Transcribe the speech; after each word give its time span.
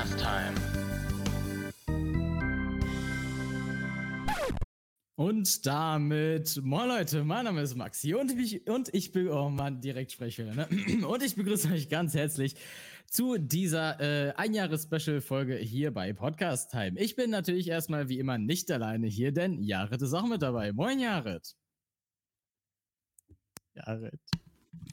Podcast 0.00 0.18
Time. 0.18 0.54
Und 5.16 5.66
damit, 5.66 6.58
moin 6.62 6.88
Leute, 6.88 7.22
mein 7.22 7.44
Name 7.44 7.60
ist 7.60 7.74
Maxi 7.74 8.14
und 8.14 8.32
ich, 8.32 8.66
und 8.66 8.88
ich 8.94 9.12
bin, 9.12 9.28
oh 9.28 9.50
Mann, 9.50 9.82
direkt 9.82 10.12
Sprechfehler, 10.12 10.54
ne? 10.54 10.68
Und 11.06 11.22
ich 11.22 11.36
begrüße 11.36 11.70
euch 11.70 11.90
ganz 11.90 12.14
herzlich 12.14 12.54
zu 13.08 13.36
dieser 13.36 14.00
äh, 14.00 14.32
Einjahres-Special-Folge 14.36 15.56
hier 15.56 15.92
bei 15.92 16.14
Podcast 16.14 16.70
Time. 16.70 16.98
Ich 16.98 17.14
bin 17.14 17.28
natürlich 17.28 17.68
erstmal 17.68 18.08
wie 18.08 18.18
immer 18.18 18.38
nicht 18.38 18.70
alleine 18.70 19.06
hier, 19.06 19.32
denn 19.32 19.62
Jared 19.62 20.00
ist 20.00 20.14
auch 20.14 20.26
mit 20.26 20.40
dabei. 20.40 20.72
Moin, 20.72 20.98
Jared. 20.98 21.54
Jared. 23.74 24.20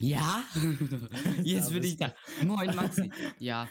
Ja? 0.00 0.44
Jetzt 1.42 1.72
bin 1.72 1.82
ich 1.82 1.96
da. 1.96 2.14
Moin, 2.42 2.74
Maxi. 2.76 3.10
Ja. 3.38 3.68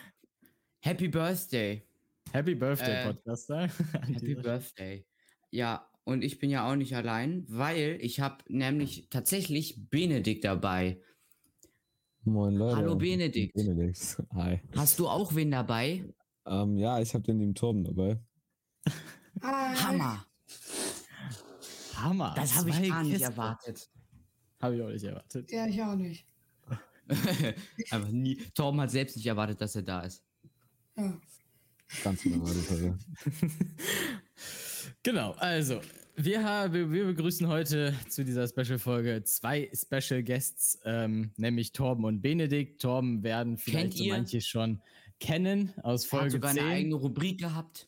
Happy 0.87 1.09
Birthday. 1.09 1.85
Happy 2.31 2.55
Birthday, 2.55 3.03
äh, 3.03 3.07
Podcaster. 3.07 3.67
Happy 4.07 4.35
Birthday. 4.35 5.05
Ja, 5.51 5.85
und 6.05 6.23
ich 6.23 6.39
bin 6.39 6.49
ja 6.49 6.71
auch 6.71 6.77
nicht 6.77 6.95
allein, 6.95 7.43
weil 7.49 7.97
ich 7.99 8.21
habe 8.21 8.37
nämlich 8.47 9.09
tatsächlich 9.09 9.89
Benedikt 9.89 10.45
dabei. 10.45 11.01
Moin 12.23 12.55
Leute. 12.55 12.77
Hallo 12.77 12.95
Benedikt. 12.95 13.53
Benedikt. 13.53 14.23
Hi. 14.33 14.61
Hast 14.77 14.97
du 14.99 15.09
auch 15.09 15.35
wen 15.35 15.51
dabei? 15.51 16.05
Ähm, 16.45 16.77
ja, 16.77 17.01
ich 17.01 17.13
habe 17.13 17.25
den 17.25 17.39
lieben 17.39 17.53
Torben 17.53 17.83
dabei. 17.83 18.21
Hammer. 19.41 20.25
Hammer. 21.95 22.33
Das 22.37 22.55
habe 22.55 22.69
ich 22.69 22.87
gar 22.87 23.03
nicht 23.03 23.21
erwartet. 23.21 23.89
Habe 24.61 24.77
ich 24.77 24.81
auch 24.81 24.89
nicht 24.89 25.03
erwartet. 25.03 25.51
Ja, 25.51 25.67
ich 25.67 25.83
auch 25.83 25.95
nicht. 25.95 26.25
Aber 27.91 28.07
nie. 28.07 28.37
Torben 28.53 28.79
hat 28.79 28.91
selbst 28.91 29.17
nicht 29.17 29.27
erwartet, 29.27 29.59
dass 29.59 29.75
er 29.75 29.81
da 29.81 30.03
ist. 30.03 30.23
Ja. 30.97 31.19
Ganz 32.03 32.25
normal, 32.25 32.53
Folge. 32.53 32.97
Genau, 35.03 35.31
also 35.37 35.79
wir, 36.15 36.43
haben, 36.43 36.91
wir 36.91 37.05
begrüßen 37.05 37.47
heute 37.47 37.95
zu 38.09 38.25
dieser 38.25 38.45
Special-Folge 38.45 39.23
zwei 39.23 39.71
Special 39.73 40.21
Guests, 40.21 40.79
ähm, 40.83 41.31
nämlich 41.37 41.71
Torben 41.71 42.03
und 42.03 42.21
Benedikt. 42.21 42.81
Torben 42.81 43.23
werden 43.23 43.57
vielleicht 43.57 43.93
so 43.97 44.05
manche 44.05 44.41
schon 44.41 44.81
kennen 45.19 45.73
aus 45.83 46.05
Folge 46.05 46.25
Hat 46.25 46.31
sogar 46.33 46.53
10. 46.53 46.63
eine 46.63 46.73
eigene 46.73 46.95
Rubrik 46.95 47.39
gehabt. 47.39 47.87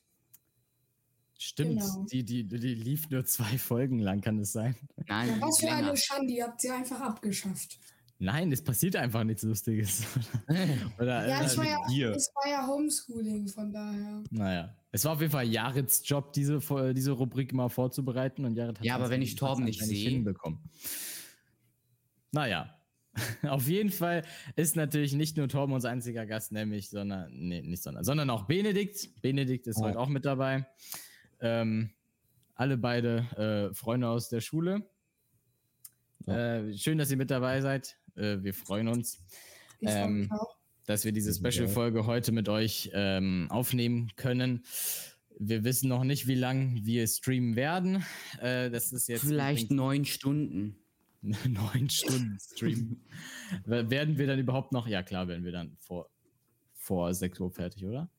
Stimmt, 1.38 1.82
genau. 1.82 2.06
die, 2.12 2.24
die, 2.24 2.48
die 2.48 2.76
lief 2.76 3.10
nur 3.10 3.26
zwei 3.26 3.58
Folgen 3.58 4.00
lang, 4.00 4.22
kann 4.22 4.40
es 4.40 4.52
sein? 4.52 4.76
Nein. 5.08 5.30
Ja, 5.30 5.42
was 5.42 5.60
für 5.60 5.72
eine 5.72 5.98
Schande, 5.98 6.34
ihr 6.34 6.46
habt 6.46 6.62
sie 6.62 6.70
einfach 6.70 7.02
abgeschafft. 7.02 7.80
Nein, 8.22 8.52
es 8.52 8.62
passiert 8.62 8.98
einfach 8.98 9.24
nichts 9.24 9.44
Lustiges. 9.44 10.06
Oder, 11.00 11.26
ja, 11.26 11.42
es 11.42 11.58
war 11.58 11.66
ja, 11.66 12.10
es 12.12 12.30
war 12.36 12.52
ja 12.52 12.68
Homeschooling, 12.68 13.48
von 13.48 13.72
daher. 13.72 14.22
Naja. 14.30 14.76
Es 14.92 15.06
war 15.06 15.14
auf 15.14 15.22
jeden 15.22 15.32
Fall 15.32 15.48
Jareds 15.48 16.02
Job, 16.08 16.34
diese, 16.34 16.60
diese 16.94 17.12
Rubrik 17.12 17.54
mal 17.54 17.70
vorzubereiten 17.70 18.44
und 18.44 18.56
Jared 18.56 18.80
hat 18.80 18.86
Ja, 18.86 18.96
aber 18.96 19.10
wenn 19.10 19.22
ich 19.22 19.36
Torben 19.36 19.64
nicht 19.64 19.82
sehe. 19.82 20.10
Hinbekommen. 20.10 20.60
Naja. 22.32 22.76
auf 23.48 23.68
jeden 23.68 23.90
Fall 23.90 24.24
ist 24.56 24.76
natürlich 24.76 25.14
nicht 25.14 25.38
nur 25.38 25.48
Torben 25.48 25.74
unser 25.74 25.90
einziger 25.90 26.26
Gast, 26.26 26.52
nämlich, 26.52 26.90
sondern, 26.90 27.32
nee, 27.32 27.62
nicht 27.62 27.82
sondern, 27.82 28.04
sondern 28.04 28.30
auch 28.30 28.44
Benedikt. 28.44 29.22
Benedikt 29.22 29.66
ist 29.68 29.78
oh. 29.78 29.84
heute 29.84 30.00
auch 30.00 30.10
mit 30.10 30.26
dabei. 30.26 30.68
Ähm, 31.40 31.92
alle 32.56 32.78
beide 32.78 33.70
äh, 33.72 33.74
Freunde 33.74 34.10
aus 34.10 34.28
der 34.28 34.42
Schule. 34.42 34.86
Ja. 36.26 36.58
Äh, 36.58 36.78
schön, 36.78 36.98
dass 36.98 37.10
ihr 37.12 37.18
mit 37.18 37.32
dabei 37.32 37.62
seid. 37.62 37.98
Äh, 38.20 38.44
wir 38.44 38.54
freuen 38.54 38.88
uns, 38.88 39.20
ähm, 39.82 40.30
dass 40.86 41.06
wir 41.06 41.12
diese 41.12 41.34
Special-Folge 41.34 42.06
heute 42.06 42.32
mit 42.32 42.50
euch 42.50 42.92
ähm, 42.94 43.48
aufnehmen 43.50 44.12
können. 44.16 44.64
Wir 45.38 45.64
wissen 45.64 45.88
noch 45.88 46.04
nicht, 46.04 46.28
wie 46.28 46.36
lange 46.36 46.84
wir 46.84 47.08
streamen 47.08 47.56
werden. 47.56 48.04
Äh, 48.42 48.70
das 48.70 48.92
ist 48.92 49.08
jetzt 49.08 49.22
vielleicht 49.22 49.72
neun 49.72 50.06
Stunden. 50.06 50.76
neun 51.22 51.90
Stunden 51.90 52.38
streamen. 52.40 53.06
werden 53.66 54.18
wir 54.18 54.28
dann 54.28 54.40
überhaupt 54.40 54.72
noch? 54.72 54.88
Ja, 54.88 55.04
klar, 55.04 55.28
werden 55.28 55.44
wir 55.44 55.52
dann 55.52 55.76
vor, 55.80 56.10
vor 56.74 57.14
6 57.14 57.40
Uhr 57.40 57.52
fertig, 57.52 57.86
oder? 57.86 58.10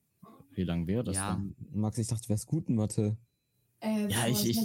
Wie 0.53 0.63
lange 0.63 0.87
wäre 0.87 1.03
das 1.03 1.15
ja. 1.15 1.31
dann? 1.31 1.55
Max, 1.73 1.97
ich 1.97 2.07
dachte, 2.07 2.23
du 2.23 2.29
wärst 2.29 2.45
gut 2.45 2.67
in 2.69 2.75
Mathe. 2.75 3.17
Äh, 3.79 4.07
ja, 4.07 4.27
ich, 4.27 4.47
ich 4.47 4.57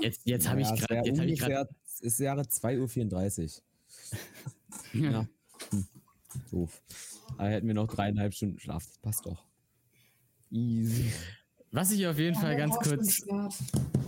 jetzt, 0.00 0.22
jetzt 0.24 0.48
habe 0.48 0.60
ja, 0.60 0.74
ich 0.74 1.38
gerade. 1.38 1.70
Es 1.84 2.00
ist 2.00 2.18
Jahre 2.18 2.42
2.34 2.42 3.58
Uhr. 3.58 3.62
Ja. 4.92 5.26
Hm. 5.70 5.86
Doof. 6.50 6.82
Da 7.38 7.48
hätten 7.48 7.66
wir 7.66 7.74
noch 7.74 7.88
dreieinhalb 7.88 8.34
Stunden 8.34 8.58
Schlaf. 8.58 8.86
Das 8.86 8.98
passt 8.98 9.26
doch. 9.26 9.44
Easy. 10.50 11.12
Was 11.72 11.92
ich 11.92 12.06
auf 12.06 12.18
jeden 12.18 12.34
ja, 12.34 12.40
Fall 12.40 12.56
ganz 12.56 12.76
kurz, 12.76 13.24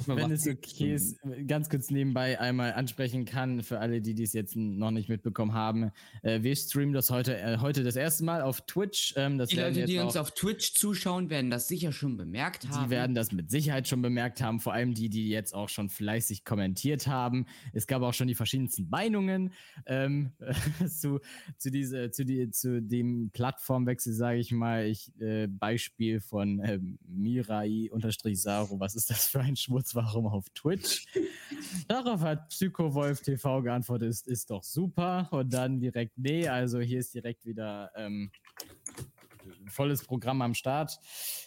wenn 0.16 0.30
es 0.30 0.46
okay 0.46 0.94
ist, 0.94 1.18
ganz 1.46 1.68
kurz 1.68 1.90
nebenbei 1.90 2.40
einmal 2.40 2.72
ansprechen 2.72 3.24
kann, 3.24 3.62
für 3.62 3.78
alle, 3.78 4.00
die 4.00 4.14
dies 4.14 4.32
jetzt 4.32 4.56
noch 4.56 4.90
nicht 4.90 5.08
mitbekommen 5.08 5.54
haben. 5.54 5.92
Äh, 6.22 6.42
wir 6.42 6.54
streamen 6.56 6.92
das 6.92 7.10
heute, 7.10 7.38
äh, 7.38 7.58
heute 7.58 7.84
das 7.84 7.96
erste 7.96 8.24
Mal 8.24 8.42
auf 8.42 8.62
Twitch. 8.62 9.14
Ähm, 9.16 9.38
die 9.38 9.56
Leute, 9.56 9.84
die 9.84 9.98
uns 9.98 10.16
auf 10.16 10.32
Twitch 10.32 10.74
zuschauen, 10.74 11.30
werden 11.30 11.50
das 11.50 11.68
sicher 11.68 11.92
schon 11.92 12.16
bemerkt 12.16 12.68
haben. 12.68 12.84
Die 12.84 12.90
werden 12.90 13.14
das 13.14 13.32
mit 13.32 13.50
Sicherheit 13.50 13.88
schon 13.88 14.02
bemerkt 14.02 14.42
haben, 14.42 14.60
vor 14.60 14.72
allem 14.72 14.94
die, 14.94 15.08
die 15.08 15.28
jetzt 15.28 15.54
auch 15.54 15.68
schon 15.68 15.88
fleißig 15.88 16.44
kommentiert 16.44 17.06
haben. 17.06 17.46
Es 17.72 17.86
gab 17.86 18.02
auch 18.02 18.14
schon 18.14 18.28
die 18.28 18.34
verschiedensten 18.34 18.88
Meinungen 18.88 19.52
ähm, 19.86 20.32
zu, 20.88 21.20
zu, 21.58 21.70
diese, 21.70 22.10
zu, 22.10 22.24
die, 22.24 22.50
zu 22.50 22.82
dem 22.82 23.30
Plattformwechsel, 23.32 24.12
sage 24.12 24.38
ich 24.38 24.52
mal. 24.52 24.86
Ich, 24.86 25.12
äh, 25.20 25.46
Beispiel 25.46 26.20
von 26.20 26.56
Mira 27.06 27.62
Mirai-Saru, 27.62 28.80
was 28.80 28.94
ist 28.94 29.10
das 29.10 29.26
für 29.26 29.40
ein 29.40 29.56
Schmutz, 29.56 29.91
warum 29.94 30.26
auf 30.26 30.48
Twitch? 30.50 31.06
Darauf 31.88 32.20
hat 32.20 32.48
Psychowolf 32.48 33.20
TV 33.20 33.62
geantwortet, 33.62 34.08
ist, 34.08 34.26
ist 34.26 34.50
doch 34.50 34.62
super. 34.62 35.28
Und 35.30 35.52
dann 35.52 35.80
direkt, 35.80 36.16
nee, 36.16 36.48
also 36.48 36.80
hier 36.80 36.98
ist 36.98 37.14
direkt 37.14 37.44
wieder 37.44 37.90
ähm, 37.96 38.30
volles 39.68 40.04
Programm 40.04 40.42
am 40.42 40.54
Start. 40.54 40.98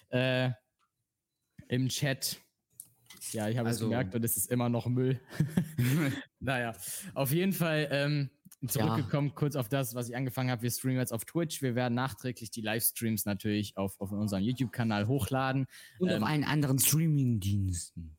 Äh, 0.10 0.52
Im 1.68 1.90
Chat 1.90 2.40
ja, 3.32 3.50
ich 3.50 3.58
habe 3.58 3.68
also, 3.68 3.86
es 3.86 3.90
gemerkt 3.90 4.16
und 4.16 4.24
es 4.24 4.38
ist 4.38 4.52
immer 4.52 4.70
noch 4.70 4.86
Müll. 4.88 5.20
naja, 6.40 6.74
auf 7.14 7.32
jeden 7.32 7.54
Fall 7.54 7.88
ähm, 7.92 8.30
zurückgekommen, 8.68 9.30
ja. 9.30 9.34
kurz 9.36 9.56
auf 9.56 9.70
das, 9.70 9.96
was 9.96 10.10
ich 10.10 10.16
angefangen 10.16 10.50
habe. 10.50 10.62
Wir 10.62 10.72
streamen 10.72 11.00
jetzt 11.00 11.14
auf 11.14 11.26
Twitch. 11.26 11.62
Wir 11.62 11.76
werden 11.76 11.94
nachträglich 11.94 12.52
die 12.52 12.62
Livestreams 12.62 13.26
natürlich 13.26 13.78
auf, 13.78 14.00
auf 14.00 14.12
unserem 14.12 14.44
YouTube-Kanal 14.44 15.08
hochladen. 15.08 15.68
Und 16.00 16.10
ähm, 16.10 16.24
auf 16.24 16.30
allen 16.30 16.44
anderen 16.44 16.80
Streaming-Diensten. 16.80 18.15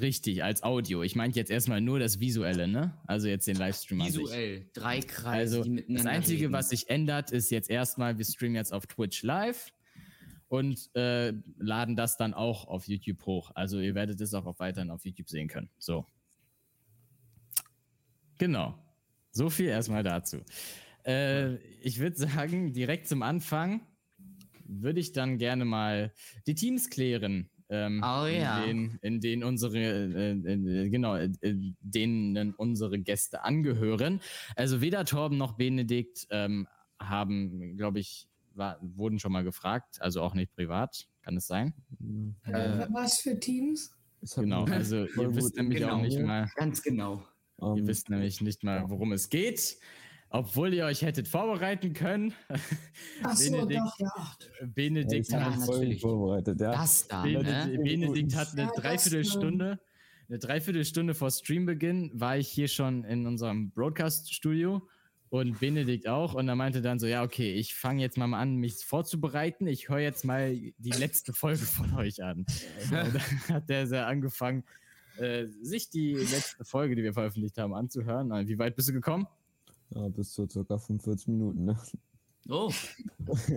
Richtig, 0.00 0.42
als 0.42 0.62
Audio. 0.62 1.02
Ich 1.02 1.14
meinte 1.14 1.38
jetzt 1.38 1.50
erstmal 1.50 1.80
nur 1.80 1.98
das 1.98 2.20
Visuelle, 2.20 2.68
ne? 2.68 2.98
Also 3.06 3.28
jetzt 3.28 3.46
den 3.46 3.56
Livestream 3.56 4.04
Visuell, 4.04 4.68
drei 4.72 5.00
Kreise. 5.00 5.58
Also 5.58 5.76
das 5.88 6.06
Einzige, 6.06 6.44
reden. 6.44 6.52
was 6.52 6.70
sich 6.70 6.90
ändert, 6.90 7.30
ist 7.30 7.50
jetzt 7.50 7.70
erstmal, 7.70 8.18
wir 8.18 8.24
streamen 8.24 8.56
jetzt 8.56 8.72
auf 8.72 8.86
Twitch 8.86 9.22
live 9.22 9.72
und 10.48 10.90
äh, 10.94 11.32
laden 11.58 11.96
das 11.96 12.16
dann 12.16 12.34
auch 12.34 12.66
auf 12.66 12.86
YouTube 12.86 13.24
hoch. 13.26 13.50
Also 13.54 13.80
ihr 13.80 13.94
werdet 13.94 14.20
es 14.20 14.34
auch 14.34 14.58
weiterhin 14.58 14.90
auf 14.90 15.04
YouTube 15.04 15.28
sehen 15.28 15.48
können. 15.48 15.70
So. 15.78 16.06
Genau. 18.38 18.78
So 19.30 19.50
viel 19.50 19.66
erstmal 19.66 20.02
dazu. 20.02 20.38
Äh, 21.04 21.56
ich 21.82 21.98
würde 21.98 22.16
sagen, 22.16 22.72
direkt 22.72 23.08
zum 23.08 23.22
Anfang 23.22 23.86
würde 24.66 25.00
ich 25.00 25.12
dann 25.12 25.38
gerne 25.38 25.64
mal 25.64 26.12
die 26.46 26.54
Teams 26.54 26.88
klären. 26.88 27.50
Ähm, 27.68 28.02
oh 28.04 28.26
ja. 28.26 28.62
In 28.64 28.66
denen, 28.66 28.98
in 29.02 29.20
denen 29.20 29.44
unsere, 29.44 29.78
äh, 29.78 30.30
äh, 30.32 30.88
genau, 30.90 31.16
äh, 31.16 31.30
denen 31.80 32.54
unsere 32.54 32.98
Gäste 32.98 33.44
angehören. 33.44 34.20
Also 34.56 34.80
weder 34.80 35.04
Torben 35.04 35.38
noch 35.38 35.52
Benedikt 35.52 36.26
ähm, 36.30 36.66
haben, 36.98 37.76
glaube 37.76 38.00
ich, 38.00 38.28
war, 38.54 38.78
wurden 38.80 39.18
schon 39.18 39.32
mal 39.32 39.44
gefragt, 39.44 40.00
also 40.00 40.22
auch 40.22 40.34
nicht 40.34 40.54
privat. 40.54 41.08
Kann 41.22 41.36
es 41.36 41.46
sein? 41.46 41.72
Äh, 42.44 42.86
was 42.90 43.20
für 43.20 43.38
Teams? 43.38 43.94
Genau, 44.36 44.64
also 44.70 45.06
ihr 45.06 45.34
wisst 45.34 45.56
nämlich 45.56 45.78
genau. 45.78 45.96
auch 45.96 46.02
nicht 46.02 46.20
mal. 46.20 46.50
Ganz 46.56 46.82
genau. 46.82 47.24
Ihr 47.58 47.64
um, 47.64 47.78
ähm, 47.78 47.86
wisst 47.86 48.10
nämlich 48.10 48.40
nicht 48.40 48.62
mal, 48.62 48.84
worum 48.88 49.12
es 49.12 49.28
geht. 49.28 49.78
Obwohl 50.34 50.74
ihr 50.74 50.84
euch 50.86 51.02
hättet 51.02 51.28
vorbereiten 51.28 51.92
können. 51.92 52.34
Ach 53.22 53.36
so, 53.36 53.52
Benedikt, 53.52 53.80
doch, 53.80 54.00
ja. 54.00 54.66
Benedikt 54.66 55.28
ja, 55.28 55.44
hat 55.44 55.60
natürlich 55.60 56.00
vorbereitet, 56.00 56.60
ja. 56.60 56.72
Das 56.72 57.06
da, 57.06 57.22
Benedikt, 57.22 57.66
ne? 57.68 57.78
Benedikt 57.78 58.34
hat 58.34 58.48
eine 58.50 58.62
ja, 58.62 58.70
Dreiviertelstunde, 58.74 59.78
eine 60.28 60.38
Dreiviertelstunde 60.40 61.14
vor 61.14 61.30
Streambeginn 61.30 62.10
war 62.14 62.36
ich 62.36 62.48
hier 62.48 62.66
schon 62.66 63.04
in 63.04 63.28
unserem 63.28 63.70
Broadcast-Studio 63.70 64.82
und 65.28 65.60
Benedikt 65.60 66.08
auch. 66.08 66.34
Und 66.34 66.48
er 66.48 66.56
meinte 66.56 66.82
dann 66.82 66.98
so, 66.98 67.06
ja, 67.06 67.22
okay, 67.22 67.54
ich 67.54 67.76
fange 67.76 68.02
jetzt 68.02 68.18
mal 68.18 68.34
an, 68.34 68.56
mich 68.56 68.84
vorzubereiten. 68.84 69.68
Ich 69.68 69.88
höre 69.88 70.00
jetzt 70.00 70.24
mal 70.24 70.56
die 70.56 70.90
letzte 70.90 71.32
Folge 71.32 71.64
von 71.64 71.94
euch 71.94 72.24
an. 72.24 72.38
und 72.90 72.92
dann 72.92 73.20
hat 73.50 73.68
der 73.68 73.86
sehr 73.86 74.08
angefangen, 74.08 74.64
äh, 75.16 75.46
sich 75.62 75.90
die 75.90 76.14
letzte 76.14 76.64
Folge, 76.64 76.96
die 76.96 77.04
wir 77.04 77.12
veröffentlicht 77.12 77.56
haben, 77.56 77.72
anzuhören. 77.72 78.48
Wie 78.48 78.58
weit 78.58 78.74
bist 78.74 78.88
du 78.88 78.92
gekommen? 78.92 79.28
Ja, 79.94 80.08
bis 80.08 80.32
zu 80.32 80.46
circa 80.48 80.78
45 80.78 81.28
Minuten, 81.28 81.64
ne? 81.64 81.76
Oh, 82.48 82.72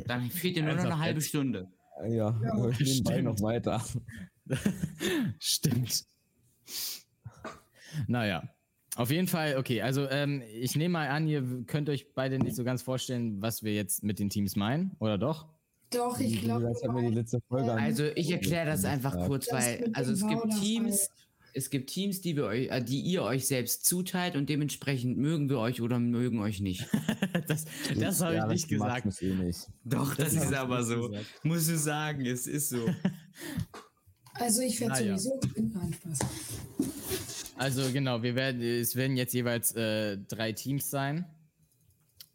dann 0.06 0.30
fehlt 0.32 0.56
dir 0.56 0.64
nur 0.64 0.76
noch 0.76 0.84
eine 0.86 1.00
halbe 1.00 1.22
Stunde. 1.22 1.68
Ja, 2.04 2.40
Ja, 2.42 2.70
ich 2.70 2.80
nebenbei 2.80 3.22
noch 3.22 3.42
weiter. 3.42 3.84
Stimmt. 5.40 6.06
Naja. 8.08 8.44
Auf 8.96 9.12
jeden 9.12 9.28
Fall, 9.28 9.58
okay, 9.58 9.82
also 9.84 10.10
ähm, 10.10 10.42
ich 10.52 10.76
nehme 10.76 10.94
mal 10.94 11.08
an, 11.10 11.28
ihr 11.28 11.64
könnt 11.68 11.88
euch 11.88 12.14
beide 12.16 12.40
nicht 12.40 12.56
so 12.56 12.64
ganz 12.64 12.82
vorstellen, 12.82 13.40
was 13.42 13.62
wir 13.62 13.74
jetzt 13.76 14.04
mit 14.04 14.18
den 14.18 14.30
Teams 14.30 14.56
meinen, 14.56 14.96
oder 15.00 15.20
doch? 15.20 15.48
Doch, 15.92 16.20
ich 16.20 16.42
glaube. 16.42 16.74
An- 16.84 17.80
Also 17.80 18.06
ich 18.16 18.32
erkläre 18.32 18.66
das 18.66 18.86
einfach 18.86 19.28
kurz, 19.28 19.46
Das 19.48 19.54
weil 19.54 19.92
also 19.94 20.14
es 20.14 20.26
gibt 20.28 20.50
Teams. 20.60 21.10
Es 21.58 21.70
gibt 21.72 21.90
Teams, 21.90 22.22
die 22.22 22.36
wir 22.36 22.46
euch, 22.46 22.68
äh, 22.70 22.82
die 22.84 23.02
ihr 23.02 23.24
euch 23.24 23.48
selbst 23.48 23.86
zuteilt 23.86 24.36
und 24.36 24.48
dementsprechend 24.48 25.18
mögen 25.18 25.50
wir 25.50 25.58
euch 25.60 25.82
oder 25.82 26.00
mögen 26.00 26.40
euch 26.40 26.62
nicht. 26.62 26.86
das 27.48 27.66
das 27.98 28.22
habe 28.22 28.34
ich 28.34 28.38
Ja, 28.38 28.48
nicht 28.48 28.72
das 28.72 28.80
macht 28.80 29.04
gesagt. 29.04 29.24
eh 29.24 29.34
nicht. 29.34 29.68
Doch, 29.84 30.16
das, 30.16 30.36
hab 30.36 30.44
ist 30.44 30.52
ich 30.52 30.58
aber 30.58 30.78
nicht 30.80 30.88
so. 30.88 31.10
gesagt. 31.10 31.26
Muss 31.44 31.68
ich 31.68 31.78
sagen, 31.80 32.26
es 32.26 32.48
ist 32.48 32.70
so. 32.70 32.88
Also 34.40 34.62
ich 34.62 34.80
werde 34.80 34.94
Naja. 34.94 35.18
sowieso 35.18 35.40
gewinnen. 35.40 35.96
Spaß. 35.96 36.20
Also 37.56 37.92
genau, 37.92 38.22
wir 38.22 38.36
werden, 38.36 38.62
es 38.62 38.96
werden 38.96 39.18
jetzt 39.18 39.34
jeweils 39.34 39.72
äh, 39.76 40.16
drei 40.28 40.52
Teams 40.52 40.92
sein. 40.92 41.26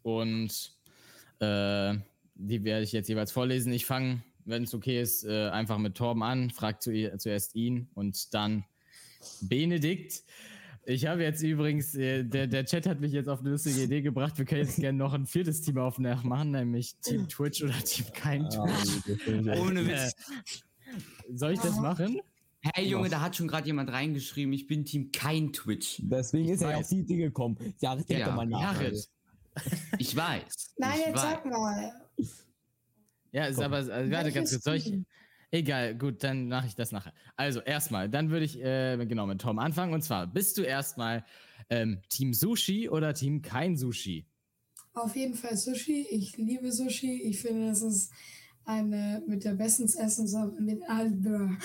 Und 0.01 0.73
äh, 1.39 1.93
die 2.35 2.61
werde 2.65 2.83
ich 2.83 2.91
jetzt 2.91 3.07
jeweils 3.07 3.31
vorlesen. 3.31 3.71
Ich 3.71 3.85
fange, 3.85 4.21
wenn 4.43 4.63
es 4.63 4.73
okay 4.73 5.01
ist, 5.01 5.23
äh, 5.23 5.47
einfach 5.47 5.77
mit 5.77 5.95
Torben 5.95 6.23
an, 6.23 6.49
frag 6.49 6.81
zu, 6.81 6.91
zuerst 7.17 7.55
ihn 7.55 7.87
und 7.93 8.33
dann 8.33 8.65
Benedikt. 9.41 10.23
Ich 10.85 11.05
habe 11.05 11.23
jetzt 11.23 11.41
übrigens, 11.41 11.95
äh, 11.95 12.23
der, 12.25 12.45
der 12.47 12.65
Chat 12.65 12.85
hat 12.87 12.99
mich 12.99 13.13
jetzt 13.13 13.29
auf 13.29 13.39
eine 13.39 13.51
lustige 13.51 13.83
Idee 13.83 14.01
gebracht. 14.01 14.37
Wir 14.37 14.43
können 14.45 14.61
jetzt 14.65 14.75
gerne 14.77 14.97
noch 14.97 15.13
ein 15.13 15.25
viertes 15.25 15.61
Team 15.61 15.77
aufmachen, 15.77 16.51
nämlich 16.51 16.95
Team 16.97 17.27
Twitch 17.29 17.63
oder 17.63 17.73
Team 17.85 18.05
kein 18.13 18.43
Ja, 18.51 18.65
Twitch. 18.65 18.97
ich 19.07 19.27
echt- 19.47 19.59
Ohne 19.61 19.79
Äh, 19.81 19.87
Witz. 19.87 20.15
soll 21.33 21.53
ich 21.53 21.59
das 21.59 21.77
machen? 21.79 22.19
Hey 22.73 22.87
Junge, 22.87 23.09
da 23.09 23.19
hat 23.21 23.35
schon 23.35 23.47
gerade 23.47 23.65
jemand 23.67 23.91
reingeschrieben, 23.91 24.53
ich 24.53 24.67
bin 24.67 24.83
Team 24.85 25.11
kein 25.11 25.51
Twitch. 25.53 26.01
Deswegen 26.03 26.49
ist 26.49 26.61
er 26.61 26.69
ja 26.71 26.75
auf 26.77 26.81
weiß. 26.83 26.89
die 26.89 26.99
Idee 26.99 27.17
gekommen. 27.17 27.57
Ja, 27.79 27.95
denk 27.95 28.09
Ja, 28.09 28.25
doch 28.27 28.35
mal 28.35 28.45
nach. 28.45 28.79
Jared. 28.81 29.09
Ich 29.99 30.15
weiß. 30.15 30.73
Nein, 30.77 30.91
ich 30.99 31.05
jetzt 31.05 31.15
weiß. 31.15 31.21
sag 31.21 31.45
mal. 31.45 31.91
Ja, 33.31 33.45
ist 33.45 33.55
Komm. 33.55 33.65
aber, 33.65 33.75
also, 33.77 34.11
warte 34.11 34.31
ganz 34.31 34.51
kurz, 34.51 34.63
soll 34.63 34.75
ich? 34.75 34.93
Egal, 35.53 35.95
gut, 35.95 36.23
dann 36.23 36.47
mache 36.47 36.65
ich 36.65 36.73
das 36.73 36.91
nachher. 36.91 37.13
Also 37.35 37.61
erstmal, 37.61 38.09
dann 38.09 38.31
würde 38.31 38.43
ich 38.43 38.59
äh, 38.59 38.97
genau 39.05 39.27
mit 39.27 39.39
Tom 39.39 39.59
anfangen. 39.59 39.93
Und 39.93 40.01
zwar, 40.01 40.25
bist 40.25 40.57
du 40.57 40.63
erstmal 40.63 41.23
ähm, 41.69 42.01
Team 42.09 42.33
Sushi 42.33 42.89
oder 42.89 43.13
Team 43.13 43.43
kein 43.43 43.77
Sushi? 43.77 44.25
Auf 44.95 45.15
jeden 45.15 45.35
Fall 45.35 45.55
Sushi. 45.55 46.07
Ich 46.09 46.37
liebe 46.37 46.71
Sushi. 46.71 47.21
Ich 47.21 47.39
finde, 47.39 47.67
das 47.67 47.83
ist 47.83 48.11
eine 48.65 49.21
mit 49.27 49.43
der 49.43 49.53
besten 49.53 49.83
Essens 49.83 50.35
mit 50.59 50.81
Alber. 50.89 51.51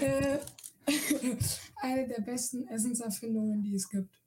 äh, 0.00 0.38
eine 1.82 2.08
der 2.08 2.22
besten 2.22 2.66
Essenserfindungen, 2.68 3.62
die 3.62 3.74
es 3.74 3.90
gibt. 3.90 4.18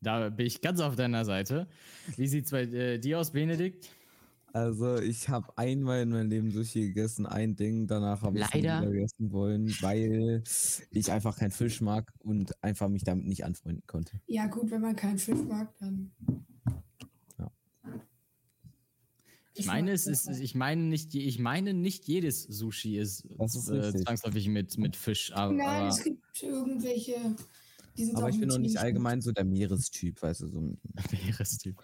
Da 0.00 0.30
bin 0.30 0.46
ich 0.46 0.60
ganz 0.60 0.80
auf 0.80 0.96
deiner 0.96 1.24
Seite. 1.24 1.68
Wie 2.16 2.26
sieht's 2.26 2.50
bei 2.50 2.62
äh, 2.62 2.98
dir 2.98 3.20
aus, 3.20 3.30
Benedikt? 3.30 3.88
Also 4.52 4.96
ich 4.98 5.28
habe 5.28 5.46
einmal 5.56 6.02
in 6.02 6.10
meinem 6.10 6.28
Leben 6.28 6.50
Sushi 6.50 6.88
gegessen, 6.88 7.26
ein 7.26 7.54
Ding, 7.54 7.86
danach 7.86 8.22
habe 8.22 8.38
ich 8.38 8.44
es 8.44 8.54
wieder 8.54 8.84
gegessen 8.84 9.32
wollen, 9.32 9.68
weil 9.80 10.42
ich 10.90 11.12
einfach 11.12 11.36
keinen 11.38 11.52
Fisch 11.52 11.80
mag 11.80 12.12
und 12.18 12.52
einfach 12.62 12.88
mich 12.88 13.04
damit 13.04 13.26
nicht 13.26 13.44
anfreunden 13.44 13.84
konnte. 13.86 14.20
Ja, 14.26 14.46
gut, 14.46 14.70
wenn 14.70 14.80
man 14.80 14.96
keinen 14.96 15.18
Fisch 15.18 15.42
mag, 15.48 15.72
dann. 15.78 16.10
Ja. 17.38 17.50
Ich 19.54 19.66
meine, 19.66 19.88
mag 19.88 19.94
es 19.94 20.06
ist, 20.06 20.28
ich 20.28 20.54
meine 20.54 20.82
nicht, 20.82 21.14
ich 21.14 21.38
meine 21.38 21.72
nicht 21.72 22.08
jedes 22.08 22.42
Sushi 22.42 22.98
ist, 22.98 23.28
Das 23.38 23.54
ist 23.54 23.68
äh, 23.68 23.94
zwangsläufig 23.94 24.48
mit, 24.48 24.78
mit 24.78 24.96
Fisch, 24.96 25.32
aber, 25.32 25.52
Nein, 25.52 25.66
aber 25.66 25.88
es 25.88 26.02
gibt 26.02 26.42
irgendwelche. 26.42 27.36
Die 28.00 28.06
sind 28.06 28.16
Aber 28.16 28.30
ich 28.30 28.40
bin 28.40 28.48
noch 28.48 28.56
nicht 28.56 28.78
allgemein 28.78 29.20
so 29.20 29.30
der 29.30 29.44
Meerestyp, 29.44 30.22
weißt 30.22 30.40
du, 30.40 30.48
so 30.48 30.58
ein- 30.58 30.80
Meerestyp. 31.12 31.76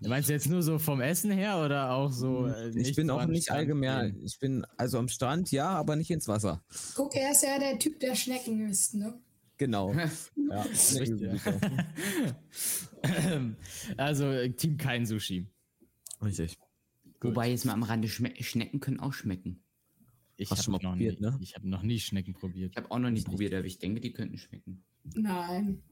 Du 0.00 0.08
meinst 0.08 0.28
jetzt 0.28 0.48
nur 0.48 0.64
so 0.64 0.80
vom 0.80 1.00
Essen 1.00 1.30
her 1.30 1.62
oder 1.64 1.92
auch 1.92 2.10
so? 2.10 2.48
Äh, 2.48 2.70
Ich 2.76 2.96
bin 2.96 3.06
so 3.06 3.12
auch 3.14 3.26
nicht 3.26 3.44
Strand 3.44 3.58
allgemein, 3.60 4.14
gehen? 4.14 4.24
ich 4.24 4.36
bin 4.40 4.66
also 4.76 4.98
am 4.98 5.06
Strand, 5.06 5.52
ja, 5.52 5.68
aber 5.68 5.94
nicht 5.94 6.10
ins 6.10 6.26
Wasser. 6.26 6.64
Guck, 6.96 7.14
er 7.14 7.30
ist 7.30 7.44
ja 7.44 7.56
der 7.60 7.78
Typ, 7.78 8.00
der 8.00 8.16
Schnecken 8.16 8.68
isst, 8.68 8.94
ne? 8.94 9.14
Genau. 9.58 9.92
ja, 9.94 10.62
Richtig. 10.62 11.40
also 13.96 14.24
äh, 14.24 14.50
Team 14.50 14.76
kein 14.76 15.06
Sushi. 15.06 15.46
Richtig. 16.20 16.58
Wobei 17.20 17.50
jetzt 17.50 17.64
mal 17.64 17.74
am 17.74 17.84
Rande 17.84 18.08
Schme 18.08 18.32
Schnecken 18.40 18.80
können 18.80 18.98
auch 18.98 19.12
schmecken. 19.12 19.62
Ich 20.36 20.50
habe 20.50 20.60
schon 20.60 20.72
mal 20.72 20.78
noch, 20.82 20.90
probiert, 20.92 21.20
nie, 21.20 21.26
ne? 21.28 21.38
ich 21.40 21.54
hab 21.54 21.62
noch 21.62 21.82
nie 21.82 22.00
Schnecken 22.00 22.34
probiert. 22.34 22.72
Ich 22.72 22.76
habe 22.76 22.90
auch 22.90 22.98
noch 22.98 23.10
nie 23.10 23.22
probiert, 23.22 23.54
aber 23.54 23.66
ich 23.66 23.78
denke, 23.78 24.00
die 24.00 24.12
könnten 24.12 24.38
schmecken. 24.38 24.82
Nein. 25.14 25.82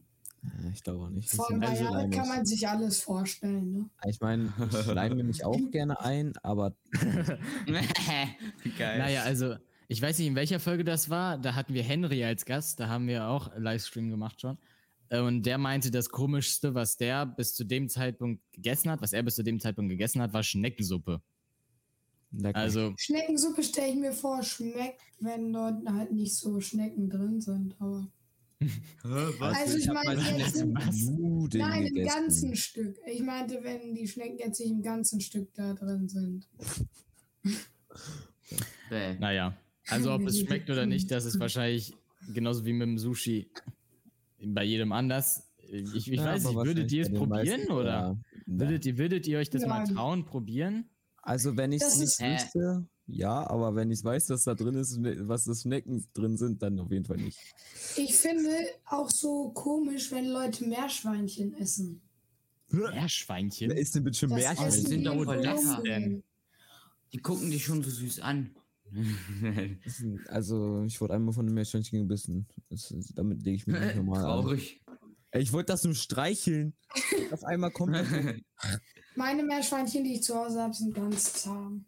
Ich 0.73 0.83
glaube 0.83 1.05
auch 1.05 1.11
nicht. 1.11 1.31
Vor 1.31 1.51
allem 1.51 1.61
Das 1.61 1.71
bei 1.71 1.77
sind 1.77 1.85
Jared 1.85 2.05
also 2.05 2.19
kann 2.19 2.29
man 2.29 2.47
sich 2.47 2.67
alles 2.67 3.01
vorstellen, 3.01 3.73
ne? 3.73 3.91
Ich 4.09 4.21
meine, 4.21 4.53
ich 4.71 4.87
leime 4.87 5.23
mich 5.23 5.45
auch 5.45 5.71
gerne 5.71 6.01
ein, 6.01 6.33
aber 6.43 6.75
Geil. 8.79 8.99
Naja, 8.99 9.23
also 9.25 9.57
ich 9.89 10.01
weiß 10.01 10.19
nicht, 10.19 10.29
in 10.29 10.37
welcher 10.37 10.61
Folge 10.61 10.85
das 10.85 11.11
war. 11.11 11.37
Da 11.37 11.55
hatten 11.55 11.75
wir 11.75 11.83
Henry 11.83 12.25
als 12.25 12.45
Gast. 12.47 12.81
Da 12.81 12.89
haben 12.89 13.07
wir 13.07 13.27
auch 13.29 13.51
Livestream 13.57 14.09
gemacht 14.09 14.41
schon. 14.41 14.57
Und 15.11 15.43
der 15.45 15.59
meinte, 15.59 15.91
das 15.91 16.09
Komischste, 16.09 16.75
was 16.75 16.97
der 16.97 17.27
bis 17.27 17.53
zu 17.55 17.65
dem 17.65 17.89
Zeitpunkt 17.89 18.41
gegessen 18.53 18.91
hat, 18.91 19.03
was 19.03 19.13
er 19.13 19.25
bis 19.25 19.35
zu 19.35 19.43
dem 19.43 19.59
Zeitpunkt 19.59 19.91
gegessen 19.91 20.23
hat, 20.23 20.33
war 20.33 20.45
Schneckensuppe. 20.45 21.21
lecker. 22.31 22.59
Also, 22.59 22.95
Schneckensuppe 22.97 23.65
stelle 23.65 23.89
ich 23.89 23.97
mir 23.97 24.13
vor, 24.13 24.43
schmeckt, 24.45 25.03
wenn 25.19 25.53
dort 25.53 25.85
halt 25.87 26.13
nicht 26.13 26.37
so 26.37 26.61
Schnecken 26.61 27.11
drin 27.11 27.41
sind, 27.41 27.75
aber. 27.81 28.07
Also 29.41 29.79
ich 29.79 29.87
meine 29.87 30.21
mal 30.21 30.39
jetzt 30.39 30.57
im, 30.57 30.73
nein, 30.73 31.87
im 31.87 32.07
ganzen 32.07 32.55
Stück. 32.57 32.99
Ich 33.07 33.23
meinte, 33.23 33.59
wenn 33.63 33.95
die 33.95 34.07
Schnecken 34.07 34.39
jetzt 34.39 34.61
nicht 34.61 34.71
im 34.71 34.83
ganzen 34.83 35.21
Stück 35.21 35.49
da 35.55 35.73
drin 35.75 36.09
sind. 36.09 36.47
Bäh. 38.91 39.19
naja. 39.19 39.57
Also 39.89 40.13
ob 40.13 40.23
es 40.27 40.41
schmeckt 40.41 40.69
oder 40.69 40.85
nicht, 40.87 41.11
das 41.11 41.25
ist 41.25 41.41
wahrscheinlich 41.41 41.95
genauso 42.35 42.67
wie 42.67 42.73
mit 42.75 42.87
dem 42.87 42.99
Sushi 42.99 43.51
bei 44.43 44.65
jedem 44.65 44.93
anders. 44.93 45.49
Ich, 45.59 45.95
ich 45.95 46.07
Ja, 46.07 46.25
weiß 46.25 46.45
nicht, 46.45 46.57
würdet 46.57 46.93
ihr 46.93 47.03
es 47.03 47.13
probieren 47.13 47.61
meisten, 47.61 47.73
oder? 47.73 47.91
ja. 47.91 48.17
Würdet 48.47 48.85
ihr, 48.85 48.99
würdet 48.99 49.27
ihr 49.27 49.39
euch 49.39 49.51
das 49.51 49.65
mal 49.65 49.85
Nein. 49.85 49.95
trauen, 49.95 50.25
probieren? 50.25 50.91
Also 51.23 51.57
wenn 51.57 51.73
ich 51.73 51.83
es 51.83 51.99
nicht 51.99 52.21
wüsste, 52.21 52.87
ja, 53.13 53.49
aber 53.49 53.75
wenn 53.75 53.91
ich 53.91 54.03
weiß, 54.03 54.27
dass 54.27 54.45
da 54.45 54.55
drin 54.55 54.75
ist, 54.75 54.99
was 55.29 55.45
das 55.45 55.63
Schnecken 55.63 56.07
drin 56.15 56.37
sind, 56.37 56.63
dann 56.63 56.79
auf 56.81 56.91
jeden 56.91 57.05
Fall 57.05 57.17
nicht. 57.19 57.39
Ich 57.97 58.15
finde 58.17 58.51
auch 58.87 59.11
so 59.11 59.51
komisch, 59.51 60.11
wenn 60.13 60.27
Leute 60.27 60.65
Meerschweinchen 60.67 61.55
essen. 61.55 62.01
Meerschweinchen? 62.69 63.71
Wer 63.71 63.79
ist 63.79 63.95
denn 63.95 64.05
bitte 64.05 64.19
schon 64.19 64.31
Das 64.31 64.39
Meerschwein? 64.39 64.69
essen 64.69 64.87
sind 64.87 64.99
die 65.01 65.05
doch 65.05 65.25
lecker. 65.25 65.55
Kolumbien. 65.57 66.23
Die 67.13 67.19
gucken 67.19 67.51
dich 67.51 67.65
schon 67.65 67.83
so 67.83 67.91
süß 67.91 68.21
an. 68.21 68.55
Also 70.29 70.83
ich 70.85 71.01
wurde 71.01 71.15
einmal 71.15 71.33
von 71.35 71.47
einem 71.47 71.55
Meerschweinchen 71.55 72.01
gebissen. 72.01 72.47
Das 72.69 72.93
damit 73.15 73.43
lege 73.45 73.57
ich 73.57 73.67
mich 73.67 73.79
nicht 73.81 73.97
normal 73.97 74.19
an. 74.25 74.43
Traurig. 74.43 74.81
Ey, 75.33 75.43
Ich 75.43 75.53
wollte 75.53 75.73
das 75.73 75.85
nur 75.85 75.95
streicheln. 75.95 76.75
Auf 77.31 77.45
einmal 77.45 77.71
kommt 77.71 77.95
das. 77.95 78.07
Meine 79.17 79.43
Meerschweinchen, 79.45 80.05
die 80.05 80.15
ich 80.15 80.23
zu 80.23 80.35
Hause 80.35 80.61
habe, 80.61 80.75
sind 80.75 80.95
ganz 80.95 81.33
zahm. 81.35 81.85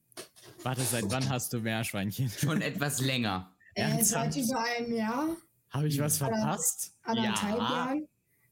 Warte, 0.63 0.83
seit 0.83 1.11
wann 1.11 1.29
hast 1.29 1.53
du 1.53 1.61
Meerschweinchen? 1.61 2.29
Schon 2.39 2.61
etwas 2.63 3.01
länger. 3.01 3.55
Äh, 3.75 4.03
seit 4.05 4.37
über 4.37 4.63
einem 4.63 4.95
Jahr, 4.95 5.37
Habe 5.71 5.89
ich 5.89 5.99
was 5.99 6.19
verpasst? 6.19 6.93
anderthalb 7.03 7.59
Jahren. 7.59 8.09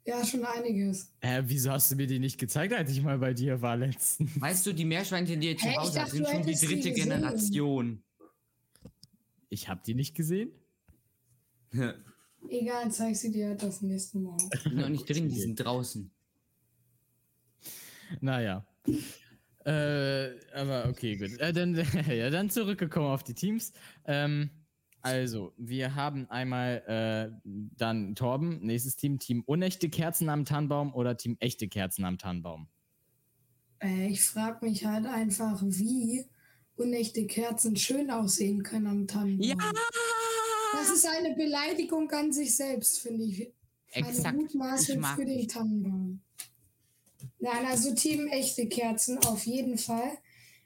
Ja, 0.06 0.24
schon 0.24 0.42
einiges. 0.44 1.12
Äh, 1.20 1.42
wieso 1.44 1.70
hast 1.70 1.90
du 1.92 1.94
mir 1.96 2.06
die 2.06 2.18
nicht 2.18 2.38
gezeigt, 2.38 2.72
als 2.72 2.90
ich 2.90 3.02
mal 3.02 3.18
bei 3.18 3.34
dir 3.34 3.60
war 3.60 3.76
letztens? 3.76 4.40
Weißt 4.40 4.66
du, 4.66 4.72
die 4.72 4.86
Meerschweinchen, 4.86 5.38
die 5.40 5.48
ihr 5.50 5.58
zu 5.58 5.66
Hä, 5.66 5.72
ich 5.72 5.76
Hause 5.78 5.94
dachte, 5.98 6.10
sind 6.12 6.26
schon 6.26 6.42
die 6.46 6.54
dritte. 6.54 6.92
Generation. 6.92 8.02
Ich 9.50 9.68
habe 9.68 9.82
die 9.86 9.94
nicht 9.94 10.16
gesehen. 10.16 10.50
Egal, 12.48 12.90
zeig 12.90 13.14
sie 13.14 13.30
dir 13.30 13.54
das 13.54 13.82
nächste 13.82 14.18
Mal. 14.18 14.38
Die 14.38 14.58
sind 14.58 14.76
noch 14.76 14.88
nicht 14.88 15.08
drin, 15.08 15.28
die 15.28 15.38
sind 15.38 15.56
draußen. 15.56 16.10
Naja. 18.20 18.66
Äh, 19.64 20.30
aber 20.54 20.86
okay, 20.88 21.16
gut. 21.16 21.38
Äh, 21.38 21.52
dann, 21.52 21.74
ja, 22.08 22.30
dann 22.30 22.50
zurückgekommen 22.50 23.08
auf 23.08 23.22
die 23.22 23.34
Teams. 23.34 23.72
Ähm, 24.06 24.50
also, 25.02 25.54
wir 25.56 25.94
haben 25.94 26.28
einmal 26.30 26.82
äh, 26.86 27.40
dann 27.44 28.14
Torben, 28.14 28.60
nächstes 28.60 28.96
Team, 28.96 29.18
Team 29.18 29.42
unechte 29.46 29.88
Kerzen 29.88 30.28
am 30.28 30.44
Tannenbaum 30.44 30.94
oder 30.94 31.16
Team 31.16 31.36
echte 31.40 31.68
Kerzen 31.68 32.04
am 32.04 32.18
Tannenbaum? 32.18 32.68
Äh, 33.82 34.08
ich 34.08 34.22
frage 34.22 34.64
mich 34.64 34.84
halt 34.84 35.06
einfach, 35.06 35.62
wie 35.62 36.26
unechte 36.76 37.26
Kerzen 37.26 37.76
schön 37.76 38.10
aussehen 38.10 38.62
können 38.62 38.86
am 38.86 39.06
Tannenbaum. 39.06 39.58
Das 40.72 40.90
ist 40.90 41.06
eine 41.06 41.34
Beleidigung 41.34 42.10
an 42.10 42.32
sich 42.32 42.56
selbst, 42.56 43.00
finde 43.00 43.24
ich. 43.24 43.52
Eine 43.92 44.08
Exakt. 44.08 44.36
Ich 44.36 44.42
Mutmaßung 44.42 45.04
für 45.16 45.24
den. 45.24 45.48
Tannenbaum. 45.48 46.20
Nein, 47.38 47.66
also 47.66 47.94
Team 47.94 48.26
echte 48.28 48.68
Kerzen 48.68 49.18
auf 49.18 49.46
jeden 49.46 49.78
Fall. 49.78 50.18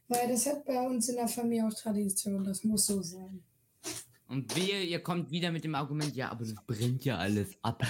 Weil 0.09 0.29
das 0.29 0.47
hat 0.47 0.65
bei 0.67 0.81
uns 0.87 1.09
in 1.09 1.17
der 1.17 1.29
Familie 1.29 1.67
auch 1.67 1.73
Tradition, 1.73 2.45
das 2.45 2.63
muss 2.63 2.87
so 2.87 3.01
sein. 3.03 3.43
Und 4.29 4.55
wehe, 4.57 4.83
ihr 4.83 5.01
kommt 5.01 5.31
wieder 5.31 5.51
mit 5.53 5.65
dem 5.65 5.75
Argument, 5.75 6.15
ja, 6.15 6.31
aber 6.31 6.45
das 6.45 6.55
brennt 6.67 7.05
ja 7.05 7.17
alles 7.17 7.57
ab. 7.63 7.83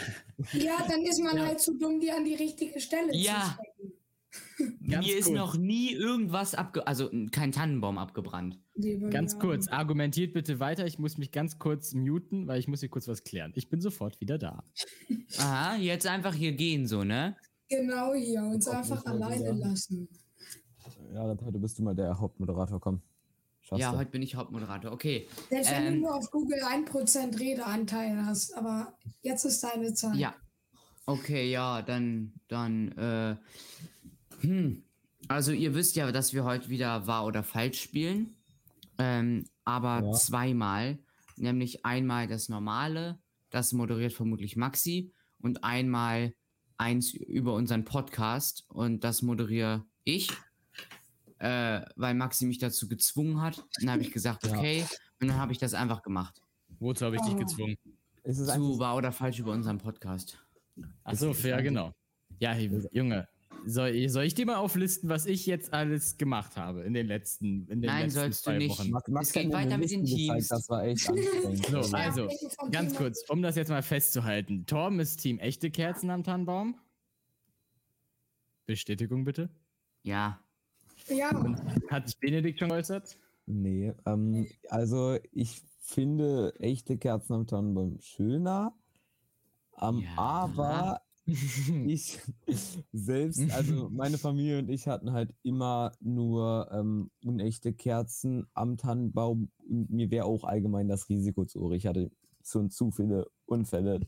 Ja, 0.52 0.84
dann 0.88 1.02
ist 1.02 1.20
man 1.20 1.40
halt 1.40 1.60
zu 1.60 1.76
dumm, 1.78 2.00
die 2.00 2.10
an 2.10 2.24
die 2.24 2.34
richtige 2.34 2.80
Stelle 2.80 3.14
Ja. 3.14 3.40
zu 3.40 3.50
stecken. 3.54 3.92
Ganz 4.88 5.06
Mir 5.06 5.16
ist 5.16 5.26
kurz. 5.26 5.36
noch 5.36 5.56
nie 5.56 5.92
irgendwas 5.92 6.54
abge... 6.54 6.86
Also 6.86 7.10
kein 7.30 7.52
Tannenbaum 7.52 7.98
abgebrannt. 7.98 8.58
Liebe 8.74 9.08
Ganz 9.10 9.38
kurz, 9.38 9.68
argumentiert 9.68 10.32
bitte 10.32 10.58
weiter. 10.58 10.86
Ich 10.86 10.98
muss 10.98 11.18
mich 11.18 11.30
ganz 11.30 11.58
kurz 11.58 11.94
muten, 11.94 12.46
weil 12.48 12.58
ich 12.58 12.66
muss 12.66 12.80
hier 12.80 12.88
kurz 12.88 13.06
was 13.06 13.22
klären. 13.22 13.52
Ich 13.54 13.68
bin 13.68 13.80
sofort 13.80 14.20
wieder 14.20 14.38
da. 14.38 14.64
Aha, 15.38 15.76
jetzt 15.76 16.06
einfach 16.06 16.34
hier 16.34 16.52
gehen 16.52 16.86
so, 16.86 17.04
ne? 17.04 17.36
Genau 17.76 18.14
hier, 18.14 18.42
uns 18.42 18.68
einfach 18.68 19.04
alleine 19.06 19.40
wieder. 19.56 19.68
lassen. 19.68 20.08
Ja, 21.12 21.26
dann 21.26 21.40
heute 21.44 21.58
bist 21.58 21.78
du 21.78 21.82
mal 21.82 21.94
der 21.94 22.18
Hauptmoderator, 22.18 22.80
komm. 22.80 23.00
Schaffst 23.62 23.80
ja, 23.80 23.92
du. 23.92 23.98
heute 23.98 24.10
bin 24.10 24.22
ich 24.22 24.34
Hauptmoderator. 24.34 24.92
Okay. 24.92 25.26
Selbst 25.48 25.70
wenn 25.70 25.86
Ähm. 25.86 25.94
du 25.94 26.00
nur 26.00 26.14
auf 26.16 26.30
Google 26.30 26.60
1% 26.62 27.38
Redeanteil 27.40 28.24
hast, 28.26 28.54
aber 28.56 28.94
jetzt 29.22 29.44
ist 29.44 29.62
deine 29.64 29.94
Zeit. 29.94 30.16
Ja. 30.16 30.34
Okay, 31.06 31.50
ja, 31.50 31.82
dann, 31.82 32.32
dann, 32.48 32.92
äh, 32.92 33.36
hm. 34.40 34.84
Also 35.28 35.52
ihr 35.52 35.74
wisst 35.74 35.96
ja, 35.96 36.12
dass 36.12 36.34
wir 36.34 36.44
heute 36.44 36.68
wieder 36.68 37.06
wahr 37.06 37.24
oder 37.26 37.42
falsch 37.42 37.80
spielen. 37.80 38.36
Ähm, 38.98 39.46
aber 39.64 40.02
Ja. 40.04 40.12
zweimal. 40.12 40.98
Nämlich 41.36 41.84
einmal 41.84 42.26
das 42.28 42.48
normale, 42.48 43.18
das 43.50 43.72
moderiert 43.72 44.12
vermutlich 44.12 44.56
Maxi, 44.56 45.12
und 45.40 45.64
einmal 45.64 46.32
eins 46.76 47.12
über 47.14 47.54
unseren 47.54 47.84
Podcast 47.84 48.64
und 48.68 49.04
das 49.04 49.22
moderiere 49.22 49.84
ich, 50.04 50.30
äh, 51.38 51.82
weil 51.96 52.14
Maxi 52.14 52.46
mich 52.46 52.58
dazu 52.58 52.88
gezwungen 52.88 53.40
hat. 53.40 53.64
Dann 53.80 53.90
habe 53.90 54.02
ich 54.02 54.12
gesagt, 54.12 54.46
Ja. 54.46 54.56
okay, 54.56 54.84
und 55.20 55.28
dann 55.28 55.36
habe 55.36 55.52
ich 55.52 55.58
das 55.58 55.74
einfach 55.74 56.02
gemacht. 56.02 56.40
Wozu 56.78 57.06
habe 57.06 57.16
ich 57.16 57.22
dich 57.22 57.34
Oh. 57.34 57.38
gezwungen? 57.38 57.76
Ist 58.24 58.38
es 58.38 58.52
Zu 58.54 58.78
wahr 58.78 58.96
oder 58.96 59.12
falsch 59.12 59.38
über 59.38 59.52
unseren 59.52 59.78
Podcast. 59.78 60.38
Achso, 61.04 61.32
ja, 61.32 61.60
genau. 61.60 61.92
Ja, 62.40 62.56
Junge, 62.56 63.28
soll, 63.66 64.08
soll 64.08 64.24
ich 64.24 64.34
dir 64.34 64.46
mal 64.46 64.56
auflisten, 64.56 65.08
was 65.08 65.26
ich 65.26 65.46
jetzt 65.46 65.72
alles 65.72 66.16
gemacht 66.18 66.56
habe 66.56 66.82
in 66.82 66.94
den 66.94 67.06
letzten, 67.06 67.66
in 67.68 67.80
den 67.80 67.88
Nein, 67.90 68.04
letzten 68.04 68.20
sollst 68.20 68.40
du 68.46 68.50
zwei 68.50 68.58
nicht. 68.58 68.70
Wochen? 68.78 68.90
Max 68.90 69.28
Es 69.28 69.32
geht 69.32 69.52
weiter 69.52 69.78
mit 69.78 69.90
den 69.90 70.00
Liste 70.02 70.16
gezeigt, 70.16 70.38
Teams. 70.38 70.48
Das 70.48 70.68
war 70.68 70.84
echt 70.84 71.08
anstrengend. 71.08 71.66
So, 71.66 71.96
also, 71.96 72.28
ganz 72.70 72.94
kurz, 72.94 73.24
um 73.28 73.42
das 73.42 73.56
jetzt 73.56 73.68
mal 73.68 73.82
festzuhalten. 73.82 74.66
Torben 74.66 75.00
ist 75.00 75.16
Team 75.16 75.38
echte 75.38 75.70
Kerzen 75.70 76.10
am 76.10 76.22
Tannenbaum. 76.24 76.76
Bestätigung 78.66 79.24
bitte. 79.24 79.50
Ja. 80.02 80.40
Ja, 81.08 81.30
Hat 81.90 82.06
sich 82.08 82.18
Benedikt 82.18 82.58
schon 82.58 82.68
geäußert? 82.70 83.18
Nee, 83.46 83.92
ähm, 84.06 84.46
also 84.70 85.18
ich 85.32 85.62
finde 85.80 86.54
echte 86.60 86.96
Kerzen 86.96 87.34
am 87.34 87.46
Tannenbaum 87.46 87.98
schöner. 88.00 88.72
Ähm, 89.82 89.98
Ja. 90.00 90.16
Aber 90.16 91.02
ich 91.86 92.18
selbst, 92.92 93.50
also 93.52 93.88
meine 93.90 94.18
Familie 94.18 94.58
und 94.58 94.68
ich 94.68 94.86
hatten 94.86 95.12
halt 95.12 95.34
immer 95.42 95.92
nur 96.00 96.68
ähm, 96.70 97.10
unechte 97.24 97.72
Kerzen 97.72 98.46
am 98.52 98.76
Tannenbaum 98.76 99.50
und 99.68 99.90
mir 99.90 100.10
wäre 100.10 100.26
auch 100.26 100.44
allgemein 100.44 100.88
das 100.88 101.08
Risiko 101.08 101.44
zu 101.46 101.60
hoch. 101.60 101.72
Ich 101.72 101.86
hatte 101.86 102.10
schon 102.42 102.70
zu 102.70 102.90
viele 102.90 103.26
Unfälle. 103.46 104.00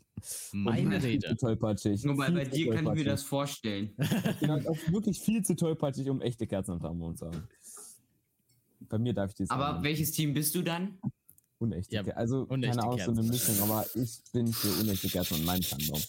Meine 0.53 1.03
Rede. 1.03 1.29
Zu 1.29 1.37
tollpatschig. 1.37 2.05
Nur 2.05 2.17
bei, 2.17 2.27
viel 2.27 2.35
bei 2.35 2.45
dir 2.45 2.75
kann 2.75 2.87
ich 2.87 2.95
mir 2.95 3.05
das 3.05 3.23
vorstellen. 3.23 3.95
Ich 3.99 4.41
bin 4.41 4.51
halt 4.51 4.69
auch 4.69 4.77
wirklich 4.91 5.19
viel 5.21 5.43
zu 5.43 5.57
tollpatschig, 5.57 6.11
um 6.11 6.21
echte 6.21 6.47
Kerzen 6.47 6.73
am 6.73 6.81
Tannenbaum 6.81 7.17
zu 7.17 7.27
haben. 7.27 7.49
Bei 8.81 8.99
mir 8.99 9.15
darf 9.15 9.31
ich 9.31 9.37
das 9.37 9.51
Aber 9.51 9.73
sagen. 9.73 9.85
welches 9.85 10.13
Team 10.13 10.35
bist 10.35 10.55
du 10.55 10.63
dann? 10.63 10.99
Unechte 11.59 11.95
Ja, 11.95 12.03
Kerzen. 12.03 12.19
Also, 12.19 12.43
unechte 12.49 12.77
keine 12.79 12.83
Ahnung, 12.93 13.15
so 13.15 13.21
eine. 13.21 13.23
Mischung, 13.31 13.61
aber 13.63 13.87
ich 13.95 14.19
bin 14.33 14.53
für 14.53 14.69
unechte 14.83 15.09
Kerzen 15.09 15.35
und 15.35 15.45
meinen 15.47 15.63
Tannenbaum. 15.63 16.03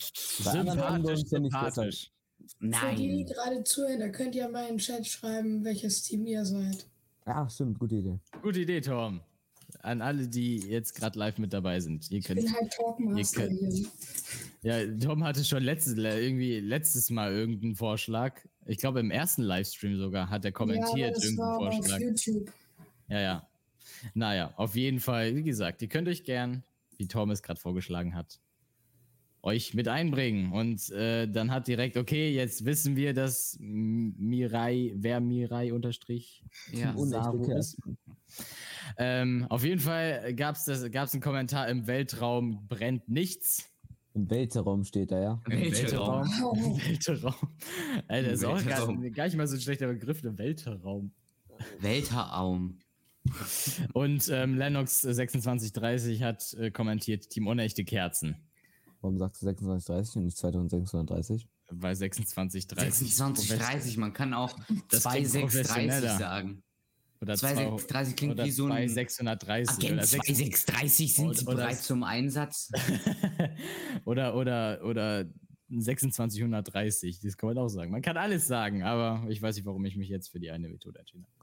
Bei 0.44 0.52
anderen 0.52 1.04
Sympathisch, 1.06 1.30
finde 1.30 1.48
ich 1.48 1.54
das 1.54 1.76
sympathisch. 1.76 2.12
für 2.60 2.96
die, 2.96 3.08
die 3.08 3.24
Nein. 3.24 3.26
gerade 3.26 3.64
zuhören, 3.64 4.00
da 4.00 4.10
könnt 4.10 4.36
ihr 4.36 4.50
mal 4.50 4.64
in 4.64 4.76
den 4.76 4.78
Chat 4.80 5.08
schreiben, 5.08 5.64
welches 5.64 6.04
Team 6.04 6.26
ihr 6.26 6.44
seid. 6.46 6.86
Ja, 7.26 7.50
stimmt, 7.50 7.80
gute 7.80 7.96
Idee. 7.96 8.20
Gute 8.42 8.60
Idee, 8.60 8.82
Torben. 8.82 9.22
An 9.82 10.02
alle, 10.02 10.28
die 10.30 10.58
jetzt 10.60 10.96
gerade 10.96 11.20
live 11.20 11.38
mit 11.40 11.52
dabei 11.52 11.80
sind. 11.82 12.10
Ihr 12.10 12.20
Ich 12.20 12.26
könnt 12.26 12.40
bin 12.42 12.54
halt 12.54 12.72
Talkmaster 12.72 13.50
Ihr 13.50 13.58
könnt- 13.60 13.74
hier. 13.74 13.88
Ja, 14.88 14.98
Tom 14.98 15.24
hatte 15.24 15.44
schon 15.44 15.64
letztes, 15.64 15.98
irgendwie 15.98 16.60
letztes 16.60 17.10
Mal 17.10 17.34
irgendeinen 17.34 17.76
Vorschlag. 17.76 18.40
Ich 18.66 18.78
glaube, 18.78 19.00
im 19.02 19.12
ersten 19.12 19.44
Livestream 19.44 19.98
sogar 19.98 20.30
hat 20.30 20.44
er 20.46 20.50
ja, 20.50 20.52
kommentiert 20.54 21.16
das 21.16 21.24
irgendeinen 21.24 21.48
war 21.50 21.56
aber 21.58 21.68
auf 21.70 21.76
Vorschlag. 21.76 22.00
YouTube. 22.00 22.52
Ja, 23.10 23.20
ja. 23.20 23.47
Naja, 24.14 24.54
auf 24.58 24.76
jeden 24.76 25.00
Fall, 25.00 25.36
wie 25.36 25.44
gesagt, 25.44 25.82
ihr 25.82 25.88
könnt 25.88 26.08
euch 26.08 26.24
gern, 26.24 26.64
wie 26.98 27.08
Tom 27.08 27.32
es 27.32 27.44
gerade 27.44 27.60
vorgeschlagen 27.60 28.16
hat, 28.16 28.40
euch 29.42 29.74
mit 29.74 29.88
einbringen. 29.88 30.52
Und 30.52 30.90
äh, 30.92 31.28
dann 31.28 31.52
hat 31.52 31.68
direkt, 31.68 31.98
okay, 31.98 32.34
jetzt 32.34 32.66
wissen 32.66 32.96
wir, 32.96 33.14
dass 33.14 33.58
Mirai, 33.60 34.94
wer 34.96 35.20
Mirai 35.20 35.74
unterstrich 35.74 36.44
Ja. 36.72 36.94
Saru 36.98 37.46
ist. 37.52 37.78
Ähm, 38.98 39.46
auf 39.50 39.64
jeden 39.64 39.80
Fall 39.80 40.34
gab 40.36 40.56
es 40.56 40.92
gab's 40.92 41.14
einen 41.14 41.22
Kommentar, 41.22 41.70
im 41.70 41.88
Weltraum 41.88 42.68
brennt 42.68 43.08
nichts. 43.08 43.70
Im 44.14 44.30
Weltraum 44.30 44.84
steht 44.84 45.12
er, 45.12 45.22
ja. 45.22 45.42
Weltraum. 45.46 46.26
Weltraum. 46.26 46.42
Wow. 46.42 46.88
Weltraum. 46.88 47.36
Alter, 48.08 48.32
ist 48.32 48.44
auch 48.44 48.56
gar, 48.56 48.66
Weltraum. 48.66 49.12
gar 49.14 49.26
nicht 49.26 49.38
mal 49.38 49.48
so 49.48 49.56
ein 49.56 49.62
schlechter 49.62 49.88
Begriff, 49.88 50.22
der 50.22 50.38
Weltraum. 50.38 51.12
Weltraum. 51.80 52.80
Und 53.94 54.28
ähm, 54.30 54.56
Lennox 54.58 55.04
äh, 55.06 55.14
2630 55.14 56.24
hat 56.24 56.54
äh, 56.54 56.72
kommentiert, 56.72 57.30
Team 57.30 57.48
Unechte 57.48 57.84
Kerzen. 57.86 58.36
Warum 59.02 59.18
sagst 59.18 59.42
du 59.42 59.46
2630 59.46 60.16
und 60.18 60.24
nicht 60.26 60.38
2630? 60.38 61.48
Bei 61.72 61.94
2630. 61.94 62.68
2630, 63.16 63.98
man 63.98 64.14
kann 64.14 64.34
auch 64.34 64.58
Das 64.90 65.04
klingt 65.04 65.28
2630 65.30 65.42
professioneller. 65.42 66.18
sagen. 66.18 66.64
Oder 67.20 67.36
2630 67.36 68.16
klingt 68.16 68.34
oder 68.34 68.46
wie 68.46 68.52
so 68.52 68.66
ein 68.68 68.88
2630. 68.90 69.76
Agent 69.78 69.94
Oder, 69.94 70.06
sechs- 70.06 70.26
2630 70.66 71.16
sind 71.16 71.26
Oder- 71.28 71.36
sie 71.38 71.46
oder- 71.46 71.56
bereit 71.56 71.78
zum 71.82 72.04
Einsatz. 72.04 72.70
oder, 74.06 74.36
oder, 74.36 74.84
oder 74.84 75.26
2630. 75.70 77.20
Das 77.22 77.38
kann 77.38 77.50
man 77.50 77.58
auch 77.58 77.68
sagen. 77.70 77.92
Man 77.92 78.02
kann 78.02 78.18
alles 78.18 78.48
sagen, 78.48 78.84
aber 78.84 79.26
ich 79.30 79.42
weiß 79.42 79.56
nicht, 79.56 79.66
warum 79.66 79.84
ich 79.86 79.96
mich 79.98 80.10
jetzt 80.10 80.30
für 80.30 80.40
die 80.40 80.52
eine 80.52 80.70
Methode 80.70 81.00
entschieden 81.00 81.26
habe. 81.26 81.34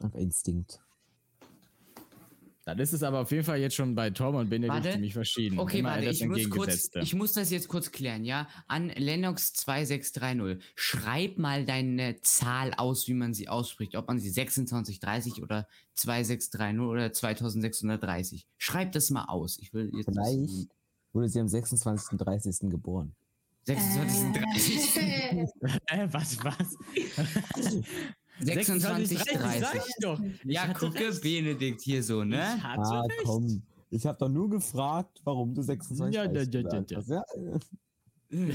Ach, 0.00 0.14
Instinkt. 0.14 0.80
Dann 2.64 2.78
ist 2.78 2.92
es 2.92 3.02
aber 3.02 3.20
auf 3.20 3.30
jeden 3.32 3.42
Fall 3.42 3.58
jetzt 3.58 3.74
schon 3.74 3.96
bei 3.96 4.10
Tom 4.10 4.36
und 4.36 4.48
Benedikt 4.48 4.72
Warte. 4.72 4.92
ziemlich 4.92 5.14
verschieden. 5.14 5.58
Okay, 5.58 5.80
Immer 5.80 5.90
warte, 5.90 6.10
ich 6.10 6.24
muss, 6.24 6.48
kurz, 6.48 6.90
ich 6.94 7.12
muss 7.14 7.32
das 7.32 7.50
jetzt 7.50 7.66
kurz 7.66 7.90
klären, 7.90 8.24
ja? 8.24 8.46
An 8.68 8.88
Lennox 8.90 9.52
2630. 9.54 10.64
Schreib 10.76 11.38
mal 11.38 11.64
deine 11.64 12.20
Zahl 12.20 12.72
aus, 12.74 13.08
wie 13.08 13.14
man 13.14 13.34
sie 13.34 13.48
ausspricht. 13.48 13.96
Ob 13.96 14.06
man 14.06 14.20
sie 14.20 14.30
2630 14.30 15.42
oder 15.42 15.66
2630 15.96 16.80
oder 16.80 17.12
2630. 17.12 18.46
Schreib 18.58 18.92
das 18.92 19.10
mal 19.10 19.24
aus. 19.24 19.58
Ich 19.58 19.74
will 19.74 19.90
jetzt 19.96 20.10
Vielleicht 20.12 20.68
wurde 21.12 21.28
sie 21.28 21.40
am 21.40 21.48
26.30. 21.48 22.68
geboren. 22.68 23.12
2630. 23.64 25.48
äh, 25.86 26.08
was, 26.12 26.44
was? 26.44 26.76
2630. 28.44 29.18
sag 29.60 29.76
ich 29.76 29.94
doch. 30.00 30.20
Ich 30.22 30.44
Ja, 30.44 30.72
gucke, 30.72 30.98
recht. 30.98 31.22
Benedikt 31.22 31.80
hier 31.82 32.02
so, 32.02 32.24
ne? 32.24 32.36
Ich 32.56 32.62
hatte 32.62 32.82
Ah, 32.82 33.00
recht. 33.02 33.20
komm. 33.24 33.62
Ich 33.90 34.06
habe 34.06 34.18
doch 34.18 34.28
nur 34.28 34.48
gefragt, 34.48 35.20
warum 35.24 35.54
du 35.54 35.62
26 35.62 36.14
Ja, 36.14 36.24
ja, 36.24 36.42
ja, 36.42 36.82
ja. 36.88 37.02
Ja. 37.06 37.22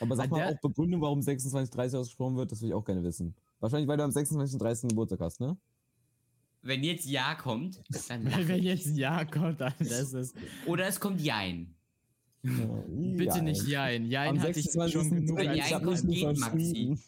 Aber 0.00 0.16
sag 0.16 0.30
mal 0.30 0.52
auch 0.54 0.60
Begründung, 0.60 1.00
warum 1.00 1.20
26.30 1.20 1.96
ausgesprochen 1.98 2.36
wird, 2.36 2.52
das 2.52 2.60
will 2.62 2.68
ich 2.68 2.74
auch 2.74 2.84
gerne 2.84 3.02
wissen. 3.02 3.34
Wahrscheinlich, 3.60 3.88
weil 3.88 3.96
du 3.96 4.04
am 4.04 4.10
26.30. 4.10 4.88
Geburtstag 4.88 5.20
hast, 5.20 5.40
ne? 5.40 5.56
Wenn 6.62 6.82
jetzt 6.84 7.06
Ja 7.06 7.34
kommt, 7.34 7.82
dann 8.08 8.24
wenn 8.48 8.58
ich. 8.58 8.64
jetzt 8.64 8.96
Ja 8.96 9.24
kommt, 9.24 9.60
dann 9.60 9.72
das 9.78 10.12
ist. 10.12 10.34
Oder 10.66 10.86
es 10.86 10.98
kommt 11.00 11.20
Jein. 11.20 11.74
Bitte 12.42 13.42
nicht 13.42 13.66
Jein. 13.66 14.06
Jein 14.06 14.30
Am 14.30 14.40
hatte 14.40 14.60
ich 14.60 14.66
schon 14.70 14.82
26. 14.88 15.10
genug. 15.26 15.38
Wenn 15.38 15.48
als- 15.48 15.70
Jein 15.70 15.82
kommt, 15.82 16.08
geht 16.08 16.38
verschrieben. 16.38 17.00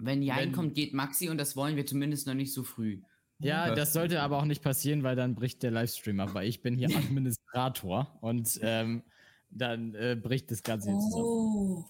Wenn 0.00 0.22
Jein 0.22 0.38
Wenn- 0.38 0.52
kommt, 0.52 0.74
geht 0.74 0.94
Maxi 0.94 1.28
und 1.28 1.38
das 1.38 1.56
wollen 1.56 1.76
wir 1.76 1.86
zumindest 1.86 2.26
noch 2.26 2.34
nicht 2.34 2.52
so 2.52 2.62
früh. 2.62 3.00
Ja, 3.38 3.74
das 3.74 3.94
sollte 3.94 4.20
aber 4.20 4.38
auch 4.38 4.44
nicht 4.44 4.62
passieren, 4.62 5.02
weil 5.02 5.16
dann 5.16 5.34
bricht 5.34 5.62
der 5.62 5.70
Livestream 5.70 6.20
ab, 6.20 6.34
weil 6.34 6.46
ich 6.46 6.60
bin 6.62 6.76
hier 6.76 6.88
Administrator 6.96 8.18
und 8.20 8.58
ähm, 8.62 9.02
dann 9.50 9.94
äh, 9.94 10.16
bricht 10.20 10.50
das 10.50 10.62
Ganze 10.62 10.90
jetzt 10.90 11.10
zusammen. 11.10 11.24
Oh. 11.24 11.84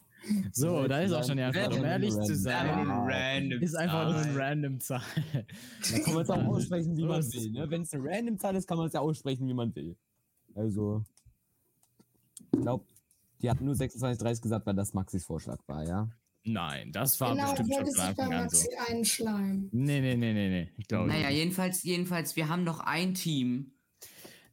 So, 0.52 0.86
da 0.86 1.00
ist 1.00 1.12
auch 1.12 1.24
schon 1.24 1.38
die 1.38 1.42
Antwort. 1.42 1.74
Um 1.78 1.84
ehrlich 1.84 2.10
zu 2.10 2.34
random. 2.44 3.08
sein, 3.08 3.50
ist 3.52 3.74
einfach 3.74 4.04
nur 4.12 4.16
eine 4.20 4.38
random 4.38 4.78
Zahl. 4.80 5.00
Da 5.32 5.98
kann 5.98 6.12
man 6.14 6.22
es 6.22 6.30
auch 6.30 6.44
aussprechen, 6.44 6.96
wie 6.96 7.04
man 7.04 7.22
will. 7.32 7.50
Ne? 7.50 7.70
Wenn 7.70 7.82
es 7.82 7.94
eine 7.94 8.04
random 8.04 8.38
Zahl 8.38 8.54
ist, 8.54 8.68
kann 8.68 8.76
man 8.76 8.88
es 8.88 8.92
ja 8.92 9.00
aussprechen, 9.00 9.48
wie 9.48 9.54
man 9.54 9.74
will. 9.74 9.96
Also, 10.54 11.02
ich 12.52 12.60
glaube, 12.60 12.84
die 13.40 13.48
hat 13.50 13.60
nur 13.62 13.74
26.30 13.74 14.42
gesagt, 14.42 14.66
weil 14.66 14.74
das 14.74 14.92
Maxis 14.92 15.24
Vorschlag 15.24 15.58
war, 15.66 15.84
ja? 15.86 16.10
Nein, 16.44 16.90
das 16.92 17.20
war 17.20 17.34
Genau, 17.34 17.50
bestimmt 17.50 17.74
schon 17.74 17.86
von 17.86 18.00
Anfang 18.00 18.32
an 18.34 18.48
so. 18.48 18.56
Maxi 18.56 18.68
einschleimen. 18.88 19.68
Nee, 19.72 20.00
nee, 20.00 20.16
nee, 20.16 20.32
nee, 20.32 20.48
nee. 20.48 20.70
Ich 20.78 20.88
glaube 20.88 21.08
Naja, 21.08 21.28
nicht. 21.28 21.36
jedenfalls, 21.38 21.82
jedenfalls, 21.82 22.34
wir 22.36 22.48
haben 22.48 22.64
noch 22.64 22.80
ein 22.80 23.14
Team. 23.14 23.72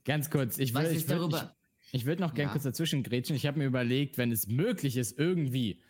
Ganz 0.03 0.29
kurz, 0.29 0.57
ich 0.57 0.73
würde 0.73 0.89
ich 0.89 0.95
würd, 0.95 1.01
ich, 1.01 1.05
darüber? 1.07 1.55
ich 1.93 2.05
würd 2.05 2.19
noch 2.19 2.33
gern 2.33 2.47
Ja. 2.47 2.51
kurz 2.51 2.63
dazwischen 2.63 3.03
grätschen. 3.03 3.35
Ich 3.35 3.45
habe 3.45 3.59
mir 3.59 3.65
überlegt, 3.65 4.17
wenn 4.17 4.31
es 4.31 4.47
möglich 4.47 4.97
ist, 4.97 5.17
irgendwie, 5.17 5.81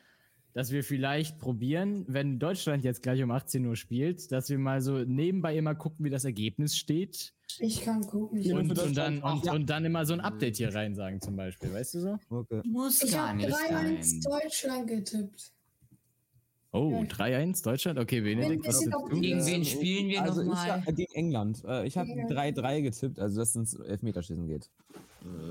dass 0.53 0.71
wir 0.71 0.83
vielleicht 0.83 1.39
probieren, 1.39 2.05
wenn 2.07 2.39
Deutschland 2.39 2.83
jetzt 2.83 3.01
gleich 3.03 3.21
um 3.23 3.31
18 3.31 3.65
Uhr 3.65 3.75
spielt, 3.75 4.31
dass 4.31 4.49
wir 4.49 4.57
mal 4.59 4.81
so 4.81 4.99
nebenbei 4.99 5.55
immer 5.57 5.75
gucken, 5.75 6.05
wie 6.05 6.09
das 6.09 6.25
Ergebnis 6.25 6.77
steht. 6.77 7.33
Ich 7.59 7.81
kann 7.81 8.01
gucken. 8.05 8.39
Ich, 8.39 8.51
Und, 8.53 8.77
und, 8.77 8.97
dann, 8.97 9.21
und, 9.23 9.45
ja. 9.45 9.51
und 9.53 9.67
dann 9.69 9.85
immer 9.85 10.05
so 10.05 10.13
ein 10.13 10.19
Update 10.19 10.57
hier 10.57 10.73
rein 10.73 10.93
sagen, 10.95 11.21
zum 11.21 11.35
Beispiel. 11.35 11.73
Weißt 11.73 11.93
du 11.95 11.99
so? 12.01 12.19
Okay. 12.29 12.61
Muss 12.65 13.01
ich 13.03 13.11
gar 13.11 13.29
habe 13.29 13.37
nicht 13.37 13.49
3-1 13.49 14.03
sein. 14.03 14.21
Deutschland 14.21 14.87
getippt. 14.87 15.51
Oh, 16.73 16.91
Ja. 16.91 17.01
3-1 17.07 17.61
Deutschland? 17.63 17.97
Okay, 17.97 18.21
Benedikt, 18.21 18.67
was 18.67 18.81
du? 18.81 18.89
Gegen 19.19 19.39
Ja. 19.39 19.45
wen 19.45 19.65
spielen 19.65 20.09
wir 20.09 20.21
also 20.21 20.43
nochmal? 20.43 20.85
hab- 20.85 20.95
gegen 20.95 21.11
England. 21.13 21.63
Äh, 21.65 21.87
Ich 21.87 21.97
habe 21.97 22.09
Ja. 22.09 22.27
3-3 22.27 22.81
getippt, 22.81 23.19
also 23.19 23.39
dass 23.39 23.49
es 23.49 23.55
ins 23.55 23.73
Elfmeterschießen 23.79 24.47
geht. 24.47 24.69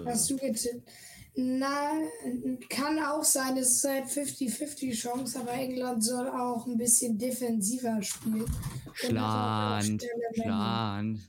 Hast 0.05 0.31
du 0.31 0.37
getippt? 0.37 0.83
Na, 1.39 1.91
kann 2.71 2.99
auch 2.99 3.23
sein, 3.25 3.57
es 3.59 3.73
ist 3.73 3.85
halt 3.85 4.07
50-50 4.07 4.93
Chance, 4.95 5.39
aber 5.41 5.53
England 5.53 6.03
soll 6.03 6.29
auch 6.29 6.67
ein 6.67 6.79
bisschen 6.79 7.19
defensiver 7.19 8.01
spielen. 8.03 8.45
Schland. 8.95 10.03
Schland. 10.35 11.21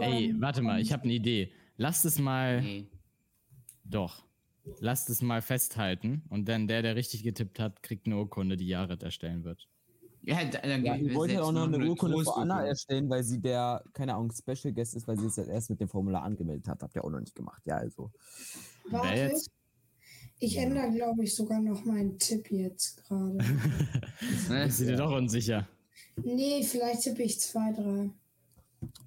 Ey, 0.00 0.34
warte 0.38 0.62
mal, 0.62 0.80
ich 0.80 0.92
habe 0.92 1.04
eine 1.04 1.12
Idee. 1.14 1.52
Lasst 1.76 2.04
es 2.04 2.18
mal, 2.18 2.62
Nee. 2.62 2.86
doch, 3.84 4.24
lasst 4.78 5.10
es 5.10 5.22
mal 5.22 5.42
festhalten 5.42 6.22
und 6.30 6.48
dann 6.48 6.68
der, 6.68 6.82
der 6.82 6.96
richtig 6.96 7.22
getippt 7.22 7.58
hat, 7.58 7.82
kriegt 7.82 8.06
eine 8.06 8.16
Urkunde, 8.16 8.56
die 8.56 8.66
Jared 8.68 9.02
erstellen 9.02 9.44
wird. 9.44 9.68
Ja, 10.22 10.44
da- 10.44 10.60
dann 10.60 10.84
Ja, 10.84 10.96
ich 10.96 11.14
wollte 11.14 11.34
selbst 11.34 11.48
auch 11.48 11.52
noch 11.52 11.66
eine 11.72 11.88
Urkunde 11.88 12.22
für. 12.22 12.36
Anna 12.36 12.66
erstellen, 12.66 13.08
weil 13.08 13.24
sie 13.24 13.40
der, 13.40 13.82
keine 13.94 14.14
Ahnung, 14.14 14.30
Special 14.32 14.72
Guest 14.74 14.94
ist, 14.94 15.08
weil 15.08 15.18
sie 15.18 15.26
es 15.26 15.36
jetzt 15.36 15.48
erst 15.48 15.70
mit 15.70 15.80
dem 15.80 15.88
Formular 15.88 16.22
angemeldet 16.22 16.68
hat. 16.68 16.82
Habt 16.82 16.94
ihr 16.94 17.04
auch 17.04 17.10
noch 17.10 17.20
nicht 17.20 17.34
gemacht. 17.34 17.62
Ja, 17.64 17.76
also. 17.78 18.10
Warte, 18.90 19.18
jetzt? 19.18 19.50
ich 20.38 20.56
ändere, 20.58 20.90
glaube 20.90 21.24
ich, 21.24 21.34
sogar 21.34 21.60
noch 21.60 21.84
meinen 21.84 22.18
Tipp 22.18 22.50
jetzt 22.50 22.96
gerade. 22.98 23.38
Ist 24.66 24.76
sie 24.76 24.86
dir 24.86 24.96
doch 24.96 25.10
unsicher? 25.16 25.66
nee, 26.22 26.62
vielleicht 26.64 27.02
tippe 27.02 27.22
ich 27.22 27.38
2-3. 27.38 28.10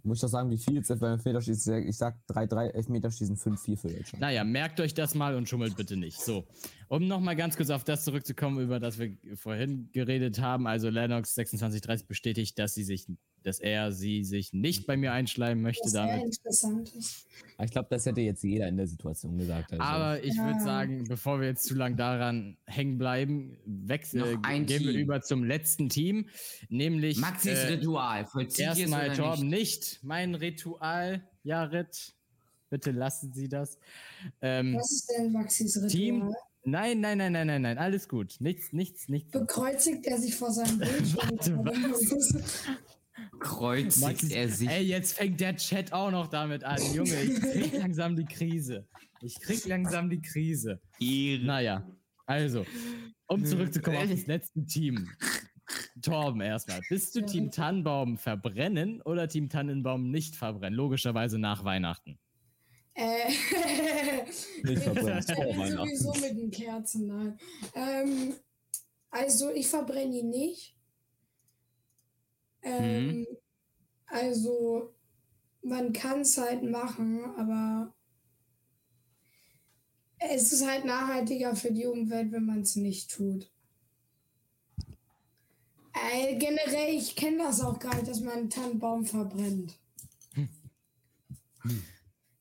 Muss 0.03 0.17
ich 0.17 0.21
doch 0.21 0.27
sagen, 0.27 0.49
wie 0.51 0.57
viel 0.57 0.75
jetzt 0.75 0.87
beim 0.87 1.13
Elfmeterschießen? 1.13 1.87
Ich 1.87 1.97
sag 1.97 2.15
3-3, 2.29 2.69
Elfmeterschießen 2.69 3.35
5-4 3.37 3.77
für 3.77 3.87
Deutschland. 3.87 4.21
Naja, 4.21 4.43
merkt 4.43 4.79
euch 4.79 4.93
das 4.93 5.15
mal 5.15 5.35
und 5.35 5.49
schummelt 5.49 5.75
bitte 5.75 5.97
nicht. 5.97 6.19
So, 6.19 6.45
um 6.89 7.07
nochmal 7.07 7.35
ganz 7.35 7.57
kurz 7.57 7.69
auf 7.69 7.83
das 7.83 8.03
zurückzukommen, 8.03 8.59
über 8.59 8.79
das 8.79 8.99
wir 8.99 9.17
vorhin 9.35 9.89
geredet 9.91 10.39
haben. 10.39 10.67
Also 10.67 10.89
Lennox 10.89 11.33
2630 11.33 12.07
bestätigt, 12.07 12.59
dass 12.59 12.75
sie 12.75 12.83
sich, 12.83 13.07
dass 13.43 13.59
er 13.59 13.91
sie 13.91 14.23
sich 14.23 14.53
nicht 14.53 14.87
bei 14.87 14.97
mir 14.97 15.11
einschleimen 15.13 15.61
möchte 15.63 15.87
sehr 15.89 16.07
damit. 16.07 16.25
interessant 16.25 16.93
ist. 16.95 17.27
Ich 17.63 17.71
glaube, 17.71 17.87
das 17.91 18.05
hätte 18.05 18.21
jetzt 18.21 18.43
jeder 18.43 18.67
in 18.67 18.77
der 18.77 18.87
Situation 18.87 19.37
gesagt. 19.37 19.71
Also. 19.73 19.83
Aber 19.83 20.23
ich 20.23 20.35
würde 20.37 20.57
Ja. 20.57 20.59
sagen, 20.59 21.03
bevor 21.07 21.39
wir 21.39 21.47
jetzt 21.47 21.65
zu 21.65 21.75
lang 21.75 21.95
daran 21.95 22.57
hängen 22.65 22.97
bleiben, 22.97 23.57
wechseln, 23.65 24.43
äh, 24.43 24.65
gehen 24.65 24.67
wir 24.83 24.91
Team. 24.91 24.99
über 25.01 25.21
zum 25.21 25.43
letzten 25.43 25.89
Team, 25.89 26.27
nämlich 26.69 27.17
Maxis 27.17 27.59
äh, 27.59 27.67
Ritual. 27.73 28.25
Erstmal 28.57 29.13
Torben 29.15 29.47
nicht? 29.47 29.59
nicht. 29.81 29.99
Mein 30.03 30.35
Ritual, 30.35 31.21
Jared. 31.43 32.13
Bitte 32.69 32.89
lassen 32.91 33.31
Sie 33.33 33.47
das. 33.47 33.77
Ähm, 34.41 34.75
Was 34.75 34.91
ist 34.91 35.11
denn 35.15 35.31
Maxis 35.31 35.75
Ritual? 35.77 35.89
Team- 35.89 36.33
Nein, 36.65 37.01
nein, 37.01 37.17
nein, 37.17 37.33
nein, 37.33 37.45
nein, 37.47 37.61
nein, 37.61 37.77
alles 37.77 38.07
gut. 38.07 38.37
Nichts, 38.39 38.71
nichts, 38.71 39.09
nichts. 39.09 39.31
Bekreuzigt 39.31 40.05
er 40.07 40.17
sich 40.17 40.33
vor 40.33 40.49
seinem 40.49 40.77
Bildschirm? 40.79 41.65
Kreuzigt 43.43 44.31
er 44.31 44.49
sich. 44.49 44.69
ey, 44.69 44.83
jetzt 44.83 45.17
fängt 45.17 45.39
der 45.39 45.55
Chat 45.57 45.93
auch 45.93 46.11
noch 46.11 46.27
damit 46.27 46.63
an. 46.63 46.79
Junge, 46.93 47.21
ich 47.21 47.39
krieg 47.41 47.73
langsam 47.79 48.15
die 48.15 48.25
Krise. 48.25 48.87
Ich 49.21 49.39
krieg 49.39 49.65
langsam 49.65 50.09
die 50.09 50.21
Krise. 50.21 50.81
Ehre. 50.99 51.43
Naja, 51.45 51.87
also, 52.25 52.65
um 53.27 53.45
zurückzukommen 53.45 53.97
auf 53.97 54.09
das 54.09 54.25
letzte 54.27 54.65
Team. 54.65 55.09
Torben 56.01 56.41
erstmal. 56.41 56.81
Bist 56.89 57.15
du. 57.15 57.21
Team 57.25 57.51
Tannenbaum 57.51 58.17
verbrennen 58.17 59.01
oder 59.01 59.27
Team 59.27 59.49
Tannenbaum 59.49 60.11
nicht 60.11 60.35
verbrennen? 60.35 60.75
Logischerweise 60.75 61.39
nach 61.39 61.63
Weihnachten. 61.63 62.17
äh, 62.95 63.03
Nicht 64.63 64.83
verbrennen, 64.83 65.19
ich 65.19 65.25
verbrenne 65.25 65.71
sowieso 65.71 66.13
mit 66.13 66.37
den 66.37 66.51
Kerzen, 66.51 67.07
nein. 67.07 67.37
Ähm, 67.75 68.33
also 69.09 69.51
ich 69.51 69.67
verbrenne 69.67 70.15
ihn 70.19 70.29
nicht. 70.29 70.75
Ähm, 72.63 73.19
Mhm. 73.19 73.27
Also 74.07 74.93
man 75.63 75.91
kann 75.91 76.21
es 76.21 76.37
halt 76.37 76.63
machen, 76.63 77.23
aber 77.35 77.93
es 80.19 80.53
ist 80.53 80.65
halt 80.67 80.85
nachhaltiger 80.85 81.55
für 81.55 81.71
die 81.71 81.85
Umwelt, 81.85 82.31
wenn 82.31 82.45
man 82.45 82.61
es 82.61 82.75
nicht 82.75 83.11
tut. 83.11 83.49
Äh, 85.93 86.35
generell, 86.37 86.93
ich 86.95 87.15
kenne 87.15 87.39
das 87.39 87.61
auch 87.61 87.79
gar 87.79 87.95
nicht, 87.95 88.07
dass 88.07 88.21
man 88.21 88.33
einen 88.33 88.49
Tannenbaum 88.49 89.05
verbrennt. 89.05 89.79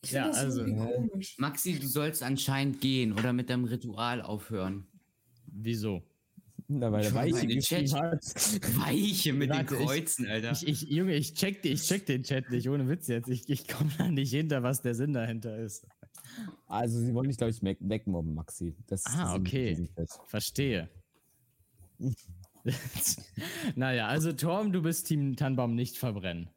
Ich 0.05 0.11
Ja, 0.11 0.29
das 0.29 0.39
also-. 0.39 0.67
Maxi, 1.39 1.79
du 1.79 1.87
sollst 1.87 2.23
anscheinend 2.23 2.81
gehen 2.81 3.13
oder 3.13 3.33
mit 3.33 3.49
deinem 3.49 3.65
Ritual 3.65 4.21
aufhören. 4.21 4.87
Wieso? 5.47 6.03
Na, 6.69 6.91
weil 6.93 7.03
der 7.03 7.15
Weiche 7.15 7.47
geschrieben 7.47 7.87
Chat. 7.87 8.01
hat. 8.03 8.23
Weiche 8.79 9.33
mit 9.33 9.51
Warte, 9.51 9.75
den 9.75 9.81
ich- 9.83 9.87
Kreuzen, 9.87 10.27
Alter. 10.27 10.53
Ich, 10.53 10.67
ich, 10.67 10.83
Junge, 10.83 11.15
ich 11.15 11.35
check, 11.35 11.65
ich 11.65 11.83
check 11.83 12.07
den 12.07 12.23
Chat 12.23 12.51
nicht, 12.51 12.69
ohne 12.69 12.89
Witz 12.89 13.09
jetzt. 13.09 13.29
Ich, 13.29 13.49
ich 13.49 13.69
komme 13.69 13.91
da 13.99 14.09
nicht 14.09 14.31
hinter, 14.31 14.63
was 14.63 14.81
der 14.83 14.95
Sinn 14.95 15.13
dahinter 15.13 15.57
ist. 15.59 15.87
Also, 16.67 16.99
sie 17.01 17.13
wollen 17.15 17.29
dich, 17.29 17.37
glaube 17.37 17.51
ich, 17.51 17.63
weg- 17.63 17.79
wegmobben, 17.81 18.35
Maxi. 18.35 18.75
Das, 18.87 19.05
Ah, 19.07 19.35
okay. 19.35 19.89
Verstehe. 20.27 20.89
naja, 23.77 24.07
also 24.09 24.33
Torm, 24.33 24.73
du 24.73 24.83
bist 24.83 25.07
Team 25.07 25.37
Tannenbaum 25.37 25.75
nicht 25.75 25.99
verbrennen. 25.99 26.49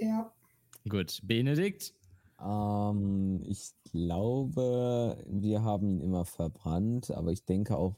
Ja. 0.00 0.32
Gut. 0.88 1.20
Benedikt? 1.22 1.92
Ähm, 2.42 3.42
ich 3.46 3.70
glaube, 3.92 5.22
wir 5.28 5.62
haben 5.62 5.90
ihn 5.90 6.00
immer 6.00 6.24
verbrannt, 6.24 7.10
aber 7.10 7.32
ich 7.32 7.44
denke 7.44 7.76
auch, 7.76 7.96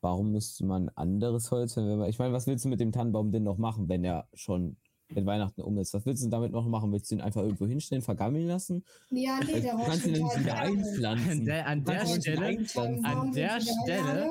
warum 0.00 0.32
müsste 0.32 0.64
man 0.64 0.88
anderes 0.90 1.50
Holz, 1.50 1.76
wenn 1.76 1.86
wir, 1.98 2.08
ich 2.08 2.18
meine, 2.18 2.32
was 2.32 2.46
willst 2.46 2.64
du 2.64 2.68
mit 2.68 2.80
dem 2.80 2.92
Tannenbaum 2.92 3.32
denn 3.32 3.42
noch 3.44 3.58
machen, 3.58 3.88
wenn 3.88 4.04
er 4.04 4.26
schon, 4.34 4.76
wenn 5.12 5.26
Weihnachten 5.26 5.60
um 5.62 5.76
ist? 5.78 5.92
Was 5.92 6.06
willst 6.06 6.24
du 6.24 6.28
damit 6.28 6.52
noch 6.52 6.66
machen? 6.66 6.92
Willst 6.92 7.10
du 7.10 7.16
ihn 7.16 7.20
einfach 7.20 7.42
irgendwo 7.42 7.66
hinstellen, 7.66 8.02
vergammeln 8.02 8.46
lassen? 8.46 8.84
Ja, 9.10 9.40
nee, 9.44 9.60
der 9.60 9.72
du 9.76 9.84
kannst 9.84 10.06
ihn 10.06 10.14
dann 10.14 10.22
wird 10.22 10.40
wieder 10.40 10.56
halt 10.56 10.70
einpflanzen. 10.78 11.30
An 11.40 11.44
der, 11.44 11.66
an 11.66 11.84
Du 11.84 11.90
der 11.92 12.06
Stelle, 12.06 12.58
an 13.02 13.32
der 13.32 13.60
Stelle- 13.60 14.30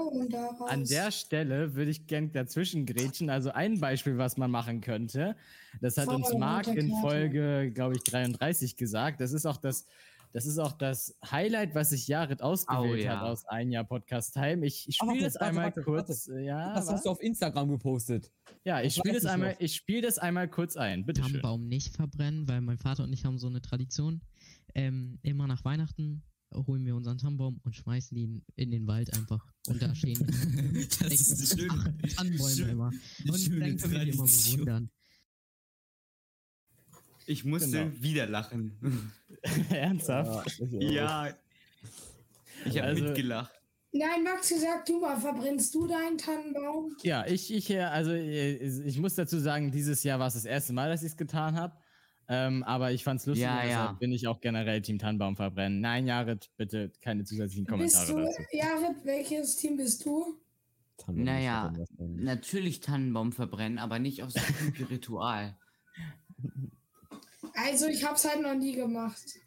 an 0.67 0.86
der 0.86 1.12
Stelle 1.12 1.75
würde 1.75 1.91
ich 1.91 2.08
gern 2.08 2.32
dazwischen 2.32 2.86
grätschen. 2.86 3.29
Also 3.29 3.51
ein 3.51 3.79
Beispiel, 3.79 4.17
was 4.17 4.38
man 4.38 4.51
machen 4.51 4.82
könnte, 4.82 5.36
das 5.82 5.97
hat 5.97 6.08
uns 6.08 6.34
Marc 6.34 6.67
in. 6.67 6.91
Folge, 7.01 7.71
glaube 7.73 7.95
ich, 7.95 8.03
33 8.03 8.75
gesagt. 8.77 9.19
Das 9.21 9.34
ist 9.34 9.45
auch 9.45 9.58
das, 9.58 9.86
das 10.32 10.46
ist 10.46 10.58
auch 10.60 10.74
das 10.74 11.18
Highlight, 11.30 11.74
was 11.76 11.89
sich 11.89 12.08
Jared 12.08 12.42
ausgewählt 12.42 12.92
Oh, 13.02 13.04
ja. 13.04 13.18
hat 13.20 13.24
aus 13.24 13.46
ein 13.46 13.72
Jahr 13.72 13.84
Podcast 13.84 14.34
Time. 14.34 14.65
Ich, 14.65 14.88
ich 14.88 14.96
spiele 14.96 15.12
warte, 15.13 15.24
das 15.24 15.34
warte, 15.36 15.46
einmal 15.48 15.65
warte, 15.65 15.82
kurz. 15.82 16.28
äh, 16.28 16.46
Ja, 16.46 16.76
Was 16.76 16.86
was? 16.88 16.94
hast 16.94 17.06
du 17.06 17.10
auf 17.10 17.22
Instagram 17.22 17.70
gepostet? 17.70 18.32
ja, 18.63 18.80
ich 18.82 18.96
das 18.96 18.96
spiele 18.96 19.15
das 19.15 19.24
ich 19.24 19.30
einmal, 19.30 19.54
noch. 19.54 19.60
ich 19.60 19.76
spiele 19.76 20.02
das 20.02 20.18
einmal 20.20 20.48
kurz 20.50 20.76
ein. 20.78 21.06
Bitte 21.06 21.22
schön. 21.22 21.30
Tannenbaum 21.32 21.68
nicht 21.68 21.96
verbrennen, 21.96 22.48
weil 22.48 22.62
mein 22.62 22.78
Vater 22.78 23.04
und 23.04 23.13
ich 23.13 23.26
haben 23.26 23.38
so 23.39 23.48
eine 23.48 23.62
Tradition. 23.62 24.22
Ähm, 24.76 25.18
immer 25.24 25.48
nach 25.48 25.65
Weihnachten 25.65 26.24
holen 26.54 26.86
wir 26.86 26.96
unseren 26.96 27.18
Tannenbaum 27.18 27.60
und 27.63 27.76
schmeißen 27.76 28.15
ihn 28.18 28.44
in 28.56 28.72
den 28.72 28.88
Wald 28.88 29.12
einfach. 29.15 29.46
Und 29.68 29.82
da 29.82 29.94
stehen 29.96 30.18
Das 31.00 31.12
ist 31.12 31.60
acht 31.70 32.15
Tannenbäume 32.15 32.56
schön- 32.56 32.70
immer. 32.70 32.88
Und 33.28 33.60
dann 33.60 33.78
können 33.78 33.92
wir 33.94 34.06
die 34.06 34.12
immer 34.12 34.24
bewundern. 34.26 34.89
Ich 37.30 37.46
musste 37.46 37.70
Genau. 37.86 38.02
wieder 38.02 38.26
lachen. 38.26 39.12
Ernsthaft? 39.70 40.60
ja. 40.72 41.30
Ich 42.65 42.76
habe 42.78 42.88
Also- 42.88 43.04
mitgelacht. 43.04 43.52
Nein, 43.92 44.24
Maxi, 44.24 44.60
sag 44.60 44.86
du 44.86 45.00
mal, 45.00 45.18
verbrennst 45.20 45.74
du 45.76 45.86
deinen 45.88 46.18
Tannenbaum? 46.18 46.96
Ja, 47.04 47.26
ich, 47.28 47.52
ich, 47.54 47.70
äh, 47.72 47.82
also 47.82 48.12
äh, 48.12 48.54
ich 48.86 49.00
muss 49.00 49.15
dazu 49.15 49.39
sagen, 49.39 49.72
dieses 49.72 50.04
Jahr 50.04 50.20
war 50.20 50.28
es 50.28 50.34
das 50.36 50.46
erste 50.46 50.74
Mal, 50.74 50.89
dass 50.89 51.02
ich 51.04 51.12
es 51.12 51.18
getan 51.18 51.56
habe. 51.56 51.74
Ähm, 52.28 52.63
aber 52.63 52.92
ich 52.92 53.04
fand 53.04 53.20
es 53.20 53.26
lustig, 53.28 53.44
Ja, 53.44 53.63
ja. 53.65 53.92
bin 53.94 54.12
ich 54.12 54.28
auch 54.28 54.42
generell 54.42 54.82
Team 54.84 54.98
Tannenbaum 55.00 55.36
verbrennen. 55.36 55.82
Nein, 55.82 56.06
Jared, 56.08 56.50
bitte 56.58 56.92
keine 57.02 57.24
zusätzlichen 57.26 57.65
Bist 57.65 57.96
Kommentare 57.96 58.08
du, 58.08 58.26
dazu. 58.28 58.42
Jared, 58.52 59.06
welches 59.06 59.56
Team 59.56 59.78
bist 59.78 60.04
du? 60.06 60.39
Tannenbaum 60.98 61.26
Naja, 61.26 61.74
Natürlich 61.98 62.80
Tannenbaum 62.82 63.32
verbrennen, 63.32 63.78
aber 63.80 63.98
nicht 64.00 64.22
aus 64.24 64.34
dem 64.80 64.86
Ritual. 64.86 65.58
Also, 67.63 67.88
ich 67.88 68.04
hab's 68.06 68.26
halt 68.26 68.41
noch 68.41 68.56
nie 68.56 68.74
gemacht. 68.74 69.39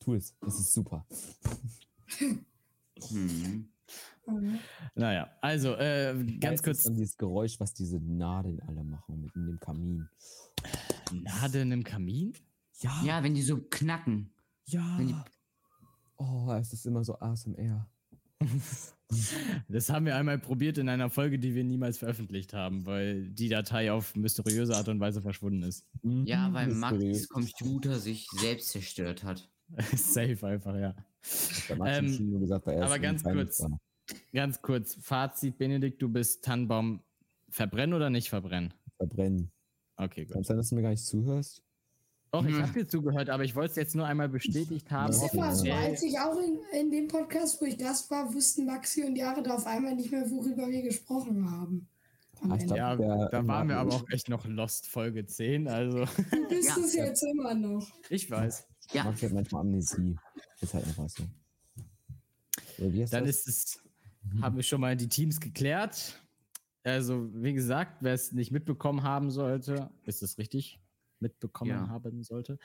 Tu 0.00 0.14
es, 0.14 0.34
es 0.46 0.58
ist 0.60 0.72
super. 0.74 1.06
Hm. 3.10 3.68
Mhm. 4.26 4.58
Naja, 4.94 5.30
also 5.40 5.74
äh, 5.76 6.14
ganz 6.40 6.62
kurz. 6.62 6.82
dann 6.82 6.94
dieses 6.96 7.16
Geräusch, 7.16 7.58
was 7.60 7.72
diese 7.72 7.98
Nadeln 7.98 8.60
alle 8.66 8.82
machen 8.84 9.20
mit 9.22 9.34
in 9.36 9.46
dem 9.46 9.60
Kamin. 9.60 10.08
Nadeln 11.12 11.70
im 11.72 11.84
Kamin? 11.84 12.34
Ja, 12.80 13.02
Ja, 13.04 13.22
wenn 13.22 13.34
die 13.34 13.42
so 13.42 13.58
knacken. 13.70 14.30
ja. 14.66 14.98
die- 14.98 15.14
Oh, 16.16 16.50
es 16.52 16.72
ist 16.72 16.84
immer 16.86 17.04
so 17.04 17.16
ASMR. 17.20 17.88
Das 19.68 19.88
haben 19.88 20.06
wir 20.06 20.16
einmal 20.16 20.38
probiert 20.38 20.78
in 20.78 20.88
einer 20.88 21.08
Folge, 21.08 21.38
die 21.38 21.54
wir 21.54 21.64
niemals 21.64 21.98
veröffentlicht 21.98 22.52
haben, 22.52 22.84
weil 22.84 23.28
die 23.30 23.48
Datei 23.48 23.90
auf 23.90 24.14
mysteriöse 24.14 24.76
Art 24.76 24.88
und 24.88 25.00
Weise 25.00 25.22
verschwunden 25.22 25.62
ist. 25.62 25.86
Mhm, 26.02 26.26
Ja, 26.26 26.52
weil 26.52 26.68
mysteriös. 26.68 27.28
Max 27.30 27.52
Computer 27.52 27.98
sich 27.98 28.28
selbst 28.32 28.68
zerstört 28.68 29.24
hat. 29.24 29.48
Safe 29.96 30.46
einfach, 30.46 30.76
ja. 30.76 30.94
Ähm, 31.84 32.40
gesagt, 32.40 32.66
weil 32.66 32.76
er 32.78 32.86
aber 32.86 32.98
ganz 32.98 33.22
kurz. 33.22 33.58
Kleines 33.58 33.78
Ganz 34.32 34.62
kurz, 34.62 34.94
Fazit, 35.00 35.58
Benedikt, 35.58 36.00
du 36.00 36.08
bist 36.08 36.44
Tannenbaum 36.44 37.02
verbrennen 37.50 37.94
oder 37.94 38.08
nicht 38.10 38.30
verbrennen? 38.30 38.72
Verbrennen. 38.96 39.50
Okay, 39.96 40.24
gut. 40.24 40.34
Kann 40.34 40.44
sein, 40.44 40.56
dass 40.56 40.70
du 40.70 40.76
mir 40.76 40.82
gar 40.82 40.90
nicht 40.90 41.04
zuhörst? 41.04 41.62
Doch, 42.30 42.44
ich 42.44 42.54
Hm. 42.54 42.62
habe 42.62 42.72
dir 42.72 42.86
zugehört, 42.86 43.30
aber 43.30 43.44
ich 43.44 43.54
wollte 43.54 43.70
es 43.70 43.76
jetzt 43.76 43.94
nur 43.94 44.06
einmal 44.06 44.28
bestätigt 44.28 44.90
haben. 44.90 45.12
Ja, 45.12 45.24
Ist 45.26 45.32
immer 45.34 45.54
so, 45.54 45.70
als 45.70 46.02
ich 46.02 46.18
auch 46.18 46.38
in, 46.38 46.58
in 46.78 46.90
dem 46.90 47.08
Podcast, 47.08 47.60
wo 47.60 47.64
ich 47.64 47.78
Gast 47.78 48.10
war, 48.10 48.32
wussten 48.34 48.66
Maxi 48.66 49.02
und 49.04 49.16
Jahre 49.16 49.42
da 49.42 49.54
auf 49.54 49.66
einmal 49.66 49.94
nicht 49.94 50.10
mehr, 50.12 50.30
worüber 50.30 50.68
wir 50.68 50.82
gesprochen 50.82 51.50
haben. 51.50 51.88
Ah, 52.48 52.56
glaub- 52.56 52.76
Ja, 52.76 52.96
da 53.30 53.46
waren 53.46 53.68
wir 53.68 53.78
aber 53.78 53.94
auch 53.94 54.08
echt 54.10 54.28
noch 54.28 54.44
Lost 54.46 54.86
Folge 54.86 55.26
10, 55.26 55.66
also 55.68 56.04
Du 56.30 56.48
bist 56.48 56.68
Ja. 56.68 56.76
es 56.84 56.94
jetzt 56.94 57.22
immer 57.24 57.54
noch. 57.54 57.86
ich 58.10 58.30
weiß. 58.30 58.64
Ja, 58.92 59.04
Max 59.04 59.22
hat 59.22 59.32
manchmal 59.32 59.62
Amnesie. 59.62 60.16
Ist 60.60 60.74
halt 60.74 60.86
einfach 60.86 61.08
so. 61.08 61.24
Heißt 62.78 63.12
Dann 63.12 63.26
das? 63.26 63.38
ist 63.38 63.48
es, 63.48 63.82
haben 64.40 64.56
wir 64.56 64.62
schon 64.62 64.80
mal 64.80 64.96
die 64.96 65.08
Teams 65.08 65.40
geklärt. 65.40 66.20
Also, 66.84 67.28
wie 67.34 67.52
gesagt, 67.54 67.96
wer 68.00 68.14
es 68.14 68.32
nicht 68.32 68.52
mitbekommen 68.52 69.02
haben 69.02 69.30
sollte, 69.30 69.90
ist 70.04 70.22
es 70.22 70.38
richtig? 70.38 70.78
Mitbekommen 71.20 71.70
Ja. 71.70 71.88
haben 71.88 72.22
sollte. 72.22 72.58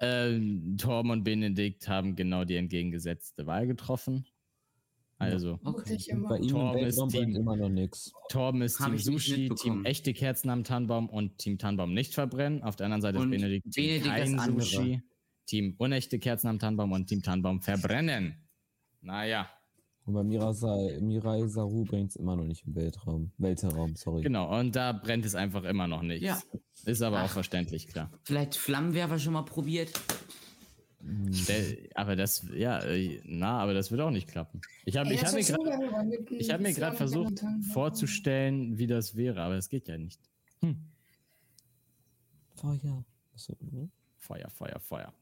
Ähm, 0.00 0.76
Torm 0.78 1.10
und 1.10 1.24
Benedikt 1.24 1.88
haben 1.88 2.16
genau 2.16 2.44
die 2.44 2.56
entgegengesetzte 2.56 3.46
Wahl 3.46 3.66
getroffen. 3.66 4.26
Also, 5.20 5.58
okay. 5.64 5.98
Bei 6.28 6.38
ihm 6.38 6.48
Torben 6.48 6.84
ist 6.86 7.08
Team- 7.08 7.34
immer 7.34 7.56
noch 7.56 7.68
nichts. 7.68 8.12
Torben 8.28 8.62
ist 8.62 8.78
Hab 8.78 8.90
Team 8.90 8.98
Sushi, 8.98 9.48
Team 9.48 9.84
echte 9.84 10.14
Kerzen 10.14 10.48
am 10.48 10.62
Tannenbaum 10.62 11.08
und 11.08 11.38
Team 11.38 11.58
Tannenbaum 11.58 11.92
nicht 11.92 12.14
verbrennen. 12.14 12.62
Auf 12.62 12.76
der 12.76 12.84
anderen 12.86 13.02
Seite 13.02 13.18
Und 13.18 13.32
ist 13.32 13.40
Benedikt 13.40 13.70
Team 13.72 14.00
Benedikt 14.02 14.38
kein. 14.38 14.38
Sushi, 14.60 15.02
Team 15.46 15.74
unechte 15.78 16.20
Kerzen 16.20 16.46
am 16.46 16.60
Tannenbaum 16.60 16.92
und 16.92 17.08
Team 17.08 17.22
Tannenbaum 17.22 17.60
verbrennen. 17.62 18.48
Naja, 19.00 19.50
Und 20.08 20.14
bei 20.14 20.22
Mirai, 20.22 20.98
Mirai 21.02 21.46
Saru 21.48 21.84
brennt 21.84 22.12
es 22.12 22.16
immer 22.16 22.34
noch 22.34 22.44
nicht 22.44 22.66
im 22.66 22.74
Weltraum. 22.74 23.30
Weltraum, 23.36 23.94
sorry. 23.94 24.22
genau. 24.22 24.58
Und 24.58 24.74
da 24.74 24.92
brennt 24.92 25.26
es 25.26 25.34
einfach 25.34 25.64
immer 25.64 25.86
noch 25.86 26.00
nicht. 26.00 26.22
Ja. 26.22 26.40
Ist 26.86 27.02
aber 27.02 27.18
auch 27.18 27.26
Ach. 27.26 27.32
verständlich, 27.32 27.88
klar. 27.88 28.10
Vielleicht 28.24 28.56
Flammenwerfer 28.56 29.18
schon 29.18 29.34
mal 29.34 29.42
probiert. 29.42 29.92
Der, 31.00 31.76
aber 31.94 32.16
das, 32.16 32.46
ja, 32.54 32.78
äh, 32.84 33.20
na, 33.26 33.58
aber 33.58 33.74
das 33.74 33.90
wird 33.90 34.00
auch 34.00 34.10
nicht 34.10 34.28
klappen. 34.28 34.62
Ich 34.86 34.96
habe 34.96 35.12
ich 35.12 35.22
hab 35.22 35.34
mir 35.34 35.42
gerade 35.44 35.76
hab 36.48 36.60
mir 36.62 36.96
versucht 36.96 37.44
vorzustellen, 37.74 38.78
wie 38.78 38.86
das 38.86 39.14
wäre, 39.14 39.42
aber 39.42 39.56
es 39.56 39.68
geht 39.68 39.88
ja 39.88 39.98
nicht. 39.98 40.20
Hm. 40.60 40.78
Feuer. 42.54 43.04
Ne? 43.60 43.90
Feuer, 44.16 44.48
Feuer, 44.48 44.80
Feuer. 44.80 45.12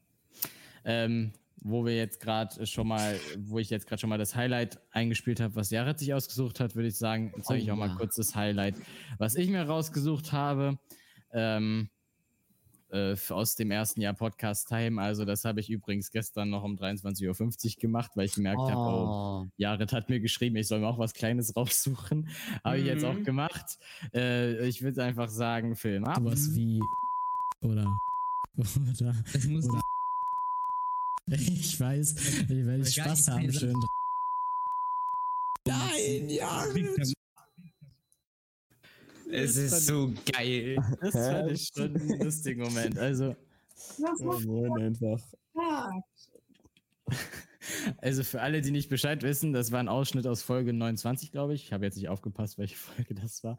Ähm, 0.85 1.33
wo 1.61 1.85
wir 1.85 1.95
jetzt 1.95 2.19
gerade 2.19 2.65
schon 2.65 2.87
mal, 2.87 3.19
wo 3.39 3.59
ich 3.59 3.69
jetzt 3.69 3.87
gerade 3.87 3.99
schon 3.99 4.09
mal 4.09 4.17
das 4.17 4.35
Highlight 4.35 4.79
eingespielt 4.91 5.39
habe, 5.39 5.55
was 5.55 5.69
Jared 5.69 5.99
sich 5.99 6.13
ausgesucht 6.13 6.59
hat, 6.59 6.75
würde 6.75 6.87
ich 6.89 6.97
sagen, 6.97 7.33
zeige 7.41 7.61
ich 7.63 7.69
Oh 7.69 7.73
auch 7.73 7.77
mal 7.77 7.95
kurz 7.95 8.15
das 8.15 8.35
Highlight, 8.35 8.75
was 9.17 9.35
ich 9.35 9.49
mir 9.49 9.63
rausgesucht 9.63 10.31
habe. 10.31 10.77
Ähm, 11.33 11.89
äh, 12.89 13.15
aus 13.31 13.55
dem 13.57 13.69
ersten 13.71 13.99
Jahr 13.99 14.13
Podcast 14.13 14.69
Time. 14.69 15.01
Also, 15.01 15.25
das 15.25 15.43
habe 15.43 15.59
ich 15.59 15.69
übrigens 15.69 16.09
gestern 16.09 16.49
noch 16.49 16.63
um 16.63 16.77
23.50 16.77 17.27
Uhr 17.75 17.81
gemacht, 17.81 18.11
weil 18.15 18.27
ich 18.27 18.33
gemerkt 18.35 18.61
habe, 18.61 18.77
oh, 18.77 19.43
Oh. 19.43 19.47
Jared 19.57 19.91
hat 19.91 20.07
mir 20.07 20.21
geschrieben, 20.21 20.55
ich 20.55 20.69
soll 20.69 20.79
mir 20.79 20.87
auch 20.87 20.97
was 20.97 21.13
Kleines 21.13 21.53
raussuchen. 21.57 22.29
Habe 22.63 22.77
ich 22.77 22.85
jetzt 22.85 23.03
auch 23.03 23.13
Mhm. 23.13 23.23
gemacht. 23.25 23.77
Äh, 24.13 24.65
ich 24.69 24.81
würde 24.83 25.03
einfach 25.03 25.27
sagen, 25.27 25.75
Film 25.75 26.05
ab. 26.05 26.17
Sowas 26.19 26.55
wie. 26.55 26.79
Oder. 27.61 27.85
Oder. 29.01 29.15
Das 29.33 29.45
muss 29.47 29.67
Oder- 29.69 29.81
Ich 31.31 31.79
weiß, 31.79 32.15
ich 32.43 32.49
werde 32.49 32.75
Aber 32.75 32.85
Spaß 32.85 33.27
haben, 33.27 33.51
schön. 33.51 33.75
Nein, 35.65 36.29
ja. 36.29 36.65
Es 39.29 39.57
ist 39.57 39.85
so 39.87 40.13
geil. 40.31 40.77
Das 41.01 41.13
fand 41.13 41.51
ich 41.51 41.69
schon 41.75 41.95
einen 41.95 42.21
lustigen 42.21 42.61
Moment. 42.61 42.97
Also, 42.97 43.35
Oh, 44.19 44.39
moin 44.45 44.81
einfach. 44.81 45.21
also 47.99 48.23
für 48.23 48.41
alle, 48.41 48.61
die 48.61 48.71
nicht 48.71 48.89
Bescheid 48.89 49.21
wissen, 49.23 49.53
das 49.53 49.71
war 49.71 49.79
ein 49.79 49.87
Ausschnitt 49.87 50.27
aus 50.27 50.41
Folge 50.41 50.73
29, 50.73 51.31
glaube 51.31 51.53
ich. 51.53 51.65
Ich 51.65 51.73
habe 51.73 51.85
jetzt 51.85 51.97
nicht 51.97 52.09
aufgepasst, 52.09 52.57
welche 52.57 52.75
Folge 52.77 53.15
das 53.15 53.43
war. 53.43 53.57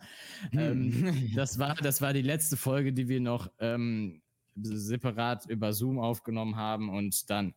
Ähm, 0.52 1.32
das 1.36 1.58
war. 1.58 1.74
Das 1.76 2.00
war 2.00 2.12
die 2.12 2.22
letzte 2.22 2.56
Folge, 2.56 2.92
die 2.92 3.08
wir 3.08 3.20
noch 3.20 3.50
ähm, 3.60 4.22
separat 4.62 5.46
über 5.46 5.72
Zoom 5.72 5.98
aufgenommen 5.98 6.56
haben 6.56 6.88
und 6.90 7.28
dann 7.30 7.54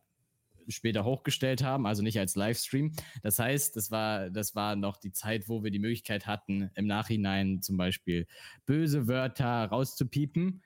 später 0.68 1.04
hochgestellt 1.04 1.64
haben, 1.64 1.86
also 1.86 2.02
nicht 2.02 2.18
als 2.20 2.36
Livestream. 2.36 2.92
Das 3.22 3.38
heißt, 3.40 3.74
das 3.76 3.90
war, 3.90 4.30
das 4.30 4.54
war 4.54 4.76
noch 4.76 4.96
die 4.96 5.10
Zeit, 5.12 5.48
wo 5.48 5.64
wir 5.64 5.72
die 5.72 5.80
Möglichkeit 5.80 6.26
hatten, 6.26 6.70
im 6.76 6.86
Nachhinein 6.86 7.62
zum 7.62 7.76
Beispiel 7.76 8.26
böse 8.64 9.08
Wörter 9.08 9.64
rauszupiepen. 9.66 10.62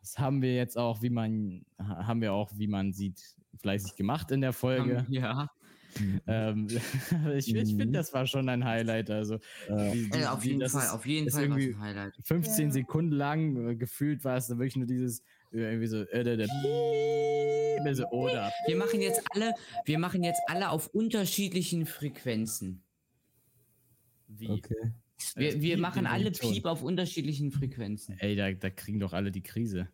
Das 0.00 0.18
haben 0.18 0.40
wir 0.42 0.54
jetzt 0.54 0.78
auch, 0.78 1.02
wie 1.02 1.10
man, 1.10 1.64
ha- 1.78 2.06
haben 2.06 2.20
wir 2.22 2.32
auch, 2.32 2.50
wie 2.56 2.68
man 2.68 2.92
sieht, 2.94 3.36
fleißig 3.60 3.96
gemacht 3.96 4.30
in 4.30 4.40
der 4.40 4.52
Folge. 4.54 5.04
Ja. 5.10 5.50
Ähm, 6.26 6.66
ich 7.36 7.54
ich 7.54 7.68
finde, 7.76 7.98
das 7.98 8.12
war 8.12 8.26
schon 8.26 8.48
ein 8.48 8.64
Highlight. 8.64 9.10
Also, 9.10 9.34
Äh, 9.68 9.92
die- 9.92 10.10
die- 10.10 10.18
Äh, 10.20 10.26
auf 10.26 10.44
jeden 10.44 10.60
Fall, 10.68 10.82
ist 10.82 10.90
auf 10.90 11.06
jeden 11.06 11.30
Fall 11.30 11.48
war 11.50 11.56
es 11.56 11.62
irgendwie- 11.64 11.74
ein 11.76 11.80
Highlight. 11.80 12.14
15 12.24 12.66
Ja. 12.68 12.72
Sekunden 12.72 13.12
lang 13.12 13.68
äh, 13.68 13.76
gefühlt 13.76 14.24
war 14.24 14.36
es 14.36 14.46
dann 14.48 14.58
wirklich 14.58 14.76
nur 14.76 14.86
dieses 14.86 15.22
irgendwie 15.54 15.86
so 15.86 16.02
äh, 16.02 16.20
äh, 16.22 16.42
äh, 16.42 17.94
so, 17.94 18.06
oder 18.08 18.50
Wir 18.66 18.76
machen 18.76 19.00
jetzt 19.00 19.20
alle, 19.34 19.52
wir 19.84 19.98
machen 19.98 20.22
jetzt 20.24 20.40
alle 20.48 20.70
auf 20.70 20.88
unterschiedlichen 20.88 21.86
Frequenzen. 21.86 22.82
wie. 24.28 24.48
okay. 24.50 24.92
Wir, 25.36 25.52
Das 25.52 25.60
wir 25.62 25.74
Piep 25.76 25.80
machen 25.80 26.06
alle. 26.06 26.30
Piep 26.32 26.64
auf 26.66 26.82
unterschiedlichen 26.82 27.50
Frequenzen. 27.52 28.16
Ey, 28.18 28.36
da, 28.36 28.52
da 28.52 28.68
kriegen 28.70 28.98
doch 29.00 29.12
alle 29.12 29.30
die 29.30 29.42
Krise. 29.42 29.88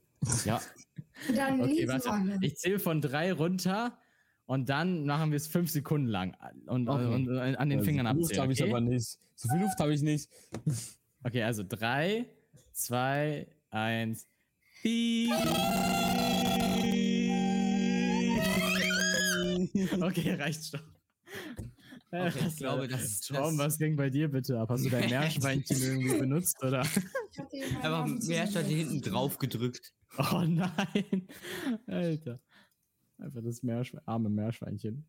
Ja. 0.45 0.61
Dann 1.37 1.61
Okay, 1.61 1.87
warte. 1.87 2.11
Ich 2.41 2.57
zähle 2.57 2.79
von 2.79 3.01
drei 3.01 3.33
runter 3.33 3.99
und 4.47 4.69
dann 4.69 5.05
machen 5.05 5.31
wir 5.31 5.37
es 5.37 5.47
fünf 5.47 5.71
Sekunden 5.71 6.09
lang 6.09 6.35
und, 6.67 6.89
Okay. 6.89 7.07
und, 7.15 7.29
und 7.29 7.39
an 7.39 7.69
den 7.69 7.81
Äh, 7.81 7.85
Fingern 7.85 8.07
so 8.07 8.13
viel 8.13 8.19
Luft 8.21 8.39
abzählen. 8.39 8.43
habe 8.43 8.53
ich 8.55 8.63
Okay? 8.63 8.71
aber 8.71 8.81
nicht. 8.81 9.19
So 9.37 9.49
viel 9.51 9.61
Luft 9.61 9.79
habe 9.79 9.95
ich 9.95 10.03
nicht. 10.03 10.29
okay, 11.25 11.43
also 11.43 11.63
drei, 11.69 12.27
zwei, 12.73 13.47
eins. 13.71 14.27
Okay, 20.01 20.35
reicht 20.35 20.71
schon. 20.71 20.81
Okay, 22.13 22.49
ich 22.49 22.57
glaube, 22.57 22.89
das 22.89 23.05
ist 23.05 23.29
Tom, 23.29 23.57
was 23.59 23.79
ging 23.79 23.95
bei 23.95 24.11
dir 24.11 24.29
bitte 24.29 24.59
ab? 24.59 24.71
Hast 24.71 24.85
du 24.85 24.91
dein 24.91 25.09
Meerschweinchen 25.11 25.77
irgendwie 25.83 26.19
benutzt, 26.19 26.63
oder? 26.63 26.85
Statt 26.85 27.53
hier 28.67 28.79
hinten 28.79 29.01
drauf 29.01 29.39
gedrückt. 29.39 29.93
Oh 30.19 30.43
nein. 30.47 31.29
Alter. 31.87 32.41
Einfach 33.19 33.43
das 33.45 33.63
Meerschwe 33.63 34.03
arme 34.07 34.29
Meerschweinchen. 34.29 35.07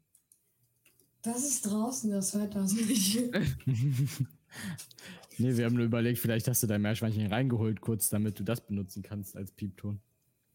Das 1.23 1.43
ist 1.43 1.65
draußen, 1.65 2.11
das 2.11 2.33
hört 2.33 2.55
das 2.55 2.73
nicht. 2.73 3.19
nee, 5.41 5.57
wir 5.57 5.65
haben 5.65 5.75
nur 5.75 5.85
überlegt, 5.85 6.19
vielleicht 6.19 6.47
hast 6.47 6.63
du 6.63 6.67
dein 6.67 6.81
Meerschweinchen 6.81 7.27
reingeholt, 7.27 7.81
kurz, 7.81 8.09
damit 8.09 8.39
du 8.39 8.43
das 8.43 8.61
benutzen 8.65 9.03
kannst 9.03 9.35
als 9.35 9.51
Piepton. 9.51 9.99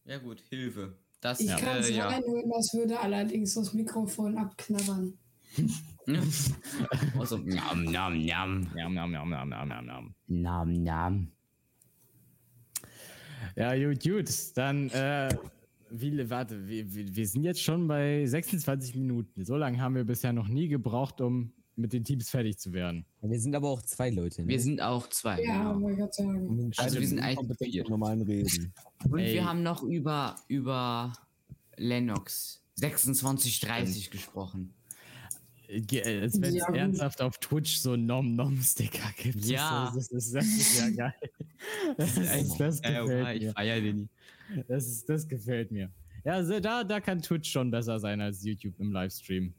Ja 0.04 0.18
gut, 0.18 0.40
Hilfe. 0.50 0.96
Das 1.20 1.40
Ich 1.40 1.48
Ja. 1.48 1.56
kann 1.56 1.78
es 1.78 1.90
äh, 1.90 1.96
ja. 1.96 2.08
reinholen, 2.08 2.50
das 2.50 2.72
würde 2.74 3.00
allerdings 3.00 3.54
das 3.54 3.72
Mikrofon 3.74 4.36
abknabbern. 4.38 5.14
Also, 7.18 7.38
nam, 7.38 7.84
nam, 7.84 8.24
nam. 8.24 8.68
Nam, 8.76 8.94
nam, 8.94 9.10
nam, 9.10 9.28
nam, 9.30 9.48
nam, 9.48 9.68
nam, 9.68 9.86
nam. 9.86 10.14
Nam, 10.28 10.72
nam. 10.84 11.32
Ja, 13.56 13.74
gut, 13.76 14.02
gut. 14.04 14.30
Dann, 14.54 14.88
äh, 14.90 15.28
wie, 15.90 16.30
warte, 16.30 16.68
wir 16.68 16.84
wir 16.94 17.26
sind 17.26 17.42
jetzt 17.42 17.62
schon 17.62 17.88
bei 17.88 18.24
26 18.24 18.94
Minuten. 18.94 19.44
So 19.44 19.56
lange 19.56 19.80
haben 19.80 19.96
wir 19.96 20.04
bisher 20.04 20.32
noch 20.32 20.46
nie 20.46 20.68
gebraucht, 20.68 21.20
um 21.20 21.52
mit 21.76 21.92
den 21.92 22.04
Teams 22.04 22.30
fertig 22.30 22.58
zu 22.58 22.72
werden. 22.72 23.04
Wir 23.22 23.38
sind 23.40 23.54
aber 23.54 23.68
auch 23.68 23.82
zwei 23.82 24.10
Leute. 24.10 24.42
Ne? 24.42 24.48
Wir 24.48 24.60
sind 24.60 24.80
auch 24.80 25.08
zwei. 25.10 25.42
Ja, 25.42 25.72
genau. 25.72 25.80
wollte 25.82 25.92
ich 25.92 25.98
gerade 25.98 26.12
sagen. 26.12 26.72
Also 26.76 26.98
wir 27.00 27.06
sind 27.08 27.20
eigentlich 27.20 27.58
vier. 27.72 27.88
normalen 27.88 28.22
Reden. 28.22 28.72
Und 29.10 29.18
Ey. 29.18 29.34
wir 29.34 29.44
haben 29.44 29.62
noch 29.62 29.82
über, 29.82 30.36
über 30.48 31.12
Lennox 31.76 32.62
2630 32.76 34.10
gesprochen. 34.10 34.72
Ge- 35.68 36.00
äh, 36.00 36.20
Als 36.22 36.40
wenn 36.40 36.50
es 36.50 36.54
Ja, 36.54 36.74
ernsthaft 36.74 37.20
auf 37.20 37.38
Twitch 37.38 37.78
so 37.78 37.96
Nom-Nom-Sticker 37.96 39.10
gibt. 39.16 39.40
Das 39.42 39.48
Ja. 39.50 39.88
ist, 39.96 40.12
das, 40.12 40.26
ist, 40.26 40.34
das 40.34 40.46
ist 40.46 40.78
ja 40.80 40.90
geil. 40.90 41.14
Das, 41.96 42.16
ist, 42.18 42.60
das 42.60 42.80
gefällt 42.82 43.42
mir. 43.42 43.52
feier 43.52 43.80
den. 43.80 44.08
Das, 44.68 44.86
ist, 44.86 45.08
das 45.08 45.26
gefällt 45.26 45.70
mir. 45.72 45.90
Ja, 46.24 46.34
also 46.34 46.60
da, 46.60 46.84
da 46.84 47.00
kann 47.00 47.20
Twitch 47.22 47.50
schon 47.50 47.70
besser 47.70 47.98
sein 47.98 48.20
als 48.20 48.44
YouTube 48.44 48.78
im 48.78 48.92
Livestream. 48.92 49.52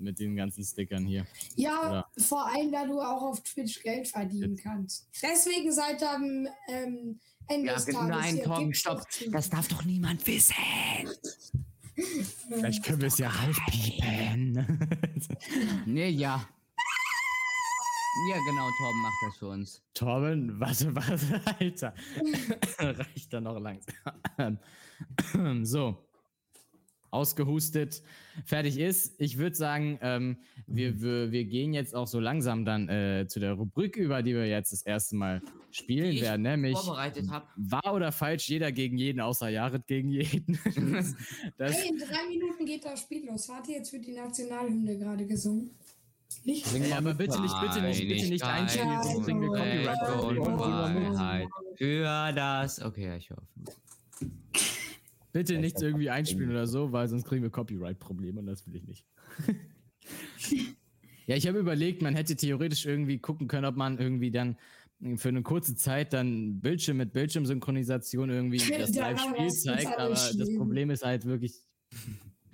Mit 0.00 0.18
den 0.18 0.34
ganzen 0.34 0.64
Stickern 0.64 1.04
hier. 1.04 1.26
Ja, 1.56 1.78
Oder- 1.90 2.06
vor 2.18 2.46
allem, 2.46 2.72
da 2.72 2.86
du 2.86 3.00
auch 3.00 3.22
auf 3.22 3.42
Twitch 3.42 3.82
Geld 3.82 4.08
verdienen 4.08 4.56
kannst. 4.56 5.08
Deswegen 5.22 5.70
seit 5.72 6.02
am 6.02 6.48
ähm, 6.68 7.20
Ende 7.48 7.66
Ja, 7.66 7.74
des 7.74 7.84
Tages 7.86 8.08
nein, 8.08 8.34
hier 8.36 8.44
Torben, 8.44 8.64
gibt's 8.64 8.80
stopp. 8.80 9.06
Das 9.30 9.50
darf 9.50 9.68
doch 9.68 9.84
niemand 9.84 10.26
wissen. 10.26 10.54
Vielleicht 12.48 12.82
können 12.84 13.00
wir 13.00 13.08
es 13.08 13.18
ja 13.18 13.28
rauspiepen. 13.28 14.88
Nee, 15.86 16.08
ja. 16.08 16.48
Ja, 18.30 18.36
genau, 18.50 18.68
Torben 18.78 19.02
macht 19.02 19.22
das 19.26 19.36
für 19.36 19.48
uns. 19.48 19.82
Torben, 19.94 20.58
warte, 20.60 20.94
warte, 20.94 21.40
Alter. 21.60 21.94
Reicht 22.78 23.32
da 23.32 23.40
noch 23.40 23.58
langsam. 23.60 24.58
so. 25.64 26.09
Ausgehustet, 27.10 28.02
fertig 28.44 28.78
ist. 28.78 29.20
Ich 29.20 29.38
würde 29.38 29.56
sagen, 29.56 29.98
ähm, 30.02 30.38
wir, 30.66 31.00
wir, 31.00 31.32
wir 31.32 31.44
gehen 31.44 31.72
jetzt 31.72 31.94
auch 31.94 32.06
so 32.06 32.20
langsam 32.20 32.64
dann 32.64 32.88
äh, 32.88 33.26
zu 33.28 33.40
der 33.40 33.54
Rubrik 33.54 33.96
über, 33.96 34.22
die 34.22 34.34
wir 34.34 34.46
jetzt 34.46 34.72
das 34.72 34.82
erste 34.82 35.16
Mal 35.16 35.42
spielen 35.70 36.10
Die 36.10 36.16
ich 36.16 36.22
werden, 36.22 36.42
nämlich 36.42 36.78
Vorbereitet 36.78 37.30
habe. 37.30 37.46
wahr 37.56 37.94
oder 37.94 38.12
falsch, 38.12 38.48
jeder 38.48 38.72
gegen 38.72 38.96
jeden, 38.96 39.20
außer 39.20 39.48
Jared 39.48 39.86
gegen 39.86 40.08
jeden. 40.08 40.58
das, 40.92 41.14
das, 41.56 41.76
Hey, 41.76 41.90
in 41.90 41.98
drei 41.98 42.28
Minuten 42.28 42.64
geht 42.64 42.84
das 42.84 43.00
Spiel 43.00 43.26
los. 43.26 43.48
Warte, 43.48 43.72
jetzt 43.72 43.92
wird 43.92 44.06
die 44.06 44.14
Nationalhymne 44.14 44.98
gerade 44.98 45.26
gesungen. 45.26 45.70
Nicht? 46.44 46.66
Sing 46.66 46.82
Ey, 46.82 46.90
mal 46.90 46.98
aber 46.98 47.14
bitte 47.14 47.40
nicht, 47.40 47.54
bitte 47.60 47.82
nicht, 47.82 48.08
bitte 48.08 48.28
nicht 48.28 48.44
einspielen, 48.44 48.88
Einigkeit 48.88 49.12
sonst 49.12 49.26
kriegen 49.26 49.40
wir 49.42 49.50
für 51.76 52.32
das. 52.32 52.82
Okay, 52.82 53.06
ja, 53.06 53.16
ich 53.16 53.32
auf. 53.32 53.42
Bitte 55.32 55.58
nichts 55.58 55.80
irgendwie 55.80 56.10
einspielen 56.10 56.50
oder 56.50 56.66
so, 56.66 56.92
weil 56.92 57.08
sonst 57.08 57.24
kriegen 57.24 57.42
wir 57.42 57.50
Copyright-Probleme 57.50 58.40
und 58.40 58.46
das 58.46 58.66
will 58.66 58.76
ich 58.76 58.84
nicht. 58.84 59.06
ja, 61.26 61.36
ich 61.36 61.46
habe 61.46 61.58
überlegt, 61.58 62.02
man 62.02 62.14
hätte 62.14 62.34
theoretisch 62.34 62.86
irgendwie 62.86 63.18
gucken 63.18 63.46
können, 63.46 63.64
ob 63.64 63.76
man 63.76 63.98
irgendwie 63.98 64.30
dann 64.30 64.56
für 65.16 65.28
eine 65.28 65.42
kurze 65.42 65.74
Zeit 65.76 66.12
dann 66.12 66.60
Bildschirm 66.60 66.98
mit 66.98 67.12
Bildschirmsynchronisation 67.12 68.30
irgendwie 68.30 68.58
das 68.78 68.94
Ja, 68.94 69.10
Live-Spiel 69.10 69.48
zeigt, 69.50 69.98
aber 69.98 70.10
das. 70.10 70.56
Problem 70.56 70.90
ist 70.90 71.04
halt 71.04 71.24
wirklich, 71.24 71.54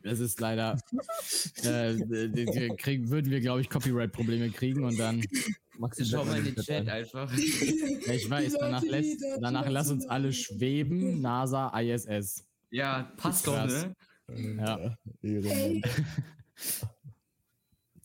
das 0.02 0.20
ist 0.20 0.38
leider, 0.40 0.78
äh, 1.64 2.76
kriegen, 2.76 3.10
würden 3.10 3.30
wir, 3.30 3.40
glaube 3.40 3.62
ich, 3.62 3.70
Copyright-Probleme 3.70 4.50
kriegen 4.50 4.84
und 4.84 4.98
dann, 4.98 5.22
Maxi, 5.78 6.04
Schau 6.04 6.24
mal 6.24 6.38
in 6.38 6.44
den 6.44 6.56
Chat 6.56 6.88
einfach. 6.88 7.30
ja, 7.36 8.12
ich 8.12 8.30
weiß, 8.30 8.56
danach, 8.58 8.82
lässt, 8.82 9.22
danach 9.40 9.68
lass 9.68 9.90
uns 9.90 10.06
alle 10.06 10.32
schweben, 10.32 11.20
NASA, 11.20 11.68
ISS. 11.78 12.44
Ja, 12.70 13.12
passt 13.16 13.46
doch, 13.46 13.66
ne? 13.66 13.94
Ja. 14.58 14.96
Hey, 15.22 15.82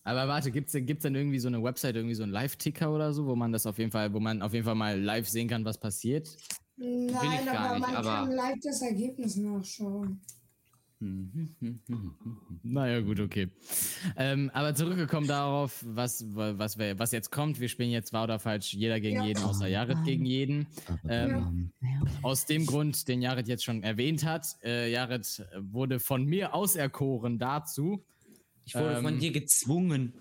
Aber 0.04 0.28
warte, 0.28 0.52
gibt's 0.52 0.72
denn, 0.72 0.86
gibt's 0.86 1.04
denn 1.04 1.14
irgendwie 1.14 1.40
so 1.40 1.48
eine 1.48 1.62
Website, 1.62 1.96
irgendwie 1.96 2.16
so 2.16 2.24
ein 2.24 2.32
Live-Ticker 2.32 2.92
oder 2.94 3.14
so, 3.14 3.28
wo 3.28 3.36
man 3.36 3.52
das 3.52 3.68
auf 3.68 3.78
jeden 3.78 3.92
Fall, 3.92 4.12
wo 4.14 4.20
man 4.20 4.42
auf 4.42 4.54
jeden 4.54 4.66
Fall 4.66 4.76
mal 4.76 5.00
live 5.00 5.28
sehen 5.30 5.48
kann, 5.48 5.64
was 5.64 5.80
passiert? 5.80 6.36
nein, 6.78 7.48
aber 7.50 7.76
nicht, 7.76 7.88
man 7.88 7.96
aber- 7.96 8.10
kann 8.10 8.32
live 8.32 8.60
das 8.64 8.82
Ergebnis 8.82 9.36
nachschauen. 9.36 10.20
Naja, 12.64 13.00
gut, 13.02 13.20
okay. 13.20 13.50
Ähm, 14.18 14.50
aber 14.54 14.76
zurückgekommen 14.76 15.28
darauf, 15.28 15.84
was, 15.88 16.24
was, 16.36 16.78
wir- 16.78 17.00
was 17.00 17.12
jetzt 17.12 17.32
kommt. 17.32 17.60
Wir 17.60 17.70
spielen 17.70 17.90
jetzt 17.92 18.14
wahr 18.14 18.26
oder 18.26 18.40
falsch, 18.40 18.74
jeder 18.74 19.00
gegen 19.00 19.18
Ja. 19.18 19.26
jeden, 19.26 19.44
außer 19.44 19.68
Jared 19.68 20.04
gegen 20.04 20.26
jeden. 20.26 20.68
Ähm, 21.08 21.72
Aus 22.22 22.46
dem 22.46 22.66
Grund, 22.66 23.08
den 23.08 23.22
Jared 23.22 23.48
jetzt 23.48 23.64
schon 23.64 23.84
erwähnt 23.84 24.26
hat. 24.26 24.46
Äh, 24.64 24.92
Jared 24.92 25.44
wurde 25.60 26.00
von 26.00 26.26
mir 26.26 26.54
auserkoren 26.54 27.40
dazu. 27.40 28.04
Ich 28.66 28.76
wurde 28.76 28.98
Ähm, 28.98 29.04
von 29.04 29.20
dir 29.20 29.32
gezwungen. 29.32 30.14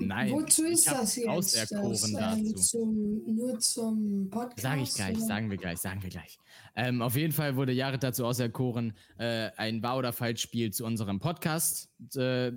Nein, 0.00 0.32
Wozu 0.32 0.64
ist 0.64 0.86
das 0.86 1.16
jetzt? 1.16 1.28
auserkoren 1.28 1.90
das, 1.92 2.04
ähm, 2.08 2.14
dazu. 2.16 2.54
zum, 2.54 3.34
nur 3.36 3.58
zum 3.60 4.30
Podcast? 4.30 4.60
Sage 4.60 4.82
ich 4.82 4.94
gleich, 4.94 5.16
oder? 5.18 5.26
sagen 5.26 5.50
wir 5.50 5.56
gleich, 5.58 5.78
sagen 5.78 6.02
wir 6.02 6.10
gleich. 6.10 6.38
Ähm, 6.74 7.02
auf 7.02 7.16
jeden 7.16 7.32
Fall 7.32 7.56
wurde 7.56 7.72
Jared 7.72 8.02
dazu 8.02 8.24
auserkoren, 8.24 8.96
äh, 9.18 9.50
ein 9.56 9.82
Wahr- 9.82 9.98
oder 9.98 10.12
Falsch-Spiel 10.12 10.72
zu 10.72 10.84
unserem 10.86 11.18
Podcast, 11.18 11.88
äh, 12.16 12.52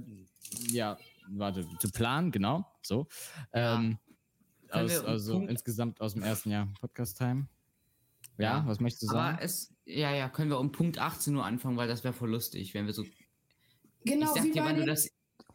ja, 0.72 0.98
warte, 1.30 1.68
zu 1.80 1.90
planen, 1.92 2.32
genau, 2.32 2.66
so. 2.82 3.08
Ja. 3.54 3.76
Ähm, 3.80 3.98
aus, 4.70 5.00
also 5.04 5.34
Punkt- 5.34 5.52
insgesamt 5.52 6.02
aus 6.02 6.14
dem 6.14 6.24
ersten 6.24 6.50
Jahr 6.50 6.68
Podcast-Time. 6.80 7.48
Ja, 8.38 8.60
Ja. 8.60 8.68
was 8.68 8.80
möchtest 8.80 9.04
du 9.04 9.08
sagen? 9.08 9.36
Aber 9.36 9.44
es, 9.44 9.74
ja, 9.86 10.12
ja, 10.16 10.30
können 10.30 10.50
wir 10.50 10.60
um 10.60 10.72
Punkt 10.72 10.98
18 10.98 11.36
Uhr 11.36 11.46
anfangen, 11.46 11.78
weil 11.78 11.88
das 11.88 12.04
wäre 12.04 12.14
voll 12.14 12.32
lustig, 12.32 12.74
wenn 12.74 12.86
wir 12.86 12.94
so. 12.94 13.04
Genau, 14.06 14.26
ich 14.28 14.32
sag 14.42 14.44
wie, 14.46 14.52
dir, 14.52 14.66
wenn 14.66 14.78
du 14.78 14.86
das. 14.86 15.10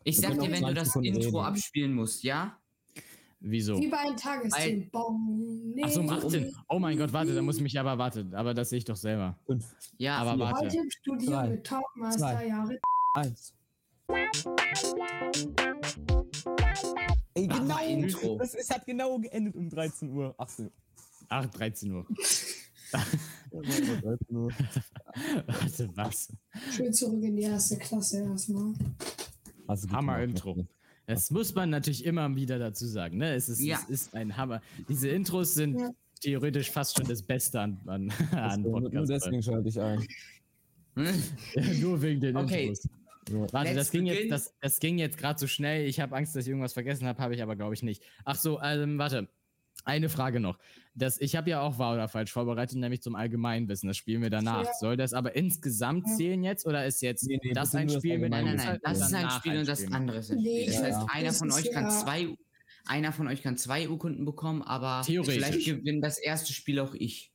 Ich 0.05 0.17
sag 0.19 0.33
dir, 0.33 0.43
wenn 0.43 0.51
du 0.53 0.59
20 0.59 0.75
das 0.75 0.87
Sekunden 0.89 1.07
Intro 1.09 1.39
reden. 1.41 1.47
abspielen 1.53 1.93
musst, 1.95 2.23
ja? 2.23 2.57
Wieso? 3.41 3.79
wie 3.79 3.87
bei 3.89 3.99
einem 3.99 4.17
Tagesthemen. 4.17 4.91
Nee, 5.75 5.83
Ach 5.85 5.91
so, 5.91 6.01
um 6.01 6.11
18. 6.11 6.57
Oh 6.69 6.79
mein 6.81 6.99
Gott, 6.99 7.13
warte, 7.13 7.35
da 7.35 7.41
muss 7.43 7.57
ich 7.57 7.63
mich 7.63 7.79
aber, 7.79 7.97
warte, 7.97 8.27
aber 8.33 8.53
das 8.53 8.71
sehe 8.71 8.79
ich 8.79 8.85
doch 8.85 8.97
selber. 8.97 9.39
Fünf, 9.47 9.65
Ja, 9.97 10.19
Aber 10.19 10.33
vier. 10.33 10.41
warte. 10.41 10.67
Heute 10.67 10.77
im 10.79 10.91
Studio 10.91 11.31
Drei, 11.31 11.49
mit 11.51 11.65
Talkmaster 11.65 12.19
zwei. 12.19 12.47
Jahre. 12.49 12.79
eins. 13.15 13.55
Ey, 17.35 17.47
genau. 17.47 17.65
mal 17.65 17.87
Intro. 17.87 18.37
Das, 18.39 18.55
es 18.55 18.71
hat 18.71 18.85
genau 18.87 19.19
geendet 19.21 19.55
um 19.55 19.69
13 19.71 20.11
Uhr. 20.11 20.35
18 20.39 20.71
Ach, 21.29 21.47
13 21.47 21.93
Uhr. 21.93 22.07
Uhr. 23.53 23.63
13 23.63 24.37
Uhr. 24.37 24.51
warte, 25.47 25.91
was? 25.95 26.33
Schön 26.75 26.93
zurück 26.93 27.23
in 27.23 27.37
die 27.37 27.43
erste 27.43 27.77
Klasse 27.79 28.23
erstmal. 28.25 28.73
Hast 29.69 29.85
du 29.85 29.89
gut 29.89 29.97
Hammer 29.97 30.15
gemacht, 30.21 30.29
Intro. 30.31 30.55
Maxi. 30.57 30.69
Das 31.07 31.31
muss 31.31 31.55
man 31.55 31.71
natürlich 31.71 32.05
immer 32.05 32.35
wieder 32.37 32.59
dazu 32.59 32.87
sagen. 32.87 33.19
Ne? 33.19 33.35
Es, 33.35 33.49
ist, 33.49 33.61
Ja. 33.61 33.79
es 33.85 33.89
ist 33.89 34.15
ein 34.15 34.37
Hammer. 34.37 34.61
Diese 34.89 35.09
Intros 35.09 35.55
sind 35.55 35.79
Ja. 35.79 35.91
theoretisch 36.21 36.71
fast 36.71 36.97
schon 36.97 37.07
das 37.07 37.23
Beste 37.23 37.61
an, 37.61 37.81
an, 37.87 38.11
an 38.33 38.63
Nur- 38.63 38.81
Nur 38.81 38.91
Podcasts. 38.91 39.09
deswegen 39.25 39.43
schalte 39.43 39.69
ich 39.69 39.81
ein. 39.81 40.07
Nur 41.81 42.03
wegen 42.03 42.21
den 42.21 42.37
Okay. 42.37 42.69
Intros. 42.69 42.89
Warte, 43.53 43.69
Let's 43.75 43.77
das 43.77 43.91
ging, 43.91 44.07
jetzt, 44.07 44.31
das, 44.31 44.55
das 44.61 44.81
ging 44.81 44.99
jetzt 44.99 45.19
gerade 45.19 45.39
so 45.39 45.47
schnell. 45.47 45.87
Ich 45.87 46.01
habe 46.01 46.17
Angst, 46.17 46.35
dass 46.35 46.45
ich 46.45 46.49
irgendwas 46.49 46.73
vergessen 46.73 47.07
habe, 47.07 47.21
habe 47.23 47.35
ich 47.35 47.43
aber, 47.43 47.57
glaube 47.57 47.75
ich, 47.75 47.83
nicht. 47.83 48.03
Ach 48.25 48.37
so, 48.37 48.61
ähm, 48.63 48.99
warte. 48.99 49.29
Eine 49.85 50.09
Frage 50.09 50.41
noch. 50.41 50.59
Das, 50.99 51.21
ich 51.21 51.37
habe 51.37 51.51
ja 51.51 51.61
auch 51.61 51.79
wahr 51.79 51.95
oder 51.95 52.09
falsch 52.09 52.33
vorbereitet, 52.33 52.77
nämlich 52.79 53.03
zum 53.03 53.15
Allgemeinwissen. 53.15 53.89
Das 53.89 53.97
spielen 53.97 54.23
wir 54.23 54.31
danach. 54.31 54.65
Ja. 54.65 54.75
Soll 54.75 54.97
das 54.97 55.13
aber 55.15 55.37
insgesamt 55.37 56.09
zählen 56.17 56.43
jetzt 56.43 56.67
oder 56.67 56.85
ist 56.87 57.01
jetzt 57.03 57.27
Nee, 57.27 57.39
nee, 57.43 57.53
das 57.53 57.75
ein 57.75 57.87
das 57.87 57.97
Spiel 57.97 58.19
mit 58.19 58.31
Nein, 58.31 58.45
nein, 58.45 58.57
nein. 58.57 58.79
Das 58.83 58.99
und 58.99 59.07
ist 59.07 59.15
ein 59.15 59.31
Spiel 59.31 59.59
und 59.59 59.69
das 59.69 59.93
andere 59.93 60.19
ist 60.19 60.31
ein 60.31 60.39
Nee, 60.39 60.63
Spiel. 60.63 60.67
Das 60.67 60.75
ja, 60.75 60.83
heißt, 60.83 60.99
ja. 61.01 61.07
einer 61.13 61.29
Das 61.29 61.39
von 61.39 61.53
euch 61.53 61.71
kann 61.71 61.91
zwei, 61.91 62.37
einer 62.87 63.13
von 63.13 63.29
euch 63.29 63.43
kann 63.43 63.57
zwei 63.57 63.89
Urkunden 63.89 64.25
bekommen, 64.25 64.63
aber 64.63 65.05
vielleicht 65.05 65.65
gewinnt 65.65 66.03
das 66.05 66.19
erste 66.19 66.53
Spiel 66.53 66.81
auch 66.81 66.95
ich. 66.95 67.33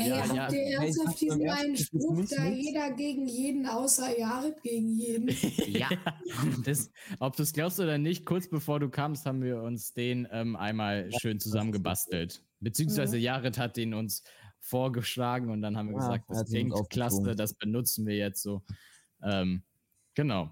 Ey, 0.00 0.08
Ja, 0.08 0.28
habt 0.28 0.34
ja. 0.34 0.58
ihr 0.58 0.78
ernsthaft 0.80 1.20
diesen 1.20 1.48
einen 1.48 1.76
Spruch, 1.76 2.16
nicht 2.16 2.32
da 2.32 2.42
mit? 2.44 2.58
jeder 2.58 2.90
gegen 2.92 3.26
jeden, 3.28 3.66
außer 3.66 4.18
Jared 4.18 4.62
gegen 4.62 4.96
jeden? 4.96 5.28
Ja. 5.66 5.88
Das, 6.64 6.90
ob 7.18 7.36
du 7.36 7.42
es 7.42 7.52
glaubst 7.52 7.80
oder 7.80 7.98
nicht, 7.98 8.24
kurz 8.24 8.48
bevor 8.48 8.80
du 8.80 8.88
kamst, 8.88 9.26
haben 9.26 9.42
wir 9.42 9.62
uns 9.62 9.92
den 9.92 10.26
ähm, 10.30 10.56
einmal 10.56 11.10
schön 11.20 11.38
zusammengebastelt. 11.40 12.42
Beziehungsweise 12.60 13.18
Jared 13.18 13.58
hat 13.58 13.76
den 13.76 13.94
uns 13.94 14.22
vorgeschlagen 14.60 15.50
und 15.50 15.62
dann 15.62 15.76
haben 15.76 15.90
wir 15.90 15.96
gesagt, 15.96 16.24
das 16.28 16.44
klingt 16.44 16.74
klasse, 16.90 17.34
das 17.34 17.54
benutzen 17.54 18.06
wir 18.06 18.16
jetzt 18.16 18.42
so. 18.42 18.62
Ähm, 19.22 19.62
genau. 20.14 20.50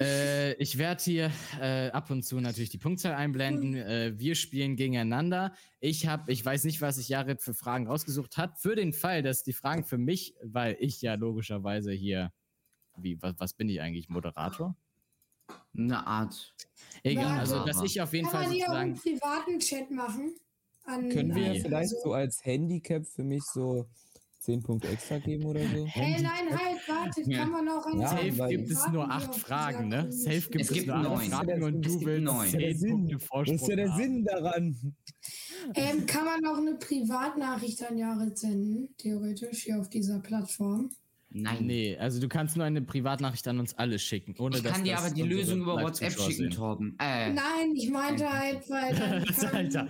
Äh, 0.00 0.54
ich 0.54 0.78
werde 0.78 1.02
hier 1.02 1.32
äh, 1.60 1.90
ab 1.90 2.10
und 2.10 2.22
zu 2.22 2.40
natürlich 2.40 2.70
die 2.70 2.78
Punktzahl 2.78 3.14
einblenden. 3.14 3.74
Äh, 3.74 4.12
wir 4.16 4.36
spielen 4.36 4.76
gegeneinander. 4.76 5.54
Ich 5.80 6.06
habe, 6.06 6.30
ich 6.30 6.44
weiß 6.44 6.64
nicht, 6.64 6.80
was 6.80 6.96
sich 6.96 7.08
Jared 7.08 7.42
für 7.42 7.54
Fragen 7.54 7.88
rausgesucht 7.88 8.36
hat. 8.36 8.58
Für 8.58 8.76
den 8.76 8.92
Fall, 8.92 9.22
dass 9.22 9.42
die 9.42 9.52
Fragen 9.52 9.84
für 9.84 9.98
mich, 9.98 10.34
weil 10.42 10.76
ich 10.78 11.02
ja 11.02 11.14
logischerweise 11.14 11.92
hier, 11.92 12.32
wie, 12.96 13.20
was, 13.20 13.34
was 13.38 13.54
bin 13.54 13.68
ich 13.68 13.80
eigentlich, 13.80 14.08
Moderator? 14.08 14.76
Eine 15.76 16.06
Art. 16.06 16.54
Egal, 17.02 17.40
also 17.40 17.64
dass 17.64 17.82
ich 17.82 18.00
auf 18.00 18.12
jeden 18.12 18.26
Kann 18.28 18.40
Fall 18.40 18.46
man 18.46 18.52
hier 18.52 18.70
auch 18.70 18.74
einen 18.74 18.94
privaten 18.94 19.58
Chat 19.58 19.90
machen? 19.90 20.34
An, 20.84 21.08
Können 21.10 21.34
wir 21.34 21.54
vielleicht 21.60 21.94
also- 21.94 22.00
so 22.04 22.12
als 22.12 22.44
Handicap 22.44 23.04
für 23.04 23.24
mich 23.24 23.42
so 23.42 23.88
10 24.40 24.62
Punkte 24.62 24.88
extra 24.88 25.18
geben 25.18 25.44
oder 25.46 25.60
so? 25.60 25.84
Hey, 25.86 26.22
nein, 26.22 26.48
halt, 26.56 26.88
wartet, 26.88 27.26
Ja. 27.26 27.40
kann 27.40 27.50
man 27.50 27.68
auch 27.68 27.84
an 27.86 28.00
Ja, 28.00 28.08
Safe 28.08 28.48
gibt 28.48 28.70
es 28.70 28.88
nur 28.88 29.10
acht 29.10 29.34
Fragen, 29.34 29.88
ne? 29.88 30.10
Safe 30.12 30.40
gibt 30.48 30.60
Es 30.64 30.68
es, 30.70 30.74
gibt 30.74 30.86
nur 30.86 30.96
acht 30.96 31.02
neun. 31.04 31.30
Fragen 31.30 31.62
und 31.64 31.86
Es 31.86 31.92
du 31.92 31.98
gibt 31.98 32.10
willst 32.10 32.24
neun. 32.24 32.36
Das 32.38 32.46
ist 32.46 32.52
ja 32.54 32.58
der 32.60 32.74
Sinn. 32.76 32.90
Punkte 32.90 33.14
Das 33.16 33.24
Vorsprung 33.24 33.56
ist 33.56 33.68
ja 33.68 33.76
der 33.76 33.92
haben. 33.92 34.02
Sinn 34.02 34.24
daran. 34.24 34.94
Ähm, 35.74 36.06
kann 36.06 36.24
man 36.24 36.46
auch 36.46 36.58
eine 36.58 36.74
Privatnachricht 36.76 37.82
an 37.90 37.98
Jared 37.98 38.38
senden, 38.38 38.94
theoretisch, 38.96 39.64
hier 39.64 39.80
auf 39.80 39.88
dieser 39.90 40.20
Plattform? 40.20 40.90
Nein. 41.30 41.66
Nee, 41.66 41.96
also 41.98 42.20
du 42.20 42.28
kannst 42.28 42.56
nur 42.56 42.64
eine 42.64 42.80
Privatnachricht 42.80 43.46
an 43.48 43.58
uns 43.58 43.74
alle 43.74 43.98
schicken, 43.98 44.34
ohne 44.38 44.56
Ich 44.56 44.62
dass 44.62 44.72
kann 44.72 44.84
dir 44.84 44.98
aber 44.98 45.10
die 45.10 45.22
Lösung 45.22 45.60
über 45.60 45.74
WhatsApp 45.82 46.12
schicken, 46.12 46.32
sehen. 46.32 46.50
Torben. 46.50 46.96
Äh, 47.00 47.32
Nein, 47.34 47.74
ich 47.74 47.90
meinte 47.90 48.32
halt, 48.32 48.70
weil 48.70 48.94
dann 48.94 49.24
kann 49.36 49.54
Alter. 49.56 49.88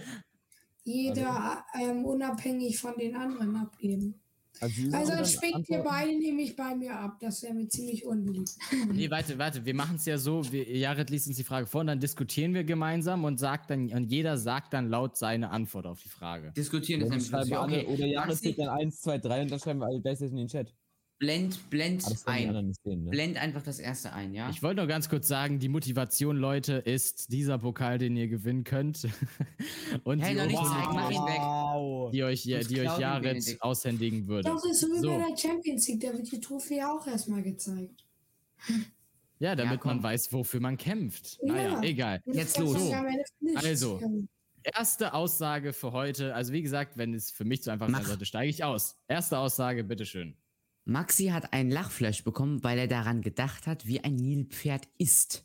jeder 0.83 1.65
ähm, 1.81 2.05
unabhängig 2.05 2.79
von 2.79 2.95
den 2.99 3.15
anderen 3.15 3.55
abgeben. 3.55 4.15
Also, 4.61 4.83
Also 4.93 5.13
dann 5.13 5.25
spickt 5.27 5.69
ihr 5.69 5.79
beide 5.81 6.19
nämlich 6.19 6.57
bei 6.57 6.75
mir 6.75 6.95
ab. 6.99 7.19
Das 7.21 7.43
wäre 7.43 7.55
mir 7.55 7.69
ziemlich 7.69 8.05
unbeliebt. 8.05 8.51
Nee, 8.93 9.11
warte, 9.11 9.39
warte, 9.39 9.65
wir 9.65 9.75
machen 9.75 9.97
es 9.97 10.05
ja 10.07 10.19
so, 10.19 10.51
wir, 10.51 10.69
Jared 10.77 11.11
liest 11.11 11.29
uns 11.29 11.37
die 11.37 11.45
Frage 11.45 11.67
vor 11.67 11.83
und 11.83 11.87
dann 11.89 12.01
diskutieren 12.01 12.55
wir 12.55 12.65
gemeinsam 12.65 13.25
und 13.25 13.39
sagt 13.39 13.71
dann, 13.71 13.89
und 13.93 14.05
jeder 14.11 14.37
sagt 14.39 14.73
dann 14.73 14.89
laut 14.89 15.17
seine 15.17 15.51
Antwort 15.51 15.87
auf 15.87 16.03
die 16.03 16.09
Frage. 16.09 16.53
diskutieren 16.57 17.01
Ja, 17.01 17.07
ist 17.07 17.11
wir 17.11 17.17
nämlich 17.17 17.29
schreiben 17.29 17.51
lustig. 17.51 17.59
alle, 17.59 17.79
Okay, 17.79 17.87
oder 17.87 18.07
Jared 18.07 18.41
zählt 18.41 18.59
dann 18.59 18.69
1, 18.69 19.01
2, 19.01 19.19
3 19.19 19.43
und 19.43 19.51
dann 19.51 19.61
schreiben 19.61 19.81
wir 19.81 19.87
alle 19.87 20.01
gleichzeitig 20.01 20.33
in 20.33 20.39
den 20.39 20.49
Chat. 20.49 20.75
Blend, 21.19 21.71
blend 21.71 22.05
das 22.05 22.27
ein. 22.27 22.73
sehen, 22.85 23.05
ne? 23.05 23.11
Blend 23.11 23.37
einfach 23.37 23.63
das 23.63 23.79
erste 23.79 24.13
ein, 24.13 24.35
ja? 24.35 24.49
Ich 24.51 24.63
wollte 24.63 24.77
nur 24.81 24.87
ganz 24.87 25.09
kurz 25.09 25.29
sagen, 25.29 25.59
die 25.59 25.69
Motivation, 25.69 26.37
Leute, 26.37 26.75
ist 26.75 27.33
dieser 27.33 27.59
Pokal, 27.59 27.99
den 27.99 28.17
ihr 28.17 28.29
gewinnen 28.29 28.65
könnt. 28.65 29.09
und 30.05 30.21
Hey, 30.21 30.35
die, 30.35 30.41
noch 30.41 30.47
nicht 30.47 30.57
Urkunde, 30.57 30.77
zeigen, 30.81 30.95
mach 30.95 31.11
ihn 31.11 31.27
weg. 31.27 31.39
Wow. 31.41 32.11
die 32.13 32.25
euch, 32.25 32.43
Sonst 32.43 32.71
die 32.71 32.81
euch 32.81 32.99
Jared 32.99 33.57
aushändigen 33.61 34.27
würde. 34.27 34.49
Doch, 34.51 34.65
ist 34.65 34.81
so 34.81 34.87
wie 34.89 34.99
So. 35.01 35.09
bei 35.09 35.19
der 35.29 35.37
Champions 35.37 35.89
League. 35.89 36.01
Da 36.01 36.13
wird 36.13 36.31
die 36.31 36.41
Trophäe 36.41 36.89
auch 36.89 37.07
erstmal 37.07 37.43
gezeigt. 37.43 38.05
Ja, 39.39 39.55
damit 39.55 39.81
Ja, 39.81 39.87
man 39.87 40.03
weiß, 40.03 40.33
wofür 40.33 40.61
man 40.61 40.77
kämpft. 40.77 41.39
Ja. 41.43 41.53
Naja, 41.53 41.81
egal. 41.83 42.23
Jetzt 42.27 42.59
das 42.59 42.65
los. 42.65 42.91
ja 42.91 43.05
Pflicht. 43.39 43.65
Also. 43.65 44.01
Erste 44.65 45.15
Aussage 45.15 45.73
für 45.73 45.93
heute. 45.93 46.35
Also 46.35 46.53
wie 46.53 46.63
gesagt, 46.63 46.97
wenn 46.99 47.15
es 47.15 47.31
für 47.31 47.45
mich 47.45 47.63
zu 47.63 47.71
einfach 47.71 47.89
sein 47.89 48.05
sollte, 48.05 48.27
steige 48.27 48.51
ich 48.51 48.65
aus. 48.65 48.97
Erste 49.07 49.39
Aussage, 49.39 49.85
bitteschön. 49.85 50.37
Maxi 50.89 51.27
hat 51.27 51.53
einen 51.53 51.71
Lachflash 51.71 52.25
bekommen, 52.25 52.65
weil 52.65 52.79
er 52.79 52.89
daran 52.89 53.21
gedacht 53.21 53.67
hat, 53.67 53.87
wie 53.87 54.03
ein 54.03 54.17
Nilpferd 54.17 54.89
ist. 54.97 55.45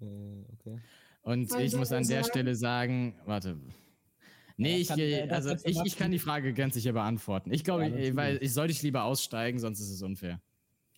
Äh, 0.00 0.04
okay. 0.52 0.80
Und 1.22 1.50
Was 1.50 1.60
ich 1.60 1.74
muss 1.74 1.92
an 1.92 2.06
der 2.06 2.22
sagen? 2.22 2.30
Stelle 2.32 2.54
sagen, 2.54 3.14
warte. 3.24 3.58
Nee, 4.58 4.82
Ja, 4.82 4.96
ich, 4.96 4.98
äh, 4.98 5.28
also 5.30 5.54
ich, 5.64 5.80
ich 5.82 5.96
kann 5.96 6.10
die 6.10 6.18
Frage 6.18 6.52
ganz 6.52 6.74
sicher 6.74 6.92
beantworten. 6.92 7.52
Ich 7.52 7.64
glaube, 7.64 7.86
Ja, 7.86 8.16
weil 8.16 8.38
ich 8.42 8.52
sollte 8.52 8.72
ich 8.72 8.82
lieber 8.82 9.04
aussteigen, 9.04 9.58
sonst 9.58 9.80
ist 9.80 9.90
es 9.90 10.02
unfair. 10.02 10.40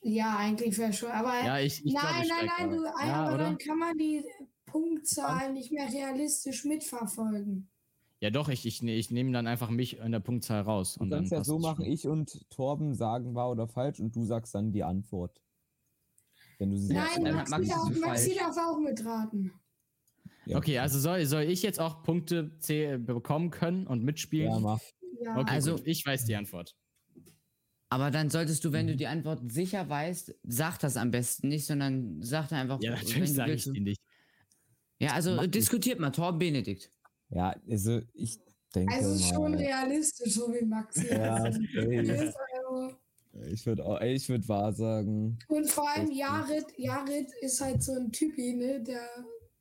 Ja, 0.02 0.36
eigentlich 0.36 0.76
wäre 0.76 0.92
schon. 0.92 1.10
Aber 1.10 1.34
Ja, 1.44 1.60
ich, 1.60 1.84
ich 1.84 1.92
nein, 1.94 2.22
ich 2.24 2.28
nein, 2.28 2.50
nein, 2.58 2.70
du, 2.70 2.84
ja, 2.84 3.26
aber 3.26 3.34
oder? 3.34 3.44
dann 3.44 3.58
kann 3.58 3.78
man 3.78 3.96
die 3.96 4.24
Punktzahl 4.66 5.52
nicht 5.52 5.70
mehr 5.70 5.88
realistisch 5.88 6.64
mitverfolgen. 6.64 7.68
Ja, 8.20 8.30
doch, 8.30 8.48
ich, 8.48 8.64
ich, 8.64 8.82
ich 8.82 9.10
nehme 9.10 9.32
dann 9.32 9.46
einfach 9.46 9.70
mich 9.70 9.98
in 9.98 10.12
der 10.12 10.20
Punktzahl 10.20 10.62
raus. 10.62 10.94
Du 10.94 11.02
Und 11.04 11.10
dann 11.10 11.20
kannst 11.20 11.32
ja 11.32 11.44
so 11.44 11.58
machen, 11.58 11.84
ich 11.84 12.06
und 12.06 12.48
Torben 12.50 12.94
sagen 12.94 13.34
wahr 13.34 13.50
oder 13.50 13.68
falsch 13.68 14.00
und 14.00 14.14
du 14.16 14.24
sagst 14.24 14.54
dann 14.54 14.72
die 14.72 14.82
Antwort. 14.82 15.42
Wenn 16.58 16.70
du 16.70 16.78
sie 16.78 16.94
Nein, 16.94 17.22
Maxi, 17.34 17.50
Maxi 17.50 17.68
darf, 17.68 18.00
Maxi 18.00 18.34
darf 18.36 18.56
auch 18.56 18.78
mitraten. 18.78 19.52
Ja. 20.46 20.56
Okay, 20.58 20.78
also 20.78 20.98
soll, 20.98 21.24
soll 21.26 21.42
ich 21.42 21.62
jetzt 21.62 21.80
auch 21.80 22.02
Punkte 22.02 22.56
zäh- 22.60 22.98
bekommen 22.98 23.50
können 23.50 23.86
und 23.86 24.04
mitspielen? 24.04 24.50
Ja, 24.50 24.58
mach. 24.60 24.80
Ja. 25.20 25.38
Okay, 25.38 25.50
Also- 25.50 25.76
gut, 25.76 25.86
ich 25.86 26.04
weiß 26.06 26.24
die 26.24 26.36
Antwort. 26.36 26.74
Aber 27.90 28.10
dann 28.10 28.28
solltest 28.30 28.64
du, 28.64 28.72
wenn 28.72 28.86
du 28.88 28.96
die 28.96 29.06
Antwort 29.06 29.52
sicher 29.52 29.88
weißt, 29.88 30.34
sag 30.42 30.78
das 30.78 30.96
am 30.96 31.10
besten 31.12 31.48
nicht, 31.48 31.64
sondern 31.66 32.22
sag 32.22 32.48
dann 32.48 32.60
einfach. 32.60 32.80
Ja, 32.82 32.90
natürlich 32.92 33.32
sage 33.32 33.52
ich 33.52 33.64
die 33.64 33.80
nicht. 33.80 34.00
Ja, 34.98 35.12
also 35.12 35.34
Mach 35.36 35.44
äh, 35.44 35.48
diskutiert 35.48 36.00
mal, 36.00 36.10
Torben 36.10 36.38
Benedikt. 36.38 36.90
Ja, 37.30 37.54
also 37.68 38.00
ich 38.12 38.38
denke 38.74 38.94
Also 38.94 39.18
schon 39.24 39.52
mal. 39.52 39.56
realistisch, 39.56 40.34
so 40.34 40.52
wie 40.52 40.64
Maxi. 40.64 41.06
Ja, 41.08 41.44
Also, 43.34 43.50
ich 43.50 43.66
würde 43.66 44.12
ich 44.12 44.28
würde 44.28 44.48
wahr 44.48 44.72
sagen. 44.72 45.38
Und 45.48 45.68
vor 45.68 45.90
allem 45.90 46.10
Jared, 46.12 46.66
Jared 46.76 47.28
ist 47.40 47.60
halt 47.60 47.82
so 47.82 47.92
ein 47.92 48.12
Typi, 48.12 48.54
ne? 48.54 48.80
Der 48.80 49.08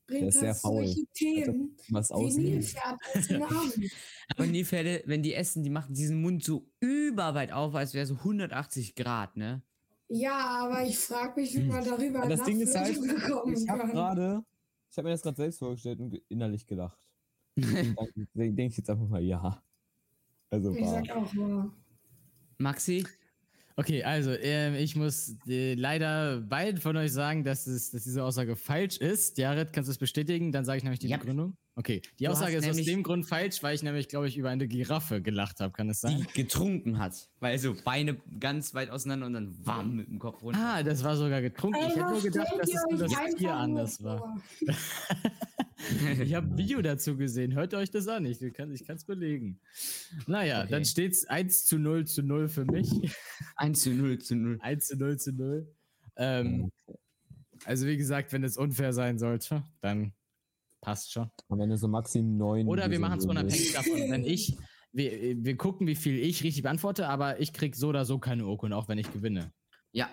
bringt 0.06 0.36
halt 0.36 0.58
faul. 0.58 0.86
solche 0.86 1.06
Themen 1.14 1.76
Was 1.90 2.10
wie. 2.12 2.38
Nilpferd 2.38 3.00
als 3.14 3.30
Namen. 3.30 3.90
Aber 4.36 4.46
Nilpferde, 4.46 5.04
wenn 5.06 5.24
die 5.24 5.34
essen, 5.34 5.64
die 5.64 5.70
machen 5.70 5.96
diesen 5.96 6.22
Mund 6.22 6.44
so 6.44 6.70
überweit 6.80 7.52
auf, 7.52 7.74
als 7.74 7.94
wäre 7.94 8.06
so 8.06 8.16
180 8.16 8.96
Grad, 8.96 9.38
ne? 9.38 9.64
Ja, 10.10 10.66
aber 10.66 10.86
ich 10.86 10.98
frage 11.00 11.42
mich, 11.42 11.56
wie 11.56 11.64
man 11.64 11.84
darüber 11.84 12.20
Aber 12.20 12.30
das 12.30 12.44
Ding 12.44 12.60
ist 12.60 12.76
halt, 12.76 12.92
ich 12.92 13.70
habe 13.70 13.92
gerade, 13.92 14.44
ich 14.92 14.98
habe 14.98 15.08
mir 15.08 15.14
das 15.14 15.22
gerade 15.24 15.38
selbst 15.38 15.60
vorgestellt 15.60 16.00
und 16.00 16.14
innerlich 16.30 16.68
gelacht. 16.68 17.00
Deswegen 17.56 18.56
denke 18.56 18.72
ich 18.72 18.78
jetzt 18.78 18.90
einfach 18.90 19.08
mal 19.08 19.22
ja. 19.22 19.62
Also 20.50 20.74
Ich 20.76 20.86
sag 20.88 21.10
auch 21.12 21.34
mal. 21.34 21.72
Maxi? 22.58 23.06
Okay, 23.76 24.04
also 24.04 24.32
ähm, 24.32 24.76
ich 24.76 24.96
muss 24.96 25.36
äh, 25.48 25.74
leider 25.74 26.42
beiden 26.42 26.80
von 26.80 26.96
euch 26.96 27.12
sagen, 27.12 27.44
dass, 27.44 27.66
es, 27.66 27.90
dass 27.90 28.04
diese 28.04 28.24
Aussage 28.24 28.56
falsch 28.56 28.98
ist. 28.98 29.38
Jared, 29.40 29.74
kannst 29.74 29.88
du 29.88 29.92
es 29.92 29.98
bestätigen? 29.98 30.52
Dann 30.52 30.64
sage 30.64 30.78
ich 30.78 30.84
nämlich 30.84 31.00
die 31.00 31.08
Ja. 31.08 31.18
Begründung. 31.18 31.58
Okay, 31.76 32.04
die 32.20 32.26
Du 32.26 32.32
Aussage 32.32 32.56
ist 32.58 32.70
aus 32.70 32.76
dem 32.78 33.02
Grund 33.02 33.26
falsch, 33.26 33.64
weil 33.64 33.74
ich 33.74 33.82
nämlich, 33.82 34.08
glaube 34.08 34.28
ich, 34.28 34.38
über 34.38 34.50
eine 34.52 34.68
Giraffe 34.68 35.24
gelacht 35.24 35.60
habe. 35.60 35.74
Kann 35.74 35.90
es 35.90 36.02
Die 36.02 36.08
sein? 36.08 36.28
getrunken 36.36 37.00
hat. 37.00 37.30
Weil 37.40 37.58
so 37.58 37.76
Beine 37.84 38.18
ganz 38.40 38.76
weit 38.76 38.92
auseinander 38.92 39.26
und 39.26 39.34
dann 39.34 39.66
warm 39.66 39.96
mit 39.96 40.08
dem 40.08 40.20
Kopf 40.20 40.44
runter. 40.44 40.60
Ah, 40.62 40.84
das 40.84 41.04
war 41.04 41.18
sogar 41.18 41.42
getrunken. 41.42 41.80
Ich 41.88 41.96
hätte 41.96 42.10
nur 42.12 42.22
gedacht, 42.22 42.54
dass 42.60 42.70
es 42.70 42.84
nur 42.92 43.00
das 43.00 43.36
Tier 43.36 43.54
anders 43.56 44.04
war. 44.04 44.18
vor? 44.20 44.42
Ich 46.22 46.34
habe 46.34 46.48
ein 46.48 46.58
Video 46.58 46.82
dazu 46.82 47.18
gesehen. 47.18 47.54
Hört 47.56 47.74
euch 47.74 47.90
das 47.92 48.08
an. 48.08 48.26
Ich 48.26 48.40
kann 48.54 48.72
es 48.72 49.04
belegen. 49.04 49.60
Naja, 50.28 50.62
Okay. 50.62 50.72
dann 50.72 50.86
steht 50.86 51.12
es 51.14 51.26
1 51.26 51.66
zu 51.66 51.78
0 51.80 52.06
zu 52.06 52.22
0 52.24 52.48
für 52.50 52.66
mich. 52.66 52.90
1 53.58 53.82
zu 53.82 53.90
0 53.90 54.20
zu 54.20 54.36
0. 54.36 54.60
1 54.62 54.88
zu 54.88 54.96
0 54.96 55.18
zu 55.18 55.34
0. 55.34 55.68
Ähm, 56.18 56.72
also 57.66 57.88
wie 57.88 57.98
gesagt, 57.98 58.32
wenn 58.32 58.44
es 58.44 58.58
unfair 58.58 58.94
sein 58.94 59.18
sollte, 59.20 59.64
dann 59.82 60.14
passt 60.84 61.12
schon. 61.12 61.32
Und 61.48 61.60
wenn 61.60 61.70
du 61.70 61.78
so 61.78 61.88
Maxim 61.88 62.38
9. 62.38 62.68
Oder 62.68 62.92
wir 62.92 63.00
machen 63.00 63.18
es 63.18 63.26
unabhängig 63.26 63.74
davon, 63.74 64.12
wenn 64.12 64.26
ich, 64.26 64.58
wir, 64.92 65.44
wir 65.44 65.58
gucken, 65.58 65.88
wie 65.88 65.96
viel 65.96 66.20
ich 66.20 66.44
richtig 66.44 66.62
beantworte, 66.62 67.08
aber 67.08 67.40
ich 67.40 67.54
krieg 67.54 67.76
so 67.76 67.88
oder 67.88 68.06
so 68.06 68.20
keine 68.20 68.46
Urkunde, 68.46 68.76
auch 68.76 68.90
wenn 68.90 68.98
ich 68.98 69.12
gewinne. 69.12 69.52
Ja. 69.94 70.10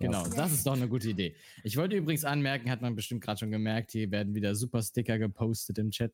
Genau, 0.00 0.26
das 0.28 0.52
ist 0.52 0.66
doch 0.66 0.76
eine 0.76 0.88
gute 0.88 1.10
Idee. 1.10 1.34
Ich 1.64 1.76
wollte 1.76 1.96
übrigens 1.96 2.24
anmerken, 2.24 2.70
hat 2.70 2.80
man 2.80 2.94
bestimmt 2.94 3.20
gerade 3.20 3.40
schon 3.40 3.50
gemerkt, 3.50 3.90
hier 3.92 4.10
werden 4.10 4.34
wieder 4.34 4.54
super 4.54 4.80
Sticker 4.80 5.18
gepostet 5.18 5.76
im 5.78 5.90
Chat. 5.90 6.12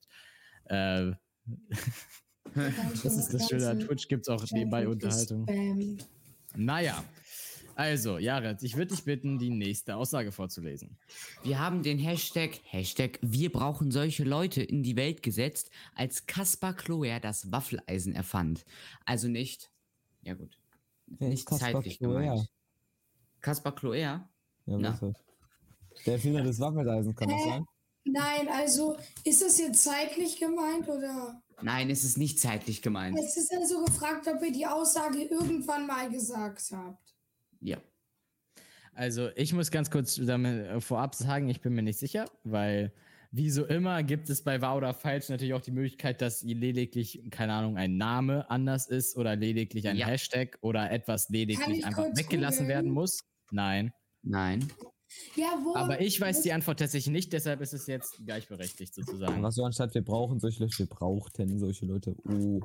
Äh, 0.65 1.13
das 2.55 3.17
ist 3.17 3.35
das 3.35 3.49
Schöne 3.49 3.69
an 3.69 3.81
Twitch, 3.81 4.09
gibt 4.09 4.23
es 4.23 4.29
auch 4.29 4.43
nebenbei 4.51 4.89
Unterhaltung. 4.89 5.47
Naja, 6.57 7.05
also, 7.77 8.19
Jared, 8.19 8.63
ich 8.63 8.77
würde 8.77 8.95
dich 8.95 9.05
bitten, 9.05 9.39
die 9.39 9.51
nächste 9.51 9.97
Aussage 9.97 10.33
vorzulesen. 10.33 10.97
Wir 11.43 11.59
haben 11.59 11.83
den 11.83 11.99
Hashtag, 11.99 12.61
Hashtag, 12.65 13.19
wir 13.23 13.51
brauchen 13.51 13.91
solche 13.91 14.25
Leute 14.25 14.63
in 14.63 14.83
die 14.83 14.97
Welt 14.97 15.23
gesetzt, 15.23 15.71
als 15.95 16.27
Caspar 16.27 16.75
Cloer 16.75 17.21
das 17.21 17.51
Waffeleisen 17.53 18.15
erfand. 18.15 18.65
Also 19.05 19.29
nicht, 19.29 19.71
ja 20.23 20.35
gut, 20.35 20.59
Wer 21.07 21.29
nicht 21.29 21.47
Kaspar 21.47 21.73
zeitlich 21.73 21.99
Kloer? 21.99 22.21
gemeint. 22.21 22.49
Caspar 23.41 23.75
Cloer? 23.75 23.97
Ja, 23.97 24.29
Na. 24.67 24.99
Der 26.07 26.15
Erfinder 26.15 26.43
des 26.43 26.59
Waffeleisen, 26.59 27.15
kann 27.15 27.29
das 27.29 27.45
sein? 27.45 27.65
Nein, 28.05 28.49
also 28.53 28.97
ist 29.25 29.43
das 29.43 29.59
jetzt 29.59 29.83
zeitlich 29.83 30.39
gemeint 30.39 30.89
oder? 30.89 31.41
Nein, 31.63 31.89
es 31.91 32.05
ist 32.05 32.19
nicht 32.19 32.39
zeitlich 32.39 32.83
gemeint. 32.83 33.19
Es 33.19 33.37
ist 33.37 33.51
ja 33.51 33.65
so 33.65 33.85
gefragt, 33.85 34.27
ob 34.29 34.43
ihr 34.43 34.53
die 34.53 34.67
Aussage 34.67 35.23
irgendwann 35.23 35.87
mal 35.87 36.11
gesagt 36.11 36.71
habt. 36.73 37.14
Ja. 37.65 37.79
Also, 38.93 39.31
ich 39.35 39.53
muss 39.53 39.71
ganz 39.73 39.91
kurz 39.91 40.15
damit 40.17 40.67
äh, 40.67 40.81
vorab 40.81 41.15
sagen, 41.15 41.49
ich 41.49 41.61
bin 41.61 41.73
mir 41.73 41.83
nicht 41.83 41.99
sicher, 41.99 42.27
weil 42.45 42.93
wie 43.33 43.51
so 43.51 43.65
immer 43.65 44.05
gibt 44.05 44.31
es 44.31 44.45
bei 44.45 44.61
wahr 44.61 44.77
oder 44.77 44.95
falsch 44.95 45.29
natürlich 45.29 45.55
auch 45.55 45.61
die 45.61 45.73
Möglichkeit, 45.73 46.21
dass 46.21 46.43
lediglich, 46.43 47.21
keine 47.31 47.55
Ahnung, 47.55 47.77
ein 47.77 47.97
Name 47.97 48.49
anders 48.49 48.87
ist 48.87 49.17
oder 49.17 49.35
lediglich 49.35 49.89
ein 49.89 49.97
Ja. 49.97 50.07
Hashtag 50.07 50.57
oder 50.61 50.89
etwas 50.93 51.29
lediglich 51.31 51.79
ich 51.79 51.85
einfach 51.85 52.05
weggelassen 52.15 52.67
googeln? 52.67 52.69
werden 52.69 52.91
muss. 52.93 53.25
Nein. 53.51 53.93
Nein. 54.23 54.69
Ja, 55.35 55.59
wo? 55.65 55.75
Aber 55.75 56.01
ich 56.01 56.21
weiß 56.21 56.43
die 56.43 56.53
Antwort 56.53 56.79
tatsächlich 56.79 57.13
nicht, 57.13 57.33
deshalb 57.33 57.61
ist 57.61 57.73
es 57.73 57.89
jetzt 57.89 58.25
gleichberechtigt 58.25 58.95
sozusagen. 58.95 59.43
Was 59.43 59.57
so 59.57 59.65
anstatt 59.65 59.95
wir 59.95 60.03
brauchen 60.05 60.39
solche 60.39 60.63
Leute, 60.63 60.79
wir 60.79 60.87
brauchten 60.87 61.59
solche 61.59 61.87
Leute. 61.87 62.15
Oh. 62.29 62.61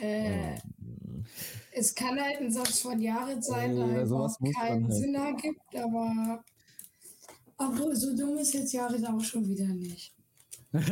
Äh, 0.00 0.56
es 1.72 1.94
kann 1.94 2.20
halt 2.20 2.40
ein 2.40 2.50
Satz 2.52 2.80
von 2.80 3.00
Jared 3.00 3.42
sein, 3.44 3.72
Oh, 3.78 3.86
der 3.86 4.02
überhaupt 4.04 4.40
muss 4.40 4.40
man 4.40 4.52
keinen 4.52 4.84
halt. 4.84 4.94
Sinn 4.94 5.14
ergibt, 5.14 5.76
aber, 5.76 6.44
aber 7.56 7.96
so 7.96 8.16
dumm 8.16 8.36
ist 8.38 8.54
jetzt 8.54 8.72
Jared 8.72 9.06
auch 9.06 9.20
schon 9.20 9.48
wieder 9.48 9.66
nicht. 9.66 10.14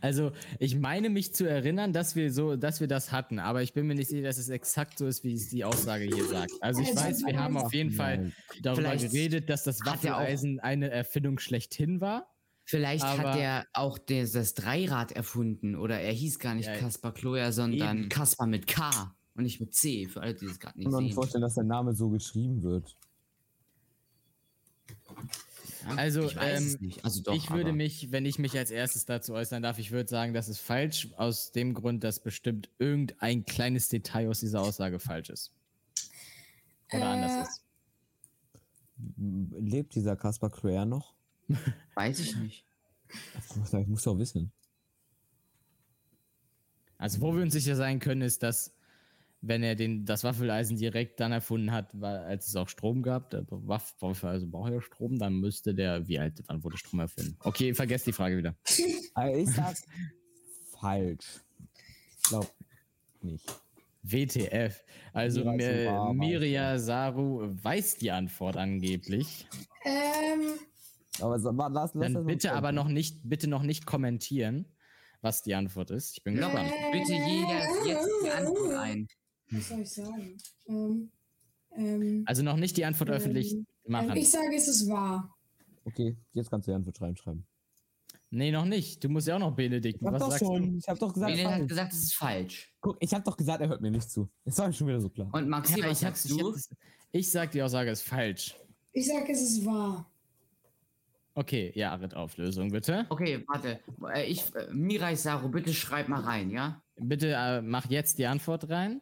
Also, 0.00 0.32
ich 0.58 0.76
meine 0.76 1.08
mich 1.08 1.32
zu 1.34 1.48
erinnern, 1.48 1.92
dass 1.92 2.16
wir 2.16 2.32
so, 2.32 2.56
dass 2.56 2.80
wir 2.80 2.88
das 2.88 3.12
hatten, 3.12 3.38
aber 3.38 3.62
ich 3.62 3.72
bin 3.72 3.86
mir 3.86 3.94
nicht 3.94 4.08
sicher, 4.08 4.22
dass 4.24 4.38
es 4.38 4.48
exakt 4.48 4.98
so 4.98 5.06
ist, 5.06 5.22
wie 5.24 5.34
es 5.34 5.48
die 5.50 5.64
Aussage 5.64 6.04
hier 6.04 6.24
sagt. 6.26 6.52
Also 6.60 6.80
ich 6.82 6.88
Also, 6.88 7.00
weiß, 7.00 7.26
wir 7.26 7.38
haben 7.38 7.56
auf 7.56 7.72
jeden 7.72 7.92
Fall 7.92 8.32
darüber 8.62 8.82
Vielleicht 8.90 9.12
geredet, 9.12 9.50
dass 9.50 9.62
das 9.64 9.78
Waffeleisen 9.84 10.58
eine 10.60 10.90
Erfindung 10.90 11.38
schlechthin 11.38 12.00
war. 12.00 12.28
Vielleicht 12.64 13.04
Aber- 13.04 13.18
hat 13.32 13.38
er 13.38 13.66
auch 13.72 13.98
das, 13.98 14.32
das 14.32 14.54
Dreirad 14.54 15.12
erfunden 15.12 15.74
oder 15.76 16.00
er 16.00 16.12
hieß 16.12 16.38
gar 16.38 16.54
nicht 16.54 16.66
Ja, 16.66 16.76
Kaspar 16.76 17.14
Kloja, 17.14 17.50
sondern 17.52 17.98
eben. 17.98 18.08
Kaspar 18.08 18.46
mit 18.46 18.66
K 18.66 19.14
und 19.38 19.44
nicht 19.44 19.60
mit 19.60 19.74
C, 19.74 20.06
für 20.08 20.20
alle, 20.20 20.34
die 20.34 20.46
das 20.46 20.58
gerade 20.58 20.78
Ich 20.78 20.84
nicht 20.84 20.84
kann 20.86 20.92
mir 20.94 21.02
nicht 21.02 21.10
sehen. 21.10 21.14
vorstellen, 21.14 21.42
dass 21.42 21.54
der 21.54 21.64
Name 21.64 21.94
so 21.94 22.10
geschrieben 22.10 22.62
wird. 22.62 22.96
Ja, 25.84 25.94
Also, 25.96 26.24
ich 26.24 26.36
es 26.36 26.74
ähm. 26.80 26.92
Also 27.02 27.22
doch, 27.22 27.34
ich 27.34 27.50
würde 27.50 27.72
mich, 27.72 28.10
wenn 28.10 28.26
ich 28.26 28.38
mich 28.38 28.56
als 28.58 28.70
erstes 28.70 29.04
dazu 29.06 29.32
äußern 29.34 29.62
darf, 29.62 29.78
ich 29.78 29.90
würde 29.90 30.08
sagen, 30.08 30.34
das 30.34 30.48
ist 30.48 30.58
falsch, 30.58 31.08
aus 31.16 31.52
dem 31.52 31.72
Grund, 31.74 32.04
dass 32.04 32.20
bestimmt 32.20 32.68
irgendein 32.78 33.44
kleines 33.44 33.88
Detail 33.88 34.28
aus 34.28 34.40
dieser 34.40 34.60
Aussage 34.60 34.98
falsch 34.98 35.30
ist. 35.30 35.52
Oder 36.92 37.00
Äh, 37.02 37.04
anders 37.04 37.48
ist. 37.48 37.64
Lebt 39.16 39.94
dieser 39.94 40.16
Kaspar 40.16 40.50
Clare 40.50 40.86
noch? 40.86 41.14
Weiß 41.94 42.18
ich 42.18 42.36
nicht. 42.36 42.64
Ich 43.80 43.86
muss 43.86 44.02
doch 44.02 44.18
wissen. 44.18 44.52
Also, 46.98 47.20
wo 47.20 47.34
wir 47.34 47.42
uns 47.42 47.52
sicher 47.52 47.76
sein 47.76 48.00
können, 48.00 48.22
ist, 48.22 48.42
dass, 48.42 48.72
wenn 49.40 49.62
er 49.62 49.74
den, 49.76 50.04
das 50.04 50.24
Waffeleisen 50.24 50.76
direkt 50.76 51.20
dann 51.20 51.32
erfunden 51.32 51.70
hat, 51.70 51.90
weil, 52.00 52.18
als 52.18 52.48
es 52.48 52.56
auch 52.56 52.68
Strom 52.68 53.02
gab, 53.02 53.30
der 53.30 53.44
Waff, 53.48 53.94
also 54.02 54.46
braucht 54.48 54.72
er 54.72 54.82
Strom, 54.82 55.18
dann 55.18 55.34
müsste 55.34 55.74
der, 55.74 56.08
wie 56.08 56.18
alt, 56.18 56.42
wann 56.46 56.64
wurde 56.64 56.76
Strom 56.76 57.00
erfunden? 57.00 57.36
Okay, 57.40 57.72
vergesst 57.74 58.06
die 58.06 58.12
Frage 58.12 58.36
wieder. 58.36 58.56
Äh, 59.16 59.42
Ich 59.42 59.50
sag 59.50 59.76
falsch. 60.80 61.40
Ich 62.16 62.22
glaube 62.24 62.48
nicht. 63.22 63.46
WTF. 64.02 64.82
Also 65.12 65.42
Saru 65.42 66.14
Miria 66.14 66.78
Saru 66.78 67.48
weiß 67.62 67.96
die 67.98 68.10
Antwort 68.10 68.56
angeblich. 68.56 69.46
Ähm, 69.84 70.58
Aber 71.20 71.38
so, 71.38 71.50
lass, 71.50 71.72
lass 71.72 71.92
Dann 71.92 72.14
das 72.14 72.26
bitte 72.26 72.52
aber 72.52 72.72
noch 72.72 72.88
nicht, 72.88 73.28
bitte 73.28 73.48
noch 73.48 73.62
nicht 73.62 73.86
kommentieren, 73.86 74.66
was 75.20 75.42
die 75.42 75.54
Antwort 75.54 75.90
ist. 75.90 76.16
Ich 76.16 76.22
bin 76.22 76.36
gespannt. 76.36 76.70
Bitte 76.92 77.12
jeder 77.12 77.86
jetzt 77.86 78.08
die 78.24 78.30
Antwort 78.30 78.72
ein. 78.74 79.08
Was 79.50 79.68
soll 79.68 79.80
ich 79.80 79.90
sagen? 79.90 80.36
Ähm, 80.68 81.10
ähm, 81.76 82.22
Also 82.26 82.42
noch 82.42 82.56
nicht 82.56 82.76
die 82.76 82.84
Antwort 82.84 83.08
Ähm, 83.10 83.16
öffentlich 83.16 83.52
ähm, 83.52 83.66
machen. 83.86 84.16
ich 84.16 84.30
sage, 84.30 84.54
es 84.56 84.68
ist 84.68 84.88
wahr. 84.88 85.34
Okay, 85.84 86.16
jetzt 86.32 86.50
kannst 86.50 86.66
du 86.68 86.72
die 86.72 86.76
Antwort 86.76 87.00
reinschreiben. 87.00 87.46
Nee, 88.30 88.50
noch 88.50 88.66
nicht. 88.66 89.02
Du 89.02 89.08
musst 89.08 89.26
ja 89.26 89.36
auch 89.36 89.38
noch 89.40 89.56
Benedikt. 89.56 90.00
Ich 90.02 90.06
hab 90.06 90.12
Was 90.12 90.20
doch 90.20 90.30
sagst 90.32 90.44
schon, 90.44 90.76
ich 90.76 90.86
hab 90.88 90.98
doch 90.98 91.14
gesagt, 91.14 91.32
Bene 91.34 91.48
hat 91.48 91.54
falsch. 91.60 91.68
gesagt, 91.68 91.92
es 91.94 92.02
ist 92.02 92.14
falsch. 92.14 92.74
Guck, 92.80 92.96
ich 93.00 93.14
hab 93.14 93.24
doch 93.24 93.36
gesagt, 93.38 93.62
er 93.62 93.68
hört 93.68 93.80
mir 93.80 93.90
nicht 93.90 94.10
zu. 94.10 94.28
Jetzt 94.44 94.58
war 94.58 94.68
ich 94.68 94.76
schon 94.76 94.86
wieder 94.86 95.00
so 95.00 95.08
klar. 95.08 95.30
Und 95.32 95.48
Maxi, 95.48 95.74
du? 95.76 95.80
Ja, 95.80 95.86
was 95.86 95.92
ich, 95.92 95.98
sagst 95.98 96.26
ich, 96.26 96.36
du? 96.36 96.52
hab, 96.52 96.60
ich 97.12 97.30
sag, 97.30 97.50
die 97.52 97.62
Aussage 97.62 97.90
ist 97.90 98.02
falsch. 98.02 98.54
Ich 98.92 99.06
sage, 99.08 99.32
es 99.32 99.40
ist 99.40 99.64
wahr. 99.64 100.10
Okay, 101.34 101.72
ja, 101.74 101.92
Arid, 101.92 102.14
Auflösung 102.14 102.68
bitte. 102.70 103.06
Okay, 103.08 103.44
warte. 103.46 103.80
Äh, 104.12 104.26
Ich, 104.30 104.54
äh, 104.54 104.66
Mirai 104.72 105.14
Saru, 105.14 105.48
bitte 105.48 105.72
schreib 105.72 106.08
mal 106.08 106.20
rein, 106.20 106.50
ja? 106.50 106.82
Bitte 106.96 107.32
äh, 107.32 107.62
mach 107.62 107.88
jetzt 107.88 108.18
die 108.18 108.26
Antwort 108.26 108.68
rein. 108.68 109.00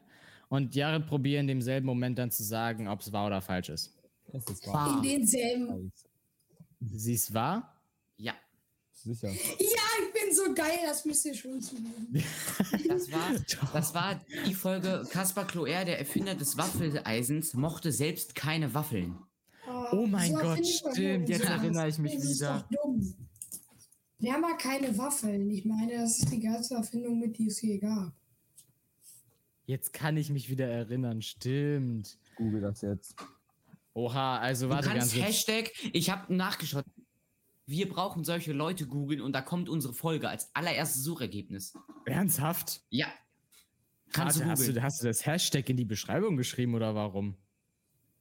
Und 0.49 0.74
Jared 0.74 1.07
probier 1.07 1.40
in 1.40 1.47
demselben 1.49 1.86
Moment 1.86 2.18
dann 2.18 2.30
zu 2.30 2.44
sagen, 2.44 2.86
ob 2.88 3.01
es 3.01 3.12
wahr 3.12 3.26
oder 3.26 3.42
falsch 3.42 3.68
ist. 3.68 3.92
Es 4.32 4.44
ist 4.47 4.64
In 4.64 4.70
Ah. 4.70 4.74
wahr. 4.97 5.03
denselben. 5.03 5.92
Sie 6.80 7.14
ist 7.14 7.32
wahr? 7.34 7.74
Ja. 8.16 8.34
Sicher. 8.92 9.28
Ja, 9.30 9.36
ich 9.36 10.12
bin 10.12 10.34
so 10.34 10.53
geil, 10.55 10.78
das 10.84 11.05
müsst 11.05 11.24
ihr 11.26 11.34
schon 11.34 11.61
zugeben. 11.61 12.09
Das 12.88 13.11
war, 13.12 13.32
das 13.72 13.94
war 13.94 14.20
die 14.47 14.55
Folge 14.55 15.07
Kaspar 15.11 15.47
Kloer, 15.47 15.84
der 15.84 15.99
Erfinder 15.99 16.34
des 16.34 16.57
Waffeleisens, 16.57 17.55
mochte 17.55 17.92
selbst 17.92 18.34
keine 18.34 18.72
Waffeln. 18.74 19.18
Oh 19.92 20.07
mein 20.07 20.32
Gott, 20.34 20.64
stimmt, 20.66 21.28
jetzt 21.28 21.44
erinnere 21.44 21.88
ich 21.88 21.99
mich 21.99 22.14
Das 22.14 22.24
ist 22.24 22.40
wieder. 22.40 22.66
doch 22.70 22.82
dumm. 22.84 23.14
Wir 24.18 24.32
haben 24.32 24.40
mal 24.40 24.57
keine 24.57 24.97
Waffeln. 24.97 25.51
Ich 25.51 25.64
meine, 25.64 25.92
das 25.99 26.18
ist 26.18 26.32
die 26.32 26.40
geilste 26.40 26.74
Erfindung, 26.76 27.18
mit 27.18 27.36
die 27.38 27.49
es 27.49 27.61
je 27.61 27.78
gab. 27.78 28.12
Jetzt 29.66 29.92
kann 29.92 30.16
ich 30.16 30.30
mich 30.30 30.48
wieder 30.48 30.66
erinnern, 30.68 31.22
stimmt. 31.22 32.18
Google 32.36 32.60
das 32.60 32.82
jetzt. 32.82 33.16
Oha, 33.94 34.38
also 34.38 34.66
Du 34.68 34.74
warte 34.74 34.88
ganz 34.90 35.12
kurz. 35.12 35.24
Hashtag, 35.24 35.72
ich 35.92 36.10
habe 36.10 36.32
nachgeschaut, 36.34 36.84
wir 37.66 37.88
brauchen 37.88 38.22
solche 38.24 38.52
Leute 38.52 38.86
googeln 38.86 39.20
und 39.20 39.32
da 39.32 39.42
kommt 39.42 39.68
unsere 39.68 39.92
Folge 39.92 40.28
als 40.28 40.54
allererstes 40.54 41.02
Suchergebnis. 41.02 41.74
Ernsthaft? 42.04 42.82
Ja. 42.90 43.06
Kannst 44.12 44.36
Warte, 44.36 44.44
du 44.44 44.50
hast, 44.50 44.58
googeln. 44.60 44.74
du, 44.76 44.82
hast 44.82 45.02
du 45.02 45.06
das 45.08 45.26
Hashtag 45.26 45.68
in 45.68 45.76
die 45.76 45.84
Beschreibung 45.84 46.36
geschrieben 46.36 46.74
oder 46.74 46.94
warum? 46.94 47.36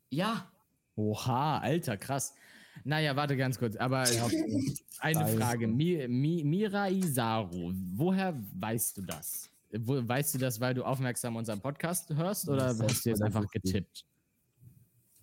Ja. 0.10 0.52
Oha, 0.96 1.60
alter, 1.60 1.98
krass. 1.98 2.34
Naja, 2.84 3.16
warte 3.16 3.38
ganz 3.38 3.60
kurz, 3.60 3.76
aber 3.76 4.00
eine. 5.00 5.28
Frage. 5.38 5.68
Mi, 5.68 6.08
Mi, 6.08 6.44
Mira 6.44 6.90
Isaru, 6.90 7.74
woher 7.94 8.42
weißt 8.56 8.98
du 8.98 9.02
das? 9.04 9.50
Wo, 9.80 10.08
weißt 10.08 10.36
du 10.36 10.38
das, 10.40 10.60
weil 10.60 10.74
du 10.74 10.84
aufmerksam 10.84 11.36
unseren 11.36 11.60
Podcast 11.62 12.10
hörst 12.16 12.48
oder 12.50 12.68
Das 12.68 12.80
ist 12.80 12.84
hast 12.84 13.06
du 13.06 13.10
jetzt 13.10 13.22
einfach 13.22 13.48
getippt? 13.50 14.06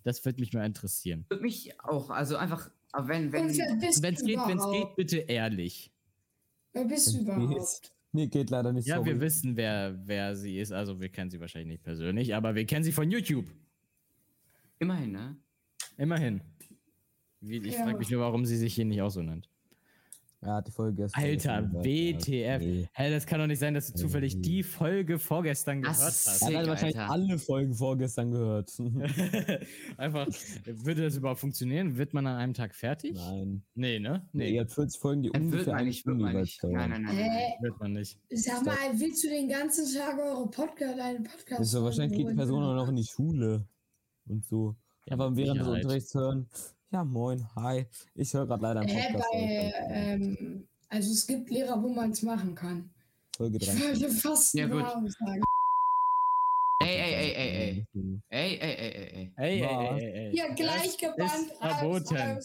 Das 0.03 0.23
würde 0.25 0.39
mich 0.41 0.53
mal 0.53 0.65
interessieren. 0.65 1.25
Würde 1.29 1.43
mich 1.43 1.79
auch, 1.81 2.09
also 2.09 2.35
einfach, 2.35 2.69
wenn, 2.97 3.31
wenn, 3.31 3.47
es 3.47 3.57
geht, 3.57 4.01
wenn 4.01 4.57
es 4.57 4.71
geht, 4.71 4.95
bitte 4.95 5.17
ehrlich. 5.19 5.91
Wer 6.73 6.85
bist 6.85 7.13
du 7.13 7.19
überhaupt? 7.19 7.91
Nee, 8.11 8.27
geht 8.27 8.49
leider 8.49 8.73
nicht. 8.73 8.85
Ja, 8.87 8.97
sorry. 8.97 9.09
wir 9.09 9.21
wissen, 9.21 9.55
wer, 9.55 9.99
wer 10.05 10.35
sie 10.35 10.59
ist. 10.59 10.71
Also 10.71 10.99
wir 10.99 11.09
kennen 11.09 11.31
sie 11.31 11.39
wahrscheinlich 11.39 11.69
nicht 11.69 11.83
persönlich, 11.83 12.35
aber 12.35 12.53
wir 12.53 12.65
kennen 12.65 12.83
sie 12.83 12.91
von 12.91 13.09
YouTube. 13.09 13.45
immerhin, 14.79 15.11
ne? 15.13 15.35
Immerhin. 15.97 16.41
Wie, 17.39 17.57
ich 17.57 17.73
Ja. 17.75 17.83
frage 17.83 17.97
mich 17.97 18.09
nur, 18.09 18.21
warum 18.21 18.45
sie 18.45 18.57
sich 18.57 18.73
hier 18.75 18.85
nicht 18.85 19.01
auch 19.01 19.09
so 19.09 19.21
nennt. 19.21 19.49
Er 20.45 20.55
hat 20.55 20.67
die 20.67 20.71
Folge 20.71 21.03
gestern. 21.03 21.23
Alter. 21.23 21.71
WTF. 21.83 22.59
Nee. 22.59 22.87
Hä, 22.93 23.11
das 23.11 23.25
kann 23.25 23.39
doch 23.39 23.47
nicht 23.47 23.59
sein, 23.59 23.73
dass 23.73 23.87
du 23.91 23.93
zufällig 23.97 24.35
Nee. 24.35 24.41
die 24.41 24.63
Folge 24.63 25.19
vorgestern 25.19 25.81
Das 25.81 25.97
gehört 25.97 26.11
hast. 26.13 26.27
Er 26.27 26.31
hat 26.33 26.39
Sick, 26.63 26.69
wahrscheinlich 26.69 26.99
Alter. 26.99 27.11
alle 27.13 27.39
Folgen 27.39 27.73
vorgestern 27.73 28.31
gehört. 28.31 28.71
Einfach, 29.97 30.27
würde 30.65 31.03
das 31.03 31.15
überhaupt 31.17 31.39
funktionieren? 31.39 31.97
Wird 31.97 32.13
man 32.13 32.27
an 32.27 32.37
einem 32.37 32.53
Tag 32.53 32.75
fertig? 32.75 33.13
Nein. 33.15 33.63
Nee, 33.75 33.99
ne? 33.99 34.27
Nee. 34.33 34.43
Nee, 34.45 34.55
Ihr 34.55 34.61
habt 34.61 34.71
40 34.71 34.99
Folgen, 34.99 35.23
die 35.23 35.29
Dann 35.31 35.43
wird 35.43 35.51
ungefähr 35.53 35.73
man 35.73 35.79
eine 35.79 35.87
nicht, 35.89 36.05
wird 36.05 36.17
man 36.17 36.35
nicht. 36.35 36.63
Nein, 36.63 36.89
nein, 36.89 37.01
nein. 37.03 37.15
nein. 37.15 37.29
Äh, 37.29 37.63
wird 37.63 37.79
man 37.79 37.93
nicht. 37.93 38.19
sag 38.31 38.65
mal, 38.65 38.75
willst 38.95 39.23
du 39.23 39.29
den 39.29 39.47
ganzen 39.49 39.85
Tag 39.97 40.17
eure 40.19 40.49
Podcast, 40.49 40.99
deinen 40.99 41.23
Podcast 41.23 41.59
Das 41.59 41.67
ist 41.67 41.73
ja 41.73 41.83
wahrscheinlich 41.83 42.17
geht 42.17 42.29
die? 42.29 42.35
Person 42.35 42.63
auch 42.63 42.75
noch 42.75 42.89
in 42.89 42.95
die 42.97 43.05
Schule 43.05 43.65
und 44.27 44.45
so. 44.45 44.75
Ja, 45.05 45.13
Aber 45.13 45.35
während 45.35 45.59
des. 45.61 45.67
Unterrichts 45.67 46.13
hören. 46.13 46.47
Ja, 46.93 47.03
moin, 47.03 47.43
hi. 47.55 47.85
Ich 48.13 48.33
höre 48.33 48.45
gerade 48.45 48.61
leider 48.61 48.81
einen 48.81 48.95
Podcast. 48.95 49.25
bei, 49.31 49.73
ähm, 49.89 50.67
also 50.89 51.11
es 51.11 51.25
gibt 51.25 51.49
Lehrer, 51.49 51.81
wo 51.81 51.89
man 51.89 52.11
es 52.11 52.21
machen 52.21 52.53
kann. 52.53 52.91
Folge 53.35 53.57
Ich 53.59 53.67
3. 53.67 53.79
würde 53.79 54.09
fast 54.11 54.53
Ja, 54.53 54.67
gut. 54.67 54.83
sagen. 54.85 55.41
Ey, 56.83 56.95
ey, 56.99 57.13
ey, 57.13 57.33
ey, 57.33 57.49
ey. 57.49 57.87
Ey, 58.29 58.57
ey, 58.59 58.59
ey, 58.59 58.75
ey, 58.77 59.07
ey. 59.15 59.33
Ey, 59.37 59.61
ey, 59.61 59.63
ey, 59.63 60.03
ey, 60.03 60.27
ey. 60.27 60.35
Ja, 60.35 60.53
gleich 60.53 60.97
gebannt. 60.97 61.51
Verboten. 61.59 62.39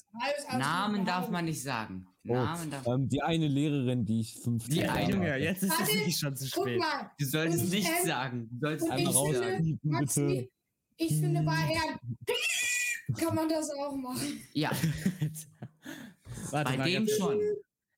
Namen 0.59 1.05
darf 1.05 1.29
man 1.29 1.45
nicht 1.45 1.63
sagen. 1.63 2.07
Oh, 2.27 2.33
Namen 2.35 2.71
darf 2.71 2.87
ähm, 2.87 3.09
die 3.09 3.21
eine 3.21 3.49
Lehrerin, 3.49 4.05
die 4.07 4.21
ich 4.21 4.35
fünf 4.43 4.67
Die 4.69 4.77
Jahre 4.79 4.99
eine, 4.99 5.19
hatte. 5.33 5.43
jetzt 5.43 5.63
ist 5.63 5.73
es 5.81 5.89
wirklich 5.95 6.17
schon 6.19 6.37
zu 6.37 6.49
Guck 6.55 6.65
spät. 6.69 6.79
mal, 6.79 7.11
Du 7.19 7.25
solltest 7.27 7.65
Und, 7.65 7.71
nicht 7.71 7.91
sagen. 8.07 8.49
Du 8.53 8.59
solltest 8.61 8.87
und 8.87 8.93
Einmal 8.93 9.13
ich 9.13 9.19
nicht 9.19 9.25
finde, 9.27 9.39
sagen. 9.39 9.57
rauspiepen, 9.57 9.91
Maxi, 9.91 10.21
bitte. 10.27 10.49
ich 10.99 11.09
finde 11.21 11.43
bei 11.43 11.53
er 11.75 11.99
kann 13.17 13.35
man 13.35 13.49
das 13.49 13.71
auch 13.71 13.97
machen. 13.97 14.41
Ja, 14.53 14.71
Warte 16.51 16.73
bei 16.73 16.77
mal, 16.79 16.91
dem 16.91 17.09
schon. 17.09 17.41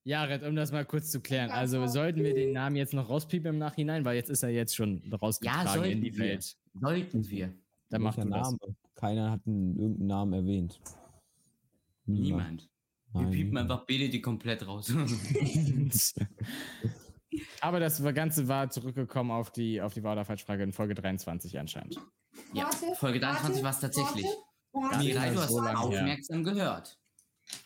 Jared, 0.03 0.43
um 0.43 0.55
das 0.55 0.71
mal 0.71 0.83
kurz 0.85 1.11
zu 1.11 1.21
klären. 1.21 1.51
Also 1.51 1.85
sollten 1.87 2.23
wir 2.23 2.33
den 2.33 2.53
Namen 2.53 2.75
jetzt 2.75 2.93
noch 2.93 3.07
rauspiepen 3.09 3.51
im 3.53 3.59
Nachhinein, 3.59 4.03
weil 4.03 4.15
jetzt 4.15 4.29
ist 4.29 4.41
er 4.41 4.49
jetzt 4.49 4.75
schon 4.75 5.01
rausgetragen 5.13 5.67
sollten 5.67 5.91
in 5.91 6.01
die 6.01 6.13
wir. 6.17 6.25
Welt. 6.25 6.57
Sollten 6.73 7.29
wir. 7.29 7.53
Dann 7.89 8.01
mach 8.01 8.17
Welcher 8.17 8.29
du 8.29 8.35
das. 8.35 8.51
Name? 8.51 8.75
Keiner 8.95 9.31
hat 9.31 9.41
einen, 9.45 9.77
irgendeinen 9.77 10.07
Namen 10.07 10.33
erwähnt. 10.33 10.79
Niemand. 12.05 12.67
Wir 13.13 13.21
Nein, 13.21 13.31
piepen 13.31 13.49
niemand. 13.49 13.71
einfach 13.71 13.85
Benedikt 13.85 14.23
komplett 14.23 14.65
raus. 14.65 14.91
Aber 17.61 17.79
das 17.79 18.03
Ganze 18.15 18.47
war 18.47 18.69
zurückgekommen 18.69 19.31
auf 19.31 19.51
die, 19.51 19.81
auf 19.81 19.93
die 19.93 20.03
Wahl- 20.03 20.13
oder 20.13 20.25
Falschfrage 20.25 20.63
in 20.63 20.73
Folge 20.73 20.95
23 20.95 21.59
anscheinend. 21.59 21.95
ja, 22.53 22.63
Warte, 22.63 22.95
Folge 22.95 23.19
23 23.19 23.63
war 23.63 23.69
es 23.71 23.79
tatsächlich. 23.79 24.25
Warte, 24.25 24.37
Nicht 24.73 24.97
Mirai, 25.13 25.29
du 25.31 25.39
hast 25.41 25.49
so 25.49 25.59
lang 25.59 25.67
her. 25.77 25.79
aufmerksam 25.79 26.43
gehört. 26.43 26.97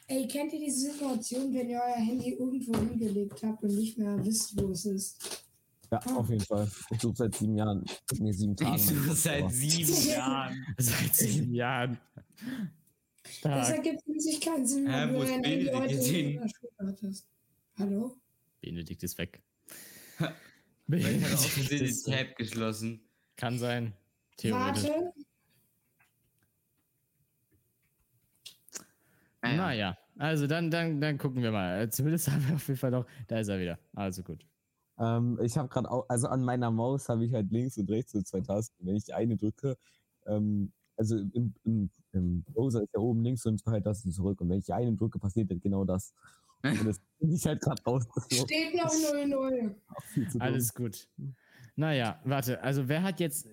Ey, 0.07 0.27
kennt 0.27 0.53
ihr 0.53 0.59
diese 0.59 0.91
Situation, 0.91 1.53
wenn 1.53 1.69
ihr 1.69 1.77
euer 1.79 2.03
Handy 2.03 2.33
irgendwo 2.33 2.75
hingelegt 2.77 3.43
habt 3.43 3.63
und 3.63 3.75
nicht 3.75 3.97
mehr 3.97 4.23
wisst, 4.25 4.59
wo 4.59 4.71
es 4.71 4.85
ist? 4.85 5.43
Ja, 5.91 5.99
auf 6.15 6.29
jeden 6.29 6.43
Fall. 6.43 6.69
Ich 6.89 6.99
suche 6.99 7.15
seit 7.15 7.35
sieben 7.35 7.55
Jahren. 7.57 7.85
Nee, 8.17 8.31
sieben 8.31 8.55
Tagen. 8.55 8.75
Ich 8.75 8.85
suche 8.87 9.13
seit 9.13 9.51
sieben 9.51 10.07
Jahren. 10.09 10.65
Seit 10.77 11.15
sieben 11.15 11.53
Jahren. 11.53 11.97
Das 13.43 13.67
Stark. 13.67 13.69
ergibt 13.85 14.03
für 14.03 14.19
sich 14.19 14.41
keinen 14.41 14.65
Sinn, 14.65 14.87
wenn 14.87 15.13
wo 15.13 15.19
du 15.19 15.25
dein 15.25 15.43
Handy 15.43 15.65
Benedikt 15.65 15.75
heute 15.75 15.95
hin? 16.03 16.25
in 16.35 16.41
der 16.41 16.49
Schule 16.49 16.71
hattest. 16.79 17.27
Hallo? 17.77 18.15
Benedikt 18.61 19.03
ist 19.03 19.17
weg. 19.19 19.41
Vielleicht 20.87 21.23
hat 21.25 21.33
aus 21.33 21.45
Versehen 21.45 21.85
den. 22.05 22.13
Tab 22.13 22.35
geschlossen. 22.35 23.01
Kann 23.35 23.59
sein. 23.59 23.93
Theoretisch. 24.37 24.83
Warte, 24.85 25.13
Ah, 29.45 29.51
ja. 29.51 29.57
Naja. 29.57 29.97
also 30.17 30.47
dann, 30.47 30.69
dann, 30.71 30.99
dann 31.01 31.17
gucken 31.17 31.41
wir 31.43 31.51
mal. 31.51 31.81
Äh, 31.81 31.89
Zumindest 31.89 32.27
haben 32.31 32.47
wir 32.47 32.55
auf 32.55 32.67
jeden 32.67 32.79
Fall 32.79 32.91
noch. 32.91 33.05
Da 33.27 33.39
ist 33.39 33.47
er 33.47 33.59
wieder. 33.59 33.79
Also 33.93 34.23
gut. 34.23 34.45
Ähm, 34.97 35.37
ich 35.41 35.57
habe 35.57 35.67
gerade 35.69 35.89
auch, 35.91 36.05
also 36.07 36.27
an 36.27 36.43
meiner 36.43 36.71
Maus 36.71 37.09
habe 37.09 37.25
ich 37.25 37.33
halt 37.33 37.51
links 37.51 37.77
und 37.77 37.89
rechts 37.89 38.13
so 38.13 38.21
zwei 38.21 38.41
Tasten. 38.41 38.85
Wenn 38.85 38.95
ich 38.95 39.03
die 39.05 39.13
eine 39.13 39.35
drücke, 39.35 39.77
ähm, 40.25 40.71
also 40.97 41.17
im, 41.17 41.53
im, 41.65 41.89
im 42.13 42.43
Browser 42.43 42.81
ist 42.83 42.93
ja 42.93 42.99
oben 43.01 43.21
links 43.23 43.45
und 43.45 43.59
zwei 43.59 43.79
Tasten 43.81 44.11
zurück. 44.11 44.39
Und 44.39 44.49
wenn 44.49 44.59
ich 44.59 44.65
die 44.65 44.73
eine 44.73 44.95
drücke, 44.95 45.19
passiert 45.19 45.51
dann 45.51 45.59
genau 45.59 45.83
das. 45.83 46.13
Und 46.63 46.85
das 46.85 47.01
finde 47.19 47.35
ich 47.35 47.45
halt 47.45 47.61
gerade 47.61 47.83
raus. 47.83 48.07
Steht 48.31 48.75
noch 48.75 48.85
0-0. 48.89 49.75
auch 49.93 50.03
viel 50.03 50.27
zu 50.29 50.37
dumm. 50.39 50.41
Alles 50.41 50.73
gut. 50.73 51.07
Naja, 51.75 52.19
warte. 52.23 52.63
Also 52.63 52.87
wer 52.87 53.03
hat 53.03 53.19
jetzt. 53.19 53.47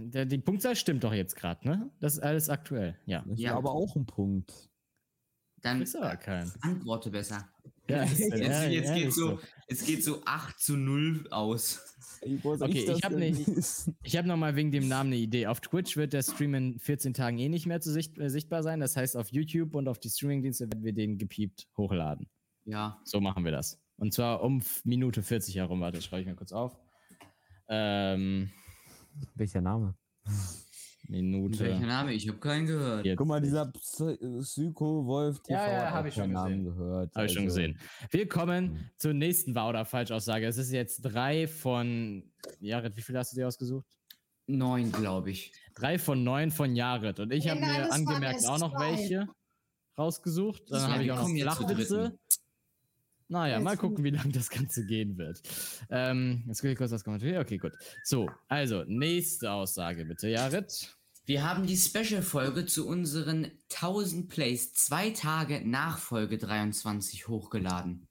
Der, 0.00 0.24
die 0.24 0.38
Punktzahl 0.38 0.74
stimmt 0.76 1.04
doch 1.04 1.12
jetzt 1.12 1.36
gerade, 1.36 1.66
ne? 1.66 1.90
Das 2.00 2.14
ist 2.14 2.20
alles 2.20 2.48
aktuell. 2.48 2.96
Ja. 3.06 3.22
Das 3.22 3.32
ist 3.38 3.40
Ja. 3.40 3.56
aber 3.56 3.72
auch 3.72 3.94
ein 3.96 4.06
Punkt. 4.06 4.70
Dann 5.66 5.82
Ist 5.82 5.96
aber 5.96 6.14
kein. 6.16 6.48
antworte 6.60 7.10
besser. 7.10 7.48
Ja, 7.88 8.04
Jetzt, 8.04 8.20
ja, 8.20 8.36
jetzt, 8.68 8.88
ja, 8.88 8.94
geht 8.94 9.12
so, 9.12 9.40
es 9.66 9.84
geht 9.84 10.04
so 10.04 10.22
8 10.24 10.58
zu 10.60 10.76
0 10.76 11.26
aus. 11.30 11.80
Soll 12.20 12.62
Okay, 12.62 12.78
ich 12.80 12.86
das 12.86 13.02
hab 13.02 13.12
ne-? 13.12 13.34
Ich 14.04 14.16
habe 14.16 14.28
nochmal 14.28 14.54
wegen 14.54 14.70
dem 14.70 14.86
Namen 14.86 15.10
eine 15.12 15.16
Idee. 15.20 15.48
Auf 15.48 15.60
Twitch 15.60 15.96
wird 15.96 16.12
der 16.12 16.22
Stream 16.22 16.54
in 16.54 16.78
14 16.78 17.14
Tagen 17.14 17.38
eh 17.38 17.48
nicht 17.48 17.66
mehr 17.66 17.80
zu 17.80 17.90
sicht, 17.92 18.16
äh, 18.18 18.30
sichtbar 18.30 18.62
sein. 18.62 18.78
Das 18.78 18.96
heißt, 18.96 19.16
auf 19.16 19.32
YouTube 19.32 19.74
und 19.74 19.88
auf 19.88 19.98
die 19.98 20.08
Streamingdienste 20.08 20.66
werden 20.70 20.84
wir 20.84 20.92
den 20.92 21.18
gepiept 21.18 21.66
hochladen. 21.76 22.28
Ja. 22.64 23.00
So 23.04 23.20
machen 23.20 23.44
wir 23.44 23.50
das. 23.52 23.80
Und 23.96 24.14
zwar 24.14 24.42
um 24.42 24.62
Minute 24.84 25.22
40 25.24 25.56
herum. 25.56 25.80
Warte, 25.80 26.00
schreibe 26.00 26.22
ich 26.22 26.28
mal 26.28 26.36
kurz 26.36 26.52
auf. 26.52 26.76
Ähm, 27.68 28.50
Welcher 29.34 29.60
Name? 29.62 29.96
Minute. 31.08 31.58
Welcher 31.60 31.86
Name? 31.86 32.12
Ich 32.12 32.28
habe 32.28 32.38
keinen 32.38 32.66
gehört. 32.66 33.04
Jetzt. 33.04 33.16
Guck 33.18 33.28
mal, 33.28 33.40
dieser 33.40 33.62
Psy- 33.72 34.18
Psycho-Wolf 34.42 35.40
TV 35.42 35.52
Ja, 35.58 35.70
ja, 35.70 35.80
hat 35.86 35.92
hab 35.94 36.02
auch 36.04 36.08
ich 36.08 36.14
schon 36.14 36.32
Namen 36.32 36.64
gesehen. 36.64 36.76
gehört. 36.76 37.14
Habe 37.14 37.26
ich 37.26 37.32
schon 37.32 37.44
also- 37.44 37.56
gesehen. 37.56 37.78
Wir 38.10 38.28
kommen 38.28 38.90
zur 38.98 39.12
nächsten 39.14 39.54
Wahr- 39.54 39.68
oder 39.68 39.84
Falschaussage. 39.84 40.46
Es 40.46 40.56
ist 40.58 40.72
jetzt 40.72 41.00
drei 41.02 41.46
von. 41.46 42.30
Jared, 42.60 42.96
wie 42.96 43.02
viel 43.02 43.16
hast 43.16 43.32
du 43.32 43.36
dir 43.36 43.46
ausgesucht? 43.46 43.86
9, 44.48 44.92
glaube 44.92 45.30
ich. 45.30 45.52
Drei 45.74 45.98
von 45.98 46.22
neun 46.22 46.50
von 46.50 46.74
Jared. 46.76 47.18
Und 47.20 47.32
ich 47.32 47.48
habe 47.48 47.60
mir 47.60 47.92
angemerkt 47.92 48.46
auch 48.46 48.58
noch 48.58 48.74
zwei. 48.76 48.90
welche 48.92 49.28
rausgesucht. 49.98 50.62
Dann 50.70 50.92
habe 50.92 51.04
ich 51.04 51.10
auch 51.12 51.28
noch 51.28 51.28
Flachwitze. 51.28 52.18
Naja, 53.28 53.58
mal 53.58 53.76
gucken, 53.76 54.04
wie 54.04 54.10
lange 54.10 54.32
das 54.32 54.50
Ganze 54.50 54.86
gehen 54.86 55.18
wird. 55.18 55.42
Ähm, 55.90 56.44
jetzt 56.46 56.60
gucke 56.60 56.72
ich 56.72 56.78
kurz 56.78 56.90
das 56.92 57.02
Kommentar. 57.02 57.40
Okay, 57.40 57.58
gut. 57.58 57.72
So, 58.04 58.30
also, 58.48 58.84
nächste 58.86 59.50
Aussage 59.50 60.04
bitte, 60.04 60.28
Jared. 60.28 60.96
Wir 61.24 61.42
haben 61.48 61.66
die 61.66 61.76
Special-Folge 61.76 62.66
zu 62.66 62.86
unseren 62.86 63.50
1000 63.72 64.28
Plays 64.28 64.72
zwei 64.74 65.10
Tage 65.10 65.60
nach 65.68 65.98
Folge 65.98 66.38
23 66.38 67.26
hochgeladen. 67.26 68.06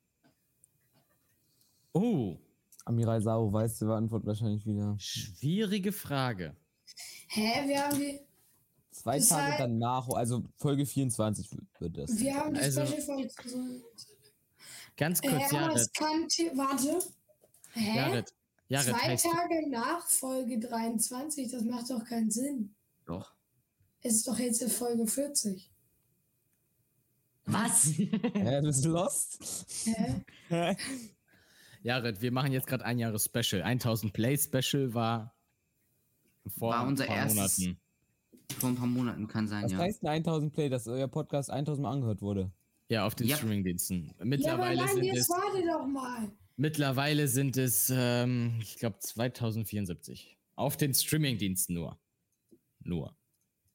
Oh, 1.94 2.38
Amiral 2.84 3.22
Sao 3.22 3.52
weiß 3.54 3.80
die 3.80 3.86
Antwort 3.86 4.26
wahrscheinlich 4.26 4.66
wieder. 4.66 4.96
schwierige 5.00 5.94
Frage. 5.94 6.58
Hä, 7.28 7.68
wir 7.70 7.84
haben 7.88 8.00
die, 8.00 8.20
Zwei 8.92 9.20
Tage 9.20 9.56
danach, 9.60 10.08
also 10.10 10.44
Folge 10.58 10.86
24 10.86 11.50
wird 11.80 11.98
das. 11.98 12.20
wir 12.20 12.34
haben 12.36 12.54
die 12.54 12.60
Also- 12.60 12.86
Special 12.86 13.02
Folge. 13.02 13.30
Ganz 14.98 15.22
kurz, 15.22 15.34
aber 15.52 15.62
Jared. 15.62 15.78
es 15.78 15.92
kann, 15.94 16.30
the- 16.30 16.52
warte. 16.56 17.00
Hä? 17.74 17.96
Jared, 17.98 18.34
Jared, 18.70 18.96
Zwei 18.96 19.16
Tage 19.18 19.70
nach 19.70 20.08
Folge 20.08 20.60
23, 20.60 21.52
das 21.52 21.64
macht 21.64 21.90
doch 21.90 22.04
keinen 22.06 22.32
Sinn. 22.32 22.74
Doch. 23.06 23.34
Es 24.02 24.16
ist 24.16 24.28
doch 24.28 24.40
jetzt 24.40 24.62
in 24.62 24.70
Folge 24.70 25.06
40. 25.06 25.70
Was? 27.46 27.86
Hä, 27.98 28.08
du 28.62 28.62
bist 28.64 28.86
lost? 28.86 29.86
Hä? 30.50 30.76
Jared, 31.84 32.22
wir 32.22 32.32
machen 32.32 32.52
jetzt 32.52 32.66
gerade 32.68 32.86
ein 32.86 32.98
Jahres 32.98 33.26
Special. 33.26 33.62
1000 33.62 34.14
Play 34.14 34.38
Special 34.38 34.94
war 34.94 35.36
vor 36.58 36.72
War 36.74 36.88
unser 36.88 37.04
ein 37.04 37.08
paar 37.10 37.18
erstes. 37.18 37.60
Monaten. 37.60 37.82
Vor 38.60 38.70
ein 38.70 38.76
paar 38.76 38.88
Monaten 38.88 39.28
kann 39.28 39.48
sein, 39.48 39.64
Was 39.66 39.72
ja. 39.74 39.78
heißt 39.80 40.02
denn 40.04 40.10
1000 40.10 40.54
Play, 40.54 40.70
dass 40.70 40.88
euer 40.88 41.08
Podcast 41.08 41.50
1000 41.52 41.84
Mal 41.84 41.92
angehört 41.92 42.22
wurde? 42.22 42.52
Ja, 42.90 43.06
auf 43.06 43.16
den 43.16 43.28
Ja. 43.28 43.38
Streamingdiensten. 43.38 44.06
Ja, 44.08 44.14
aber 44.16 44.26
Mittlerweile 44.26 44.86
nein, 44.86 44.96
sind 44.96 45.04
jetzt 45.06 45.18
es, 45.22 45.30
warte 45.30 45.66
doch 45.66 45.88
mal. 45.88 46.32
mittlerweile 46.56 47.28
sind 47.28 47.58
es, 47.58 47.92
ähm, 47.96 48.60
ich 48.62 48.78
glaube, 48.78 49.00
2074. 49.00 50.38
Auf 50.56 50.78
den 50.78 50.94
Streamingdiensten 50.94 51.76
nur. 51.76 52.00
Nur. 52.84 53.16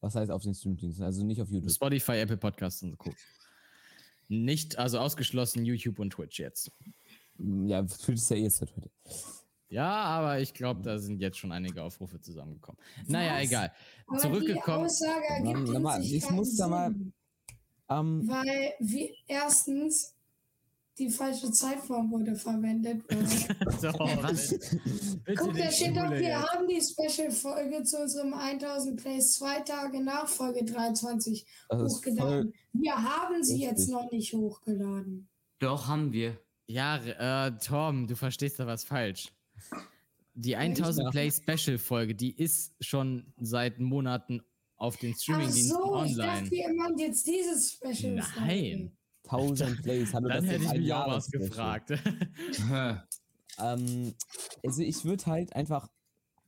Was 0.00 0.14
heißt 0.14 0.30
auf 0.30 0.42
den 0.44 0.54
Streamdiensten? 0.54 1.04
Also 1.04 1.24
nicht 1.24 1.42
auf 1.42 1.50
YouTube. 1.50 1.70
Spotify, 1.72 2.12
Apple 2.20 2.36
Podcasts 2.36 2.82
und 2.82 2.96
Co. 2.96 3.12
Nicht, 4.28 4.78
also 4.78 4.98
ausgeschlossen 5.00 5.64
YouTube 5.64 5.98
und 5.98 6.11
Twitch 6.12 6.38
jetzt. 6.38 6.70
Ja, 7.38 7.82
Twitch 7.82 8.20
ist 8.20 8.30
ja 8.30 8.36
eh 8.36 8.42
jetzt 8.44 8.61
heute. 8.61 8.90
Ja, 9.68 9.88
aber 9.90 10.40
ich 10.40 10.54
glaube, 10.54 10.82
da 10.82 10.98
sind 10.98 11.20
jetzt 11.20 11.38
schon 11.38 11.52
einige 11.52 11.82
Aufrufe 11.82 12.20
zusammengekommen. 12.20 12.80
Naja, 13.06 13.34
Was? 13.34 13.42
egal. 13.42 13.72
Aber 14.06 14.18
Zurückgekommen. 14.18 14.88
Die 14.88 14.94
Aussage 15.86 16.02
ich 16.04 16.30
muss 16.30 16.56
da 16.56 16.68
mal- 16.68 16.94
Ähm, 17.91 18.26
Weil 18.28 18.72
wir 18.78 19.11
erstens 19.26 20.14
die 20.99 21.09
falsche 21.11 21.51
Zeitform 21.51 22.11
wurde 22.11 22.34
verwendet. 22.36 23.03
So, 23.80 23.91
Guck, 23.93 25.57
da 25.57 25.70
steht 25.70 25.97
doch, 25.97 26.11
wir 26.11 26.20
jetzt. 26.20 26.53
haben 26.53 26.66
die 26.68 26.80
Special-Folge 26.80 27.82
zu 27.84 27.99
unserem 28.03 28.34
1000 28.34 29.01
Plays 29.01 29.34
zwei 29.34 29.61
Tage 29.61 30.03
nach 30.03 30.28
Folge 30.28 30.64
23 30.64 31.47
das 31.68 31.95
hochgeladen. 31.95 32.53
Wir 32.72 32.95
haben 32.95 33.43
sie 33.43 33.62
jetzt 33.62 33.88
noch 33.88 34.11
nicht 34.11 34.34
hochgeladen. 34.34 35.28
Doch, 35.61 35.88
haben 35.88 36.12
wir. 36.12 36.36
Ja, 36.66 37.47
äh, 37.47 37.59
Tom, 37.59 38.07
du 38.07 38.16
verstehst 38.16 38.59
da 38.61 38.66
was 38.66 38.84
falsch. 38.84 39.32
Die 40.34 40.57
1000 40.57 41.05
Ja. 41.07 41.11
Play 41.11 41.30
Special 41.30 41.78
Folge, 41.78 42.14
die 42.14 42.36
ist 42.36 42.74
schon 42.80 43.32
seit 43.38 43.78
Monaten 43.78 44.43
auf 44.81 44.97
den 44.97 45.14
Streamingdiensten 45.14 45.76
so, 45.76 46.05
ich 46.05 46.12
online. 46.12 46.43
dachte, 46.43 46.55
ihr 46.55 46.95
jetzt 46.99 47.26
dieses 47.26 47.72
Special. 47.72 48.14
Nein. 48.14 48.97
1000 49.24 49.83
Plays. 49.83 50.14
Hallo, 50.14 50.28
Dann 50.28 50.45
das 50.45 50.53
hätte 50.53 50.64
ich 50.64 50.72
mich 50.72 50.93
auch 50.93 51.07
was 51.07 51.31
gefragt. 51.31 51.93
Ähm, 53.59 54.14
also 54.64 54.81
ich 54.81 55.05
würde 55.05 55.26
halt 55.26 55.55
einfach, 55.55 55.91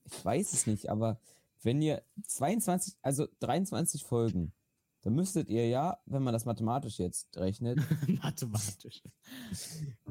ich 0.05 0.24
weiß 0.24 0.55
es 0.55 0.66
nicht, 0.66 0.89
aber 0.89 1.20
wenn 1.62 1.83
ihr 1.83 2.03
22, 2.26 2.95
also 3.03 3.26
23 3.41 4.05
Folgen, 4.05 4.55
dann 5.03 5.14
müsstet 5.14 5.51
ihr 5.51 5.68
ja, 5.68 5.99
wenn 6.07 6.22
man 6.22 6.33
das 6.33 6.47
mathematisch 6.47 6.99
jetzt 7.01 7.37
rechnet, 7.37 7.80
Mathematisch. 8.22 9.03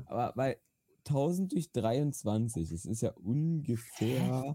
aber 0.05 0.33
weil 0.35 0.57
1000 1.07 1.53
durch 1.53 1.71
23, 1.71 2.69
das 2.69 2.85
ist 2.85 3.01
ja 3.01 3.11
ungefähr. 3.13 4.53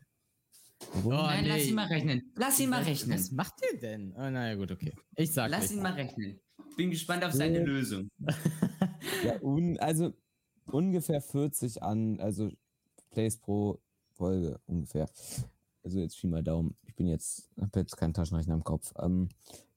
Oh, 1.04 1.08
Nein, 1.10 1.44
lass 1.46 1.56
nee. 1.58 1.68
ihn 1.68 1.74
mal 1.74 1.86
rechnen. 1.86 2.32
Lass 2.36 2.60
ihn 2.60 2.68
mal 2.70 2.80
Was- 2.80 2.86
rechnen. 2.88 3.18
Was 3.18 3.30
macht 3.32 3.54
ihr 3.72 3.78
denn? 3.78 4.12
Oh, 4.16 4.30
naja, 4.30 4.54
gut, 4.54 4.70
okay. 4.70 4.92
Ich 5.16 5.32
sag 5.32 5.50
Lass 5.50 5.70
ihn 5.70 5.82
mal 5.82 5.92
rechnen. 5.92 6.38
Bin 6.76 6.90
gespannt 6.90 7.24
auf 7.24 7.32
seine 7.32 7.58
Ja. 7.58 7.64
Lösung. 7.64 8.08
Ja, 9.24 9.38
un, 9.40 9.78
also 9.78 10.12
ungefähr 10.66 11.20
40 11.20 11.82
an, 11.82 12.18
also 12.20 12.50
Plays 13.10 13.38
pro 13.38 13.80
Folge 14.14 14.60
ungefähr. 14.66 15.08
Also 15.86 16.00
jetzt 16.00 16.20
Pi 16.20 16.26
mal 16.26 16.42
Daumen. 16.42 16.76
Ich 16.82 16.96
bin 16.96 17.06
jetzt, 17.06 17.48
habe 17.60 17.78
jetzt 17.78 17.96
keinen 17.96 18.12
Taschenrechner 18.12 18.54
im 18.54 18.64
Kopf. 18.64 18.92
Ähm, 18.98 19.28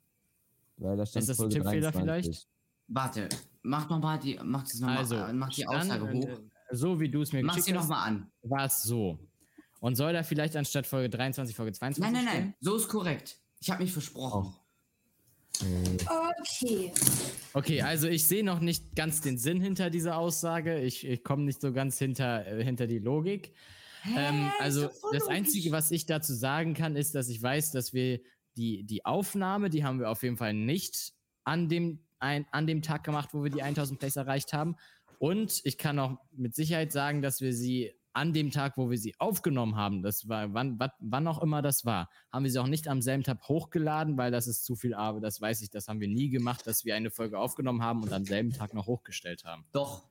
Weil 0.82 0.98
da 0.98 1.06
stand 1.06 1.22
Ist 1.22 1.30
das 1.30 1.38
ein 1.38 1.42
Folge 1.44 1.56
Tippfehler 1.56 1.92
23. 1.92 2.24
vielleicht? 2.26 2.48
Warte, 2.88 3.30
mach 3.62 3.90
noch 3.90 4.00
mal 4.00 4.18
die, 4.18 4.40
mach 4.44 4.64
das 4.64 4.80
noch 4.80 4.90
Also, 4.90 5.16
mal, 5.16 5.34
mach 5.34 5.50
die 5.50 5.62
stand, 5.62 5.76
Aussage 5.92 6.12
hoch. 6.12 6.28
äh, 6.28 6.76
So 6.76 7.00
wie 7.00 7.10
du 7.10 7.22
es 7.22 7.32
mir 7.32 7.44
Mach 7.44 7.54
sie 7.54 7.60
geschickt 7.60 7.76
noch 7.76 7.84
hast, 7.84 7.90
mal 7.90 8.04
an. 8.04 8.32
war 8.44 8.66
es 8.66 8.82
so. 8.84 9.20
Und 9.80 9.96
soll 9.96 10.14
da 10.14 10.24
vielleicht 10.24 10.56
anstatt 10.56 10.86
Folge 10.88 11.10
23 11.10 11.56
Folge 11.56 11.72
22 11.72 12.04
Nein, 12.04 12.14
nein, 12.26 12.28
stehen? 12.34 12.44
nein, 12.46 12.56
so 12.60 12.76
ist 12.76 12.88
korrekt. 12.88 13.40
Ich 13.62 13.70
habe 13.70 13.84
mich 13.84 13.92
versprochen. 13.94 14.56
Okay. 15.62 16.92
Okay, 17.54 17.82
also 17.82 18.08
ich 18.08 18.28
sehe 18.28 18.44
noch 18.44 18.60
nicht 18.60 18.96
ganz 18.96 19.22
den 19.22 19.38
Sinn 19.38 19.62
hinter 19.62 19.90
dieser 19.90 20.18
Aussage. 20.18 20.80
Ich, 20.80 21.06
ich 21.06 21.24
komme 21.24 21.44
nicht 21.44 21.62
so 21.62 21.72
ganz 21.72 21.98
hinter, 22.00 22.46
äh, 22.48 22.64
hinter 22.64 22.88
die 22.88 23.00
Logik. 23.00 23.54
Ähm, 24.16 24.48
ist 24.48 24.54
also 24.62 24.90
das. 25.12 25.28
Einzige, 25.28 25.72
was 25.72 25.92
ich 25.92 26.08
dazu 26.08 26.34
sagen 26.34 26.74
kann, 26.74 26.96
ist, 26.96 27.14
dass 27.14 27.30
ich 27.30 27.42
weiß, 27.42 27.72
dass 27.72 27.94
wir 27.94 28.20
die, 28.58 28.84
die 28.84 29.06
Aufnahme, 29.06 29.70
die 29.70 29.84
haben 29.84 30.00
wir 30.00 30.10
auf 30.10 30.24
jeden 30.24 30.38
Fall 30.38 30.54
nicht 30.54 31.14
an 31.44 31.70
dem, 31.70 32.00
ein, 32.20 32.46
an 32.52 32.68
dem 32.68 32.82
Tag 32.82 33.04
gemacht, 33.04 33.30
wo 33.34 33.44
wir 33.44 33.52
die 33.52 33.64
1000 33.64 34.00
Plays 34.00 34.16
erreicht 34.16 34.54
haben. 34.54 34.76
Und 35.20 35.62
ich 35.64 35.78
kann 35.78 36.00
auch 36.00 36.18
mit 36.32 36.56
Sicherheit 36.56 36.92
sagen, 36.92 37.22
dass 37.22 37.42
wir 37.42 37.54
sie 37.54 37.94
an 38.14 38.34
dem 38.34 38.52
Tag, 38.52 38.78
wo 38.78 38.90
wir 38.90 38.98
sie 38.98 39.16
aufgenommen 39.20 39.76
haben, 39.76 40.02
das 40.02 40.28
war, 40.28 40.54
wann, 40.54 40.80
wat, 40.80 40.92
wann 41.00 41.28
auch 41.28 41.42
immer 41.42 41.62
das 41.62 41.86
war, 41.86 42.10
haben 42.32 42.44
wir 42.44 42.52
sie 42.52 42.60
auch 42.60 42.68
nicht 42.68 42.88
am 42.88 43.02
selben 43.02 43.24
Tag 43.24 43.48
hochgeladen, 43.48 44.18
weil 44.18 44.32
das 44.32 44.48
ist 44.48 44.66
zu 44.66 44.76
viel 44.76 44.94
Arbeit, 44.94 45.24
das 45.24 45.40
weiß 45.40 45.62
ich, 45.62 45.70
das 45.70 45.88
haben 45.88 46.02
wir 46.02 46.08
nie 46.08 46.30
gemacht, 46.30 46.68
dass 46.68 46.84
wir 46.84 46.96
eine 46.96 47.10
Folge 47.10 47.40
aufgenommen 47.40 47.82
haben 47.82 48.04
und 48.04 48.12
am 48.12 48.26
selben 48.26 48.52
Tag 48.52 48.74
noch 48.74 48.88
hochgestellt 48.88 49.46
haben. 49.46 49.66
Doch. 49.72 50.04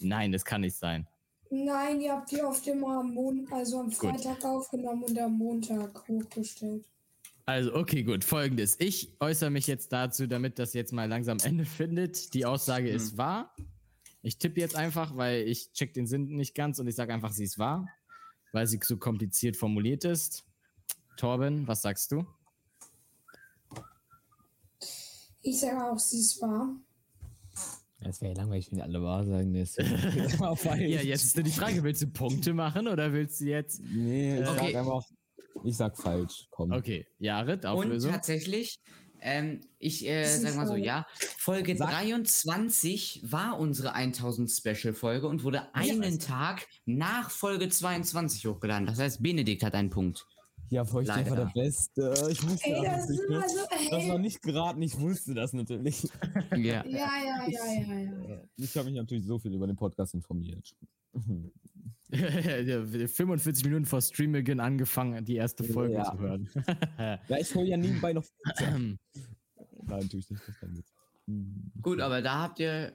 Nein, 0.00 0.32
das 0.32 0.44
kann 0.44 0.60
nicht 0.60 0.76
sein. 0.76 1.08
Nein, 1.50 2.00
ihr 2.00 2.12
habt 2.12 2.30
die 2.30 2.42
oft 2.42 2.66
immer 2.66 3.00
am 3.00 3.14
Montag, 3.14 3.52
also 3.52 3.80
am 3.80 3.90
Freitag 3.90 4.44
aufgenommen 4.44 5.04
und 5.04 5.18
am 5.18 5.32
Montag 5.32 6.06
hochgestellt. 6.06 6.84
Also, 7.48 7.74
okay, 7.74 8.02
gut. 8.02 8.24
Folgendes. 8.24 8.76
Ich 8.78 9.16
äußere 9.20 9.48
mich 9.48 9.66
jetzt 9.66 9.90
dazu, 9.90 10.26
damit 10.26 10.58
das 10.58 10.74
jetzt 10.74 10.92
mal 10.92 11.08
langsam 11.08 11.38
Ende 11.42 11.64
findet. 11.64 12.34
Die 12.34 12.44
Aussage 12.44 12.90
ist 12.90 13.16
wahr. 13.16 13.56
Ich 14.20 14.36
tippe 14.36 14.60
jetzt 14.60 14.76
einfach, 14.76 15.16
weil 15.16 15.48
ich 15.48 15.72
check 15.72 15.94
den 15.94 16.06
Sinn 16.06 16.26
nicht 16.26 16.54
ganz 16.54 16.78
und 16.78 16.86
ich 16.88 16.94
sage 16.94 17.14
einfach, 17.14 17.32
sie 17.32 17.44
ist 17.44 17.58
wahr, 17.58 17.88
weil 18.52 18.66
sie 18.66 18.78
so 18.82 18.98
kompliziert 18.98 19.56
formuliert 19.56 20.04
ist. 20.04 20.44
Torben, 21.16 21.66
was 21.66 21.80
sagst 21.80 22.12
du? 22.12 22.26
Ich 25.40 25.58
sage 25.58 25.82
auch, 25.90 25.98
sie 25.98 26.18
ist 26.18 26.42
wahr. 26.42 26.76
Das 28.00 28.20
wäre 28.20 28.34
ja 28.34 28.40
langweilig, 28.42 28.70
wenn 28.72 28.82
alle 28.82 29.02
wahr 29.02 29.24
sagen. 29.24 29.54
Das 29.54 29.74
Ja, 30.66 31.00
jetzt 31.00 31.24
ist 31.24 31.36
nur 31.36 31.44
die 31.44 31.50
Frage, 31.50 31.82
willst 31.82 32.02
du 32.02 32.08
Punkte 32.08 32.52
machen 32.52 32.88
oder 32.88 33.10
willst 33.14 33.40
du 33.40 33.46
jetzt. 33.46 33.80
Nee, 33.82 34.38
ich 34.38 34.46
Okay. 34.46 34.72
sag 34.72 34.74
einfach. 34.80 35.04
Ich 35.64 35.76
sag 35.76 35.96
falsch. 35.96 36.46
Komm. 36.50 36.72
Okay, 36.72 37.06
Jared, 37.18 37.64
Und 37.64 37.70
Auflösung. 37.70 38.12
tatsächlich, 38.12 38.78
ähm, 39.20 39.60
ich 39.78 40.06
äh, 40.06 40.24
sag 40.24 40.54
mal 40.56 40.66
so, 40.66 40.76
ja, 40.76 41.06
Folge 41.38 41.76
Sag- 41.76 41.90
23 41.90 43.22
war 43.24 43.58
unsere 43.58 43.92
1000 43.94 44.50
Special 44.50 44.94
Folge 44.94 45.26
und 45.28 45.42
wurde 45.44 45.74
einen 45.74 46.18
Tag 46.18 46.66
nach 46.86 47.30
Folge 47.30 47.68
22 47.68 48.46
hochgeladen. 48.46 48.86
Das 48.86 48.98
heißt, 48.98 49.22
Benedikt 49.22 49.62
hat 49.64 49.74
einen 49.74 49.90
Punkt. 49.90 50.26
Ja, 50.70 50.84
Feuchtkäfer 50.84 51.34
der 51.34 51.50
Beste. 51.54 52.28
Ich 52.30 52.46
wusste 52.46 52.66
Ey, 52.68 52.82
das 52.84 53.08
nicht. 53.08 53.20
immer 53.22 53.38
Ne? 53.40 53.44
so, 53.48 53.90
Das 53.90 54.08
war 54.08 54.18
nicht 54.18 54.42
geraten, 54.42 54.82
ich 54.82 54.98
wusste 55.00 55.32
das 55.32 55.54
natürlich. 55.54 56.06
Ja. 56.52 56.84
Ja, 56.84 56.84
ja, 56.86 57.48
ja, 57.48 57.82
ja, 57.82 58.28
ja. 58.28 58.42
Ich 58.56 58.76
habe 58.76 58.90
mich 58.90 58.98
natürlich 58.98 59.24
so 59.24 59.38
viel 59.38 59.54
über 59.54 59.66
den 59.66 59.76
Podcast 59.76 60.12
informiert. 60.12 60.74
45 63.08 63.64
Minuten 63.64 63.84
vor 63.86 64.00
Streambeginn 64.00 64.60
angefangen, 64.60 65.24
die 65.24 65.36
erste 65.36 65.64
Folge 65.64 65.94
Ja. 65.94 66.04
zu 66.10 66.18
hören. 66.18 66.48
Ja, 66.98 67.38
ich 67.38 67.54
hole 67.54 67.68
ja 67.68 67.76
nebenbei 67.76 68.12
noch. 68.12 68.24
Nein, 68.60 68.98
natürlich 69.88 70.30
nicht. 70.30 70.42
Hm. 71.26 71.70
Gut, 71.82 72.00
aber 72.00 72.22
da 72.22 72.42
habt 72.42 72.58
ihr. 72.60 72.92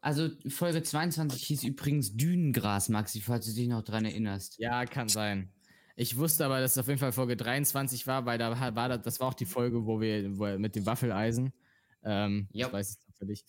Also 0.00 0.28
Folge 0.48 0.82
22 0.82 1.42
hieß 1.46 1.64
übrigens 1.64 2.14
Dünengras, 2.14 2.90
Maxi, 2.90 3.22
falls 3.22 3.46
du 3.46 3.54
dich 3.54 3.68
noch 3.68 3.82
dran 3.82 4.04
erinnerst. 4.04 4.58
Ja, 4.58 4.84
kann 4.84 5.08
sein. 5.08 5.48
Ich 5.96 6.18
wusste 6.18 6.44
aber, 6.44 6.60
dass 6.60 6.72
es 6.72 6.78
auf 6.78 6.88
jeden 6.88 6.98
Fall 6.98 7.12
Folge 7.12 7.36
23 7.36 8.06
war, 8.06 8.26
weil 8.26 8.36
da 8.36 8.74
war 8.74 8.88
das, 8.90 9.00
das 9.02 9.20
war 9.20 9.28
auch 9.28 9.34
die 9.34 9.46
Folge, 9.46 9.86
wo 9.86 10.00
wir 10.02 10.36
wo, 10.36 10.58
mit 10.58 10.76
dem 10.76 10.84
Waffeleisen. 10.84 11.54
Ähm, 12.02 12.48
Ja. 12.52 12.66
Ich 12.66 12.72
weiß 12.74 12.88
es 12.90 13.00
zufällig. 13.00 13.44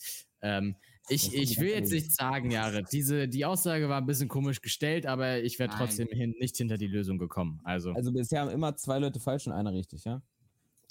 Ähm, 0.45 0.75
ich, 1.09 1.33
ich 1.35 1.59
will 1.59 1.69
jetzt 1.69 1.91
nicht 1.91 2.15
sagen, 2.15 2.49
Jared, 2.51 2.87
diese, 2.91 3.27
die 3.27 3.45
Aussage 3.45 3.89
war 3.89 3.99
ein 3.99 4.05
bisschen 4.05 4.27
komisch 4.27 4.61
gestellt, 4.61 5.05
aber 5.05 5.39
ich 5.43 5.59
wäre 5.59 5.69
trotzdem 5.75 6.07
hin, 6.07 6.35
nicht 6.39 6.57
hinter 6.57 6.77
die 6.77 6.87
Lösung 6.87 7.17
gekommen. 7.17 7.59
Also, 7.63 7.91
Also 7.91 8.11
bisher 8.11 8.41
haben 8.41 8.49
immer 8.49 8.75
zwei 8.75 8.99
Leute 8.99 9.19
falsch 9.19 9.47
und 9.47 9.53
einer 9.53 9.73
richtig, 9.73 10.03
ja? 10.05 10.21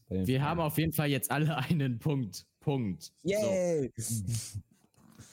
Wir 0.09 0.24
Fragen. 0.24 0.42
haben 0.42 0.61
auf 0.61 0.78
jeden 0.78 0.92
Fall 0.92 1.09
jetzt 1.09 1.30
alle 1.30 1.57
einen 1.70 1.98
Punkt. 1.98 2.46
Punkt. 2.61 3.12
So. 3.22 3.30
Yay! 3.30 3.92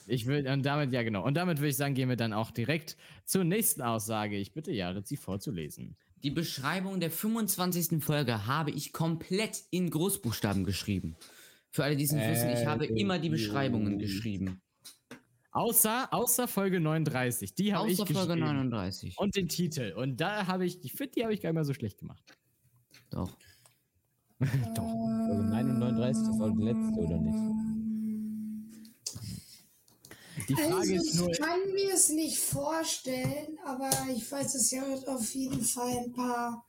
Ich 0.08 0.26
will, 0.26 0.46
und 0.46 0.66
damit, 0.66 0.92
ja 0.92 1.04
genau. 1.04 1.24
Und 1.24 1.36
damit 1.36 1.60
würde 1.60 1.70
ich 1.70 1.78
sagen, 1.78 1.94
gehen 1.94 2.10
wir 2.10 2.18
dann 2.18 2.34
auch 2.34 2.52
direkt 2.52 2.98
zur 3.24 3.46
nächsten 3.46 3.82
Aussage. 3.82 4.36
Ich 4.36 4.52
bitte 4.52 4.74
Jared, 4.74 5.08
sie 5.08 5.16
vorzulesen. 5.16 5.96
Die 6.24 6.32
Beschreibung 6.32 7.00
der 7.00 7.12
25. 7.12 8.04
Folge 8.04 8.46
habe 8.46 8.72
ich 8.72 8.92
komplett 8.92 9.62
in 9.72 9.90
Großbuchstaben 9.90 10.66
geschrieben. 10.66 11.16
Für 11.72 11.84
alle, 11.86 11.96
die 11.96 12.04
es 12.04 12.12
nicht 12.12 12.28
wissen, 12.28 12.50
ich 12.50 12.66
habe 12.66 12.86
Äh, 12.86 13.00
immer 13.00 13.18
die 13.18 13.30
Beschreibungen 13.30 13.98
geschrieben. 13.98 14.62
Außer, 15.52 16.14
außer 16.14 16.48
Folge 16.48 16.80
39. 16.80 17.56
Die 17.56 17.74
habe 17.74 17.90
ich 17.92 18.00
Außer 18.02 18.14
Folge 18.14 18.36
geschrieben. 18.36 18.70
39. 18.70 19.18
Und 19.18 19.36
den 19.36 19.48
Titel. 19.48 19.94
Und 19.96 20.18
da 20.22 20.48
habe 20.48 20.66
ich, 20.66 20.84
ich 20.84 20.94
finde, 20.94 21.12
die 21.14 21.24
habe 21.24 21.34
ich 21.34 21.42
gar 21.42 21.50
nicht 21.50 21.56
mal 21.56 21.66
so 21.66 21.74
schlecht 21.74 21.98
gemacht. 21.98 22.24
Doch. 23.10 23.38
Folge 24.40 25.44
39, 25.44 26.28
das 26.28 26.40
war 26.40 26.52
die 26.52 26.64
letzte, 26.64 27.00
oder 27.00 27.18
nicht? 27.20 27.38
Die 30.50 30.56
Frage 30.56 30.76
Also 30.76 30.94
ist 30.94 31.16
nur, 31.16 31.30
ich 31.30 31.40
kann 31.40 31.60
mir 31.74 31.94
es 31.94 32.10
nicht 32.10 32.40
vorstellen, 32.40 33.58
aber 33.66 33.90
ich 34.16 34.30
weiß, 34.32 34.56
es 34.56 34.72
ja 34.72 34.84
auf 35.08 35.36
jeden 35.36 35.62
Fall 35.62 35.98
ein 35.98 36.12
paar 36.14 36.66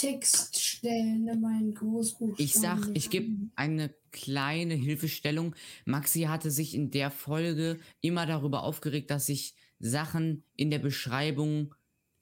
Textstellen 0.00 1.28
in 1.28 1.40
meinen 1.40 1.74
Großbuchstaben. 1.74 2.44
Ich 2.44 2.54
sag, 2.54 2.78
ich 2.94 3.10
gebe 3.10 3.50
eine 3.56 3.94
kleine 4.12 4.74
Hilfestellung. 4.74 5.54
Maxi 5.84 6.22
hatte 6.22 6.50
sich 6.50 6.74
in 6.74 6.90
der 6.90 7.10
Folge 7.10 7.78
immer 8.00 8.26
darüber 8.26 8.62
aufgeregt, 8.62 9.10
dass 9.10 9.28
ich 9.28 9.54
Sachen 9.78 10.44
in 10.56 10.70
der 10.70 10.78
Beschreibung 10.78 11.74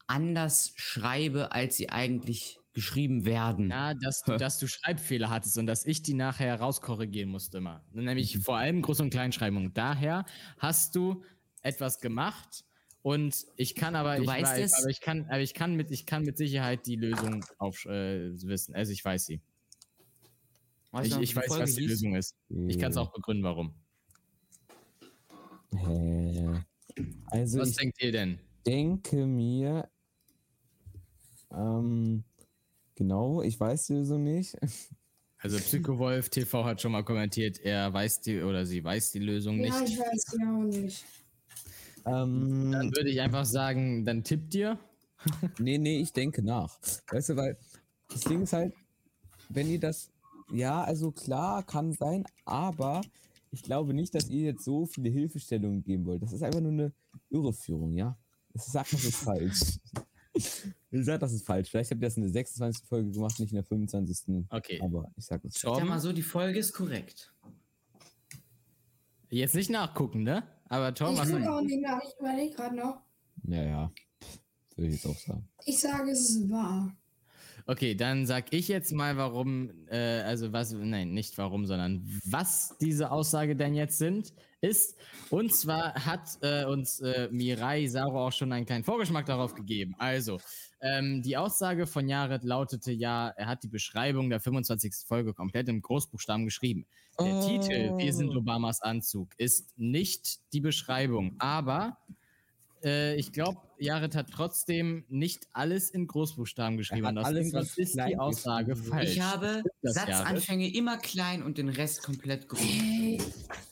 anders 0.06 0.72
schreibe, 0.76 1.52
als 1.52 1.76
sie 1.76 1.90
eigentlich 1.90 2.58
geschrieben 2.72 3.24
werden. 3.24 3.70
ja, 3.70 3.94
dass, 3.94 4.22
du- 4.22 4.36
dass 4.38 4.58
du 4.58 4.66
Schreibfehler 4.68 5.30
hattest 5.30 5.58
und 5.58 5.66
dass 5.66 5.84
ich 5.84 6.02
die 6.02 6.14
nachher 6.14 6.58
rauskorrigieren 6.60 7.30
musste 7.30 7.58
immer. 7.58 7.84
Nämlich 7.92 8.38
vor 8.38 8.56
allem 8.56 8.82
Groß- 8.82 9.02
und 9.02 9.10
Kleinschreibung. 9.10 9.72
Daher 9.74 10.24
hast 10.58 10.94
du 10.94 11.22
etwas 11.62 12.00
gemacht 12.00 12.64
und 13.02 13.46
ich 13.56 13.74
kann 13.74 13.94
aber, 13.96 14.16
Du 14.16 14.22
ich 14.22 14.28
weißt 14.28 14.52
weiß, 14.52 14.64
es? 14.72 14.74
aber 14.82 14.90
ich 14.90 15.00
kann, 15.00 15.26
aber 15.26 15.40
ich 15.40 15.54
kann 15.54 15.74
mit, 15.74 15.90
ich 15.90 16.06
kann 16.06 16.22
mit 16.24 16.36
Sicherheit 16.36 16.86
die 16.86 16.96
Lösung 16.96 17.44
auf, 17.58 17.84
äh, 17.86 18.30
wissen. 18.42 18.74
Also 18.74 18.92
ich 18.92 19.04
weiß 19.04 19.26
sie. 19.26 19.40
Weißt 20.90 21.12
Ich, 21.12 21.18
ich 21.18 21.36
weiß, 21.36 21.46
Folge 21.46 21.62
was 21.64 21.74
die 21.74 21.82
hieß? 21.82 21.90
Lösung 21.90 22.14
ist. 22.16 22.34
Ich 22.66 22.78
kann 22.78 22.90
es 22.90 22.96
auch 22.96 23.12
begründen, 23.12 23.44
warum. 23.44 23.74
Also 27.26 27.60
Was 27.60 27.72
denkt 27.76 28.02
ihr 28.02 28.12
denn? 28.12 28.38
denke 28.66 29.26
mir, 29.26 29.88
ähm, 31.50 32.24
genau, 32.94 33.42
ich 33.42 33.58
weiß 33.58 33.86
die 33.86 33.94
Lösung 33.94 34.24
nicht. 34.24 34.56
Also 35.40 35.56
Psychowolf 35.58 36.30
TV 36.30 36.64
hat 36.64 36.82
schon 36.82 36.90
mal 36.90 37.04
kommentiert, 37.04 37.60
er 37.60 37.92
weiß 37.92 38.22
die 38.22 38.42
oder 38.42 38.66
sie 38.66 38.82
weiß 38.82 39.12
die 39.12 39.20
Lösung 39.20 39.58
nicht. 39.58 39.68
Ja, 39.72 39.84
ich 39.84 39.96
weiß 39.96 40.36
ja 40.36 40.52
auch 40.52 40.64
nicht. 40.64 41.04
Ähm, 42.08 42.72
Dann 42.72 42.96
würde 42.96 43.10
ich 43.10 43.20
einfach 43.20 43.44
sagen, 43.44 44.04
dann 44.04 44.24
tippt 44.24 44.54
ihr. 44.54 44.78
Nee, 45.58 45.78
nee, 45.78 46.00
ich 46.00 46.12
denke 46.12 46.42
nach. 46.42 46.78
Weißt 47.10 47.30
du, 47.30 47.36
weil 47.36 47.56
das 48.08 48.20
Ding 48.20 48.42
ist 48.42 48.52
halt, 48.52 48.72
wenn 49.48 49.68
ihr 49.68 49.80
das, 49.80 50.10
ja, 50.52 50.82
also 50.82 51.10
klar, 51.10 51.62
kann 51.64 51.92
sein, 51.92 52.24
aber 52.44 53.00
ich 53.50 53.62
glaube 53.62 53.94
nicht, 53.94 54.14
dass 54.14 54.28
ihr 54.28 54.42
jetzt 54.42 54.64
so 54.64 54.86
viele 54.86 55.10
Hilfestellungen 55.10 55.82
geben 55.82 56.06
wollt. 56.06 56.22
Das 56.22 56.32
ist 56.32 56.42
einfach 56.42 56.60
nur 56.60 56.72
eine 56.72 56.92
Irreführung, 57.30 57.94
ja? 57.94 58.16
Ich 58.54 58.62
sag, 58.62 58.88
das 58.90 59.04
ist 59.04 59.16
falsch. 59.16 59.60
Ich 60.90 61.04
sag, 61.04 61.18
das 61.18 61.32
ist 61.32 61.44
falsch. 61.44 61.68
Vielleicht 61.68 61.90
habt 61.90 62.00
ihr 62.00 62.06
das 62.06 62.16
in 62.16 62.22
der 62.22 62.30
26. 62.30 62.86
Folge 62.86 63.10
gemacht, 63.10 63.40
nicht 63.40 63.50
in 63.50 63.56
der 63.56 63.64
25. 63.64 64.46
Okay. 64.48 64.80
Aber 64.80 65.10
ich 65.16 65.26
sag 65.26 65.42
das. 65.42 65.56
Ich 65.56 65.62
sag 65.62 65.84
mal 65.84 65.98
so, 65.98 66.12
die 66.12 66.22
Folge 66.22 66.60
ist 66.60 66.72
korrekt. 66.72 67.34
Jetzt 69.30 69.56
nicht 69.56 69.68
nachgucken, 69.68 70.22
ne? 70.22 70.44
Aber 70.68 70.94
Tom, 70.94 71.14
Ich 71.14 71.22
ich 71.22 72.18
überlege 72.18 72.54
gerade 72.54 72.76
noch. 72.76 73.00
Ja, 73.44 73.62
ja. 73.62 73.92
Würde 74.76 74.90
ich 74.90 75.02
jetzt 75.02 75.06
auch 75.06 75.18
sagen. 75.18 75.48
Ich 75.64 75.80
sage, 75.80 76.10
es 76.10 76.30
ist 76.30 76.50
wahr. 76.50 76.94
Okay, 77.66 77.94
dann 77.94 78.24
sag 78.24 78.52
ich 78.54 78.68
jetzt 78.68 78.92
mal, 78.92 79.18
warum, 79.18 79.70
äh, 79.90 80.20
also 80.22 80.52
was, 80.54 80.72
nein, 80.72 81.12
nicht 81.12 81.36
warum, 81.36 81.66
sondern 81.66 82.02
was 82.24 82.74
diese 82.80 83.10
Aussage 83.10 83.56
denn 83.56 83.74
jetzt 83.74 83.98
sind, 83.98 84.32
ist. 84.62 84.96
Und 85.28 85.54
zwar 85.54 85.94
hat 85.94 86.38
äh, 86.40 86.64
uns 86.64 87.00
äh, 87.00 87.28
Mirai 87.30 87.86
Saro 87.86 88.26
auch 88.26 88.32
schon 88.32 88.52
einen 88.52 88.64
kleinen 88.64 88.84
Vorgeschmack 88.84 89.26
darauf 89.26 89.54
gegeben. 89.54 89.94
Also, 89.98 90.40
ähm, 90.80 91.22
die 91.22 91.36
Aussage 91.36 91.86
von 91.86 92.08
Jared 92.08 92.44
lautete 92.44 92.92
ja, 92.92 93.28
er 93.36 93.46
hat 93.46 93.62
die 93.62 93.68
Beschreibung 93.68 94.30
der 94.30 94.40
25. 94.40 94.94
Folge 95.06 95.34
komplett 95.34 95.68
im 95.68 95.82
Großbuchstaben 95.82 96.44
geschrieben. 96.44 96.86
Der 97.20 97.40
Titel, 97.40 97.98
Wir 97.98 98.12
sind 98.12 98.36
Obamas 98.36 98.80
Anzug, 98.80 99.30
ist 99.38 99.76
nicht 99.76 100.40
die 100.52 100.60
Beschreibung, 100.60 101.34
aber 101.38 101.98
äh, 102.84 103.16
ich 103.16 103.32
glaube, 103.32 103.58
Jared 103.78 104.14
hat 104.14 104.30
trotzdem 104.30 105.04
nicht 105.08 105.48
alles 105.52 105.90
in 105.90 106.06
Großbuchstaben 106.06 106.76
geschrieben. 106.76 107.18
aus 107.18 107.26
alles 107.26 107.52
in 107.52 107.82
ist 107.84 107.96
die 107.96 108.16
Aussage 108.16 108.74
geschrieben. 108.74 108.90
falsch. 108.90 109.12
Ich 109.12 109.20
habe 109.20 109.62
das, 109.82 109.94
Satzanfänge 109.94 110.72
immer 110.72 110.98
klein 110.98 111.42
und 111.42 111.58
den 111.58 111.68
Rest 111.68 112.02
komplett 112.02 112.48
groß. 112.48 112.60
Hey, 112.60 113.20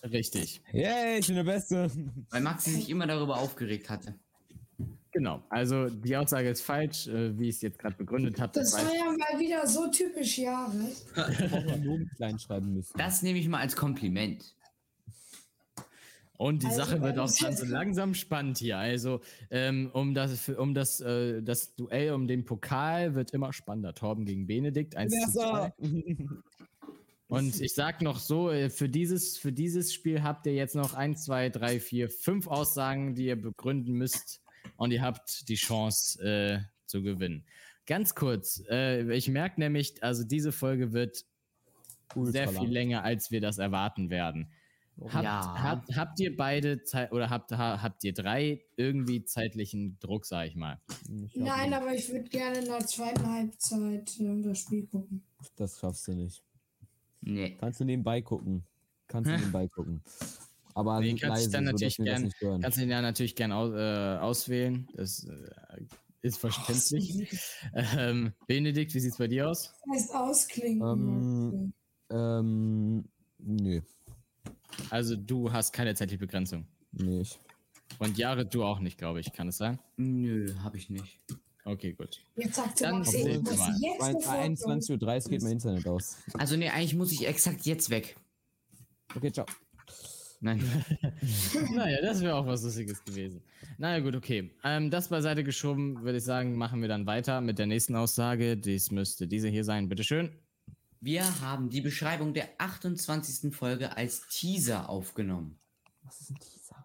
Richtig. 0.05 0.61
Yay, 0.73 1.19
ich 1.19 1.27
bin 1.27 1.37
der 1.37 1.45
Beste. 1.45 1.91
Weil 2.31 2.41
Maxi 2.41 2.71
sich 2.71 2.91
immer 2.91 3.07
darüber 3.07 3.39
aufgeregt 3.39 3.91
hatte. 3.91 4.15
Genau. 5.17 5.43
Also 5.49 5.89
die 5.89 6.15
Aussage 6.15 6.51
ist 6.51 6.61
falsch, 6.61 7.07
äh, 7.09 7.39
wie 7.39 7.49
ich 7.49 7.57
es 7.57 7.63
jetzt 7.63 7.79
gerade 7.79 7.97
begründet 7.97 8.39
habe. 8.39 8.53
das 8.53 8.73
Das 8.73 8.85
war 8.85 8.95
ja 8.95 9.05
mal 9.07 9.41
wieder 9.41 9.67
so 9.67 9.91
typisch 9.91 10.37
Jahre. 10.37 10.75
Pronomen 11.15 12.11
klein 12.17 12.39
schreiben 12.39 12.75
müssen. 12.75 12.93
Das 12.99 13.23
nehme 13.23 13.39
ich 13.39 13.49
mal 13.49 13.61
als 13.61 13.75
Kompliment. 13.77 14.55
Und 16.37 16.63
die 16.63 16.67
Also, 16.67 16.81
Sache 16.81 17.01
wird 17.01 17.15
auch 17.19 17.29
ganz 17.35 17.41
jetzt- 17.41 17.67
langsam 17.69 18.13
spannend 18.13 18.59
hier. 18.59 18.77
Also 18.77 19.23
ähm, 19.51 19.89
um 19.95 20.13
das, 20.13 20.51
um 20.51 20.75
das, 20.75 21.01
äh, 21.01 21.43
das 21.43 21.75
Duell 21.77 22.13
um 22.13 22.27
den 22.27 22.45
Pokal 22.45 23.15
wird 23.15 23.31
immer 23.31 23.55
spannender. 23.55 23.95
Torben 23.95 24.27
gegen 24.27 24.47
Benedikt. 24.47 24.97
1 24.97 25.15
zu 25.15 25.31
2. 25.33 25.73
Und 27.29 27.59
ich 27.59 27.73
sag 27.75 28.03
noch 28.03 28.19
so, 28.19 28.51
äh, 28.51 28.69
für 28.69 28.91
dieses, 28.91 29.39
für 29.39 29.51
dieses 29.51 29.95
Spiel 29.95 30.23
habt 30.23 30.45
ihr 30.45 30.53
jetzt 30.55 30.75
noch 30.75 30.93
1, 30.93 31.25
2, 31.25 31.49
3, 31.49 31.81
4, 31.81 32.11
5 32.11 32.47
Aussagen, 32.49 33.15
die 33.15 33.25
ihr 33.29 33.41
begründen 33.41 33.95
müsst. 33.95 34.43
Und 34.77 34.91
ihr 34.93 35.03
habt 35.03 35.49
die 35.49 35.55
Chance 35.57 36.23
äh, 36.23 36.61
zu 36.87 37.03
gewinnen. 37.03 37.45
Ganz 37.87 38.15
kurz, 38.15 38.63
äh, 38.71 39.13
ich 39.15 39.29
merke 39.29 39.61
nämlich, 39.61 40.03
also 40.03 40.25
diese 40.25 40.53
Folge 40.53 40.93
wird 40.93 41.25
Ultra 42.15 42.33
sehr 42.33 42.47
lang. 42.53 42.65
viel 42.65 42.73
länger, 42.73 43.03
als 43.05 43.31
wir 43.31 43.41
das 43.41 43.59
erwarten 43.59 44.11
werden. 44.11 44.51
Habt, 45.09 45.25
Ja. 45.25 45.63
habt, 45.63 45.95
habt 45.97 46.21
ihr 46.21 46.35
beide 46.37 46.83
Zeit 46.83 47.13
oder 47.13 47.29
habt, 47.29 47.53
ha, 47.53 47.83
habt 47.83 48.03
ihr 48.03 48.15
drei 48.15 48.65
irgendwie 48.77 49.25
zeitlichen 49.25 49.99
Druck, 50.01 50.25
sag 50.25 50.47
ich 50.49 50.57
mal? 50.57 50.81
Ich 51.25 51.37
Nein, 51.37 51.69
nicht. 51.71 51.77
aber 51.79 51.93
ich 51.95 52.09
würde 52.11 52.29
gerne 52.31 52.59
in 52.61 52.65
der 52.65 52.79
zweiten 52.87 53.31
Halbzeit 53.31 54.19
ähm, 54.21 54.43
das 54.43 54.59
Spiel 54.61 54.87
gucken. 54.87 55.23
Das 55.57 55.79
schaffst 55.79 56.09
du 56.09 56.13
nicht. 56.15 56.43
Nee. 57.21 57.57
Kannst 57.61 57.81
du 57.81 57.85
nebenbei 57.85 58.23
gucken. 58.23 58.65
Kannst 59.07 59.31
du 59.31 59.37
nebenbei 59.37 59.69
gucken. 59.69 60.03
Aber 60.77 61.01
Nee, 61.01 61.15
kannst 61.15 61.23
leise, 61.25 61.51
dann 61.51 61.65
natürlich 61.65 61.97
gern-. 61.97 62.31
Kannst 62.61 62.77
du 62.77 62.83
ihn 62.83 62.91
ja 62.91 63.01
natürlich 63.01 63.35
gern 63.35 63.51
aus, 63.51 63.73
äh, 63.73 64.19
auswählen. 64.19 64.87
Das 64.95 65.25
äh, 65.25 65.81
ist 66.21 66.37
verständlich. 66.37 67.41
ähm, 67.75 68.35
Benedikt, 68.47 68.93
wie 68.93 69.01
sieht's 69.01 69.17
bei 69.17 69.27
dir 69.27 69.49
aus? 69.49 69.73
Das 69.87 69.97
heißt 70.03 70.15
ausklinken. 70.15 71.73
Ähm, 71.73 71.73
Ähm, 72.11 73.05
nö, 73.39 73.81
Also 74.91 75.17
du 75.17 75.51
hast 75.51 75.73
keine 75.73 75.95
zeitliche 75.95 76.19
Begrenzung. 76.19 76.67
nicht. 76.93 77.39
Und 77.99 78.19
Jared, 78.19 78.53
du 78.53 78.63
auch 78.63 78.79
nicht, 78.81 78.99
glaube 78.99 79.21
ich. 79.21 79.33
Kann 79.33 79.49
es 79.49 79.57
sein? 79.57 79.79
Nö, 79.97 80.55
habe 80.63 80.77
ich 80.77 80.91
nicht. 80.91 81.19
Okay, 81.65 81.95
gut. 81.95 82.23
Jetzt 82.37 82.57
sagt 82.57 82.81
Dann 82.83 82.99
Maxi, 82.99 83.17
obwohl- 83.17 83.31
ich 83.31 83.41
muss 83.41 83.81
jetzt 83.81 83.99
Bei 83.99 84.13
sofort 84.13 84.37
21.30 84.37 85.25
Uhr 85.25 85.31
geht 85.31 85.43
mein 85.43 85.53
Internet 85.53 85.87
aus. 85.89 86.19
Also 86.35 86.57
nee, 86.57 86.69
eigentlich 86.69 86.95
muss 86.95 87.13
ich 87.13 87.27
exakt 87.27 87.65
jetzt 87.65 87.89
weg. 87.89 88.17
Okay, 89.15 89.33
ciao. 89.33 89.47
Nein. 90.41 90.63
naja, 91.75 91.99
das 92.03 92.21
wäre 92.21 92.35
auch 92.35 92.47
was 92.47 92.63
Lustiges 92.63 93.03
gewesen. 93.05 93.43
Naja, 93.79 94.01
gut, 94.01 94.15
okay. 94.15 94.55
Ähm, 94.65 94.91
das 94.91 95.09
beiseite 95.09 95.45
geschoben, 95.45 96.03
würde 96.03 96.19
ich 96.19 96.25
sagen, 96.25 96.57
machen 96.57 96.81
wir 96.81 96.89
dann 96.89 97.07
weiter 97.07 97.41
mit 97.41 97.59
der 97.59 97.67
nächsten 97.67 97.97
Aussage. 97.97 98.57
Dies 98.57 98.91
müsste 98.91 99.27
diese 99.27 99.49
hier 99.49 99.65
sein. 99.65 99.89
Bitteschön. 99.89 100.31
Wir 101.01 101.41
haben 101.41 101.71
die 101.71 101.81
Beschreibung 101.81 102.35
der 102.35 102.49
28. 102.59 103.55
Folge 103.55 103.97
als 103.97 104.27
Teaser 104.29 104.89
aufgenommen. 104.89 105.59
Was 106.03 106.21
ist 106.21 106.31
ein 106.31 106.39
Teaser? 106.39 106.85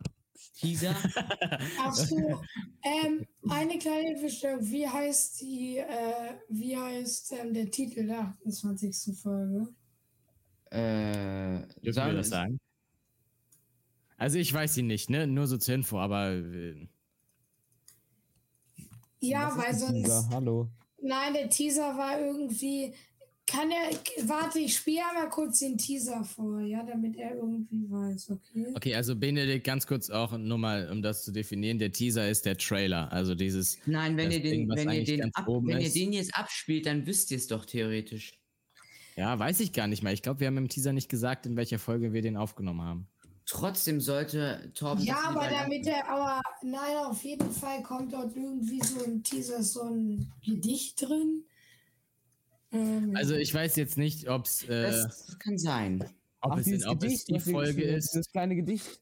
Teaser? 0.56 0.96
Ach 1.80 1.94
so, 1.94 2.42
ähm, 2.84 3.26
eine 3.50 3.78
kleine 3.80 4.10
Hilfestellung. 4.10 4.60
Wie 4.70 4.88
heißt 4.88 5.42
die, 5.42 5.78
äh, 5.78 6.34
wie 6.50 6.78
heißt 6.78 7.34
ähm, 7.34 7.54
der 7.54 7.72
Titel 7.72 8.08
der 8.08 8.20
28. 8.20 9.18
Folge? 9.18 9.68
äh, 10.72 11.62
Dürfen 11.84 12.06
wir 12.06 12.14
das 12.14 12.30
sagen? 12.30 12.60
Also 14.22 14.38
ich 14.38 14.54
weiß 14.54 14.76
sie 14.76 14.84
nicht, 14.84 15.10
ne? 15.10 15.26
Nur 15.26 15.48
so 15.48 15.58
zur 15.58 15.74
Info, 15.74 15.98
aber 15.98 16.30
äh, 16.30 16.88
Ja, 19.20 19.52
weil 19.58 19.72
Teaser? 19.72 19.88
sonst. 19.88 20.30
Hallo. 20.30 20.70
Nein, 21.02 21.34
der 21.34 21.50
Teaser 21.50 21.98
war 21.98 22.22
irgendwie. 22.22 22.94
Kann 23.48 23.72
er. 23.72 23.90
Warte, 24.30 24.60
ich 24.60 24.76
spiele 24.76 25.02
einmal 25.10 25.28
kurz 25.32 25.58
den 25.58 25.76
Teaser 25.76 26.24
vor, 26.24 26.62
ja, 26.62 26.84
damit 26.84 27.18
er 27.18 27.36
irgendwie 27.36 27.90
weiß, 27.90 28.30
okay? 28.30 28.68
okay, 28.76 28.94
also 28.94 29.16
Benedikt, 29.16 29.66
ganz 29.66 29.88
kurz 29.88 30.12
auch 30.12 30.38
nur 30.38 30.60
mal, 30.60 30.92
um 30.92 31.02
das 31.02 31.24
zu 31.24 31.32
definieren, 31.32 31.80
der 31.80 31.92
Teaser 31.92 32.30
ist 32.30 32.46
der 32.46 32.60
Trailer, 32.60 33.12
also 33.12 33.34
dieses 33.34 33.80
Nein, 33.88 34.18
wenn 34.18 34.30
ihr 34.30 34.40
den, 34.40 34.52
Ding, 34.52 34.70
wenn 34.70 34.92
ihr 34.92 35.04
den, 35.04 35.34
ab, 35.34 35.48
wenn 35.48 35.80
ihr 35.80 35.88
ist. 35.88 35.96
den 35.96 36.14
jetzt 36.14 36.36
abspielt, 36.36 36.86
dann 36.86 37.08
wisst 37.08 37.32
ihr 37.32 37.38
es 37.38 37.48
doch 37.48 37.66
theoretisch. 37.66 38.40
Ja, 39.16 39.40
weiß 39.40 39.62
ich 39.62 39.74
gar 39.74 39.88
nicht 39.88 40.04
mehr. 40.04 40.14
Ich 40.14 40.22
glaube, 40.22 40.42
wir 40.42 40.48
haben 40.48 40.58
im 40.58 40.70
Teaser 40.70 40.94
nicht 40.94 41.10
gesagt, 41.10 41.48
in 41.48 41.58
welcher 41.58 41.80
Folge 41.80 42.14
wir 42.14 42.22
den 42.22 42.38
aufgenommen 42.38 42.84
haben. 42.84 43.08
Trotzdem 43.46 44.00
sollte 44.00 44.72
Torben. 44.76 45.04
Ja, 45.04 45.16
das 45.16 45.26
aber 45.26 45.48
damit 45.50 45.86
er, 45.88 46.08
aber 46.08 46.42
nein, 46.62 46.98
auf 47.06 47.22
jeden 47.24 47.52
Fall 47.52 47.82
kommt 47.84 48.14
dort 48.14 48.36
irgendwie 48.36 48.82
so 48.82 49.04
im 49.04 49.24
Teaser 49.24 49.62
so 49.64 49.82
ein 49.84 50.32
Gedicht 50.46 51.02
drin. 51.02 51.44
Ähm, 52.72 53.14
Also 53.16 53.36
ich 53.36 53.54
weiß 53.54 53.76
jetzt 53.76 53.98
nicht, 53.98 54.30
ob's, 54.30 54.64
äh, 54.64 54.92
Das 54.92 55.38
kann 55.40 55.58
sein. 55.58 56.04
ob, 56.42 56.58
es, 56.60 56.66
dieses 56.66 56.88
ob 56.88 56.98
es 56.98 57.02
Gedicht, 57.04 57.28
die 57.28 57.34
was 57.36 57.46
wir 57.48 57.54
Folge 57.54 57.84
ist. 57.84 58.16
Das 58.16 58.30
kleine 58.32 58.56
Gedicht, 58.56 59.02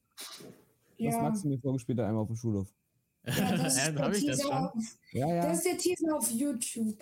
ja, 0.98 1.22
Max 1.22 1.44
mir 1.44 1.60
vorgespielt 1.60 2.00
hat, 2.00 2.08
einmal 2.08 2.24
auf 2.24 2.28
dem 2.30 2.36
Schulhof. 2.36 2.68
ja, 3.26 3.56
das 3.58 3.78
ist 3.78 3.86
der 3.88 3.96
Hab 3.96 4.14
ich 4.14 4.26
das 4.26 4.38
Teaser 4.38 4.44
schon? 4.44 4.52
auf, 4.54 4.74
Ja, 5.12 5.34
ja. 5.36 5.42
das 5.44 5.58
ist 5.58 5.66
der 5.68 5.78
Teaser 5.78 6.18
auf 6.18 6.32
YouTube. 6.32 6.98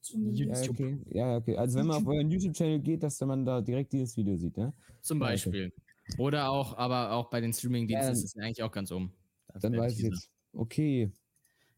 Zumindest. 0.00 0.64
Ja, 0.64 0.70
okay. 0.70 0.98
Ja, 1.10 1.36
okay. 1.36 1.56
Also 1.56 1.78
wenn 1.78 1.86
man 1.88 1.96
auf 1.96 2.06
euren 2.06 2.30
YouTube-Channel 2.30 2.78
geht, 2.80 3.02
dass 3.02 3.20
man 3.20 3.44
da 3.44 3.60
direkt 3.60 3.92
dieses 3.92 4.16
Video 4.16 4.36
sieht, 4.36 4.56
ja? 4.56 4.72
Zum 5.00 5.20
Ja, 5.20 5.32
okay. 5.34 5.72
Oder 6.16 6.50
auch, 6.50 6.76
aber 6.78 7.12
auch 7.12 7.28
bei 7.30 7.40
den 7.40 7.52
Streaming-Diensten 7.52 8.06
Ja, 8.06 8.12
ist 8.12 8.24
es 8.24 8.34
ja 8.34 8.42
eigentlich 8.42 8.62
auch 8.62 8.72
ganz 8.72 8.90
um. 8.90 9.12
Das 9.52 9.62
Dann 9.62 9.76
weiß 9.76 9.92
ich 9.98 10.04
jetzt. 10.04 10.30
Okay. 10.52 11.12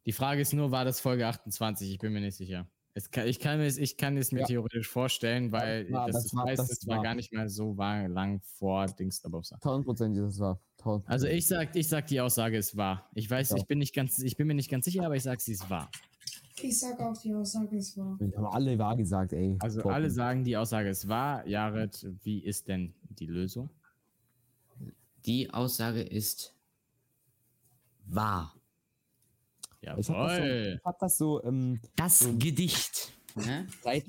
Die 0.06 0.12
Frage 0.12 0.40
ist 0.40 0.52
nur, 0.52 0.70
war 0.70 0.84
das 0.84 1.00
Folge 1.00 1.26
28? 1.26 1.90
Ich 1.90 1.98
bin 1.98 2.12
mir 2.12 2.20
nicht 2.20 2.36
sicher. 2.36 2.66
Es 2.94 3.10
kann, 3.10 3.26
ich, 3.28 3.38
kann 3.38 3.60
es, 3.60 3.78
ich 3.78 3.96
kann 3.96 4.16
es 4.16 4.32
mir 4.32 4.40
Ja. 4.40 4.46
theoretisch 4.46 4.88
vorstellen, 4.88 5.52
weil 5.52 5.84
Das 5.84 5.92
war- 5.92 6.06
das, 6.08 6.22
das 6.24 6.34
war- 6.34 6.44
weiß, 6.46 6.56
das 6.58 6.68
das 6.68 6.86
war 6.88 6.96
war- 6.96 7.04
gar 7.04 7.14
nicht 7.14 7.32
mal 7.32 7.48
so 7.48 7.74
lang 7.74 8.40
vor 8.42 8.86
Dings 8.86 9.20
dabei. 9.20 9.40
Tausendprozentig, 9.60 10.22
das 10.22 10.38
war. 10.40 10.58
Tausend 10.76 11.08
Also 11.08 11.26
ich 11.26 11.46
sag, 11.46 11.76
ich 11.76 11.88
sag, 11.88 12.06
die 12.06 12.20
Aussage 12.20 12.56
ist 12.56 12.76
wahr. 12.76 13.08
Ich 13.14 13.30
weiß, 13.30 13.50
Ja. 13.50 13.56
ich 13.58 13.66
bin 13.66 13.78
nicht 13.78 13.94
ganz, 13.94 14.18
ich 14.20 14.36
bin 14.36 14.46
mir 14.46 14.54
nicht 14.54 14.70
ganz 14.70 14.86
sicher, 14.86 15.04
aber 15.04 15.14
ich 15.14 15.22
sag, 15.22 15.40
sie 15.40 15.52
ist 15.52 15.68
wahr. 15.70 15.90
Ich 16.62 16.78
sag 16.80 16.98
auch, 17.00 17.16
die 17.22 17.32
Aussage 17.32 17.76
ist 17.76 17.96
wahr. 17.96 18.16
Wir 18.18 18.36
haben 18.36 18.46
alle 18.46 18.78
wahr 18.78 18.96
gesagt, 18.96 19.32
ey. 19.34 19.56
Also 19.60 19.82
Top. 19.82 19.92
alle 19.92 20.10
sagen, 20.10 20.42
die 20.44 20.56
Aussage 20.56 20.88
ist 20.88 21.06
wahr. 21.08 21.46
Jared, 21.46 22.06
wie 22.22 22.40
ist 22.44 22.66
denn 22.68 22.92
die 23.08 23.26
Lösung? 23.26 23.70
Die 25.26 25.50
Aussage 25.50 26.02
ist 26.02 26.54
wahr. 28.06 28.54
Ich 29.82 29.88
hab 29.88 29.96
das 29.96 30.06
so, 30.06 30.12
Jawohl. 30.12 30.74
ich 30.78 30.84
hab 30.84 30.98
das 30.98 31.18
so 31.18 31.42
ähm, 31.44 31.80
Das 31.96 32.28
Gedicht. 32.38 33.12
Ne? 33.34 33.66
zeit, 33.82 34.04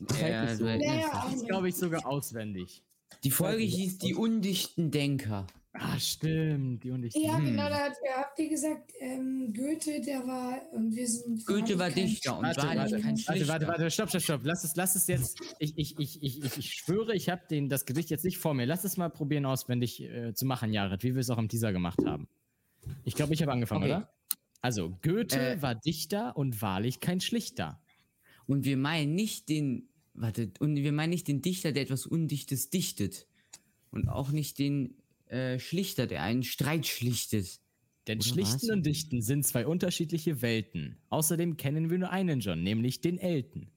so. 0.57 0.66
Ja. 0.66 1.30
Das 1.32 1.45
glaube 1.45 1.70
ich 1.70 1.76
sogar 1.76 2.05
auswendig. 2.05 2.84
Die 3.24 3.32
Folge 3.32 3.64
hieß 3.64 3.99
Die 3.99 4.16
undichten 4.16 4.89
Denker. 4.91 5.45
Ah, 5.84 5.98
stimmt. 6.00 6.84
Die 6.84 6.92
und 6.92 7.04
ich. 7.04 7.16
Ja, 7.16 7.38
Hm. 7.38 7.46
genau, 7.46 7.68
da 7.68 7.76
hat, 7.86 7.94
ja, 8.06 8.22
habt 8.22 8.38
ihr 8.38 8.50
gesagt, 8.50 8.92
ähm, 9.00 9.52
Goethe, 9.52 10.00
der 10.02 10.20
war, 10.28 10.62
und 10.74 10.96
wir 10.96 11.08
sind. 11.08 11.44
Goethe 11.46 11.80
war 11.80 11.90
Dichter 11.90 12.38
und 12.38 12.46
Warte, 12.46 12.62
wahrlich 12.62 12.78
warte, 12.78 12.96
kein 13.00 13.04
warte, 13.18 13.22
Schlichter. 13.22 13.48
warte, 13.48 13.68
warte, 13.68 13.90
stopp, 13.92 14.10
stopp, 14.10 14.22
stopp. 14.22 14.42
Lass 14.44 14.64
es, 14.64 14.76
lass 14.76 14.96
es 14.96 15.08
jetzt. 15.08 15.40
Ich, 15.58 15.74
ich, 15.78 15.98
ich, 15.98 16.22
ich, 16.22 16.44
ich, 16.44 16.58
ich 16.58 16.74
schwöre, 16.74 17.16
ich 17.16 17.30
habe 17.30 17.42
das 17.68 17.86
Gedicht 17.88 18.12
jetzt 18.12 18.24
nicht 18.24 18.38
vor 18.38 18.54
mir. 18.54 18.66
Lass 18.68 18.84
es 18.84 18.96
mal 18.98 19.10
probieren, 19.10 19.46
auswendig 19.48 20.02
äh, 20.02 20.36
zu 20.36 20.46
machen, 20.46 20.72
Jared, 20.72 21.04
wie 21.04 21.16
wir 21.16 21.22
es 21.22 21.32
auch 21.32 21.40
im 21.40 21.50
Teaser 21.50 21.74
gemacht 21.74 22.00
haben. 22.06 22.28
Ich 23.04 23.16
glaube, 23.16 23.34
ich 23.34 23.42
habe 23.42 23.52
angefangen, 23.52 23.84
Okay. 23.84 23.92
oder? 23.94 24.14
Also, 24.62 24.96
Goethe 25.02 25.40
Äh. 25.54 25.62
war 25.64 25.74
Dichter 25.74 26.38
und 26.38 26.62
wahrlich 26.62 27.00
kein 27.00 27.22
Schlichter. 27.22 27.82
Und 28.46 28.66
wir 28.66 28.78
meinen 28.78 29.16
nicht 29.16 29.50
den, 29.50 29.90
warte, 30.14 30.52
und 30.60 30.76
wir 30.76 30.92
meinen 30.92 31.10
nicht 31.10 31.28
den 31.28 31.42
Dichter, 31.42 31.72
der 31.72 31.82
etwas 31.84 32.06
Undichtes 32.06 32.70
dichtet. 32.70 33.26
Und 33.90 34.08
auch 34.08 34.30
nicht 34.32 34.60
den 34.60 35.01
äh, 35.32 35.60
Schlichter, 35.60 36.08
der 36.08 36.24
einen 36.24 36.44
Streit 36.44 36.86
schlichtet. 36.88 37.60
Denn 38.08 38.20
Oder 38.20 38.28
Schlichten 38.28 38.68
was? 38.68 38.70
und 38.70 38.86
Dichten 38.86 39.22
sind 39.22 39.46
zwei 39.46 39.66
unterschiedliche 39.68 40.42
Welten. 40.42 40.98
Außerdem 41.10 41.56
kennen 41.58 41.90
wir 41.90 41.98
nur 42.00 42.10
einen 42.10 42.40
John, 42.40 42.64
nämlich 42.64 43.02
den 43.02 43.18
Elton. 43.18 43.68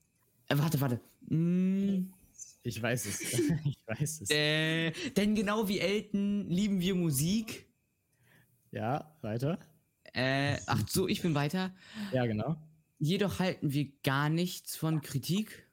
Äh, 0.48 0.58
warte, 0.58 0.80
warte. 0.80 1.00
Mm, 1.28 2.10
Ich 2.62 2.80
weiß 2.80 3.06
es. 3.06 3.20
ich 3.64 3.78
weiß 3.86 4.22
es. 4.22 4.30
äh, 4.30 4.92
denn 5.16 5.34
genau 5.34 5.68
wie 5.68 5.78
Elton 5.78 6.48
lieben 6.48 6.80
wir 6.80 6.94
Musik. 6.94 7.66
Ja, 8.72 9.16
weiter. 9.20 9.58
Äh, 10.14 10.56
ach 10.66 10.82
so, 10.88 11.06
ich 11.06 11.22
bin 11.22 11.34
weiter. 11.34 11.74
Ja, 12.12 12.26
genau. 12.26 12.56
Jedoch 12.98 13.38
halten 13.38 13.72
wir 13.72 13.88
gar 14.02 14.28
nichts 14.30 14.76
von 14.76 15.02
Kritik. 15.02 15.68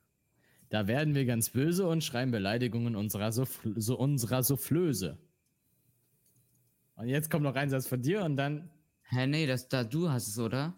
Da 0.70 0.88
werden 0.88 1.16
wir 1.16 1.26
ganz 1.26 1.50
böse 1.50 1.88
und 1.88 2.04
schreiben 2.04 2.32
Beleidigungen 2.32 2.96
unserer, 2.96 3.32
Souffl 3.32 3.74
so 3.80 3.98
unserer 3.98 4.44
Soufflöse. 4.44 5.18
Und 7.02 7.08
jetzt 7.08 7.32
kommt 7.32 7.44
noch 7.44 7.56
ein 7.56 7.70
Satz 7.70 7.88
von 7.88 8.02
dir 8.02 8.24
und 8.24 8.38
dann. 8.38 8.70
Hä, 9.10 9.26
nee, 9.26 9.48
das 9.48 9.68
da 9.68 9.84
du 9.84 10.10
hast 10.10 10.28
es, 10.28 10.38
oder? 10.38 10.76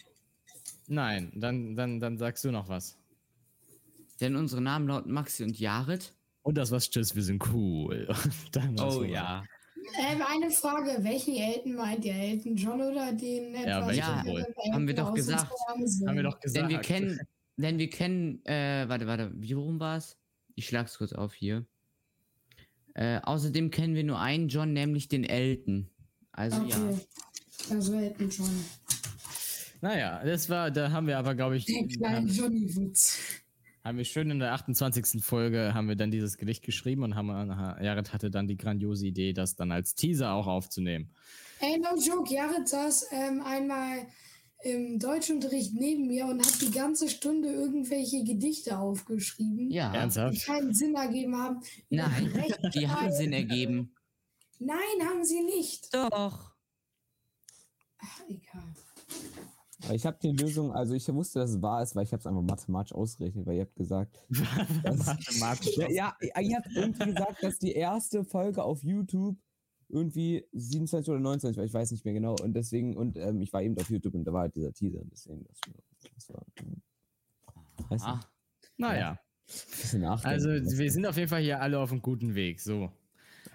Nein, 0.87 1.33
dann, 1.35 1.75
dann, 1.75 1.99
dann 1.99 2.17
sagst 2.17 2.45
du 2.45 2.51
noch 2.51 2.69
was. 2.69 2.97
Denn 4.21 4.37
unsere 4.37 4.61
Namen 4.61 4.87
lauten 4.87 5.11
Maxi 5.11 5.43
und 5.43 5.59
Jared. 5.59 6.13
Und 6.43 6.57
das 6.57 6.71
was 6.71 6.89
tschüss, 6.89 7.13
wir 7.13 7.23
sind 7.23 7.45
cool. 7.53 8.07
Was 8.53 8.93
so. 8.95 9.03
Ähm, 9.03 10.21
eine 10.27 10.49
Frage, 10.49 11.03
welchen 11.03 11.35
Elton 11.35 11.75
meint 11.75 12.05
ihr? 12.05 12.13
Elton 12.13 12.55
John 12.55 12.81
oder 12.81 13.11
den 13.11 13.53
etwas 13.53 13.87
welchen 13.87 13.99
Ja, 13.99 14.25
wohl? 14.25 14.45
haben 14.71 14.87
wir 14.87 14.95
doch 14.95 15.13
gesagt. 15.13 15.51
Haben 15.67 16.15
wir 16.15 16.23
doch 16.23 16.39
gesagt. 16.39 16.57
Denn 16.57 16.69
wir 16.69 16.79
kennen, 16.79 17.19
denn 17.57 17.77
wir 17.77 17.89
kennen, 17.89 18.45
äh, 18.45 18.87
warte, 18.87 19.07
warte, 19.07 19.31
wie 19.35 19.53
rum 19.53 19.79
war's? 19.79 20.17
Ich 20.55 20.67
schlag's 20.67 20.97
kurz 20.97 21.11
auf 21.11 21.33
hier. 21.33 21.65
Äh, 22.93 23.19
außerdem 23.23 23.71
kennen 23.71 23.95
wir 23.95 24.03
nur 24.03 24.19
einen 24.19 24.47
John, 24.47 24.71
nämlich 24.71 25.07
den 25.07 25.23
Elton. 25.23 25.89
Also 26.33 26.57
ja. 26.63 26.75
Okay. 26.77 26.99
Also 27.71 27.93
Elton 27.93 28.29
John. 28.29 28.65
Naja, 29.81 30.21
das 30.23 30.49
war, 30.49 30.71
da 30.71 30.91
haben 30.91 31.07
wir 31.07 31.17
aber, 31.17 31.35
glaube 31.35 31.57
ich, 31.57 31.65
Der 31.65 31.85
kleine 31.87 32.15
haben, 32.17 32.27
Johnny 32.27 32.73
Wutz. 32.75 33.19
haben 33.83 33.97
wir 33.97 34.05
schön 34.05 34.31
in 34.31 34.39
der 34.39 34.53
28. 34.53 35.23
Folge 35.23 35.73
haben 35.73 35.87
wir 35.89 35.95
dann 35.95 36.09
dieses 36.11 36.37
Gedicht 36.37 36.63
geschrieben 36.63 37.03
und 37.03 37.15
haben, 37.15 37.27
Jared 37.81 38.13
hatte 38.13 38.31
dann 38.31 38.47
die 38.47 38.55
grandiose 38.57 39.05
Idee, 39.07 39.33
das 39.33 39.55
dann 39.55 39.71
als 39.71 39.95
Teaser 39.95 40.31
auch 40.33 40.47
aufzunehmen. 40.47 41.09
Ey, 41.59 41.77
no 41.79 41.97
joke, 41.97 42.33
Jared 42.33 42.67
saß 42.67 43.07
ähm, 43.11 43.41
einmal 43.41 44.05
im 44.63 44.99
Deutschunterricht 44.99 45.73
neben 45.73 46.07
mir 46.07 46.25
und 46.27 46.39
hat 46.45 46.61
die 46.61 46.71
ganze 46.71 47.09
Stunde 47.09 47.49
irgendwelche 47.49 48.23
Gedichte 48.23 48.77
aufgeschrieben, 48.79 49.69
Ja. 49.69 49.91
die 49.91 49.97
Ernsthaft? 49.97 50.45
keinen 50.45 50.73
Sinn 50.73 50.95
ergeben 50.95 51.37
haben. 51.37 51.61
Nein, 51.89 52.31
die 52.73 52.87
haben 52.87 53.11
Sinn 53.11 53.33
ergeben. 53.33 53.93
Nein, 54.65 55.07
haben 55.07 55.23
sie 55.25 55.43
nicht. 55.43 55.93
Doch. 55.93 56.53
Ach, 57.99 58.21
egal. 58.27 58.73
Ich 59.91 60.05
habe 60.05 60.17
die 60.21 60.31
Lösung, 60.31 60.71
also 60.71 60.93
ich 60.93 61.07
wusste, 61.13 61.39
dass 61.39 61.51
es 61.51 61.61
wahr 61.61 61.83
ist, 61.83 61.93
weil 61.95 62.03
ich 62.05 62.13
habe 62.13 62.21
es 62.21 62.25
einfach 62.27 62.41
mathematisch 62.41 62.93
ausgerechnet, 62.93 63.45
weil 63.45 63.55
ihr 63.55 63.61
habt 63.63 63.75
gesagt, 63.75 64.17
Mathematisch. 64.29 65.75
ja, 65.77 65.89
ja, 66.21 66.39
ihr 66.39 66.55
habt 66.57 66.69
irgendwie 66.73 67.05
gesagt, 67.13 67.43
dass 67.43 67.57
die 67.59 67.73
erste 67.73 68.23
Folge 68.23 68.63
auf 68.63 68.81
YouTube 68.83 69.37
irgendwie 69.89 70.47
27 70.53 71.09
oder 71.09 71.19
29 71.19 71.57
war, 71.57 71.65
ich 71.65 71.73
weiß 71.73 71.91
nicht 71.91 72.05
mehr 72.05 72.13
genau. 72.13 72.35
Und 72.41 72.53
deswegen, 72.53 72.95
und 72.95 73.17
ähm, 73.17 73.41
ich 73.41 73.51
war 73.51 73.61
eben 73.61 73.77
auf 73.77 73.89
YouTube 73.89 74.15
und 74.15 74.23
da 74.23 74.31
war 74.31 74.41
halt 74.43 74.55
dieser 74.55 74.73
Teaser. 74.73 75.01
Deswegen, 75.11 75.43
das, 75.45 75.59
das 76.15 76.29
war. 76.29 76.45
hm, 76.59 76.81
Weiß 77.89 78.01
Ah, 78.03 78.15
nicht, 78.15 78.27
Naja. 78.77 79.19
Also, 80.23 80.47
wir 80.49 80.91
sind 80.91 81.05
auf 81.05 81.17
jeden 81.17 81.27
Fall 81.29 81.41
hier 81.41 81.61
alle 81.61 81.77
auf 81.79 81.91
einem 81.91 82.01
guten 82.01 82.33
Weg. 82.35 82.61
So. 82.61 82.89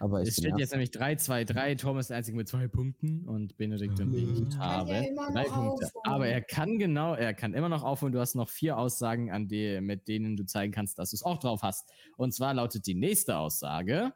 Aber 0.01 0.23
ich 0.23 0.29
Es 0.29 0.37
steht 0.37 0.59
jetzt 0.59 0.71
nämlich 0.73 0.91
3, 0.91 1.17
2, 1.17 1.45
3. 1.45 1.75
Thomas 1.75 2.05
ist 2.05 2.11
der 2.11 2.19
Einzige 2.19 2.37
mit 2.37 2.49
zwei 2.49 2.69
Punkten 2.69 3.27
und 3.27 3.57
Benedikt 3.57 3.99
und 4.01 4.15
ich 4.15 4.55
ja 4.55 4.83
immer 5.01 5.33
drei 5.33 5.45
Punkte. 5.45 5.87
aufholen. 5.87 6.05
Aber 6.05 6.29
er 6.29 6.41
kann 6.41 6.79
genau, 6.79 7.15
er 7.15 7.35
kann 7.35 7.55
immer 7.55 7.69
noch 7.69 7.83
aufholen. 7.83 8.13
Du 8.13 8.21
hast 8.21 8.35
noch 8.35 8.49
vier 8.49 8.79
Aussagen, 8.79 9.31
an 9.31 9.49
die, 9.49 9.81
mit 9.81 10.09
denen 10.09 10.37
du 10.37 10.45
zeigen 10.45 10.73
kannst, 10.73 10.99
dass 10.99 11.11
du 11.11 11.17
es 11.17 11.23
auch 11.23 11.39
drauf 11.39 11.63
hast. 11.63 11.91
Und 12.17 12.33
zwar 12.33 12.55
lautet 12.55 12.87
die 12.87 12.95
nächste 12.95 13.37
Aussage. 13.37 14.13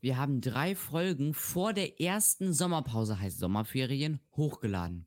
wir 0.00 0.16
haben 0.16 0.40
drei 0.40 0.74
Folgen 0.74 1.34
vor 1.34 1.72
der 1.72 2.00
ersten 2.00 2.52
Sommerpause, 2.52 3.20
heißt 3.20 3.38
Sommerferien, 3.38 4.20
hochgeladen. 4.36 5.06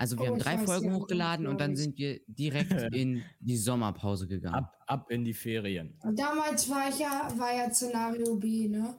Also 0.00 0.16
wir 0.16 0.24
Oh, 0.24 0.32
haben 0.32 0.38
drei 0.38 0.56
weiß, 0.58 0.64
Folgen 0.64 0.86
ja, 0.86 0.94
hochgeladen 0.94 1.46
und 1.46 1.60
dann 1.60 1.76
sind 1.76 1.98
wir 1.98 2.20
direkt 2.26 2.72
in 2.94 3.22
die 3.38 3.58
Sommerpause 3.58 4.26
gegangen. 4.26 4.54
Ab, 4.54 4.82
ab 4.86 5.10
in 5.10 5.26
die 5.26 5.34
Ferien. 5.34 5.92
Damals 6.14 6.70
war 6.70 6.88
ich 6.88 7.00
ja, 7.00 7.30
war 7.36 7.54
ja 7.54 7.70
Szenario 7.70 8.34
B, 8.36 8.66
ne? 8.68 8.96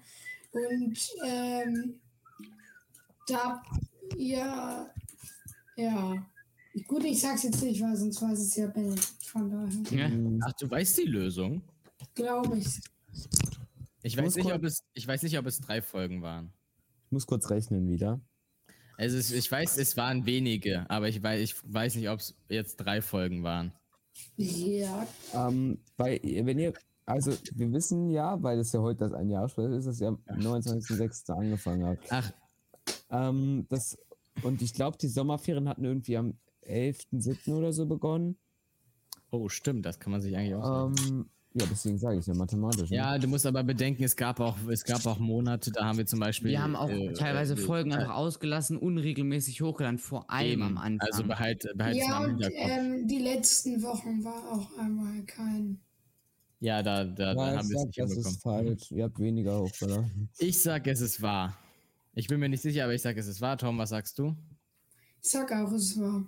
Und 0.52 1.00
ähm, 1.26 1.96
da 3.28 3.64
ihr, 4.16 4.92
ja, 5.76 6.28
gut, 6.86 7.04
ich 7.04 7.20
sag's 7.20 7.42
jetzt 7.44 7.64
nicht, 7.64 7.82
weil 7.82 7.96
sonst 7.96 8.22
weiß 8.22 8.38
es 8.40 8.56
ja 8.56 8.68
Benedikt. 8.68 9.26
Von 9.26 9.50
daher 9.50 10.08
Ja. 10.08 10.40
Ach, 10.46 10.54
du 10.54 10.70
weißt 10.70 11.00
die 11.00 11.08
Lösung? 11.08 11.64
glaube 12.14 12.60
ich. 12.60 12.80
Ich 14.04 14.16
weiß, 14.16 14.36
nicht, 14.36 14.54
ob 14.54 14.64
es, 14.66 14.84
ich 14.94 15.08
weiß 15.08 15.24
nicht, 15.24 15.40
ob 15.40 15.48
es 15.48 15.62
drei 15.62 15.82
Folgen 15.82 16.22
waren. 16.22 16.54
Ich 17.06 17.12
muss 17.12 17.26
kurz 17.26 17.50
rechnen 17.50 17.90
wieder. 17.90 18.22
Also 18.98 19.18
es, 19.18 19.32
ich 19.32 19.52
weiß, 19.52 19.78
es 19.78 19.98
waren 19.98 20.26
wenige, 20.26 20.86
aber 20.90 21.08
ich 21.10 21.22
weiß, 21.22 21.40
ich 21.42 21.56
weiß 21.64 21.96
nicht, 21.96 22.10
ob 22.10 22.20
es 22.20 22.36
jetzt 22.50 22.78
drei 22.78 23.02
Folgen 23.02 23.44
waren. 23.44 23.74
Ja, 24.38 25.08
Ähm, 25.34 25.80
weil, 25.98 26.20
wenn 26.24 26.60
ihr, 26.60 26.74
also 27.06 27.32
wir 27.54 27.72
wissen 27.72 28.10
ja, 28.10 28.42
weil 28.44 28.60
es 28.60 28.72
ja 28.72 28.82
heute 28.82 29.00
das 29.00 29.14
ein 29.14 29.30
Jahr 29.30 29.48
später 29.50 29.72
ist, 29.72 29.86
dass 29.88 30.02
ihr 30.02 30.10
am 30.10 30.20
29.06. 30.28 31.32
angefangen 31.32 31.86
habt. 31.86 32.06
Ach, 32.10 32.32
Ähm, 33.10 33.66
das, 33.70 33.98
und 34.44 34.62
ich 34.62 34.74
glaube, 34.74 34.98
die 34.98 35.08
Sommerferien 35.08 35.68
hatten 35.68 35.84
irgendwie 35.84 36.18
am 36.18 36.38
11.07. 36.66 37.54
oder 37.54 37.74
so 37.74 37.86
begonnen. 37.86 38.38
oh, 39.32 39.50
stimmt, 39.50 39.86
das 39.86 40.00
kann 40.00 40.12
man 40.12 40.22
sich 40.22 40.36
eigentlich 40.36 40.56
auch 40.56 40.64
sagen. 40.64 40.96
Ähm, 41.08 41.30
ja, 41.54 41.66
deswegen 41.70 41.98
sage 41.98 42.20
ich 42.20 42.26
ja 42.26 42.34
mathematisch. 42.34 42.90
ne? 42.90 42.96
Ja, 42.96 43.18
du 43.18 43.28
musst 43.28 43.46
aber 43.46 43.64
bedenken, 43.64 44.04
es 44.04 44.16
gab 44.16 44.40
auch, 44.40 44.58
es 44.70 44.84
gab 44.84 45.06
auch 45.06 45.20
Monate, 45.20 45.72
da 45.72 45.86
haben 45.86 45.98
wir 45.98 46.06
zum 46.06 46.20
Beispiel. 46.20 46.52
Wir 46.52 46.64
haben 46.64 46.76
auch 46.76 46.90
äh, 46.90 47.12
teilweise 47.14 47.56
äh, 47.56 47.58
Folgen 47.58 47.92
äh, 47.92 47.96
einfach 47.96 48.16
ausgelassen, 48.16 48.78
unregelmäßig 48.78 49.62
hochgeladen, 49.62 50.00
vor 50.00 50.30
allem 50.30 50.52
eben. 50.52 50.64
am 50.64 50.78
Anfang. 50.78 51.10
Also 51.12 51.24
behalt, 51.24 51.68
behalt 51.76 51.98
es 51.98 52.08
ja 52.08 52.20
und 52.24 52.42
ähm, 52.54 53.08
die 53.08 53.20
letzten 53.20 53.82
Wochen 53.84 54.24
war 54.24 54.52
auch 54.52 54.78
einmal 54.80 55.24
kein. 55.26 55.80
ja, 56.60 56.82
da, 56.82 57.04
da, 57.04 57.34
da 57.34 57.58
haben 57.58 57.70
wir 57.70 57.78
es 57.78 57.86
nicht 57.86 58.00
das 58.00 58.12
hinbekommen. 58.12 58.36
ist 58.36 58.42
falsch. 58.42 58.92
Ihr 58.92 59.04
habt 59.04 59.20
weniger 59.20 59.60
hochgeladen. 59.60 60.30
Ich 60.38 60.62
sag, 60.62 60.88
es 60.88 61.02
ist 61.02 61.22
wahr. 61.22 61.58
Ich 62.14 62.28
bin 62.28 62.40
mir 62.40 62.50
nicht 62.50 62.62
sicher, 62.62 62.84
aber 62.86 62.94
ich 62.94 63.02
sag, 63.02 63.18
es 63.18 63.28
ist 63.28 63.42
wahr. 63.42 63.58
Tom, 63.58 63.78
was 63.78 63.90
sagst 63.90 64.18
du? 64.20 64.36
Ich 65.22 65.30
sag 65.30 65.52
auch, 65.52 65.72
es 65.74 66.00
war. 66.00 66.26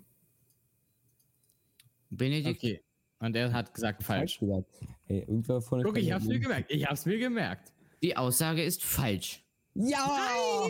Benedikt, 2.10 2.58
Okay. 2.58 2.82
Und 3.24 3.38
er 3.38 3.54
hat 3.54 3.74
gesagt 3.74 4.04
falsch. 4.04 4.40
gesagt. 4.40 4.68
Hey, 5.06 5.20
irgendwer 5.20 5.62
von 5.62 5.82
Guck, 5.82 5.98
ich 5.98 6.08
ja 6.08 6.16
hab's 6.16 6.26
mir 6.26 6.40
gemerkt. 6.40 6.70
Ich 6.70 6.86
hab's 6.86 7.06
mir 7.06 7.18
gemerkt. 7.18 7.72
die 8.02 8.18
Aussage 8.18 8.62
ist 8.62 8.84
falsch. 8.84 9.42
Ja! 9.76 10.68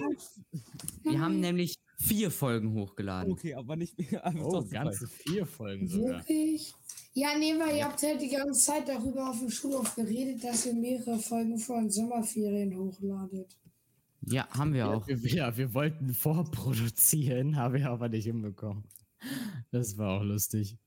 Wir 1.01 1.19
haben 1.19 1.39
nämlich 1.39 1.73
vier 1.97 2.29
Folgen 2.29 2.73
hochgeladen. 2.73 3.33
Okay, 3.33 3.55
aber 3.55 3.75
nicht 3.75 3.97
mehr. 3.97 4.23
aber 4.23 4.39
Oh, 4.45 4.63
ganze 4.69 5.07
falsch. 5.07 5.21
vier 5.23 5.45
Folgen 5.47 5.87
sogar. 5.87 6.19
Wirklich? 6.19 6.71
Ja, 7.15 7.35
nee, 7.37 7.55
weil 7.57 7.75
ihr 7.77 7.85
habt 7.85 8.03
halt 8.03 8.21
die 8.21 8.29
ganze 8.29 8.59
Zeit 8.59 8.87
darüber 8.87 9.31
auf 9.31 9.39
dem 9.39 9.49
Schulhof 9.49 9.95
geredet, 9.95 10.43
dass 10.43 10.67
ihr 10.67 10.75
mehrere 10.75 11.17
Folgen 11.17 11.57
vor 11.57 11.79
den 11.81 11.89
Sommerferien 11.89 12.77
hochladet. 12.77 13.57
Ja, 14.27 14.47
haben 14.51 14.73
wir 14.73 14.89
auch. 14.89 15.07
Wir, 15.07 15.17
ja, 15.17 15.57
wir 15.57 15.73
wollten 15.73 16.13
vorproduzieren, 16.13 17.55
haben 17.55 17.73
wir 17.73 17.89
aber 17.89 18.09
nicht 18.09 18.25
hinbekommen. 18.25 18.83
Das 19.71 19.97
war 19.97 20.19
auch 20.19 20.23
lustig. 20.23 20.77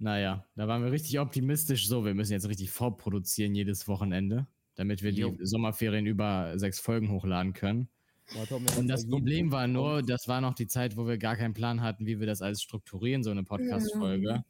Naja, 0.00 0.46
da 0.56 0.66
waren 0.66 0.82
wir 0.82 0.92
richtig 0.92 1.20
optimistisch. 1.20 1.86
So, 1.86 2.06
wir 2.06 2.14
müssen 2.14 2.32
jetzt 2.32 2.48
richtig 2.48 2.70
vorproduzieren 2.70 3.54
jedes 3.54 3.86
Wochenende, 3.86 4.46
damit 4.74 5.02
wir 5.02 5.10
Jo. 5.12 5.32
die 5.32 5.44
Sommerferien 5.46 6.06
über 6.06 6.58
sechs 6.58 6.80
Folgen 6.80 7.10
hochladen 7.10 7.52
können. 7.52 7.88
Boah, 8.32 8.46
Tom, 8.46 8.62
jetzt 8.62 8.78
Und 8.78 8.88
das 8.88 9.06
Problem 9.06 9.52
war 9.52 9.66
nur, 9.66 10.02
das 10.02 10.26
war 10.26 10.40
noch 10.40 10.54
die 10.54 10.66
Zeit, 10.66 10.96
wo 10.96 11.06
wir 11.06 11.18
gar 11.18 11.36
keinen 11.36 11.52
Plan 11.52 11.82
hatten, 11.82 12.06
wie 12.06 12.18
wir 12.18 12.26
das 12.26 12.40
alles 12.40 12.62
strukturieren, 12.62 13.22
so 13.22 13.30
eine 13.30 13.44
Podcast-Folge. 13.44 14.28
Ja. 14.28 14.44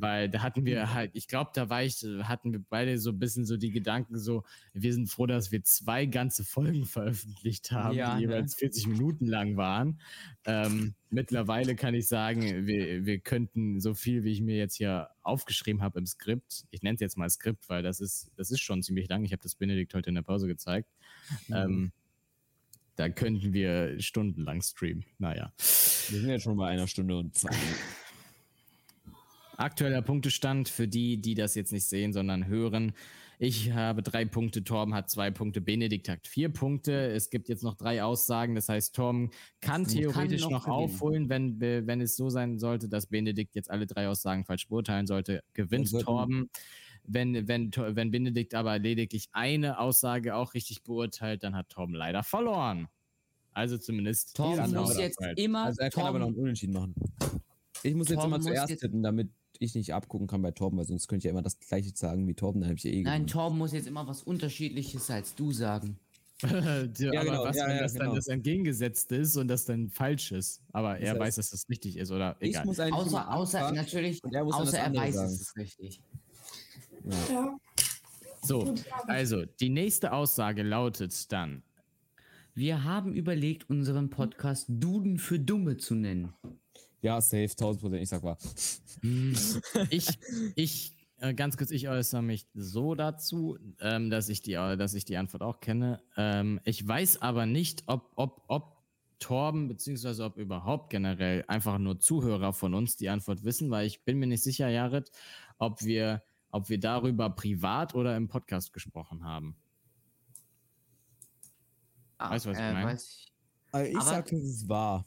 Weil 0.00 0.28
da 0.28 0.42
hatten 0.42 0.64
wir 0.64 0.94
halt, 0.94 1.10
ich 1.14 1.28
glaube, 1.28 1.50
da 1.54 1.68
war 1.68 1.82
ich, 1.82 2.04
hatten 2.22 2.52
wir 2.52 2.62
beide 2.68 2.98
so 2.98 3.10
ein 3.10 3.18
bisschen 3.18 3.44
so 3.44 3.56
die 3.56 3.70
Gedanken 3.70 4.18
so, 4.18 4.44
wir 4.72 4.92
sind 4.92 5.08
froh, 5.08 5.26
dass 5.26 5.50
wir 5.52 5.62
zwei 5.64 6.06
ganze 6.06 6.44
Folgen 6.44 6.86
veröffentlicht 6.86 7.72
haben, 7.72 7.96
Ja, 7.96 8.16
die 8.16 8.26
ne? 8.26 8.32
jeweils 8.32 8.54
40 8.54 8.86
Minuten 8.86 9.26
lang 9.26 9.56
waren. 9.56 10.00
Ähm, 10.44 10.94
mittlerweile 11.10 11.76
kann 11.76 11.94
ich 11.94 12.06
sagen, 12.06 12.66
wir, 12.66 13.04
wir 13.04 13.18
könnten 13.18 13.80
so 13.80 13.94
viel, 13.94 14.24
wie 14.24 14.32
ich 14.32 14.40
mir 14.40 14.56
jetzt 14.56 14.76
hier 14.76 15.10
aufgeschrieben 15.22 15.82
habe 15.82 15.98
im 15.98 16.06
Skript, 16.06 16.64
ich 16.70 16.82
nenne 16.82 16.94
es 16.94 17.00
jetzt 17.00 17.16
mal 17.16 17.28
Skript, 17.28 17.68
weil 17.68 17.82
das 17.82 18.00
ist, 18.00 18.30
das 18.36 18.50
ist 18.50 18.60
schon 18.60 18.82
ziemlich 18.82 19.08
lang. 19.08 19.24
Ich 19.24 19.32
habe 19.32 19.42
das 19.42 19.54
Benedikt 19.54 19.94
heute 19.94 20.08
in 20.08 20.14
der 20.14 20.22
Pause 20.22 20.46
gezeigt. 20.46 20.88
Ähm, 21.50 21.92
da 22.96 23.08
könnten 23.08 23.52
wir 23.52 24.00
stundenlang 24.00 24.60
streamen. 24.60 25.04
Naja. 25.18 25.52
Wir 25.56 26.20
sind 26.20 26.30
jetzt 26.30 26.42
schon 26.42 26.56
bei 26.56 26.68
einer 26.68 26.88
Stunde 26.88 27.16
und 27.16 27.36
zwei. 27.36 27.50
Aktueller 29.58 30.02
Punktestand 30.02 30.68
für 30.68 30.86
die, 30.88 31.20
die 31.20 31.34
das 31.34 31.54
jetzt 31.54 31.72
nicht 31.72 31.86
sehen, 31.88 32.12
sondern 32.12 32.46
hören. 32.46 32.92
Ich 33.40 33.72
habe 33.72 34.02
drei 34.02 34.24
Punkte, 34.24 34.64
Torben 34.64 34.94
hat 34.94 35.10
zwei 35.10 35.30
Punkte, 35.30 35.60
Benedikt 35.60 36.08
hat 36.08 36.26
vier 36.26 36.48
Punkte. 36.48 36.92
Es 37.10 37.28
gibt 37.30 37.48
jetzt 37.48 37.62
noch 37.62 37.74
drei 37.76 38.02
Aussagen. 38.02 38.54
Das 38.54 38.68
heißt, 38.68 38.94
Torben 38.96 39.30
kann 39.60 39.84
Kann 39.84 39.92
theoretisch 39.92 40.42
noch 40.42 40.50
noch, 40.50 40.64
gewinnen. 40.64 40.76
aufholen, 40.78 41.28
wenn, 41.28 41.60
wenn 41.60 42.00
es 42.00 42.16
so 42.16 42.30
sein 42.30 42.58
sollte, 42.58 42.88
dass 42.88 43.06
Benedikt 43.06 43.54
jetzt 43.54 43.70
alle 43.70 43.86
drei 43.86 44.08
Aussagen 44.08 44.44
falsch 44.44 44.68
beurteilen 44.68 45.06
sollte. 45.06 45.42
Gewinnt 45.54 45.90
Torben. 46.00 46.50
Wenn, 47.04 47.46
wenn, 47.48 47.70
wenn 47.74 48.10
Benedikt 48.10 48.54
aber 48.54 48.78
lediglich 48.78 49.28
eine 49.32 49.78
Aussage 49.78 50.34
auch 50.34 50.54
richtig 50.54 50.82
beurteilt, 50.82 51.42
dann 51.42 51.54
hat 51.56 51.68
Torben 51.68 51.94
leider 51.94 52.22
verloren. 52.22 52.88
Also 53.52 53.78
zumindest 53.78 54.36
Torben 54.36 54.72
muss 54.72 54.96
jetzt 54.98 55.18
immer. 55.36 55.64
Also 55.64 55.80
er 55.80 55.90
kann 55.90 56.04
aber 56.06 56.18
noch 56.18 56.26
Torben, 56.26 56.36
einen 56.38 56.42
Unentschieden 56.44 56.74
machen. 56.74 56.94
Ich 57.82 57.94
muss 57.94 58.08
jetzt 58.08 58.16
Torben 58.16 58.30
immer 58.30 58.36
muss 58.38 58.46
zuerst 58.46 58.70
jetzt- 58.70 58.80
tippen, 58.80 59.02
damit 59.02 59.30
ich 59.58 59.74
nicht 59.74 59.94
abgucken 59.94 60.26
kann 60.26 60.42
bei 60.42 60.50
Torben, 60.50 60.78
weil 60.78 60.86
sonst 60.86 61.08
könnte 61.08 61.20
ich 61.20 61.24
ja 61.24 61.30
immer 61.30 61.42
das 61.42 61.58
gleiche 61.58 61.90
sagen 61.94 62.26
wie 62.26 62.34
Torben, 62.34 62.60
dann 62.60 62.70
habe 62.70 62.78
ich 62.78 62.84
ja 62.84 62.90
eh 62.90 63.02
nein, 63.02 63.04
gewonnen. 63.04 63.26
Torben 63.26 63.58
muss 63.58 63.72
jetzt 63.72 63.86
immer 63.86 64.06
was 64.06 64.22
Unterschiedliches 64.22 65.10
als 65.10 65.34
du 65.34 65.52
sagen. 65.52 65.98
ja, 66.42 66.48
Ja, 66.50 67.20
aber 67.20 67.30
genau, 67.30 67.44
was, 67.44 67.56
ja, 67.56 67.66
wenn 67.66 67.76
ja, 67.76 67.82
das 67.82 67.94
dann 67.94 68.02
genau. 68.02 68.14
das 68.14 68.28
entgegengesetzte 68.28 69.16
ist 69.16 69.36
und 69.36 69.48
das 69.48 69.64
dann 69.64 69.90
falsch 69.90 70.32
ist? 70.32 70.62
Aber 70.72 70.98
er 70.98 71.10
heißt, 71.10 71.20
weiß, 71.20 71.36
dass 71.36 71.50
das 71.50 71.68
richtig 71.68 71.96
ist, 71.96 72.10
oder? 72.10 72.36
Ich 72.40 72.50
Egal. 72.50 72.92
Außer, 72.92 73.34
außer 73.34 73.72
natürlich, 73.72 74.22
er 74.24 74.30
dann 74.30 74.42
außer 74.44 74.64
das 74.64 74.74
er 74.74 74.94
weiß, 74.94 75.14
sagen. 75.14 75.32
es 75.32 75.40
ist 75.40 75.56
richtig. 75.56 76.00
Ja, 77.30 77.58
So, 78.42 78.74
also 79.06 79.44
die 79.44 79.68
nächste 79.68 80.12
Aussage 80.12 80.62
lautet 80.62 81.32
dann: 81.32 81.62
Wir 82.54 82.84
haben 82.84 83.12
überlegt, 83.12 83.68
unseren 83.68 84.10
Podcast 84.10 84.66
Duden 84.68 85.18
für 85.18 85.40
Dumme 85.40 85.76
zu 85.76 85.96
nennen. 85.96 86.32
Ja, 87.00 87.20
safe, 87.20 87.44
1000 87.50 87.80
Prozent, 87.80 88.02
ich 88.02 88.08
sag 88.08 88.22
mal. 88.22 88.36
Ich, 89.90 90.18
ich, 90.56 90.96
äh, 91.18 91.32
ganz 91.34 91.56
kurz, 91.56 91.70
ich 91.70 91.88
äußere 91.88 92.22
mich 92.22 92.46
so 92.54 92.94
dazu, 92.96 93.56
ähm, 93.80 94.10
dass, 94.10 94.28
ich 94.28 94.42
die, 94.42 94.54
äh, 94.54 94.76
dass 94.76 94.94
ich 94.94 95.04
die 95.04 95.16
Antwort 95.16 95.42
auch 95.42 95.60
kenne. 95.60 96.02
Ähm, 96.16 96.60
ich 96.64 96.86
weiß 96.86 97.22
aber 97.22 97.46
nicht, 97.46 97.84
ob, 97.86 98.10
ob, 98.16 98.42
ob 98.48 98.76
Torben, 99.20 99.68
beziehungsweise 99.68 100.24
ob 100.24 100.36
überhaupt 100.36 100.90
generell 100.90 101.44
einfach 101.48 101.78
nur 101.78 101.98
Zuhörer 102.00 102.52
von 102.52 102.74
uns 102.74 102.96
die 102.96 103.08
Antwort 103.08 103.44
wissen, 103.44 103.70
weil 103.70 103.86
ich 103.86 104.02
bin 104.04 104.18
mir 104.18 104.26
nicht 104.26 104.42
sicher, 104.42 104.68
Jared, 104.68 105.10
ob 105.58 105.82
wir, 105.84 106.22
ob 106.50 106.68
wir 106.68 106.78
darüber 106.80 107.30
privat 107.30 107.94
oder 107.94 108.16
im 108.16 108.28
Podcast 108.28 108.72
gesprochen 108.72 109.24
haben. 109.24 109.56
Ah, 112.16 112.30
Weißt 112.30 112.46
du, 112.46 112.50
was 112.50 112.58
ich 112.58 112.64
äh, 112.64 112.72
meine? 112.72 112.94
ich. 112.94 113.32
Also 113.70 113.90
ich 113.90 113.96
Aber- 113.96 114.04
sag, 114.06 114.32
es 114.32 114.44
ist 114.44 114.68
wahr. 114.68 115.06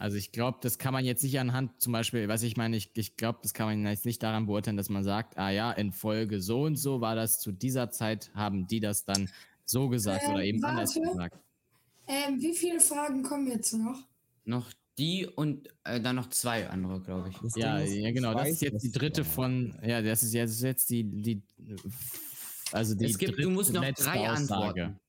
Also 0.00 0.16
ich 0.16 0.32
glaube, 0.32 0.56
das 0.62 0.78
kann 0.78 0.94
man 0.94 1.04
jetzt 1.04 1.22
nicht 1.22 1.38
anhand, 1.38 1.78
zum 1.78 1.92
Beispiel, 1.92 2.26
was 2.26 2.42
ich 2.42 2.56
meine, 2.56 2.74
ich, 2.74 2.90
ich 2.94 3.16
glaube, 3.16 3.40
das 3.42 3.52
kann 3.52 3.66
man 3.66 3.84
jetzt 3.86 4.06
nicht 4.06 4.22
daran 4.22 4.46
beurteilen, 4.46 4.78
dass 4.78 4.88
man 4.88 5.04
sagt, 5.04 5.36
ah 5.36 5.50
ja, 5.50 5.72
in 5.72 5.92
Folge 5.92 6.40
so 6.40 6.62
und 6.62 6.76
so 6.76 7.02
war 7.02 7.14
das 7.14 7.38
zu 7.38 7.52
dieser 7.52 7.90
Zeit, 7.90 8.30
haben 8.34 8.66
die 8.66 8.80
das 8.80 9.04
dann 9.04 9.28
so 9.66 9.90
gesagt 9.90 10.22
Ähm, 10.24 10.30
oder 10.32 10.42
eben 10.42 10.64
anders 10.64 10.96
warte. 10.96 11.06
gesagt. 11.10 11.38
ähm, 12.08 12.40
wie 12.40 12.54
viele 12.54 12.80
Fragen 12.80 13.22
kommen 13.22 13.46
jetzt 13.48 13.74
noch? 13.74 13.98
Noch 14.46 14.72
die 14.96 15.26
und 15.26 15.68
äh, 15.84 16.00
dann 16.00 16.16
noch 16.16 16.30
zwei 16.30 16.66
andere, 16.66 17.02
glaube 17.02 17.28
ich. 17.28 17.36
Das 17.36 17.54
Ja, 17.56 17.78
ist, 17.80 17.92
ja, 17.92 18.10
genau, 18.10 18.32
das 18.32 18.48
ist 18.48 18.62
jetzt 18.62 18.82
die 18.82 18.92
dritte 18.92 19.22
von, 19.22 19.78
ja, 19.82 20.00
das 20.00 20.22
ist 20.22 20.32
jetzt, 20.32 20.62
jetzt 20.62 20.88
die, 20.88 21.04
die, 21.04 21.42
also 22.72 22.94
die 22.94 23.04
Es 23.04 23.18
gibt, 23.18 23.38
du 23.38 23.50
musst 23.50 23.74
noch 23.74 23.82
drei 23.82 24.30
Aussage. 24.30 24.84
Antworten. 24.84 25.00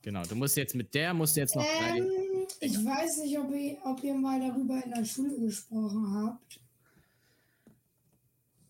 Genau, 0.00 0.22
du 0.24 0.36
musst 0.36 0.56
jetzt 0.56 0.74
mit 0.74 0.94
der, 0.94 1.12
musst 1.12 1.36
du 1.36 1.40
jetzt 1.40 1.54
noch 1.54 1.66
drei, 1.66 1.98
Ähm, 1.98 2.37
ich 2.60 2.76
weiß 2.84 3.18
nicht, 3.18 3.38
ob 3.38 3.50
ihr, 3.54 3.76
ob 3.84 4.02
ihr 4.02 4.14
mal 4.14 4.40
darüber 4.40 4.82
in 4.84 4.90
der 4.90 5.04
Schule 5.04 5.38
gesprochen 5.38 6.14
habt. 6.14 6.60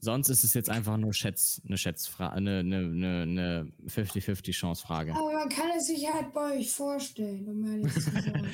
sonst 0.01 0.29
ist 0.29 0.45
es 0.45 0.55
jetzt 0.55 0.71
einfach 0.71 0.97
nur 0.97 1.13
Schätz, 1.13 1.61
eine 1.67 1.77
Schätzfrage, 1.77 2.35
eine, 2.35 2.59
eine, 2.61 2.79
eine, 2.79 3.23
eine 3.23 3.73
50-50 3.87 4.53
Chance-Frage. 4.53 5.15
Aber 5.15 5.33
man 5.33 5.49
kann 5.49 5.71
es 5.77 5.87
sich 5.89 6.07
halt 6.13 6.33
bei 6.33 6.59
euch 6.59 6.71
vorstellen, 6.71 7.49
um 7.49 7.65
ehrlich 7.67 7.93
zu 7.93 8.01
sein. 8.11 8.51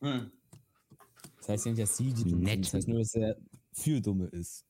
Das 1.38 1.48
heißt 1.50 1.66
ja 1.66 1.72
nicht, 1.72 1.82
dass 1.82 1.96
sie 1.98 2.12
die 2.12 2.24
dumm 2.24 2.40
Nett. 2.40 2.52
sind. 2.52 2.64
Das 2.64 2.74
heißt 2.74 2.88
nur, 2.88 2.98
dass 3.00 3.14
er 3.14 3.36
für 3.72 4.00
Dumme 4.00 4.26
ist. 4.28 4.64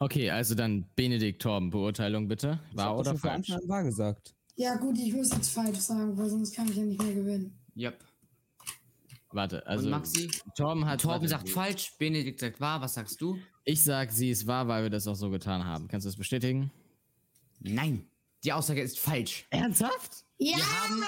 Okay, 0.00 0.30
also 0.30 0.56
dann 0.56 0.88
Benedikt 0.96 1.40
Torben, 1.42 1.70
Beurteilung 1.70 2.26
bitte. 2.26 2.58
Ich 2.70 2.76
Wahr 2.76 2.98
oder 2.98 3.14
falsch? 3.16 3.50
Anfang 3.50 3.62
an 3.62 3.68
wahr 3.68 3.84
gesagt. 3.84 4.34
Ja 4.56 4.74
gut, 4.76 4.98
ich 4.98 5.12
muss 5.12 5.30
jetzt 5.30 5.50
falsch 5.50 5.78
sagen, 5.78 6.16
weil 6.16 6.28
sonst 6.28 6.54
kann 6.54 6.68
ich 6.68 6.76
ja 6.76 6.82
nicht 6.84 7.02
mehr 7.02 7.14
gewinnen. 7.14 7.58
Yep. 7.76 7.98
Warte, 9.30 9.66
also 9.66 9.86
und 9.86 9.90
Maxi? 9.92 10.30
Torben 10.54 10.84
hat. 10.84 11.00
Torben 11.00 11.22
warte, 11.22 11.28
sagt 11.28 11.48
falsch, 11.48 11.92
Benedikt 11.98 12.40
sagt 12.40 12.60
wahr. 12.60 12.80
Was 12.82 12.94
sagst 12.94 13.20
du? 13.20 13.38
Ich 13.64 13.82
sag, 13.82 14.12
sie 14.12 14.30
ist 14.30 14.46
wahr, 14.46 14.68
weil 14.68 14.82
wir 14.82 14.90
das 14.90 15.06
auch 15.06 15.14
so 15.14 15.30
getan 15.30 15.64
haben. 15.64 15.88
Kannst 15.88 16.04
du 16.04 16.08
das 16.08 16.16
bestätigen? 16.16 16.70
Nein. 17.60 18.06
Die 18.44 18.52
Aussage 18.52 18.82
ist 18.82 18.98
falsch. 18.98 19.46
Ernsthaft? 19.50 20.24
Ja! 20.38 20.56
haben- 20.58 21.02